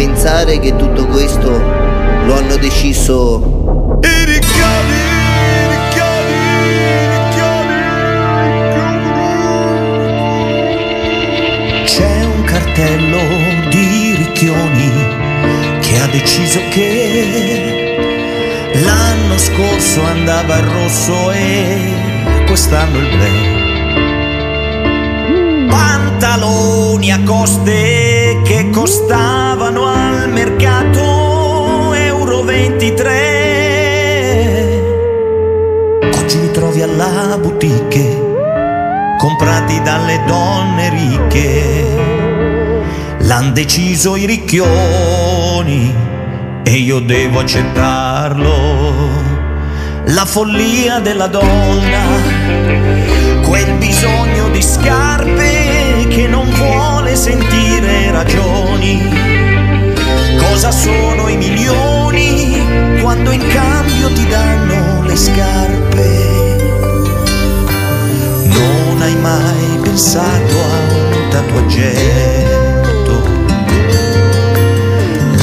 pensare 0.00 0.58
che 0.60 0.74
tutto 0.76 1.04
questo 1.08 1.50
lo 1.50 2.34
hanno 2.34 2.56
deciso 2.56 3.98
i 4.00 4.24
ricchioni 4.24 5.18
C'è 11.84 12.24
un 12.24 12.44
cartello 12.44 13.20
di 13.68 14.14
ricchioni 14.16 14.90
che 15.80 15.98
ha 16.00 16.06
deciso 16.06 16.60
che 16.70 17.98
l'anno 18.82 19.36
scorso 19.36 20.02
andava 20.02 20.56
il 20.56 20.64
rosso 20.64 21.30
e 21.32 21.92
quest'anno 22.46 22.96
il 22.96 23.08
blu. 23.08 23.28
Pantaloni 25.68 27.12
a 27.12 27.20
coste 27.22 28.19
che 28.50 28.68
costavano 28.70 29.86
al 29.86 30.28
mercato 30.28 31.94
euro 31.94 32.42
23. 32.42 34.80
Oggi 36.16 36.40
li 36.40 36.50
trovi 36.50 36.82
alla 36.82 37.38
boutique 37.40 39.14
comprati 39.18 39.80
dalle 39.82 40.20
donne 40.26 40.90
ricche. 40.90 41.84
L'han 43.18 43.52
deciso 43.52 44.16
i 44.16 44.26
ricchioni 44.26 45.94
e 46.64 46.72
io 46.72 46.98
devo 46.98 47.38
accettarlo. 47.38 48.48
La 50.06 50.24
follia 50.24 50.98
della 50.98 51.28
donna, 51.28 52.00
quel 53.46 53.74
bisogno 53.74 54.48
di 54.48 54.60
scarpe 54.60 56.06
che 56.08 56.26
non 56.26 56.50
vuole 56.50 56.99
sentire 57.20 58.10
ragioni. 58.10 58.98
Cosa 60.38 60.70
sono 60.70 61.28
i 61.28 61.36
milioni 61.36 62.98
quando 63.02 63.30
in 63.30 63.46
cambio 63.46 64.10
ti 64.14 64.26
danno 64.26 65.02
le 65.02 65.16
scarpe? 65.16 66.78
Non 68.44 69.02
hai 69.02 69.14
mai 69.16 69.78
pensato 69.82 70.54
a 70.54 70.94
un 70.94 71.28
tatuaggetto? 71.28 73.28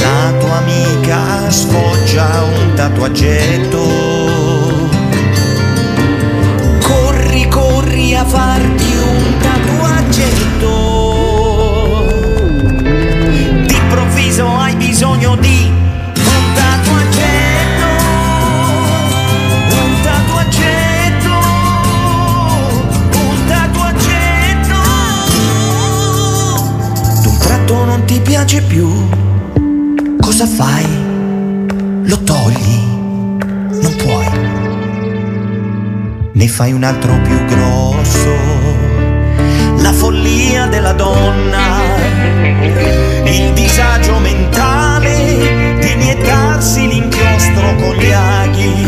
La 0.00 0.32
tua 0.40 0.56
amica 0.56 1.48
sfoggia 1.48 2.42
un 2.42 2.74
tatuaggetto. 2.74 3.86
Corri, 6.82 7.46
corri 7.48 8.16
a 8.16 8.24
farti 8.24 8.87
bisogno 14.88 15.36
di 15.36 15.70
un 15.70 16.44
tatuaggetto. 16.54 17.88
Un 19.84 19.92
tatuaggetto. 20.02 21.34
Un 23.12 23.46
tatuaggetto. 23.46 24.76
D'un 27.22 27.38
tratto 27.38 27.84
non 27.84 28.04
ti 28.06 28.18
piace 28.20 28.62
più. 28.62 28.88
Cosa 30.18 30.46
fai? 30.46 30.86
Lo 32.04 32.22
togli? 32.22 32.80
Non 33.82 33.94
puoi. 33.98 34.26
Ne 36.32 36.48
fai 36.48 36.72
un 36.72 36.84
altro 36.84 37.14
più 37.24 37.44
grosso. 37.44 38.34
La 39.82 39.92
follia 39.92 40.66
della 40.66 40.92
donna 40.92 41.67
il 43.28 43.52
disagio 43.52 44.18
mentale 44.18 45.78
di 45.80 45.92
iniettarsi 45.92 46.86
l'inchiostro 46.86 47.74
con 47.76 47.94
gli 47.96 48.10
aghi, 48.10 48.86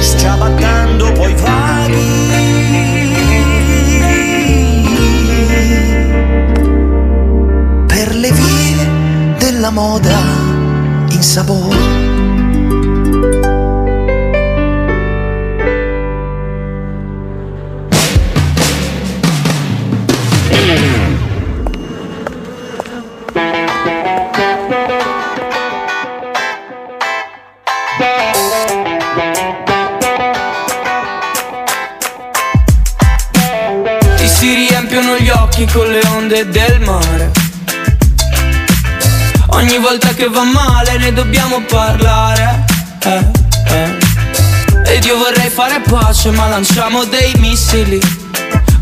sciabattando 0.00 1.12
poi 1.12 1.34
vaghi. 1.34 2.28
Per 7.86 8.14
le 8.14 8.32
vie 8.32 9.36
della 9.38 9.70
moda 9.70 10.18
in 11.10 11.22
sapore 11.22 12.19
che 40.20 40.28
va 40.28 40.44
male 40.44 40.98
ne 40.98 41.14
dobbiamo 41.14 41.62
parlare. 41.62 42.66
eh, 43.04 43.24
eh. 43.68 43.98
Ed 44.92 45.04
io 45.06 45.16
vorrei 45.16 45.48
fare 45.48 45.80
pace 45.80 46.30
ma 46.30 46.46
lanciamo 46.46 47.04
dei 47.04 47.32
missili. 47.38 47.98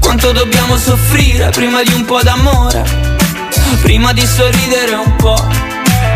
Quanto 0.01 0.33
dobbiamo 0.33 0.77
soffrire 0.77 1.51
prima 1.51 1.85
di 1.85 1.93
un 1.93 2.05
po' 2.05 2.21
d'amore? 2.23 2.83
Prima 3.83 4.13
di 4.13 4.27
sorridere 4.27 4.97
un 4.97 5.15
po'. 5.15 5.41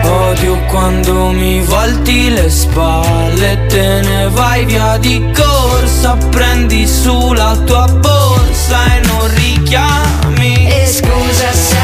Odio 0.02 0.58
quando 0.66 1.28
mi 1.28 1.60
volti 1.60 2.28
le 2.30 2.50
spalle 2.50 3.66
te 3.68 4.00
ne 4.00 4.28
vai 4.28 4.64
via 4.64 4.96
di 4.96 5.30
corsa 5.32 6.16
Prendi 6.30 6.88
su 6.88 7.32
la 7.32 7.56
tua 7.64 7.86
borsa 7.86 8.96
e 8.96 9.06
non 9.06 9.32
richiami 9.34 10.66
E 10.66 10.86
scusa 10.88 11.52
sai, 11.52 11.81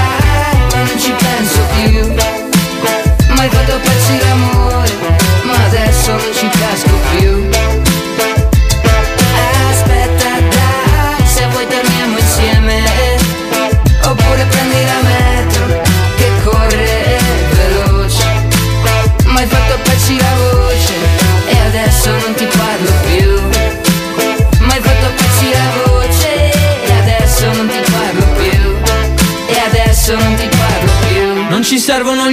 Pezzi 3.82 4.16
d'amore, 4.18 4.92
ma 5.44 5.64
adesso 5.66 6.12
non 6.12 6.32
ci 6.32 6.48
casco 6.48 6.87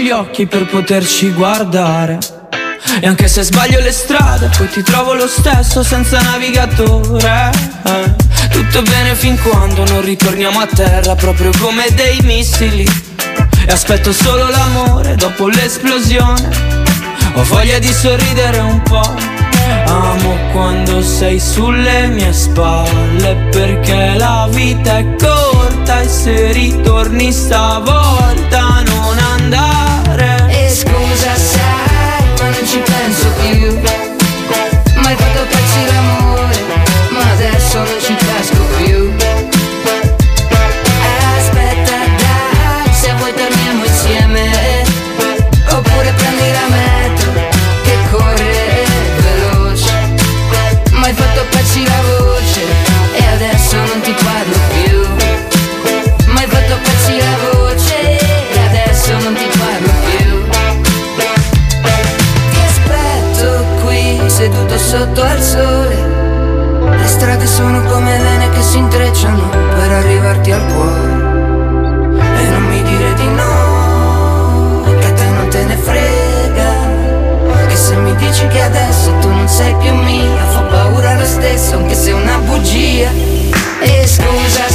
gli 0.06 0.12
occhi 0.12 0.46
per 0.46 0.68
poterci 0.68 1.32
guardare. 1.32 2.20
E 3.02 3.08
anche 3.08 3.28
se 3.28 3.42
sbaglio 3.42 3.80
le 3.80 3.92
strade 3.92 4.52
poi 4.56 4.70
ti 4.70 4.84
trovo 4.84 5.16
lo 5.16 5.28
stesso 5.28 5.82
senza 5.82 6.22
navigatore. 6.22 7.50
Tutto 8.52 8.84
bene 8.84 9.16
fin 9.16 9.36
quando 9.42 9.84
non 9.86 10.04
ritorniamo 10.04 10.60
a 10.60 10.68
terra 10.68 11.16
proprio 11.16 11.50
come 11.60 11.88
dei 11.96 12.20
missili. 12.22 12.88
E 13.66 13.72
aspetto 13.72 14.14
solo 14.14 14.48
l'amore 14.48 15.16
dopo 15.16 15.48
l'esplosione. 15.48 16.50
Ho 17.34 17.44
voglia 17.46 17.80
di 17.80 17.92
sorridere 17.92 18.60
un 18.60 18.82
po' 18.84 19.34
Amo 19.88 20.38
quando 20.52 21.02
sei 21.02 21.40
sulle 21.40 22.08
mie 22.10 22.32
spalle 22.32 23.48
perché 23.50 24.14
la 24.18 24.48
vita 24.52 25.00
è 25.00 25.16
corta 25.16 26.02
e 26.02 26.08
se 26.08 26.52
ritorni 26.52 27.32
stavolta 27.32 28.84
non 28.84 29.18
andare 29.18 29.85
E 30.50 30.70
scusa 30.70 31.36
sai, 31.36 32.24
ma 32.40 32.50
non 32.50 32.66
ci 32.66 32.80
penso 32.80 33.28
più 33.42 33.95
sotto 64.98 65.24
al 65.24 65.42
sole. 65.42 65.96
Le 66.90 67.08
strade 67.08 67.46
sono 67.46 67.82
come 67.84 68.18
vene 68.18 68.50
che 68.52 68.62
si 68.62 68.78
intrecciano 68.78 69.50
per 69.50 69.92
arrivarti 69.92 70.52
al 70.52 70.66
cuore. 70.74 71.14
E 72.40 72.48
non 72.48 72.64
mi 72.64 72.82
dire 72.82 73.14
di 73.16 73.28
no, 73.28 74.84
che 75.00 75.06
a 75.06 75.14
te 75.14 75.26
non 75.26 75.48
te 75.50 75.64
ne 75.66 75.76
frega. 75.76 77.68
Che 77.68 77.76
se 77.76 77.96
mi 77.98 78.16
dici 78.16 78.48
che 78.48 78.62
adesso 78.62 79.12
tu 79.20 79.28
non 79.28 79.48
sei 79.50 79.76
più 79.76 79.94
mia 79.94 80.46
Fa 80.52 80.62
paura 80.62 81.16
lo 81.16 81.26
stesso, 81.26 81.76
anche 81.76 81.94
se 81.94 82.12
è 82.12 82.14
una 82.14 82.38
bugia. 82.38 83.12
E 83.82 84.08
scusa 84.08 84.70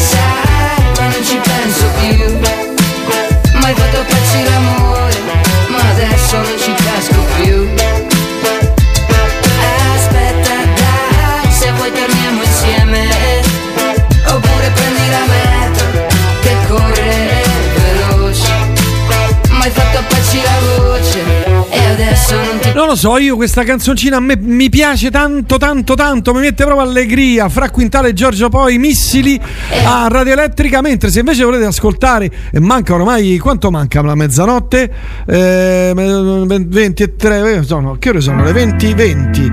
lo 22.90 22.96
so, 22.96 23.18
io 23.18 23.36
questa 23.36 23.62
canzoncina 23.62 24.16
a 24.16 24.20
me 24.20 24.36
mi 24.36 24.68
piace 24.68 25.10
tanto, 25.10 25.58
tanto, 25.58 25.94
tanto, 25.94 26.34
mi 26.34 26.40
mette 26.40 26.64
proprio 26.64 26.86
allegria. 26.86 27.48
Fra 27.48 27.70
Quintale 27.70 28.08
e 28.08 28.12
Giorgio 28.14 28.48
poi 28.48 28.78
missili 28.78 29.40
a 29.84 30.08
Radio 30.08 30.32
Elettrica. 30.32 30.80
Mentre 30.80 31.10
se 31.10 31.20
invece 31.20 31.44
volete 31.44 31.66
ascoltare, 31.66 32.30
e 32.50 32.58
manca 32.58 32.94
ormai 32.94 33.38
quanto 33.38 33.70
manca 33.70 34.02
la 34.02 34.16
mezzanotte? 34.16 34.92
Eh, 35.24 35.92
20 35.94 37.02
e 37.02 37.16
3, 37.16 37.62
sono, 37.62 37.96
che 37.96 38.08
ore 38.08 38.20
sono? 38.20 38.42
Le 38.42 38.52
20, 38.52 38.94
20, 38.94 39.52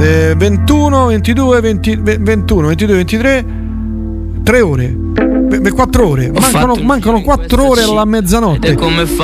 eh, 0.00 0.34
21, 0.36 1.06
22, 1.06 1.60
20, 1.60 1.96
21, 2.02 2.66
22, 2.66 2.96
23, 2.96 3.61
3 4.42 4.60
ore. 4.60 4.96
4 5.52 6.08
ore, 6.08 6.32
mancano, 6.32 6.74
mancano 6.82 7.20
4 7.20 7.68
ore 7.68 7.82
alla 7.82 8.04
mezzanotte. 8.06 8.68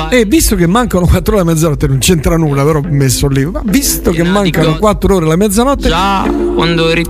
E 0.09 0.25
visto 0.25 0.55
che 0.55 0.67
mancano 0.67 1.07
4 1.07 1.33
ore 1.33 1.41
alla 1.41 1.51
mezzanotte, 1.51 1.87
non 1.87 1.97
c'entra 1.97 2.37
nulla, 2.37 2.63
però 2.63 2.79
ho 2.79 2.87
messo 2.87 3.27
lì. 3.27 3.43
Ma 3.45 3.61
visto 3.65 4.11
che 4.11 4.23
mancano 4.23 4.77
4 4.77 5.15
ore 5.15 5.25
alla 5.25 5.35
mezzanotte, 5.35 5.89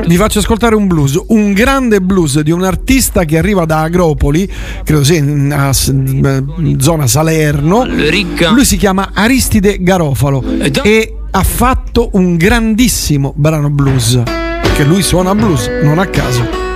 vi 0.08 0.16
faccio 0.16 0.40
ascoltare 0.40 0.76
un 0.76 0.88
blues, 0.88 1.22
un 1.28 1.52
grande 1.54 2.00
blues 2.02 2.40
di 2.40 2.52
un 2.52 2.64
artista 2.64 3.26
che 3.26 3.38
arriva 3.38 3.66
da 3.66 3.82
Agropoli, 3.82 4.50
credo 4.84 5.04
sia 5.04 5.18
in, 5.18 5.54
in 6.58 6.80
zona 6.80 7.06
Salerno. 7.06 7.84
Lui 8.54 8.66
si 8.66 8.78
chiama 8.78 9.10
Aristide 9.14 9.78
Garofalo 9.82 10.42
e 10.82 11.14
ha 11.30 11.44
fatto 11.44 12.10
un 12.14 12.38
grandissimo 12.38 13.34
brano 13.36 13.70
blues. 13.70 14.22
Che 14.76 14.84
lui 14.86 15.02
suona 15.04 15.36
blues, 15.36 15.70
non 15.84 16.00
a 16.00 16.06
caso. 16.08 16.68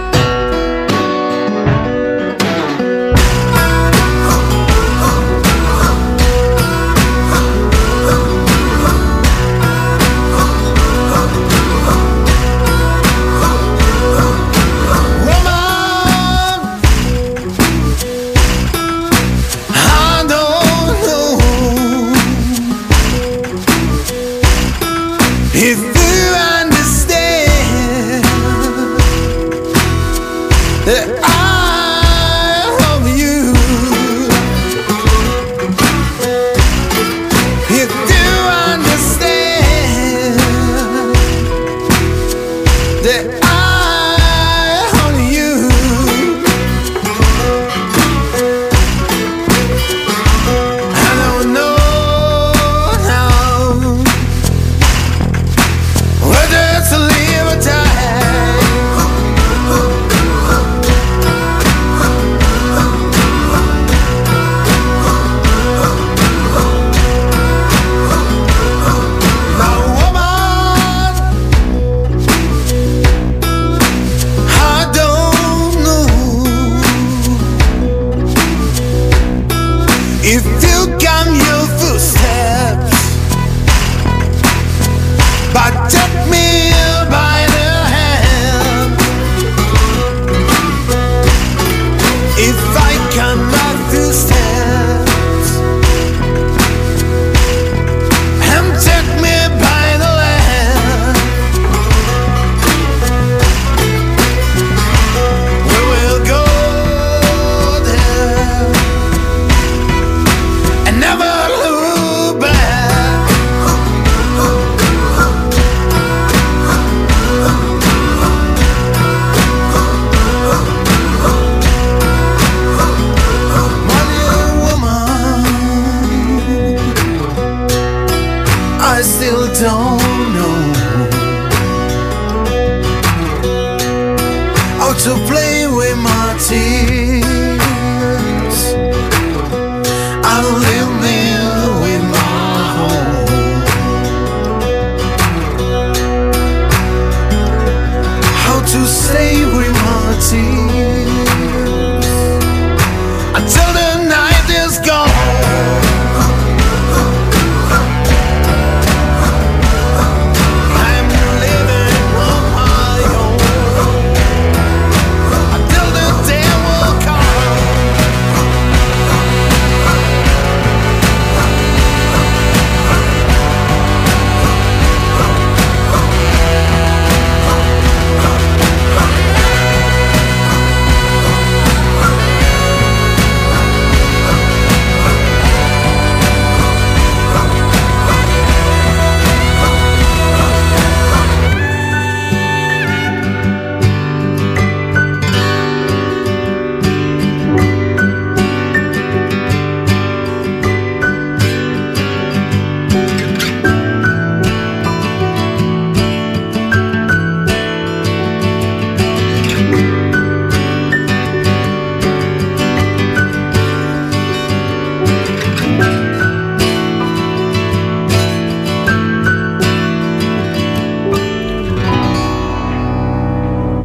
If 80.26 80.46
you 80.64 80.88
come 81.00 81.36
your 81.36 81.68
footsteps 81.78 82.96
But 85.54 85.90
take 85.90 86.32
me 86.32 86.73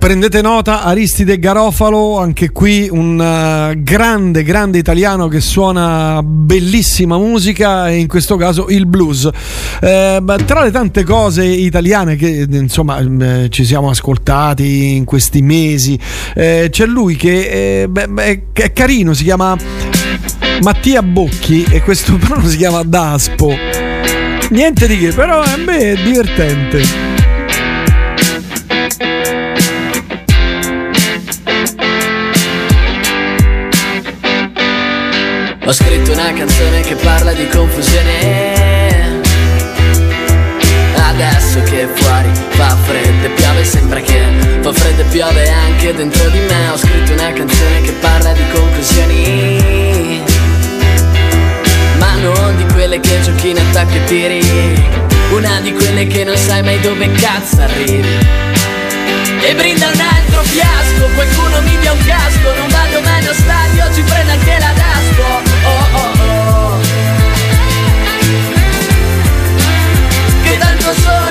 Prendete 0.08 0.40
nota, 0.40 0.84
Aristide 0.84 1.38
Garofalo, 1.38 2.18
anche 2.18 2.48
qui 2.48 2.88
un 2.90 3.20
eh, 3.20 3.82
grande, 3.82 4.42
grande 4.42 4.78
italiano 4.78 5.28
che 5.28 5.42
suona 5.42 6.22
bellissima 6.22 7.18
musica 7.18 7.90
in 7.90 8.08
questo 8.08 8.36
caso 8.36 8.68
il 8.70 8.86
blues. 8.86 9.28
Eh, 9.82 10.22
tra 10.46 10.62
le 10.62 10.70
tante 10.70 11.04
cose 11.04 11.44
italiane 11.44 12.16
che 12.16 12.46
insomma 12.48 13.00
eh, 13.00 13.48
ci 13.50 13.66
siamo 13.66 13.90
ascoltati 13.90 14.96
in 14.96 15.04
questi 15.04 15.42
mesi, 15.42 16.00
eh, 16.34 16.68
c'è 16.70 16.86
lui 16.86 17.14
che 17.14 17.82
eh, 17.82 17.88
beh, 17.88 18.44
è 18.54 18.72
carino, 18.72 19.12
si 19.12 19.24
chiama 19.24 19.58
Mattia 20.62 21.02
Bocchi 21.02 21.66
e 21.68 21.82
questo 21.82 22.16
brano 22.16 22.48
si 22.48 22.56
chiama 22.56 22.82
Daspo. 22.82 23.54
Niente 24.48 24.86
di 24.86 24.96
che, 24.96 25.12
però 25.12 25.42
a 25.42 25.56
me 25.58 25.78
è 25.78 26.02
divertente. 26.02 27.07
Ho 35.68 35.72
scritto 35.74 36.12
una 36.12 36.32
canzone 36.32 36.80
che 36.80 36.94
parla 36.94 37.34
di 37.34 37.46
confusione. 37.46 39.20
Adesso 40.96 41.60
che 41.64 41.86
fuori 41.94 42.30
fa 42.52 42.74
freddo 42.84 43.26
e 43.26 43.30
piove 43.30 43.64
Sembra 43.64 44.00
che 44.00 44.18
fa 44.62 44.72
freddo 44.72 45.02
e 45.02 45.04
piove 45.10 45.46
anche 45.50 45.92
dentro 45.92 46.26
di 46.30 46.38
me. 46.38 46.68
Ho 46.70 46.76
scritto 46.78 47.12
una 47.12 47.30
canzone 47.34 47.82
che 47.82 47.92
parla 48.00 48.32
di 48.32 48.44
conclusioni 48.50 50.22
Ma 51.98 52.14
non 52.14 52.56
di 52.56 52.64
quelle 52.72 52.98
che 53.00 53.20
giochi 53.20 53.50
in 53.50 53.58
attacco 53.58 53.92
e 53.92 54.04
tiri. 54.04 54.40
Una 55.32 55.60
di 55.60 55.74
quelle 55.74 56.06
che 56.06 56.24
non 56.24 56.36
sai 56.38 56.62
mai 56.62 56.80
dove 56.80 57.12
cazzo 57.12 57.60
arrivi. 57.60 58.08
E 59.42 59.54
brinda 59.54 59.88
un 59.88 60.00
altro 60.00 60.42
fiasco 60.44 61.10
Qualcuno 61.14 61.60
mi 61.60 61.78
dia 61.78 61.92
un 61.92 62.02
casco. 62.06 62.54
Non 62.56 62.68
vado 62.70 63.02
mai 63.02 63.20
allo 63.20 63.34
stadio 63.34 63.94
Ci 63.94 64.00
prende 64.00 64.32
anche 64.32 64.58
la 64.58 64.77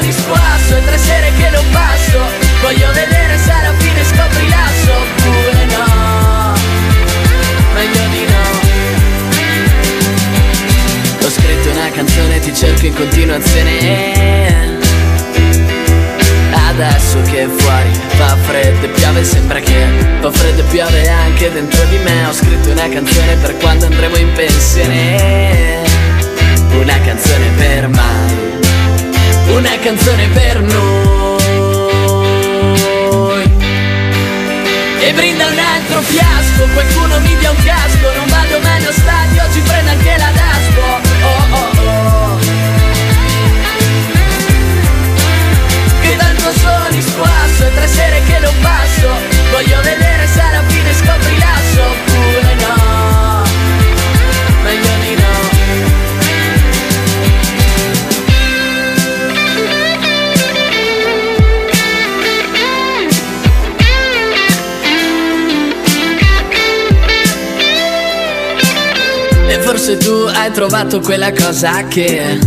in 0.08 0.14
spasso 0.14 0.76
E 0.78 0.84
tre 0.86 0.98
sere 0.98 1.32
che 1.38 1.50
non 1.50 1.64
passo. 1.72 2.20
Voglio 2.62 2.92
vedere 2.94 3.38
se 3.38 3.52
alla 3.52 3.74
fine 3.78 4.04
scopri 4.04 4.50
l'asso 4.50 4.92
Oppure 4.92 5.66
no. 5.76 6.54
Meglio 7.74 8.08
di 8.12 8.26
no. 8.32 8.46
Ho 11.26 11.30
scritto 11.30 11.70
una 11.72 11.90
canzone 11.92 12.40
Ti 12.40 12.56
cerco 12.56 12.86
in 12.86 12.96
continuazione. 12.96 14.76
Adesso 16.70 17.22
che 17.32 17.48
fuori 17.58 17.92
fa 18.18 18.38
freddo 18.44 18.86
e 18.86 18.90
piove 18.90 19.24
Sembra 19.24 19.60
che 19.60 19.88
fa 20.22 20.32
freddo 20.32 20.62
e 20.62 20.66
piove 20.66 21.10
anche 21.10 21.52
dentro 21.52 21.84
di 21.86 21.98
me. 21.98 22.26
Ho 22.26 22.34
scritto 22.34 22.72
una 22.72 22.88
canzone 22.88 23.36
per 23.38 23.58
quando 23.58 23.86
andremo 23.86 24.16
in 24.16 24.32
pensione. 24.34 25.84
Una 26.72 27.00
canzone 27.02 27.50
per 27.58 27.88
mai 27.90 28.47
Una 29.50 29.78
canzone 29.80 30.28
per 30.30 30.62
noi. 30.62 31.18
E 35.00 35.14
brinda 35.14 35.46
un 35.46 35.58
altro 35.58 36.02
fiasco 36.02 36.68
Qualcuno 36.74 37.20
mi 37.22 37.38
dia 37.38 37.52
un 37.52 37.64
casco 37.64 38.12
Non 38.14 38.28
vado 38.28 38.60
mai 38.60 38.82
allo 38.82 38.92
stadio 38.92 39.44
Ci 39.54 39.62
prende 39.62 39.92
anche 39.92 40.18
la 40.18 40.32
daspo. 40.34 40.82
Oh 41.24 41.46
oh 41.56 41.70
oh. 41.82 42.40
Che 46.02 46.16
tanto 46.18 46.52
sono 46.52 46.88
in 46.92 47.02
spasso 47.02 47.66
E 47.68 47.74
tre 47.74 47.88
sere 47.88 48.22
che 48.28 48.40
non 48.40 48.54
passo 48.60 49.10
Voglio 49.52 49.80
vedere 49.82 50.28
se 50.28 50.42
alla 50.42 50.64
fine 50.68 50.94
scopri 50.94 51.38
l'asso 51.38 51.67
E 69.88 69.96
forse 69.96 70.06
tu 70.06 70.28
hai 70.28 70.52
trovato 70.52 71.00
quella 71.00 71.32
cosa 71.32 71.88
che 71.88 72.38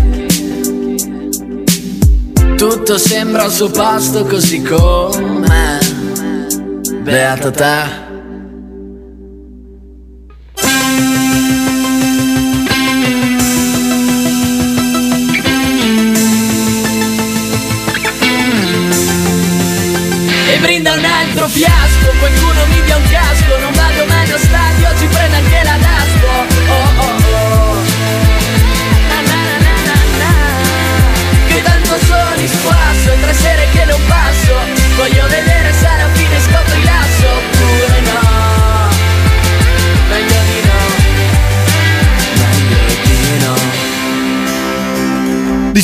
tutto 2.55 2.99
sembra 2.99 3.45
al 3.45 3.51
suo 3.51 3.71
posto 3.71 4.27
così 4.27 4.61
come 4.61 5.79
Beata 7.03 7.51
te 7.51 8.10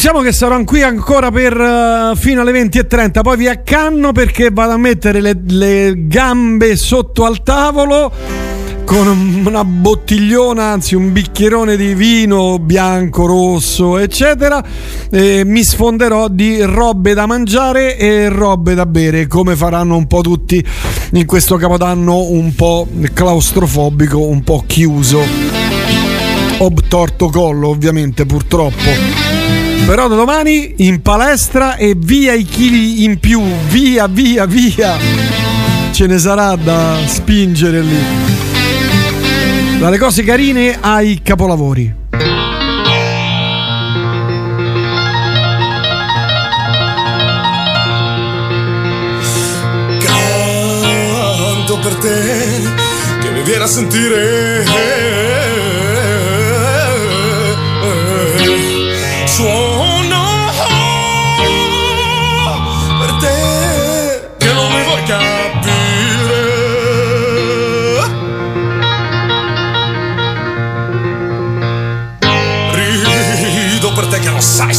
Diciamo 0.07 0.23
che 0.23 0.33
sarò 0.33 0.63
qui 0.63 0.83
ancora 0.83 1.33
per 1.33 1.61
eh, 1.61 2.13
fino 2.15 2.43
alle 2.43 2.53
20.30, 2.53 3.23
poi 3.23 3.37
vi 3.37 3.49
accanno 3.49 4.13
perché 4.13 4.51
vado 4.53 4.71
a 4.71 4.77
mettere 4.77 5.21
le, 5.21 5.37
le 5.45 5.95
gambe 6.07 6.77
sotto 6.77 7.25
al 7.25 7.43
tavolo. 7.43 8.13
con 8.85 9.09
una 9.45 9.65
bottigliona, 9.65 10.67
anzi 10.67 10.95
un 10.95 11.13
bicchierone 11.13 11.77
di 11.77 11.95
vino 11.95 12.61
bianco, 12.61 13.27
rosso, 13.27 13.99
eccetera, 13.99 14.65
eh, 15.11 15.43
mi 15.45 15.65
sfonderò 15.65 16.29
di 16.29 16.63
robe 16.63 17.13
da 17.13 17.27
mangiare 17.27 17.97
e 17.99 18.29
robe 18.29 18.75
da 18.75 18.87
bere, 18.87 19.27
come 19.27 19.57
faranno 19.57 19.97
un 19.97 20.07
po' 20.07 20.21
tutti 20.21 20.65
in 21.15 21.27
questo 21.27 21.57
capodanno 21.57 22.29
un 22.29 22.55
po' 22.55 22.87
claustrofobico, 23.13 24.25
un 24.25 24.45
po' 24.45 24.63
chiuso. 24.69 25.21
Obtorto 26.59 27.29
collo, 27.29 27.71
ovviamente, 27.71 28.25
purtroppo. 28.25 29.66
Però 29.87 30.09
da 30.09 30.17
domani 30.17 30.75
in 30.79 31.01
palestra 31.01 31.77
e 31.77 31.95
via 31.97 32.33
i 32.33 32.43
chili 32.43 33.05
in 33.05 33.21
più, 33.21 33.41
via, 33.69 34.09
via, 34.09 34.45
via. 34.45 34.99
Ce 35.93 36.07
ne 36.09 36.19
sarà 36.19 36.57
da 36.57 36.97
spingere 37.07 37.83
lì. 37.83 37.97
Dalle 39.79 39.97
cose 39.97 40.25
carine 40.25 40.77
ai 40.81 41.21
capolavori. 41.23 41.95
Canto 50.01 51.79
per 51.79 51.95
te 51.95 52.45
che 53.21 53.31
mi 53.31 53.43
viene 53.43 53.63
a 53.63 53.69
sentire. 53.69 54.96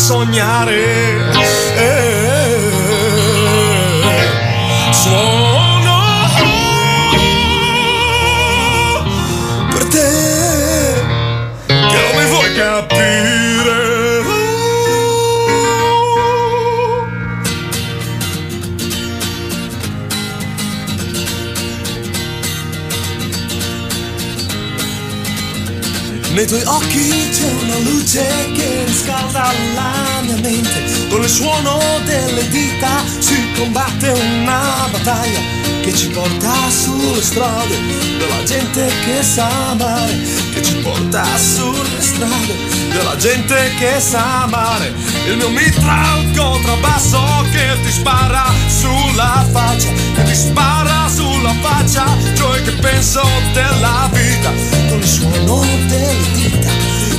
Sognare. 0.08 1.18
Eh, 1.76 2.56
Suono 4.92 6.02
per 9.70 9.86
te 9.88 10.10
che 11.68 11.76
non 11.76 12.16
mi 12.16 12.30
vuoi 12.30 12.54
capire. 12.54 13.16
Nei 26.32 26.46
tuoi 26.46 26.64
occhi 26.64 27.30
c'è 27.32 27.50
una 27.64 27.78
luce 27.80 28.26
riscalda 29.38 29.54
la 29.76 30.22
mia 30.24 30.36
mente. 30.42 31.08
Con 31.10 31.22
il 31.22 31.30
suono 31.30 31.80
delle 32.06 32.48
dita 32.50 33.04
si 33.20 33.52
combatte 33.56 34.10
una 34.10 34.88
battaglia 34.92 35.40
che 35.82 35.94
ci 35.94 36.08
porta 36.10 36.54
sulle 36.70 37.22
strade 37.22 37.78
della 38.18 38.44
gente 38.44 38.92
che 39.06 39.24
sa 39.24 39.70
amare. 39.72 40.20
Che 40.54 40.64
ci 40.64 40.76
porta 40.78 41.24
sulle 41.38 42.02
strade 42.02 42.56
della 42.92 43.16
gente 43.16 43.72
che 43.78 44.00
sa 44.00 44.44
amare. 44.44 44.94
Il 45.28 45.38
mio 45.38 45.50
mitra 45.50 46.16
un 46.18 46.34
contrabbasso 46.36 47.22
che 47.52 47.80
ti 47.84 47.92
spara 47.92 48.46
sulla 48.68 49.46
faccia, 49.52 49.90
che 50.16 50.24
ti 50.24 50.36
spara 50.36 51.10
sulla 51.14 51.54
faccia, 51.62 52.06
cioè 52.36 52.62
che 52.64 52.72
penso 52.72 53.22
della 53.54 54.10
vita 54.12 54.52
con 54.90 55.00
il 55.00 55.08
suono 55.08 55.66
delle 55.88 56.32
dita 56.34 56.47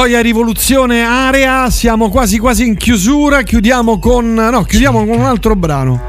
Gioia 0.00 0.22
Rivoluzione 0.22 1.02
Area, 1.02 1.68
siamo 1.68 2.08
quasi 2.08 2.38
quasi 2.38 2.66
in 2.66 2.74
chiusura, 2.74 3.42
chiudiamo 3.42 3.98
con 3.98 4.32
no, 4.32 4.62
chiudiamo 4.62 5.04
con 5.04 5.18
un 5.18 5.26
altro 5.26 5.54
brano. 5.54 6.00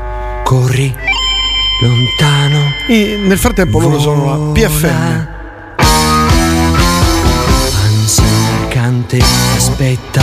Corri 0.46 0.96
lontano. 1.82 2.72
E 2.88 3.20
nel 3.22 3.38
frattempo 3.38 3.80
vola, 3.80 3.90
loro 3.90 4.00
sono 4.00 4.26
la 4.28 4.52
PFM. 4.54 5.28
Ansia 7.84 8.24
cante 8.70 9.20
aspetta 9.58 10.21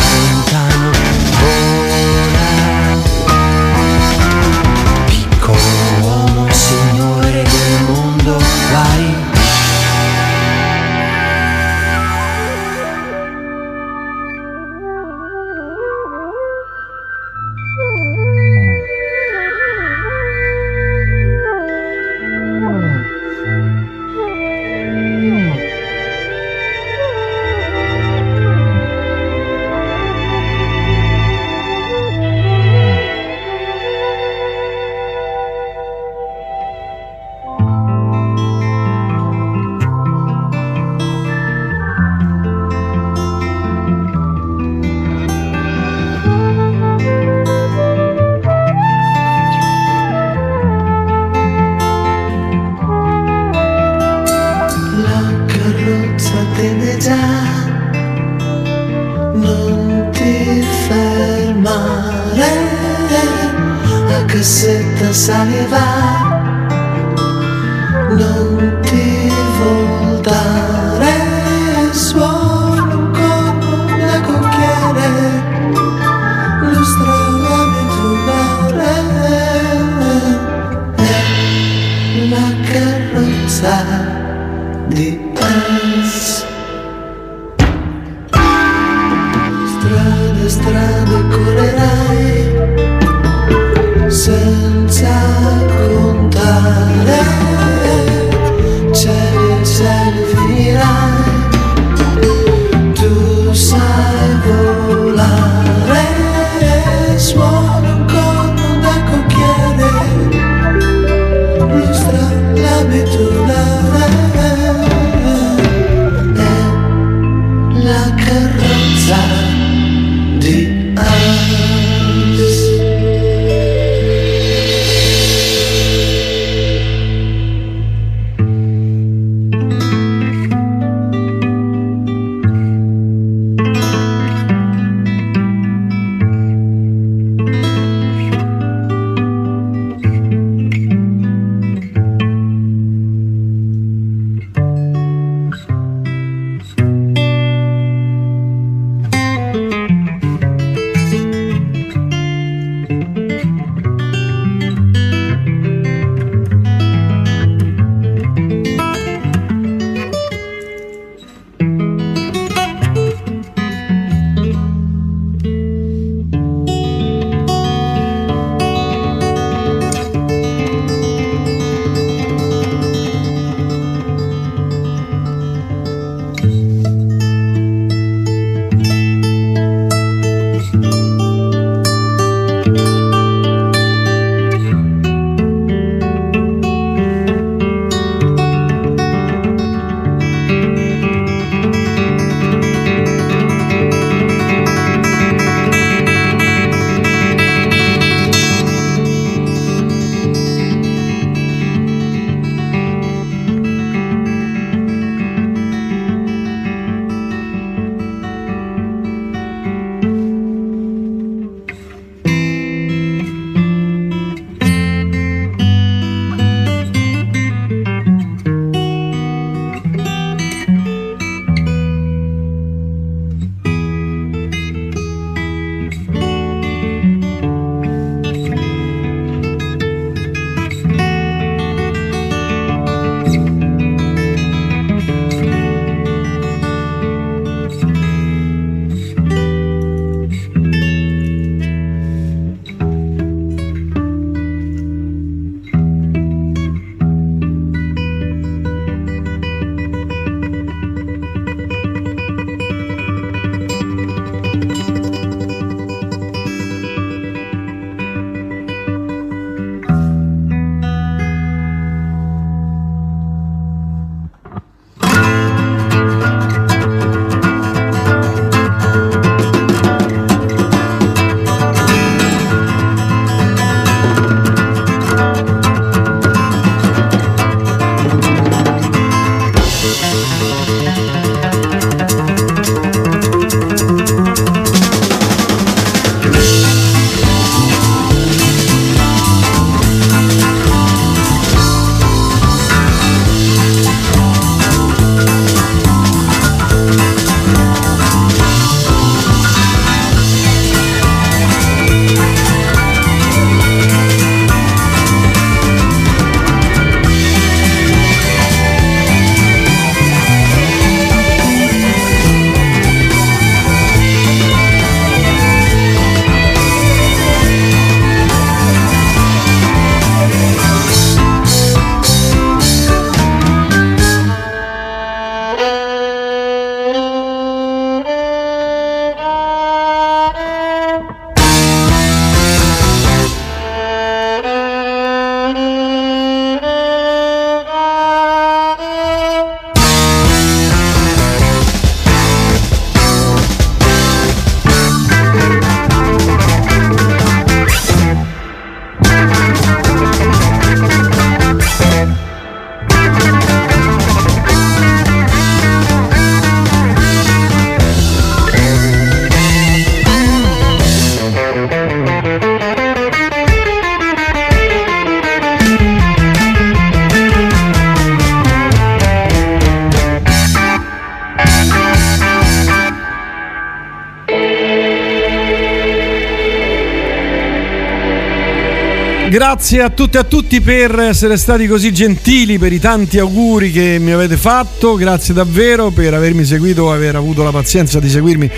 Grazie 379.38 379.82
a 379.82 379.90
tutti 379.90 380.16
e 380.16 380.18
a 380.18 380.24
tutti 380.24 380.60
per 380.60 380.98
essere 380.98 381.36
stati 381.36 381.68
così 381.68 381.92
gentili, 381.92 382.58
per 382.58 382.72
i 382.72 382.80
tanti 382.80 383.20
auguri 383.20 383.70
che 383.70 383.98
mi 384.00 384.10
avete 384.10 384.36
fatto. 384.36 384.96
Grazie 384.96 385.32
davvero 385.32 385.90
per 385.90 386.12
avermi 386.12 386.44
seguito, 386.44 386.90
aver 386.90 387.14
avuto 387.14 387.44
la 387.44 387.52
pazienza 387.52 388.00
di 388.00 388.10
seguirmi 388.10 388.50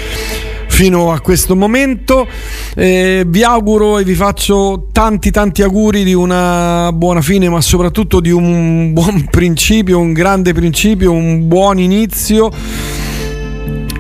fino 0.68 1.12
a 1.12 1.20
questo 1.20 1.54
momento. 1.54 2.26
Eh, 2.74 3.24
vi 3.26 3.42
auguro 3.42 3.98
e 3.98 4.04
vi 4.04 4.14
faccio 4.14 4.86
tanti 4.90 5.30
tanti 5.30 5.60
auguri 5.60 6.02
di 6.02 6.14
una 6.14 6.90
buona 6.94 7.20
fine, 7.20 7.50
ma 7.50 7.60
soprattutto 7.60 8.18
di 8.18 8.30
un 8.30 8.94
buon 8.94 9.26
principio, 9.30 9.98
un 9.98 10.14
grande 10.14 10.54
principio, 10.54 11.12
un 11.12 11.46
buon 11.46 11.78
inizio 11.78 12.50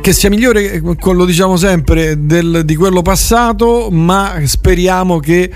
che 0.00 0.14
sia 0.14 0.30
migliore, 0.30 0.72
eh, 0.72 0.82
lo 0.82 1.24
diciamo 1.26 1.56
sempre, 1.56 2.24
del, 2.24 2.62
di 2.64 2.74
quello 2.74 3.02
passato, 3.02 3.90
ma 3.90 4.40
speriamo 4.44 5.18
che 5.18 5.50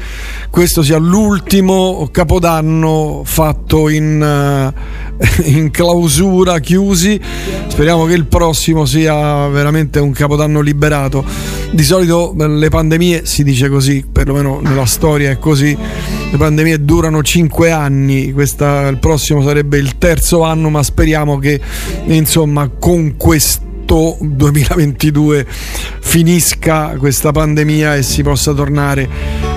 questo 0.54 0.84
sia 0.84 0.98
l'ultimo 0.98 2.08
capodanno 2.12 3.22
fatto 3.24 3.88
in, 3.88 4.22
uh, 4.22 5.42
in 5.50 5.72
clausura, 5.72 6.60
chiusi. 6.60 7.20
Speriamo 7.66 8.04
che 8.04 8.12
il 8.12 8.26
prossimo 8.26 8.84
sia 8.84 9.48
veramente 9.48 9.98
un 9.98 10.12
capodanno 10.12 10.60
liberato. 10.60 11.24
Di 11.72 11.82
solito 11.82 12.36
eh, 12.38 12.46
le 12.46 12.68
pandemie, 12.68 13.26
si 13.26 13.42
dice 13.42 13.68
così, 13.68 14.04
perlomeno 14.10 14.60
nella 14.60 14.86
storia 14.86 15.30
è 15.30 15.40
così, 15.40 15.76
le 16.30 16.36
pandemie 16.36 16.84
durano 16.84 17.20
5 17.20 17.72
anni, 17.72 18.30
questa, 18.30 18.86
il 18.86 18.98
prossimo 18.98 19.42
sarebbe 19.42 19.78
il 19.78 19.98
terzo 19.98 20.42
anno, 20.42 20.70
ma 20.70 20.84
speriamo 20.84 21.36
che 21.40 21.60
insomma 22.04 22.68
con 22.68 23.16
questo 23.16 24.16
2022 24.20 25.46
finisca 26.14 26.94
questa 26.96 27.32
pandemia 27.32 27.96
e 27.96 28.04
si 28.04 28.22
possa 28.22 28.52
tornare 28.52 29.08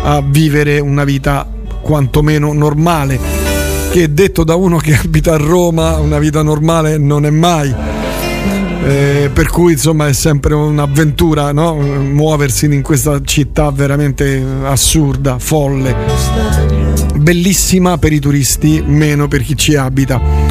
a 0.02 0.24
vivere 0.26 0.80
una 0.80 1.04
vita 1.04 1.48
quantomeno 1.82 2.52
normale 2.52 3.20
che 3.92 4.12
detto 4.12 4.44
da 4.44 4.56
uno 4.56 4.78
che 4.78 4.96
abita 4.96 5.36
a 5.36 5.38
Roma 5.38 5.98
una 5.98 6.18
vita 6.18 6.42
normale 6.42 6.98
non 6.98 7.28
è 7.28 7.30
mai. 7.30 7.72
Eh, 8.86 9.30
per 9.32 9.50
cui 9.50 9.74
insomma 9.74 10.08
è 10.08 10.14
sempre 10.14 10.56
un'avventura 10.56 11.52
no? 11.52 11.76
muoversi 11.76 12.66
in 12.66 12.82
questa 12.82 13.22
città 13.24 13.70
veramente 13.70 14.44
assurda, 14.64 15.38
folle. 15.38 15.96
Bellissima 17.18 18.00
per 18.00 18.14
i 18.14 18.20
turisti 18.20 18.84
meno 18.84 19.28
per 19.28 19.44
chi 19.44 19.56
ci 19.56 19.76
abita 19.76 20.47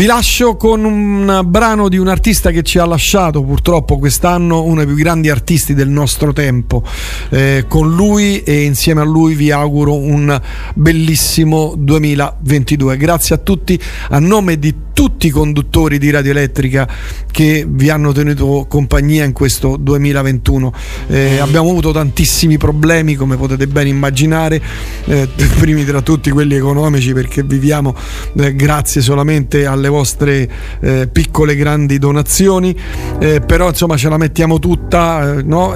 vi 0.00 0.06
lascio 0.06 0.56
con 0.56 0.82
un 0.82 1.42
brano 1.44 1.90
di 1.90 1.98
un 1.98 2.08
artista 2.08 2.50
che 2.52 2.62
ci 2.62 2.78
ha 2.78 2.86
lasciato 2.86 3.42
purtroppo 3.42 3.98
quest'anno, 3.98 4.62
uno 4.62 4.76
dei 4.76 4.86
più 4.86 4.94
grandi 4.94 5.28
artisti 5.28 5.74
del 5.74 5.90
nostro 5.90 6.32
tempo. 6.32 6.82
Eh, 7.28 7.66
con 7.68 7.94
lui 7.94 8.42
e 8.42 8.62
insieme 8.62 9.02
a 9.02 9.04
lui 9.04 9.34
vi 9.34 9.50
auguro 9.50 9.94
un 9.94 10.40
bellissimo 10.72 11.74
2022. 11.76 12.96
Grazie 12.96 13.34
a 13.34 13.38
tutti, 13.38 13.78
a 14.08 14.18
nome 14.18 14.58
di 14.58 14.74
tutti 15.00 15.28
i 15.28 15.30
conduttori 15.30 15.98
di 15.98 16.10
Radio 16.10 16.30
Elettrica 16.30 16.88
che 17.30 17.64
vi 17.68 17.88
hanno 17.90 18.12
tenuto 18.12 18.66
compagnia 18.68 19.24
in 19.24 19.32
questo 19.32 19.76
2021. 19.76 20.72
Eh, 21.08 21.38
abbiamo 21.38 21.70
avuto 21.70 21.92
tantissimi 21.92 22.58
problemi, 22.58 23.14
come 23.14 23.36
potete 23.36 23.66
ben 23.66 23.86
immaginare, 23.86 24.60
eh, 25.06 25.28
primi 25.58 25.84
tra 25.84 26.02
tutti 26.02 26.30
quelli 26.30 26.54
economici, 26.54 27.12
perché 27.12 27.42
viviamo 27.42 27.94
eh, 28.36 28.54
grazie 28.54 29.00
solamente 29.00 29.66
alle 29.66 29.88
vostre 29.90 30.48
eh, 30.80 31.08
piccole 31.10 31.54
grandi 31.56 31.98
donazioni, 31.98 32.74
eh, 33.18 33.40
però 33.40 33.68
insomma 33.68 33.96
ce 33.96 34.08
la 34.08 34.16
mettiamo 34.16 34.58
tutta, 34.58 35.38
eh, 35.38 35.42
no? 35.42 35.74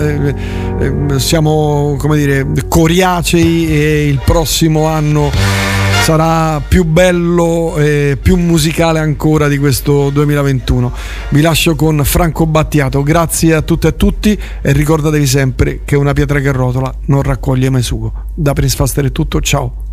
siamo 1.17 1.97
come 1.99 2.17
dire 2.17 2.47
coriacei 2.69 3.69
e 3.69 4.09
il 4.09 4.21
prossimo 4.25 4.87
anno 4.87 5.31
sarà 6.05 6.61
più 6.61 6.85
bello 6.85 7.79
e 7.79 8.19
più 8.21 8.37
musicale 8.37 8.99
ancora 8.99 9.49
di 9.49 9.57
questo 9.57 10.11
2021. 10.11 10.93
Vi 11.31 11.41
lascio 11.41 11.75
con 11.77 12.03
Franco 12.05 12.45
Battiato. 12.45 13.03
Grazie 13.03 13.55
a 13.55 13.63
tutte 13.63 13.87
e 13.87 13.91
a 13.91 13.93
tutti 13.95 14.39
e 14.61 14.73
ricordatevi 14.73 15.27
sempre 15.27 15.81
che 15.87 15.97
una 15.97 16.13
pietra 16.13 16.41
che 16.41 16.53
rotola 16.53 16.95
non 17.07 17.23
raccoglie 17.23 17.71
mai 17.71 17.83
sugo. 17.83 18.25
Da 18.35 18.53
Prince 18.53 18.77
Faster 18.77 19.07
è 19.07 19.13
tutto, 19.13 19.41
ciao. 19.41 19.84